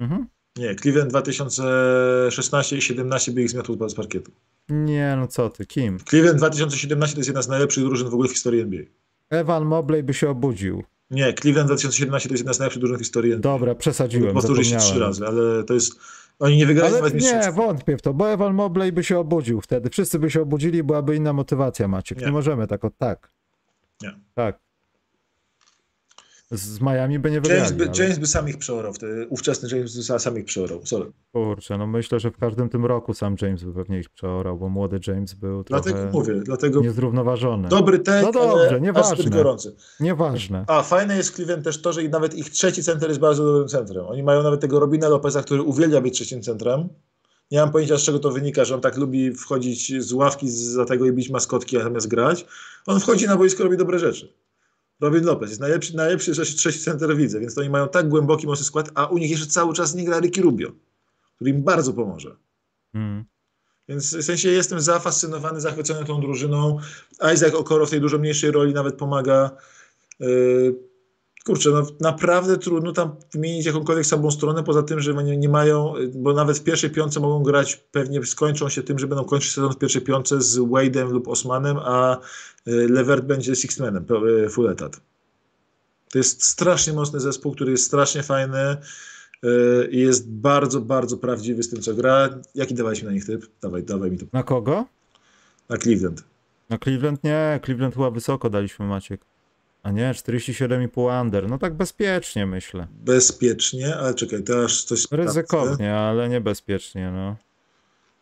Mhm. 0.00 0.26
Nie, 0.56 0.74
Cleveland 0.74 1.10
2016 1.10 2.76
i 2.76 2.82
17 2.82 3.32
by 3.32 3.42
ich 3.42 3.50
zmiotł 3.50 3.88
z 3.88 3.94
parkietu. 3.94 4.32
Nie, 4.68 5.14
no 5.16 5.26
co 5.26 5.50
ty, 5.50 5.66
kim? 5.66 5.98
Cleveland 5.98 6.38
2017 6.38 7.14
to 7.14 7.20
jest 7.20 7.28
jedna 7.28 7.42
z 7.42 7.48
najlepszych 7.48 7.84
drużyn 7.84 8.08
w 8.08 8.14
ogóle 8.14 8.28
w 8.28 8.32
historii 8.32 8.60
NBA. 8.60 8.82
Evan 9.30 9.64
Mobley 9.64 10.02
by 10.02 10.14
się 10.14 10.30
obudził. 10.30 10.84
Nie, 11.10 11.34
Cleveland 11.34 11.68
2017 11.68 12.28
to 12.28 12.32
jest 12.32 12.40
jedna 12.40 12.54
z 12.54 12.58
najlepszych 12.58 12.80
drużyn 12.80 12.96
w 12.96 13.00
historii. 13.00 13.40
Dobra, 13.40 13.74
przesadziłem, 13.74 14.34
Powtórzy 14.34 14.64
się 14.64 14.76
trzy 14.76 14.98
razy, 14.98 15.26
ale 15.26 15.64
to 15.64 15.74
jest... 15.74 16.00
Oni 16.38 16.56
nie 16.56 16.66
wygrali 16.66 16.94
Ale 16.94 17.10
nie, 17.10 17.52
wątpię 17.52 17.96
w 17.96 18.02
to, 18.02 18.14
bo 18.14 18.30
Evan 18.30 18.54
Mobley 18.54 18.92
by 18.92 19.04
się 19.04 19.18
obudził 19.18 19.60
wtedy. 19.60 19.90
Wszyscy 19.90 20.18
by 20.18 20.30
się 20.30 20.42
obudzili, 20.42 20.82
byłaby 20.82 21.16
inna 21.16 21.32
motywacja, 21.32 21.88
Maciek. 21.88 22.18
Nie, 22.18 22.26
Nie. 22.26 22.32
możemy 22.32 22.66
tak 22.66 22.84
od 22.84 22.98
tak. 22.98 23.30
Nie. 24.02 24.14
Tak. 24.34 24.63
Z, 26.50 26.80
Miami 26.80 27.18
by 27.18 27.30
nie 27.30 27.40
wygrali. 27.40 27.60
James 27.60 27.72
by, 27.72 27.84
ale- 27.84 27.98
James 27.98 28.18
by 28.18 28.26
sam 28.26 28.48
ich 28.48 28.58
przeorał, 28.58 28.92
wtedy, 28.92 29.26
ówczesny 29.30 29.68
James 29.76 29.96
by 29.96 30.02
sa- 30.02 30.18
sam 30.18 30.38
ich 30.38 30.44
przeorał. 30.44 30.86
Sorry. 30.86 31.12
Kurczę, 31.32 31.78
no 31.78 31.86
myślę, 31.86 32.20
że 32.20 32.30
w 32.30 32.36
każdym 32.36 32.68
tym 32.68 32.86
roku 32.86 33.14
sam 33.14 33.36
James 33.42 33.64
by 33.64 33.72
pewnie 33.74 33.98
ich 34.00 34.10
przeorał, 34.10 34.58
bo 34.58 34.68
młody 34.68 35.00
James 35.06 35.34
był 35.34 35.64
trochę 35.64 35.82
Dlatego 35.82 36.10
mówię, 36.12 36.34
dlatego 36.34 36.80
niezrównoważony. 36.80 37.68
dobry 37.68 37.98
take, 37.98 38.22
No 38.22 38.32
dobrze, 38.32 38.80
nieważne. 38.80 39.30
gorący. 39.30 39.74
Nieważne. 40.00 40.64
A 40.68 40.82
fajne 40.82 41.16
jest 41.16 41.34
Cleveland 41.34 41.64
też 41.64 41.82
to, 41.82 41.92
że 41.92 42.02
nawet 42.02 42.34
ich 42.34 42.50
trzeci 42.50 42.82
center 42.82 43.08
jest 43.08 43.20
bardzo 43.20 43.44
dobrym 43.44 43.68
centrem. 43.68 44.06
Oni 44.06 44.22
mają 44.22 44.42
nawet 44.42 44.60
tego 44.60 44.80
Robina 44.80 45.08
Lopeza, 45.08 45.42
który 45.42 45.62
uwielbia 45.62 46.00
być 46.00 46.14
trzecim 46.14 46.42
centrem. 46.42 46.88
Nie 47.50 47.58
mam 47.60 47.72
pojęcia, 47.72 47.98
z 47.98 48.02
czego 48.02 48.18
to 48.18 48.30
wynika, 48.30 48.64
że 48.64 48.74
on 48.74 48.80
tak 48.80 48.96
lubi 48.96 49.32
wchodzić 49.34 50.02
z 50.02 50.12
ławki 50.12 50.50
za 50.50 50.84
tego 50.84 51.06
i 51.06 51.12
bić 51.12 51.30
maskotki, 51.30 51.78
zamiast 51.82 52.08
grać. 52.08 52.46
On 52.86 53.00
wchodzi 53.00 53.26
na 53.26 53.36
boisko, 53.36 53.64
robi 53.64 53.76
dobre 53.76 53.98
rzeczy. 53.98 54.32
Robin 55.04 55.24
Lopez 55.24 55.50
jest 55.50 55.60
najlepszy, 55.60 55.96
najlepszy 55.96 56.32
trzeci 56.32 56.78
center 56.78 57.16
widzę, 57.16 57.40
więc 57.40 57.58
oni 57.58 57.70
mają 57.70 57.88
tak 57.88 58.08
głęboki, 58.08 58.46
mocny 58.46 58.64
skład, 58.64 58.90
a 58.94 59.06
u 59.06 59.18
nich 59.18 59.30
jeszcze 59.30 59.46
cały 59.46 59.74
czas 59.74 59.94
nie 59.94 60.04
gra 60.04 60.18
Ricky 60.18 60.42
Rubio, 60.42 60.72
który 61.34 61.50
im 61.50 61.62
bardzo 61.62 61.92
pomoże. 61.92 62.36
Mm. 62.94 63.24
Więc 63.88 64.16
w 64.16 64.22
sensie 64.22 64.48
jestem 64.48 64.80
zafascynowany, 64.80 65.60
zachwycony 65.60 66.04
tą 66.06 66.20
drużyną. 66.20 66.78
Isaac 67.34 67.54
Okoro 67.54 67.86
w 67.86 67.90
tej 67.90 68.00
dużo 68.00 68.18
mniejszej 68.18 68.50
roli 68.50 68.74
nawet 68.74 68.96
pomaga. 68.96 69.50
Yy, 70.20 70.74
kurczę, 71.44 71.70
no 71.70 71.86
naprawdę 72.00 72.58
trudno 72.58 72.92
tam 72.92 73.16
wymienić 73.32 73.66
jakąkolwiek 73.66 74.06
słabą 74.06 74.30
stronę, 74.30 74.64
poza 74.64 74.82
tym, 74.82 75.00
że 75.00 75.14
nie, 75.14 75.36
nie 75.36 75.48
mają, 75.48 75.94
bo 76.14 76.32
nawet 76.32 76.58
w 76.58 76.62
pierwszej 76.62 76.90
piątce 76.90 77.20
mogą 77.20 77.42
grać, 77.42 77.76
pewnie 77.76 78.26
skończą 78.26 78.68
się 78.68 78.82
tym, 78.82 78.98
że 78.98 79.06
będą 79.06 79.24
kończyć 79.24 79.52
sezon 79.52 79.72
w 79.72 79.78
pierwszej 79.78 80.02
piątce 80.02 80.42
z 80.42 80.58
Wade'em 80.58 81.10
lub 81.10 81.28
Osmanem, 81.28 81.76
a 81.76 82.20
yy, 82.66 82.88
Levert 82.88 83.24
będzie 83.24 83.56
sixmanem, 83.56 84.06
yy, 84.24 84.48
full 84.48 84.68
etat. 84.68 85.00
To 86.10 86.18
jest 86.18 86.44
strasznie 86.44 86.92
mocny 86.92 87.20
zespół, 87.20 87.52
który 87.52 87.70
jest 87.70 87.84
strasznie 87.84 88.22
fajny 88.22 88.76
yy, 89.42 89.88
i 89.90 89.98
jest 89.98 90.30
bardzo, 90.30 90.80
bardzo 90.80 91.16
prawdziwy 91.16 91.62
z 91.62 91.70
tym, 91.70 91.82
co 91.82 91.94
gra. 91.94 92.28
Jaki 92.54 92.74
dawaliśmy 92.74 93.08
na 93.08 93.14
nich 93.14 93.26
typ? 93.26 93.46
Dawaj, 93.62 93.82
dawaj 93.82 94.10
mi 94.10 94.18
to. 94.18 94.26
Na 94.32 94.42
kogo? 94.42 94.86
Na 95.68 95.76
Cleveland. 95.76 96.24
Na 96.70 96.78
Cleveland 96.78 97.24
nie, 97.24 97.60
Cleveland 97.64 97.94
chyba 97.94 98.10
wysoko 98.10 98.50
daliśmy 98.50 98.86
Maciek. 98.86 99.33
A 99.84 99.90
nie, 99.90 100.12
47,5 100.12 101.22
under. 101.22 101.48
No 101.48 101.58
tak 101.58 101.74
bezpiecznie 101.74 102.46
myślę. 102.46 102.86
Bezpiecznie, 102.90 103.96
ale 103.96 104.14
czekaj, 104.14 104.42
to 104.42 104.64
aż 104.64 104.84
coś... 104.84 105.06
Ryzykownie, 105.10 105.94
ale 105.94 106.28
niebezpiecznie, 106.28 107.10
no. 107.10 107.36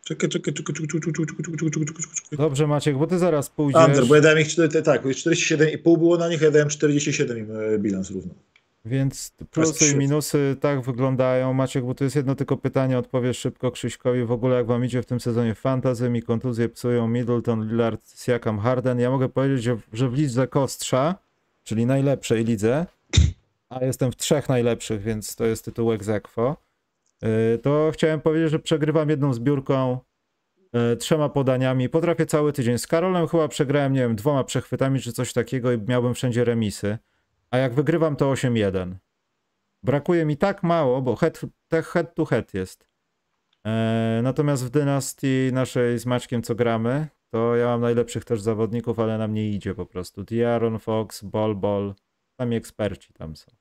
Czekaj, 0.03 0.29
czekaj, 0.29 0.53
czekaj, 0.53 0.75
czekaj, 0.75 1.01
czekaj, 1.01 1.13
czekaj, 1.13 1.25
czekaj, 1.25 1.55
czekaj, 1.55 1.69
czekaj, 1.71 1.85
czekaj, 1.85 2.15
czekaj. 2.15 2.37
Dobrze 2.37 2.67
Maciek, 2.67 2.97
bo 2.97 3.07
ty 3.07 3.19
zaraz 3.19 3.49
pójdziesz. 3.49 3.87
Under, 3.87 4.05
bo 4.05 4.15
ja 4.15 4.21
dałem 4.21 4.39
ich 4.39 4.47
4, 4.47 4.81
tak, 4.81 5.03
47,5 5.03 5.83
było 5.83 6.17
na 6.17 6.29
nich, 6.29 6.41
ja 6.41 6.51
dałem 6.51 6.69
47 6.69 7.37
im 7.37 7.47
e, 7.57 7.79
bilans 7.79 8.11
równo. 8.11 8.33
Więc 8.85 9.33
plusy 9.51 9.91
i 9.91 9.95
minusy 9.95 10.57
tak 10.59 10.81
wyglądają. 10.81 11.53
Maciek, 11.53 11.85
bo 11.85 11.95
to 11.95 12.03
jest 12.03 12.15
jedno 12.15 12.35
tylko 12.35 12.57
pytanie, 12.57 12.97
odpowiesz 12.97 13.37
szybko 13.37 13.71
Krzyśkowi. 13.71 14.25
W 14.25 14.31
ogóle 14.31 14.55
jak 14.55 14.65
wam 14.65 14.85
idzie 14.85 15.01
w 15.01 15.05
tym 15.05 15.19
sezonie 15.19 15.55
fantazy, 15.55 16.09
mi 16.09 16.23
kontuzje 16.23 16.69
psują 16.69 17.07
Middleton, 17.07 17.67
Lillard, 17.67 18.23
Siakam, 18.23 18.59
Harden. 18.59 18.99
Ja 18.99 19.09
mogę 19.09 19.29
powiedzieć, 19.29 19.63
że, 19.63 19.77
że 19.93 20.09
w 20.09 20.13
lidze 20.13 20.47
Kostrza, 20.47 21.15
czyli 21.63 21.85
najlepszej 21.85 22.43
lidze, 22.43 22.85
a 23.69 23.85
jestem 23.85 24.11
w 24.11 24.15
trzech 24.15 24.49
najlepszych, 24.49 25.01
więc 25.01 25.35
to 25.35 25.45
jest 25.45 25.65
tytuł 25.65 25.91
aequo, 25.91 26.57
yy, 27.21 27.59
to 27.63 27.91
chciałem 27.93 28.21
powiedzieć, 28.21 28.51
że 28.51 28.59
przegrywam 28.59 29.09
jedną 29.09 29.33
zbiórką, 29.33 29.99
yy, 30.73 30.97
trzema 30.97 31.29
podaniami. 31.29 31.89
Potrafię 31.89 32.25
cały 32.25 32.53
tydzień. 32.53 32.77
Z 32.77 32.87
Karolem 32.87 33.27
chyba 33.27 33.47
przegrałem, 33.47 33.93
nie 33.93 33.99
wiem, 33.99 34.15
dwoma 34.15 34.43
przechwytami 34.43 34.99
czy 34.99 35.13
coś 35.13 35.33
takiego 35.33 35.71
i 35.71 35.77
miałbym 35.87 36.13
wszędzie 36.13 36.43
remisy. 36.43 36.97
A 37.51 37.57
jak 37.57 37.73
wygrywam, 37.73 38.15
to 38.15 38.31
8-1. 38.31 38.95
Brakuje 39.83 40.25
mi 40.25 40.37
tak 40.37 40.63
mało, 40.63 41.01
bo 41.01 41.15
head, 41.15 41.41
head 41.71 42.15
to 42.15 42.25
head 42.25 42.53
jest. 42.53 42.87
E, 43.65 44.19
natomiast 44.23 44.65
w 44.65 44.69
dynastii 44.69 45.49
naszej 45.53 45.99
z 45.99 46.05
Maćkiem, 46.05 46.41
co 46.43 46.55
gramy, 46.55 47.07
to 47.33 47.55
ja 47.55 47.65
mam 47.65 47.81
najlepszych 47.81 48.25
też 48.25 48.41
zawodników, 48.41 48.99
ale 48.99 49.17
nam 49.17 49.33
nie 49.33 49.49
idzie 49.49 49.75
po 49.75 49.85
prostu. 49.85 50.23
Diaron, 50.23 50.79
Fox, 50.79 51.23
Bol, 51.23 51.55
Bol. 51.55 51.93
Sami 52.37 52.55
eksperci 52.55 53.13
tam 53.13 53.35
są. 53.35 53.51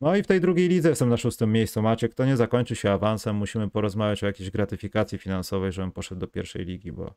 No 0.00 0.16
i 0.16 0.22
w 0.22 0.26
tej 0.26 0.40
drugiej 0.40 0.68
lidze 0.68 0.88
jestem 0.88 1.08
na 1.08 1.16
szóstym 1.16 1.52
miejscu. 1.52 1.82
Maciek, 1.82 2.14
to 2.14 2.24
nie 2.24 2.36
zakończy 2.36 2.76
się 2.76 2.90
awansem. 2.90 3.36
Musimy 3.36 3.70
porozmawiać 3.70 4.22
o 4.22 4.26
jakiejś 4.26 4.50
gratyfikacji 4.50 5.18
finansowej, 5.18 5.72
żebym 5.72 5.92
poszedł 5.92 6.20
do 6.20 6.26
pierwszej 6.26 6.64
ligi, 6.64 6.92
bo 6.92 7.14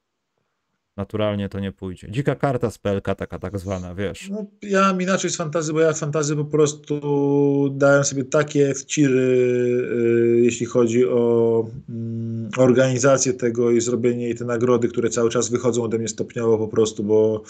naturalnie 0.97 1.49
to 1.49 1.59
nie 1.59 1.71
pójdzie. 1.71 2.11
Dzika 2.11 2.35
karta 2.35 2.71
z 2.71 2.77
PLK, 2.77 3.05
taka 3.05 3.39
tak 3.39 3.59
zwana, 3.59 3.95
wiesz. 3.95 4.29
No, 4.29 4.45
ja 4.61 4.81
mam 4.81 5.01
inaczej 5.01 5.29
z 5.29 5.35
fantazy, 5.35 5.73
bo 5.73 5.79
ja 5.79 5.93
fantazy 5.93 6.35
po 6.35 6.45
prostu 6.45 7.73
dałem 7.75 8.03
sobie 8.03 8.23
takie 8.23 8.73
wciry, 8.73 9.19
y, 9.19 10.39
jeśli 10.43 10.65
chodzi 10.65 11.05
o 11.05 11.65
mm, 11.89 12.49
organizację 12.57 13.33
tego 13.33 13.71
i 13.71 13.81
zrobienie 13.81 14.29
i 14.29 14.35
te 14.35 14.45
nagrody, 14.45 14.87
które 14.87 15.09
cały 15.09 15.29
czas 15.29 15.49
wychodzą 15.49 15.83
ode 15.83 15.97
mnie 15.97 16.07
stopniowo 16.07 16.57
po 16.57 16.67
prostu, 16.67 17.03
bo 17.03 17.43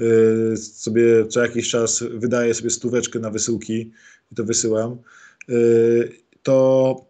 y, 0.00 0.56
sobie 0.56 1.26
co 1.26 1.42
jakiś 1.42 1.70
czas 1.70 2.04
wydaję 2.14 2.54
sobie 2.54 2.70
stóweczkę 2.70 3.18
na 3.18 3.30
wysyłki 3.30 3.92
i 4.32 4.34
to 4.34 4.44
wysyłam. 4.44 4.96
Y, 5.48 6.12
to 6.42 7.08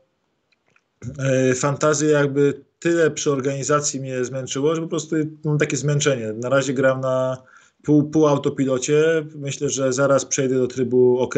fantazy 1.55 2.07
jakby 2.07 2.68
tyle 2.79 3.11
przy 3.11 3.31
organizacji 3.31 4.01
mnie 4.01 4.25
zmęczyło, 4.25 4.75
że 4.75 4.83
po 4.83 4.89
prostu 4.89 5.17
mam 5.45 5.59
takie 5.59 5.77
zmęczenie. 5.77 6.33
Na 6.33 6.49
razie 6.49 6.75
gram 6.75 7.01
na 7.01 7.43
pół, 7.83 8.11
pół 8.11 8.27
autopilocie. 8.27 9.27
Myślę, 9.35 9.69
że 9.69 9.93
zaraz 9.93 10.25
przejdę 10.25 10.55
do 10.55 10.67
trybu 10.67 11.19
ok, 11.19 11.35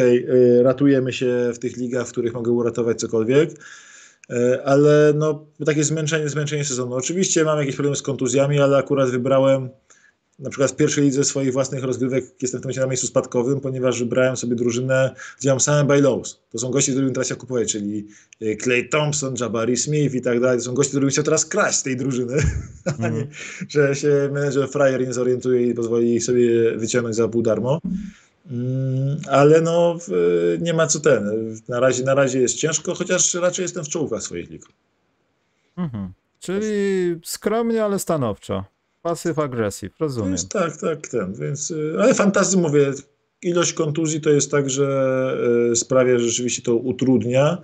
ratujemy 0.63 1.13
się 1.13 1.51
w 1.53 1.59
tych 1.59 1.77
ligach, 1.77 2.07
w 2.07 2.11
których 2.11 2.33
mogę 2.33 2.51
uratować 2.51 2.99
cokolwiek. 2.99 3.51
Y, 4.31 4.63
Ale 4.63 5.13
no, 5.15 5.45
takie 5.65 5.83
zmęczenie, 5.83 6.29
zmęczenie 6.29 6.65
sezonu. 6.65 6.95
Oczywiście 6.95 7.43
mam 7.43 7.59
jakieś 7.59 7.75
problemy 7.75 7.95
z 7.95 8.01
kontuzjami, 8.01 8.59
ale 8.59 8.77
akurat 8.77 9.09
wybrałem 9.09 9.69
na 10.41 10.49
przykład 10.49 10.71
w 10.71 10.75
pierwszej 10.75 11.03
lidze 11.03 11.23
swoich 11.23 11.53
własnych 11.53 11.83
rozgrywek 11.83 12.25
jestem 12.41 12.59
w 12.59 12.61
tym 12.61 12.67
momencie 12.67 12.81
na 12.81 12.87
miejscu 12.87 13.07
spadkowym, 13.07 13.59
ponieważ 13.59 13.99
wybrałem 13.99 14.37
sobie 14.37 14.55
drużynę, 14.55 15.15
gdzie 15.39 15.49
mam 15.49 15.59
same 15.59 15.83
buy 15.83 16.01
lows. 16.01 16.39
To 16.51 16.57
są 16.57 16.71
goście, 16.71 16.91
których 16.91 17.13
teraz 17.13 17.29
ja 17.29 17.35
kupuję, 17.35 17.65
czyli 17.65 18.07
Clay 18.63 18.83
Thompson, 18.83 19.35
Jabari 19.39 19.77
Smith 19.77 20.15
i 20.15 20.21
tak 20.21 20.39
dalej. 20.39 20.57
To 20.57 20.63
są 20.63 20.73
goście, 20.73 20.91
których 20.91 21.09
chciał 21.09 21.23
teraz 21.23 21.45
kraść 21.45 21.77
z 21.77 21.83
tej 21.83 21.97
drużyny, 21.97 22.37
a 23.03 23.09
nie, 23.09 23.27
że 23.69 23.95
się 23.95 24.29
menedżer 24.31 24.69
Fryer 24.69 25.07
nie 25.07 25.13
zorientuje 25.13 25.67
i 25.67 25.73
pozwoli 25.73 26.15
ich 26.15 26.23
sobie 26.23 26.77
wyciągnąć 26.77 27.15
za 27.15 27.27
pół 27.27 27.41
darmo. 27.41 27.79
Mm, 28.51 29.17
Ale 29.29 29.61
no, 29.61 29.97
nie 30.61 30.73
ma 30.73 30.87
co 30.87 30.99
ten. 30.99 31.55
Na 31.69 31.79
razie, 31.79 32.03
na 32.03 32.13
razie 32.13 32.39
jest 32.39 32.55
ciężko, 32.55 32.95
chociaż 32.95 33.33
raczej 33.33 33.63
jestem 33.63 33.83
w 33.83 33.89
czołówkach 33.89 34.23
swoich 34.23 34.49
lig. 34.49 34.65
Mhm. 35.77 36.13
Czyli 36.39 36.71
skromnie, 37.23 37.83
ale 37.83 37.99
stanowczo. 37.99 38.63
Agresyw, 39.03 39.97
To 39.97 40.05
rozumiem. 40.05 40.31
jest 40.31 40.49
tak, 40.49 40.77
tak, 40.77 41.07
ten, 41.07 41.33
więc, 41.33 41.71
y, 41.71 41.95
ale 41.99 42.13
fantazy 42.13 42.57
mówię, 42.57 42.93
ilość 43.41 43.73
kontuzji 43.73 44.21
to 44.21 44.29
jest 44.29 44.51
tak, 44.51 44.69
że 44.69 45.37
y, 45.71 45.75
sprawia, 45.75 46.19
że 46.19 46.29
rzeczywiście 46.29 46.61
to 46.61 46.75
utrudnia, 46.75 47.61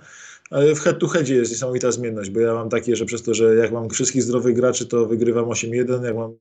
ale 0.50 0.74
w 0.74 0.80
head 0.80 0.98
to 0.98 1.06
headzie 1.08 1.34
jest 1.34 1.50
niesamowita 1.50 1.92
zmienność, 1.92 2.30
bo 2.30 2.40
ja 2.40 2.54
mam 2.54 2.68
takie, 2.68 2.96
że 2.96 3.04
przez 3.04 3.22
to, 3.22 3.34
że 3.34 3.54
jak 3.54 3.72
mam 3.72 3.90
wszystkich 3.90 4.22
zdrowych 4.22 4.56
graczy, 4.56 4.86
to 4.86 5.06
wygrywam 5.06 5.44
8-1, 5.44 6.04
jak 6.04 6.16
mam 6.16 6.36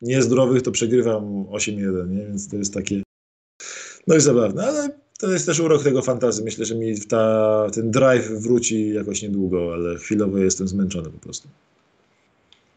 niezdrowych, 0.00 0.62
to 0.62 0.70
przegrywam 0.70 1.44
8-1, 1.44 2.08
nie? 2.10 2.26
więc 2.26 2.48
to 2.48 2.56
jest 2.56 2.74
takie 2.74 3.02
no 4.06 4.16
i 4.16 4.20
zabawne, 4.20 4.66
ale 4.66 4.88
to 5.18 5.32
jest 5.32 5.46
też 5.46 5.60
urok 5.60 5.82
tego 5.82 6.02
fantazy. 6.02 6.44
Myślę, 6.44 6.64
że 6.64 6.74
mi 6.74 7.00
ta, 7.00 7.66
ten 7.74 7.90
drive 7.90 8.28
wróci 8.28 8.94
jakoś 8.94 9.22
niedługo, 9.22 9.72
ale 9.72 9.96
chwilowo 9.98 10.38
jestem 10.38 10.68
zmęczony 10.68 11.10
po 11.10 11.18
prostu. 11.18 11.48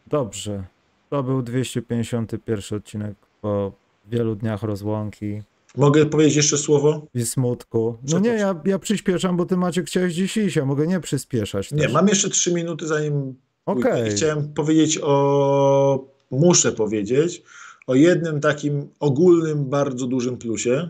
Dobrze. 0.06 0.64
To 1.10 1.22
był 1.22 1.42
251 1.42 2.78
odcinek 2.78 3.14
po 3.40 3.72
wielu 4.10 4.34
dniach 4.34 4.62
rozłąki 4.62 5.42
Mogę 5.76 6.06
powiedzieć 6.06 6.36
jeszcze 6.36 6.58
słowo? 6.58 7.06
i 7.14 7.26
smutku. 7.26 7.96
No 8.12 8.18
nie, 8.18 8.28
ja, 8.30 8.60
ja 8.64 8.78
przyspieszam, 8.78 9.36
bo 9.36 9.46
ty 9.46 9.56
Maciek 9.56 9.86
chciałeś 9.86 10.14
dziś 10.14 10.36
iść, 10.36 10.56
ja 10.56 10.64
mogę 10.64 10.86
nie 10.86 11.00
przyspieszać 11.00 11.72
Nie, 11.72 11.82
też. 11.82 11.92
mam 11.92 12.08
jeszcze 12.08 12.30
trzy 12.30 12.54
minuty, 12.54 12.86
zanim 12.86 13.34
Okej. 13.66 14.10
Chciałem 14.10 14.52
powiedzieć 14.54 14.98
o, 15.02 16.04
muszę 16.30 16.72
powiedzieć, 16.72 17.42
o 17.86 17.94
jednym 17.94 18.40
takim 18.40 18.88
ogólnym, 19.00 19.64
bardzo 19.64 20.06
dużym 20.06 20.36
plusie. 20.36 20.88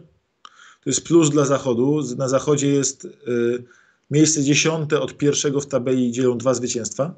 To 0.84 0.90
jest 0.90 1.04
plus 1.04 1.30
dla 1.30 1.44
Zachodu. 1.44 2.00
Na 2.16 2.28
Zachodzie 2.28 2.68
jest 2.68 3.04
y, 3.04 3.08
miejsce 4.10 4.42
dziesiąte 4.42 5.00
od 5.00 5.16
pierwszego 5.16 5.60
w 5.60 5.66
tabeli 5.66 6.12
dzielą 6.12 6.38
dwa 6.38 6.54
zwycięstwa. 6.54 7.14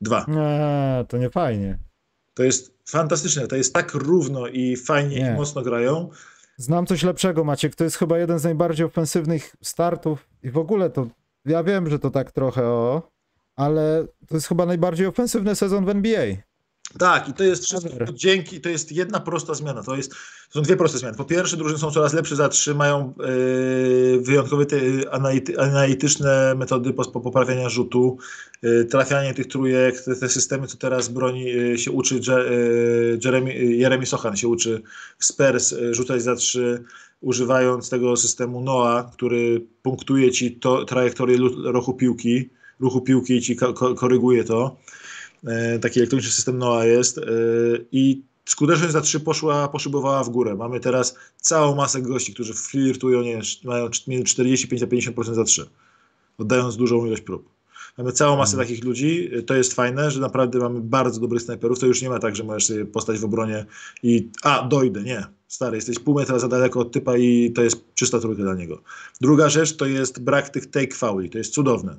Dwa. 0.00 0.24
Nie, 0.28 1.04
to 1.08 1.18
nie 1.18 1.30
fajnie. 1.30 1.78
To 2.34 2.42
jest 2.42 2.78
fantastyczne, 2.88 3.46
to 3.46 3.56
jest 3.56 3.74
tak 3.74 3.94
równo 3.94 4.46
i 4.46 4.76
fajnie 4.76 5.16
Nie. 5.16 5.30
i 5.30 5.34
mocno 5.34 5.62
grają. 5.62 6.10
Znam 6.56 6.86
coś 6.86 7.02
lepszego, 7.02 7.44
Maciek. 7.44 7.74
To 7.74 7.84
jest 7.84 7.96
chyba 7.96 8.18
jeden 8.18 8.38
z 8.38 8.44
najbardziej 8.44 8.86
ofensywnych 8.86 9.56
startów 9.62 10.28
i 10.42 10.50
w 10.50 10.58
ogóle 10.58 10.90
to. 10.90 11.06
Ja 11.44 11.64
wiem, 11.64 11.90
że 11.90 11.98
to 11.98 12.10
tak 12.10 12.32
trochę 12.32 12.64
o, 12.64 13.10
ale 13.56 14.06
to 14.28 14.34
jest 14.34 14.48
chyba 14.48 14.66
najbardziej 14.66 15.06
ofensywny 15.06 15.56
sezon 15.56 15.84
w 15.84 15.88
NBA. 15.88 16.26
Tak, 16.98 17.28
i 17.28 17.32
to 17.32 17.44
jest 17.44 17.64
wszystko 17.64 18.12
dzięki, 18.12 18.60
to 18.60 18.68
jest 18.68 18.92
jedna 18.92 19.20
prosta 19.20 19.54
zmiana. 19.54 19.82
To, 19.82 19.96
jest, 19.96 20.14
są 20.50 20.62
dwie 20.62 20.76
proste 20.76 20.98
zmiany. 20.98 21.16
Po 21.16 21.24
pierwsze, 21.24 21.56
drużyny 21.56 21.78
są 21.78 21.90
coraz 21.90 22.12
lepsze 22.12 22.36
za 22.36 22.48
trzy, 22.48 22.74
mają 22.74 23.14
yy, 23.18 24.20
wyjątkowe 24.20 24.66
te, 24.66 24.76
anality, 25.10 25.60
analityczne 25.60 26.54
metody 26.54 26.92
po, 26.92 27.04
po 27.04 27.20
poprawiania 27.20 27.68
rzutu, 27.68 28.18
yy, 28.62 28.84
trafianie 28.84 29.34
tych 29.34 29.46
trójek, 29.46 30.00
te, 30.00 30.16
te 30.16 30.28
systemy, 30.28 30.66
co 30.66 30.76
teraz 30.76 31.08
broni 31.08 31.44
yy, 31.44 31.78
się 31.78 31.90
uczy, 31.90 32.14
yy, 32.14 33.18
Jeremy, 33.24 33.54
Jeremy 33.54 34.06
Sochan 34.06 34.36
się 34.36 34.48
uczy 34.48 34.82
Spurs 35.18 35.70
yy, 35.72 35.94
rzucać 35.94 36.22
za 36.22 36.36
trzy, 36.36 36.84
używając 37.20 37.90
tego 37.90 38.16
systemu 38.16 38.60
NOA, 38.60 39.10
który 39.12 39.66
punktuje 39.82 40.30
ci 40.30 40.52
to, 40.52 40.84
trajektorię 40.84 41.36
ruchu 41.64 41.94
piłki, 41.94 42.50
ruchu 42.80 43.00
piłki 43.00 43.36
i 43.36 43.42
ci 43.42 43.56
ko- 43.56 43.74
ko- 43.74 43.94
koryguje 43.94 44.44
to. 44.44 44.76
E, 45.46 45.78
taki 45.78 46.00
elektroniczny 46.00 46.32
system 46.32 46.58
NOAA 46.58 46.84
jest 46.84 47.18
e, 47.18 47.22
i 47.92 48.22
skuteczność 48.44 48.92
za 48.92 49.00
3 49.00 49.20
poszła, 49.20 49.68
poszybowała 49.68 50.24
w 50.24 50.28
górę. 50.28 50.54
Mamy 50.54 50.80
teraz 50.80 51.14
całą 51.40 51.74
masę 51.74 52.02
gości, 52.02 52.34
którzy 52.34 52.54
flirtują, 52.54 53.22
nie 53.22 53.32
wiem, 53.32 53.42
mają 53.64 53.88
między 54.06 54.24
45 54.24 54.82
a 54.82 54.86
50% 54.86 55.34
za 55.34 55.44
3, 55.44 55.66
oddając 56.38 56.76
dużą 56.76 57.06
ilość 57.06 57.22
prób. 57.22 57.58
Mamy 57.98 58.12
całą 58.12 58.36
masę 58.36 58.52
Mhm. 58.52 58.68
takich 58.68 58.84
ludzi. 58.84 59.30
To 59.46 59.54
jest 59.54 59.74
fajne, 59.74 60.10
że 60.10 60.20
naprawdę 60.20 60.58
mamy 60.58 60.80
bardzo 60.80 61.20
dobrych 61.20 61.42
snajperów. 61.42 61.78
To 61.78 61.86
już 61.86 62.02
nie 62.02 62.08
ma 62.08 62.18
tak, 62.18 62.36
że 62.36 62.44
możesz 62.44 62.66
sobie 62.66 62.84
postać 62.84 63.18
w 63.18 63.24
obronie 63.24 63.66
i 64.02 64.30
a, 64.42 64.68
dojdę. 64.68 65.02
Nie. 65.02 65.26
Stary, 65.48 65.76
jesteś 65.76 65.98
pół 65.98 66.14
metra 66.14 66.38
za 66.38 66.48
daleko 66.48 66.80
od 66.80 66.92
typa 66.92 67.16
i 67.16 67.52
to 67.52 67.62
jest 67.62 67.94
czysta 67.94 68.20
trójka 68.20 68.42
dla 68.42 68.54
niego. 68.54 68.82
Druga 69.20 69.48
rzecz 69.48 69.76
to 69.76 69.86
jest 69.86 70.22
brak 70.22 70.48
tych 70.48 70.70
take 70.70 70.94
fauli. 70.94 71.30
To 71.30 71.38
jest 71.38 71.54
cudowne. 71.54 71.96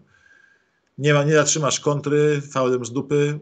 Nie, 0.99 1.13
ma, 1.13 1.23
nie 1.23 1.33
zatrzymasz 1.33 1.79
kontry 1.79 2.41
faulem 2.41 2.85
z 2.85 2.91
dupy, 2.91 3.39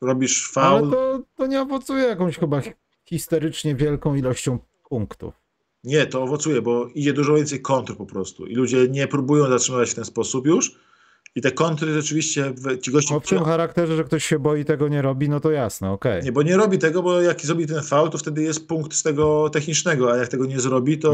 robisz 0.00 0.50
faul. 0.50 0.78
Ale 0.78 0.90
to, 0.90 1.22
to 1.36 1.46
nie 1.46 1.62
owocuje 1.62 2.04
jakąś 2.04 2.38
chyba 2.38 2.60
historycznie 3.04 3.74
wielką 3.74 4.14
ilością 4.14 4.58
punktów. 4.88 5.34
Nie, 5.84 6.06
to 6.06 6.22
owocuje, 6.22 6.62
bo 6.62 6.88
idzie 6.94 7.12
dużo 7.12 7.34
więcej 7.34 7.62
kontr 7.62 7.96
po 7.96 8.06
prostu 8.06 8.46
i 8.46 8.54
ludzie 8.54 8.88
nie 8.88 9.08
próbują 9.08 9.48
zatrzymywać 9.48 9.90
w 9.90 9.94
ten 9.94 10.04
sposób 10.04 10.46
już. 10.46 10.78
I 11.36 11.40
te 11.40 11.52
kontry 11.52 11.92
rzeczywiście, 11.92 12.54
ci 12.82 12.90
goście... 12.90 13.14
No 13.14 13.20
w 13.20 13.26
tym 13.26 13.44
charakterze, 13.44 13.96
że 13.96 14.04
ktoś 14.04 14.24
się 14.24 14.38
boi 14.38 14.64
tego 14.64 14.88
nie 14.88 15.02
robi, 15.02 15.28
no 15.28 15.40
to 15.40 15.50
jasne, 15.50 15.90
okej. 15.90 16.22
Nie, 16.22 16.32
bo 16.32 16.42
nie 16.42 16.56
robi 16.56 16.78
tego, 16.78 17.02
bo 17.02 17.20
jak 17.20 17.40
zrobi 17.40 17.66
ten 17.66 17.82
faul, 17.82 18.10
to 18.10 18.18
wtedy 18.18 18.42
jest 18.42 18.68
punkt 18.68 18.94
z 18.94 19.02
tego 19.02 19.50
technicznego, 19.50 20.12
a 20.12 20.16
jak 20.16 20.28
tego 20.28 20.46
nie 20.46 20.60
zrobi, 20.60 20.98
to 20.98 21.12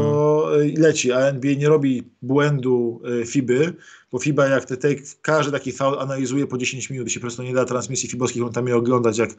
Hmm. 0.49 0.69
y, 0.69 0.73
leci. 0.77 1.11
A 1.11 1.19
NBA 1.19 1.53
nie 1.53 1.69
robi 1.69 2.03
błędu 2.21 3.01
y, 3.21 3.25
FIBY, 3.25 3.73
bo 4.11 4.19
FIBA 4.19 4.47
jak 4.47 4.65
te 4.65 4.77
take, 4.77 5.01
każdy 5.21 5.51
taki 5.51 5.71
faul 5.71 5.99
analizuje 5.99 6.47
po 6.47 6.57
10 6.57 6.89
minut 6.89 7.07
i 7.07 7.11
się 7.11 7.19
po 7.19 7.23
prostu 7.23 7.43
nie 7.43 7.53
da 7.53 7.65
transmisji 7.65 8.09
fibowskich, 8.09 8.43
on 8.43 8.53
tam 8.53 8.67
je 8.67 8.75
oglądać, 8.75 9.17
jak 9.17 9.29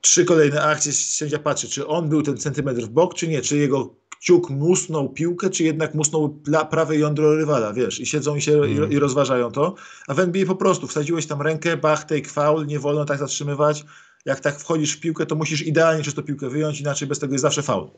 trzy 0.00 0.24
kolejne 0.24 0.62
akcje 0.62 0.92
sędzia 0.92 1.38
patrzy, 1.38 1.68
czy 1.68 1.86
on 1.86 2.08
był 2.08 2.22
ten 2.22 2.36
centymetr 2.36 2.82
w 2.82 2.88
bok, 2.88 3.14
czy 3.14 3.28
nie, 3.28 3.42
czy 3.42 3.56
jego 3.56 4.01
kciuk 4.22 4.50
musnął 4.50 5.08
piłkę, 5.08 5.50
czy 5.50 5.64
jednak 5.64 5.94
musnął 5.94 6.40
prawe 6.70 6.96
jądro 6.96 7.36
rywala, 7.36 7.72
wiesz, 7.72 8.00
i 8.00 8.06
siedzą 8.06 8.36
i 8.36 8.40
się 8.40 8.52
Mm. 8.52 8.92
i, 8.92 8.98
rozważają 8.98 9.50
to, 9.50 9.74
a 10.08 10.14
w 10.14 10.20
NBA 10.20 10.46
po 10.46 10.56
prostu 10.56 10.86
wsadziłeś 10.86 11.26
tam 11.26 11.42
rękę, 11.42 11.76
bach, 11.76 12.04
take 12.04 12.28
foul, 12.28 12.66
nie 12.66 12.78
wolno 12.78 13.04
tak 13.04 13.18
zatrzymywać, 13.18 13.84
jak 14.24 14.40
tak 14.40 14.58
wchodzisz 14.58 14.92
w 14.92 15.00
piłkę, 15.00 15.26
to 15.26 15.34
musisz 15.34 15.62
idealnie 15.62 16.04
czystą 16.04 16.22
piłkę 16.22 16.48
wyjąć, 16.48 16.80
inaczej 16.80 17.08
bez 17.08 17.18
tego 17.18 17.32
jest 17.34 17.42
zawsze 17.42 17.62
faul. 17.62 17.90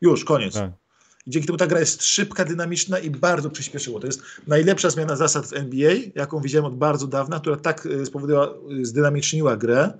Już, 0.00 0.24
koniec. 0.24 0.54
Tak. 0.54 0.70
I 1.26 1.30
dzięki 1.30 1.46
temu 1.46 1.56
ta 1.56 1.66
gra 1.66 1.80
jest 1.80 2.02
szybka, 2.04 2.44
dynamiczna 2.44 2.98
i 2.98 3.10
bardzo 3.10 3.50
przyspieszyło. 3.50 4.00
To 4.00 4.06
jest 4.06 4.22
najlepsza 4.46 4.90
zmiana 4.90 5.16
zasad 5.16 5.46
w 5.46 5.52
NBA, 5.52 5.92
jaką 6.14 6.40
widziałem 6.40 6.64
od 6.64 6.76
bardzo 6.76 7.06
dawna, 7.06 7.40
która 7.40 7.56
tak 7.56 7.86
y, 7.86 8.06
spowodowała, 8.06 8.54
y, 8.80 8.84
zdynamiczniła 8.84 9.56
grę. 9.56 9.92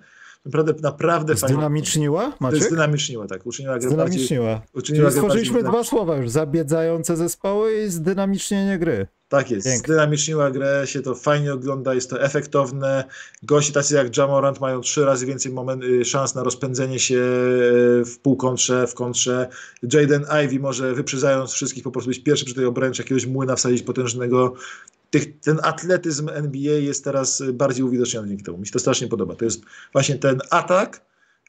Naprawdę, 0.44 0.74
naprawdę 0.82 1.36
fajnie. 1.36 1.54
Zdynamiczniła, 1.54 2.32
Maciek? 2.40 2.62
Zdynamiczniła, 2.62 3.26
tak. 3.26 3.46
Uczyniła 3.46 3.78
grę 3.78 3.90
bardziej, 3.90 4.18
Zdynamiczniła. 4.24 4.62
uczyniła 4.74 4.82
Czyli 4.82 4.98
grę 4.98 5.10
stworzyliśmy 5.10 5.54
bardziej 5.54 5.70
dwa 5.70 5.84
słowa 5.84 6.16
już, 6.16 6.30
zabiedzające 6.30 7.16
zespoły 7.16 7.84
i 7.84 7.90
zdynamicznienie 7.90 8.78
gry. 8.78 9.06
Tak 9.28 9.50
jest. 9.50 9.66
Pięknie. 9.66 9.84
Zdynamiczniła 9.94 10.50
grę, 10.50 10.82
się 10.86 11.02
to 11.02 11.14
fajnie 11.14 11.52
ogląda, 11.52 11.94
jest 11.94 12.10
to 12.10 12.22
efektowne. 12.22 13.04
Gości 13.42 13.72
tacy 13.72 13.94
jak 13.94 14.16
Jamorant 14.16 14.60
mają 14.60 14.80
trzy 14.80 15.04
razy 15.04 15.26
więcej 15.26 15.52
moment, 15.52 15.84
y, 15.84 16.04
szans 16.04 16.34
na 16.34 16.42
rozpędzenie 16.42 16.98
się 16.98 17.14
y, 17.14 18.04
w 18.04 18.18
półkontrze, 18.22 18.86
w 18.86 18.94
kontrze. 18.94 19.48
Jaden 19.92 20.24
Ivey 20.44 20.58
może 20.58 20.94
wyprzedzając 20.94 21.52
wszystkich 21.52 21.84
po 21.84 21.90
prostu 21.90 22.08
być 22.08 22.22
pierwszy 22.22 22.44
przy 22.44 22.54
tej 22.54 22.64
obręczy, 22.64 23.02
jakiegoś 23.02 23.26
młyna 23.26 23.56
wsadzić 23.56 23.82
potężnego. 23.82 24.54
Tych, 25.10 25.40
ten 25.40 25.60
atletyzm 25.62 26.28
NBA 26.28 26.74
jest 26.74 27.04
teraz 27.04 27.40
y, 27.40 27.52
bardziej 27.52 27.84
uwidoczniony 27.84 28.28
dzięki 28.28 28.44
temu. 28.44 28.58
Mi 28.58 28.66
się 28.66 28.72
to 28.72 28.78
strasznie 28.78 29.08
podoba. 29.08 29.34
To 29.34 29.44
jest 29.44 29.62
właśnie 29.92 30.18
ten 30.18 30.40
atak, 30.50 31.04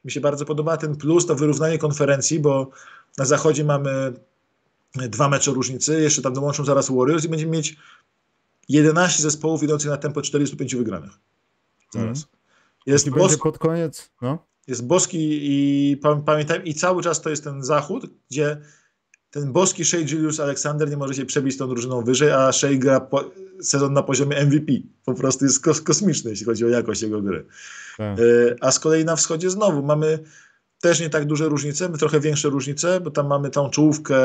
mi 0.06 0.12
się 0.12 0.22
bardzo 0.22 0.46
podoba, 0.46 0.78
ten 0.78 0.96
plus, 0.96 1.26
to 1.26 1.36
wyrównanie 1.36 1.78
konferencji, 1.78 2.40
bo 2.40 2.72
na 3.18 3.26
zachodzie 3.26 3.64
mamy 3.64 4.14
dwa 4.96 5.30
mecze 5.30 5.52
różnicy, 5.52 6.02
jeszcze 6.02 6.22
tam 6.22 6.34
dołączą 6.34 6.66
zaraz 6.66 6.90
Warriors 6.90 7.26
i 7.26 7.30
będziemy 7.30 7.52
mieć 7.52 7.78
11 8.70 9.24
zespołów 9.24 9.64
idących 9.64 9.90
na 9.90 9.98
tempo 9.98 10.22
45 10.22 10.76
wygranych. 10.76 11.12
Zaraz. 11.94 12.18
Mhm. 12.18 12.26
Jest, 12.86 13.08
I 13.08 13.12
będzie 13.12 13.28
bos, 13.28 13.38
pod 13.38 13.58
koniec, 13.58 14.12
no. 14.22 14.46
jest 14.68 14.86
boski 14.86 15.40
i 15.42 15.98
pam- 15.98 16.24
pamiętajmy, 16.24 16.66
i 16.66 16.74
cały 16.74 17.04
czas 17.04 17.22
to 17.22 17.30
jest 17.30 17.44
ten 17.44 17.64
zachód, 17.64 18.06
gdzie 18.32 18.58
ten 19.32 19.52
boski 19.52 19.86
Shea 19.86 20.00
Julius 20.00 20.40
Alexander 20.40 20.90
nie 20.90 20.98
może 20.98 21.14
się 21.14 21.26
przebić 21.26 21.58
tą 21.58 21.68
drużyną 21.68 22.04
wyżej, 22.04 22.32
a 22.32 22.52
Shea 22.52 22.76
gra 22.76 23.00
po, 23.00 23.32
sezon 23.62 23.94
na 23.94 24.04
poziomie 24.04 24.46
MVP. 24.46 24.74
Po 25.06 25.14
prostu 25.14 25.46
jest 25.46 25.64
kos, 25.64 25.82
kosmiczny, 25.82 26.32
jeśli 26.32 26.46
chodzi 26.46 26.66
o 26.66 26.70
jakość 26.70 27.02
jego 27.02 27.22
gry. 27.22 27.46
Tak. 27.98 28.20
Y, 28.20 28.56
A 28.62 28.72
z 28.72 28.80
kolei 28.80 29.06
na 29.06 29.16
wschodzie 29.16 29.50
znowu 29.50 29.84
mamy 29.84 30.20
też 30.82 31.00
nie 31.00 31.10
tak 31.10 31.26
duże 31.26 31.50
różnice, 31.50 31.90
my 31.90 31.98
trochę 31.98 32.20
większe 32.20 32.50
różnice, 32.50 33.00
bo 33.00 33.12
tam 33.12 33.28
mamy 33.28 33.50
tą 33.50 33.70
czołówkę 33.70 34.16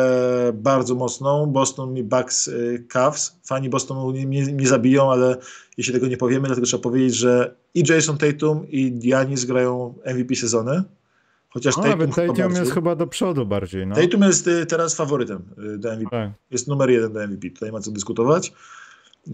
bardzo 0.54 0.94
mocną, 0.94 1.46
Boston 1.46 1.96
i 1.96 2.02
Bucks 2.02 2.48
y, 2.48 2.84
Cavs. 2.88 3.36
Fani 3.44 3.68
Bostonu 3.68 4.10
nie, 4.10 4.26
nie, 4.26 4.52
nie 4.52 4.68
zabiją, 4.68 5.12
ale 5.12 5.36
jeśli 5.76 5.92
tego 5.92 6.06
nie 6.06 6.16
powiemy, 6.16 6.46
dlatego 6.46 6.66
trzeba 6.66 6.82
powiedzieć, 6.82 7.14
że 7.14 7.54
i 7.74 7.84
Jason 7.88 8.18
Tatum 8.18 8.68
i 8.68 8.92
Giannis 8.98 9.44
grają 9.44 9.94
MVP 10.06 10.36
sezony. 10.36 10.82
Chociaż 11.56 11.76
No, 11.76 11.82
Tatum, 11.82 12.12
Tatum 12.12 12.52
jest 12.52 12.72
chyba 12.72 12.96
do 12.96 13.06
przodu 13.06 13.46
bardziej, 13.46 13.86
no. 13.86 13.94
Tatum 13.94 14.22
jest 14.22 14.46
y, 14.46 14.66
teraz 14.66 14.94
faworytem 14.94 15.42
y, 15.74 15.78
do 15.78 15.96
MVP 15.96 16.10
Tak. 16.10 16.30
jest 16.50 16.68
numer 16.68 16.90
jeden 16.90 17.12
do 17.12 17.26
MVP, 17.26 17.50
tutaj 17.50 17.72
ma 17.72 17.80
co 17.80 17.90
dyskutować. 17.90 18.52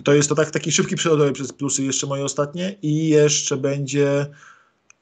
To 0.05 0.15
jest 0.15 0.29
to 0.29 0.35
tak, 0.35 0.51
taki 0.51 0.73
szybki 0.73 0.97
przelotowy 0.97 1.33
przez 1.33 1.53
plusy, 1.53 1.83
jeszcze 1.83 2.07
moje 2.07 2.25
ostatnie 2.25 2.77
i 2.83 3.09
jeszcze 3.09 3.57
będzie 3.57 4.27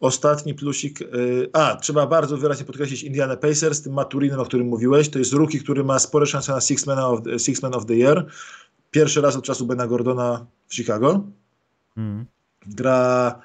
ostatni 0.01 0.55
plusik. 0.55 1.01
y, 1.01 1.07
A, 1.53 1.77
trzeba 1.77 2.07
bardzo 2.07 2.37
wyraźnie 2.37 2.65
podkreślić 2.65 3.03
Indiana 3.03 3.37
Pacers, 3.37 3.83
tym 3.83 3.93
Maturinem, 3.93 4.41
o 4.41 4.45
którym 4.45 4.67
mówiłeś. 4.67 5.09
To 5.09 5.19
jest 5.19 5.33
rookie, 5.33 5.59
który 5.59 5.85
ma 5.85 5.99
spore 5.99 6.27
szanse 6.27 6.53
na 6.53 6.61
Six 6.61 6.87
Man 6.87 6.99
of, 6.99 7.21
six 7.39 7.63
man 7.63 7.75
of 7.75 7.87
the 7.87 7.95
Year. 7.95 8.27
Pierwszy 8.91 9.21
raz 9.21 9.37
od 9.37 9.45
czasu 9.45 9.67
Bena 9.67 9.87
Gordona 9.87 10.47
w 10.69 10.75
Chicago. 10.75 11.25
Mm. 11.97 12.27
Gra 12.67 13.41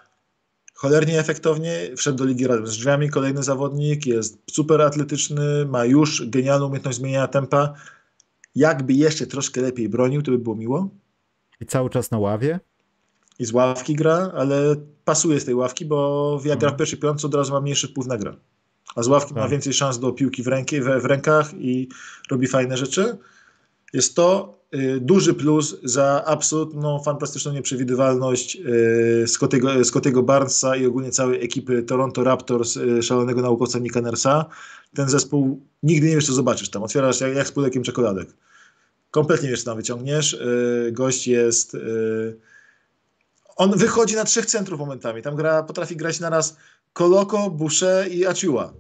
cholernie 0.76 1.20
efektownie, 1.20 1.90
wszedł 1.98 2.18
do 2.18 2.26
ligi 2.26 2.48
razem 2.48 2.68
z 2.68 2.72
drzwiami, 2.72 3.10
kolejny 3.10 3.44
zawodnik, 3.44 4.06
jest 4.06 4.38
super 4.52 4.82
atletyczny, 4.82 5.66
ma 5.66 5.86
już 5.86 6.30
genialną 6.30 6.66
umiejętność 6.66 6.98
zmieniania 6.98 7.28
tempa. 7.28 7.74
Jakby 8.56 8.94
jeszcze 8.94 9.28
troszkę 9.28 9.62
lepiej 9.62 9.90
bronił, 9.90 10.22
to 10.22 10.32
by 10.32 10.38
było 10.38 10.56
miło. 10.56 10.90
I 11.62 11.66
cały 11.66 11.90
czas 11.90 12.12
na 12.12 12.18
ławie? 12.20 12.60
I 13.40 13.46
z 13.46 13.54
ławki 13.54 13.96
gra, 13.96 14.32
ale 14.36 14.76
pasuje 15.06 15.40
z 15.40 15.46
tej 15.46 15.56
ławki, 15.56 15.86
bo 15.86 16.32
jak 16.36 16.44
Mhm. 16.46 16.60
gra 16.60 16.70
w 16.72 16.78
pierwszej 16.78 17.00
piątce, 17.00 17.28
od 17.28 17.36
razu 17.36 17.54
ma 17.54 17.62
mniejszy 17.62 17.88
wpływ 17.88 18.08
na 18.08 18.18
grę. 18.18 18.34
A 18.96 19.04
z 19.04 19.08
ławki 19.08 19.34
ma 19.34 19.42
Tak. 19.42 19.52
więcej 19.52 19.74
szans 19.74 20.00
do 20.00 20.12
piłki 20.12 20.44
w, 20.44 20.48
ręki, 20.48 20.82
w, 20.82 20.86
w 20.86 21.06
rękach 21.06 21.54
i 21.54 21.90
robi 22.32 22.48
fajne 22.48 22.78
rzeczy. 22.78 23.18
Jest 23.94 24.16
to 24.16 24.60
duży 25.00 25.34
plus 25.34 25.76
za 25.84 26.24
absolutną, 26.26 27.00
fantastyczną 27.00 27.52
nieprzewidywalność 27.52 28.56
y, 28.56 29.28
Scottiego, 29.28 29.86
Scottiego 29.86 30.24
Barnesa 30.24 30.76
i 30.76 30.86
ogólnie 30.86 31.12
całej 31.12 31.46
ekipy 31.46 31.84
Toronto 31.84 32.24
Raptors, 32.24 32.78
y, 32.78 33.04
szalonego 33.04 33.42
naukowca 33.42 33.80
Nika 33.80 34.02
Nersa. 34.02 34.46
Ten 34.94 35.10
zespół 35.10 35.62
nigdy 35.84 36.08
nie 36.08 36.16
wiesz, 36.16 36.26
co 36.26 36.34
zobaczysz 36.34 36.70
tam. 36.70 36.84
Otwierasz 36.84 37.22
jak, 37.22 37.36
jak 37.36 37.48
z 37.48 37.52
pudełkiem 37.52 37.84
czekoladek. 37.84 38.28
Kompletnie 39.12 39.50
wiesz, 39.50 39.64
co 39.64 39.66
tam 39.66 39.78
wyciągniesz. 39.78 40.34
Y, 40.34 40.90
gość 40.92 41.28
jest... 41.28 41.76
Y, 41.76 42.38
on 43.56 43.78
wychodzi 43.78 44.16
na 44.16 44.24
trzech 44.24 44.46
centrów 44.46 44.80
momentami. 44.80 45.22
Tam 45.22 45.36
gra, 45.36 45.64
potrafi 45.64 45.96
grać 45.96 46.20
naraz 46.20 46.58
Koloko, 46.94 47.50
Boucher 47.50 48.12
i 48.12 48.26
Achiuwa. 48.26 48.74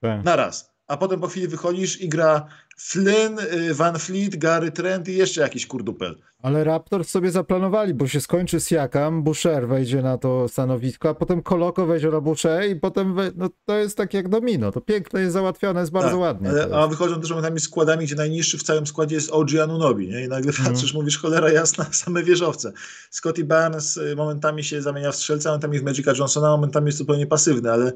Tak. 0.00 0.24
Naraz. 0.24 0.75
A 0.86 0.96
potem 0.96 1.20
po 1.20 1.26
chwili 1.28 1.48
wychodzisz 1.48 2.00
i 2.00 2.08
gra 2.08 2.46
Flynn, 2.78 3.38
y, 3.38 3.74
Van 3.74 3.98
Fleet, 3.98 4.36
Gary 4.36 4.72
Trent 4.72 5.08
i 5.08 5.16
jeszcze 5.16 5.40
jakiś 5.40 5.66
kurdupel. 5.66 6.16
Ale 6.42 6.64
Raptors 6.64 7.08
sobie 7.08 7.30
zaplanowali, 7.30 7.94
bo 7.94 8.08
się 8.08 8.20
skończy 8.20 8.60
Siakam, 8.60 9.22
Boucher 9.22 9.68
wejdzie 9.68 10.02
na 10.02 10.18
to 10.18 10.48
stanowisko, 10.48 11.08
a 11.08 11.14
potem 11.14 11.42
Koloko 11.42 11.86
wejdzie 11.86 12.10
na 12.10 12.20
Boucher 12.20 12.70
i 12.70 12.76
potem 12.76 13.14
we... 13.14 13.30
no, 13.36 13.48
to 13.64 13.76
jest 13.78 13.96
tak 13.96 14.14
jak 14.14 14.28
domino. 14.28 14.72
To 14.72 14.80
piękne 14.80 15.20
jest 15.20 15.32
załatwione, 15.32 15.80
jest 15.80 15.92
bardzo 15.92 16.10
Tak, 16.10 16.18
ładnie. 16.18 16.50
A 16.74 16.86
wychodzą 16.86 17.20
też 17.20 17.30
momentami 17.30 17.60
składami, 17.60 18.06
gdzie 18.06 18.14
najniższy 18.14 18.58
w 18.58 18.62
całym 18.62 18.86
składzie 18.86 19.14
jest 19.14 19.30
OG 19.30 19.48
Anunobi, 19.62 20.08
nie? 20.08 20.24
I 20.24 20.28
nagle 20.28 20.50
Mhm. 20.50 20.68
patrzysz, 20.72 20.94
mówisz, 20.94 21.18
cholera 21.18 21.50
jasna, 21.50 21.86
same 22.04 22.22
wieżowce. 22.22 22.72
Scotty 23.10 23.44
Barnes 23.44 23.96
y, 23.96 24.16
momentami 24.16 24.64
się 24.64 24.82
zamienia 24.82 25.12
w 25.12 25.16
strzelca, 25.16 25.48
momentami 25.48 25.78
w 25.78 25.82
Magica 25.82 26.12
Johnsona, 26.18 26.48
momentami 26.48 26.86
jest 26.86 26.98
zupełnie 26.98 27.26
pasywny, 27.26 27.72
ale 27.72 27.92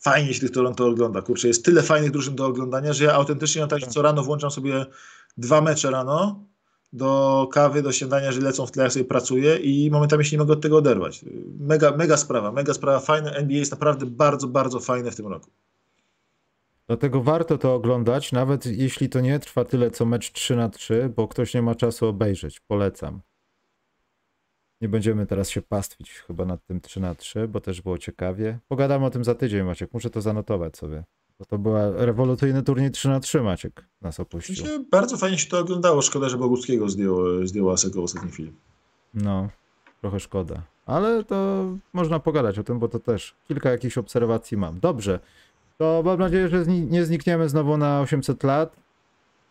fajnie 0.00 0.34
się 0.34 0.40
tych 0.40 0.50
Toronto 0.50 0.86
ogląda. 0.86 1.22
Kurczę, 1.22 1.48
jest 1.48 1.64
tyle 1.64 1.82
fajnych 1.82 2.10
drużyn 2.10 2.34
do 2.36 2.46
oglądania, 2.46 2.92
że 2.92 3.04
ja 3.04 3.12
autentycznie 3.12 3.66
tak, 3.66 3.80
że 3.80 3.86
co 3.86 4.02
rano 4.02 4.22
włączam 4.22 4.50
sobie 4.50 4.86
dwa 5.36 5.60
mecze 5.60 5.90
rano 5.90 6.44
do 6.92 7.48
kawy, 7.52 7.82
do 7.82 7.92
śniadania, 7.92 8.26
jeżeli 8.26 8.44
lecą 8.44 8.66
w 8.66 8.70
tle, 8.70 8.82
jak 8.82 8.92
sobie 8.92 9.04
pracuję 9.04 9.56
i 9.56 9.90
momentami 9.90 10.24
się 10.24 10.36
nie 10.36 10.38
mogę 10.38 10.52
od 10.52 10.60
tego 10.60 10.76
oderwać. 10.76 11.24
Mega, 11.60 11.96
mega 11.96 12.16
sprawa, 12.16 12.52
mega 12.52 12.74
sprawa, 12.74 13.00
fajne. 13.00 13.32
NBA 13.32 13.58
jest 13.58 13.70
naprawdę 13.72 14.06
bardzo, 14.06 14.48
bardzo 14.48 14.80
fajne 14.80 15.10
w 15.10 15.16
tym 15.16 15.26
roku. 15.26 15.50
Dlatego 16.86 17.22
warto 17.22 17.58
to 17.58 17.74
oglądać, 17.74 18.32
nawet 18.32 18.66
jeśli 18.66 19.08
to 19.08 19.20
nie 19.20 19.38
trwa 19.38 19.64
tyle 19.64 19.90
co 19.90 20.06
mecz 20.06 20.32
3 20.32 20.56
na 20.56 20.68
3 20.68 21.12
bo 21.16 21.28
ktoś 21.28 21.54
nie 21.54 21.62
ma 21.62 21.74
czasu 21.74 22.06
obejrzeć. 22.06 22.60
Polecam. 22.60 23.20
Nie 24.80 24.88
będziemy 24.88 25.26
teraz 25.26 25.50
się 25.50 25.62
pastwić 25.62 26.10
chyba 26.10 26.44
nad 26.44 26.64
tym 26.64 26.80
3 26.80 27.00
na 27.00 27.14
3 27.14 27.48
bo 27.48 27.60
też 27.60 27.82
było 27.82 27.98
ciekawie. 27.98 28.58
Pogadamy 28.68 29.06
o 29.06 29.10
tym 29.10 29.24
za 29.24 29.34
tydzień, 29.34 29.62
Maciek. 29.62 29.94
Muszę 29.94 30.10
to 30.10 30.20
zanotować 30.20 30.76
sobie. 30.76 31.04
Bo 31.38 31.44
to 31.44 31.58
była 31.58 31.90
rewolucyjny 31.90 32.62
turniej 32.62 32.90
3 32.90 33.08
na 33.08 33.20
3 33.20 33.42
Maciek 33.42 33.84
nas 34.02 34.20
opuścił. 34.20 34.64
Myślę, 34.64 34.84
bardzo 34.90 35.16
fajnie 35.16 35.38
się 35.38 35.50
to 35.50 35.58
oglądało. 35.58 36.02
Szkoda, 36.02 36.28
że 36.28 36.38
Boguckiego 36.38 36.88
zdjął, 36.88 37.46
zdjął 37.46 37.70
Aseko 37.70 38.00
w 38.00 38.04
ostatnim 38.04 38.32
filmie. 38.32 38.52
No, 39.14 39.48
trochę 40.00 40.20
szkoda. 40.20 40.62
Ale 40.86 41.24
to 41.24 41.66
można 41.92 42.18
pogadać 42.18 42.58
o 42.58 42.64
tym, 42.64 42.78
bo 42.78 42.88
to 42.88 42.98
też 42.98 43.34
kilka 43.48 43.70
jakichś 43.70 43.98
obserwacji 43.98 44.56
mam. 44.56 44.80
Dobrze. 44.80 45.20
To 45.78 46.02
mam 46.04 46.18
nadzieję, 46.18 46.48
że 46.48 46.66
nie 46.66 47.04
znikniemy 47.04 47.48
znowu 47.48 47.76
na 47.76 48.00
800 48.00 48.42
lat. 48.42 48.76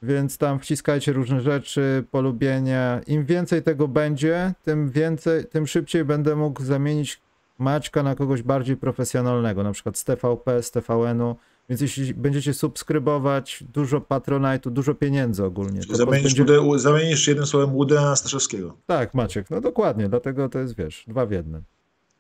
Więc 0.01 0.37
tam 0.37 0.59
wciskajcie 0.59 1.13
różne 1.13 1.41
rzeczy, 1.41 2.03
polubienia. 2.11 3.01
Im 3.07 3.25
więcej 3.25 3.63
tego 3.63 3.87
będzie, 3.87 4.53
tym 4.63 4.89
więcej, 4.89 5.45
tym 5.45 5.67
szybciej 5.67 6.05
będę 6.05 6.35
mógł 6.35 6.63
zamienić 6.63 7.21
Maćka 7.59 8.03
na 8.03 8.15
kogoś 8.15 8.41
bardziej 8.41 8.77
profesjonalnego, 8.77 9.63
na 9.63 9.71
przykład 9.71 9.97
z 9.97 10.03
TVP, 10.03 10.63
z 10.63 10.71
TVN-u. 10.71 11.35
Więc 11.69 11.81
jeśli 11.81 12.13
będziecie 12.13 12.53
subskrybować, 12.53 13.63
dużo 13.73 13.99
Patronite'u, 13.99 14.69
dużo 14.71 14.93
pieniędzy 14.95 15.45
ogólnie. 15.45 15.81
to 15.81 15.95
Zamienisz, 15.95 16.35
będzie- 16.35 16.79
zamienisz 16.79 17.27
jednym 17.27 17.45
słowem 17.45 17.75
Łudę 17.75 17.95
na 17.95 18.15
Staszewskiego. 18.15 18.77
tak, 18.85 19.13
Maciek, 19.13 19.49
no 19.49 19.61
dokładnie, 19.61 20.09
dlatego 20.09 20.49
to 20.49 20.59
jest, 20.59 20.75
wiesz, 20.75 21.03
dwa 21.07 21.25
w 21.25 21.31
jednym. 21.31 21.63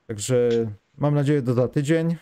Także 0.07 0.49
mam 0.97 1.15
nadzieję, 1.15 1.41
do 1.41 1.53
za 1.53 1.67
tydzień. 1.67 2.15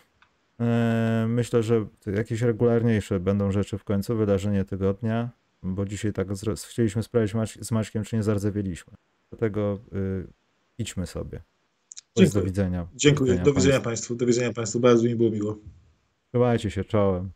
Eee, 0.60 1.27
Myślę, 1.27 1.64
że 1.64 1.86
jakieś 2.15 2.41
regularniejsze 2.41 3.19
będą 3.19 3.52
rzeczy 3.52 3.77
w 3.77 3.84
końcu, 3.84 4.15
wydarzenie 4.18 4.65
tygodnia, 4.65 5.30
bo 5.65 5.85
dzisiaj 5.85 6.13
tak 6.13 6.27
chcieliśmy 6.67 7.03
sprawdzić 7.03 7.35
z 7.61 7.71
Maćkiem, 7.71 8.03
czy 8.03 8.15
nie 8.15 8.23
zardzewieliśmy. 8.23 8.93
Dlatego 9.31 9.79
y, 9.93 10.27
idźmy 10.77 11.07
sobie. 11.07 11.41
Powiedz 12.13 12.33
do 12.33 12.39
Dziękuję. 12.39 12.51
widzenia. 12.51 12.87
Dziękuję. 12.95 13.35
Do 13.37 13.53
widzenia 13.53 13.73
Państwu. 13.73 13.83
Państwu. 13.83 14.15
Do 14.15 14.25
widzenia 14.25 14.53
Państwu. 14.53 14.79
Bardzo 14.79 15.03
mi 15.03 15.15
było 15.15 15.29
miło. 15.29 15.57
Trzymajcie 16.31 16.71
się, 16.71 16.83
czołem. 16.83 17.31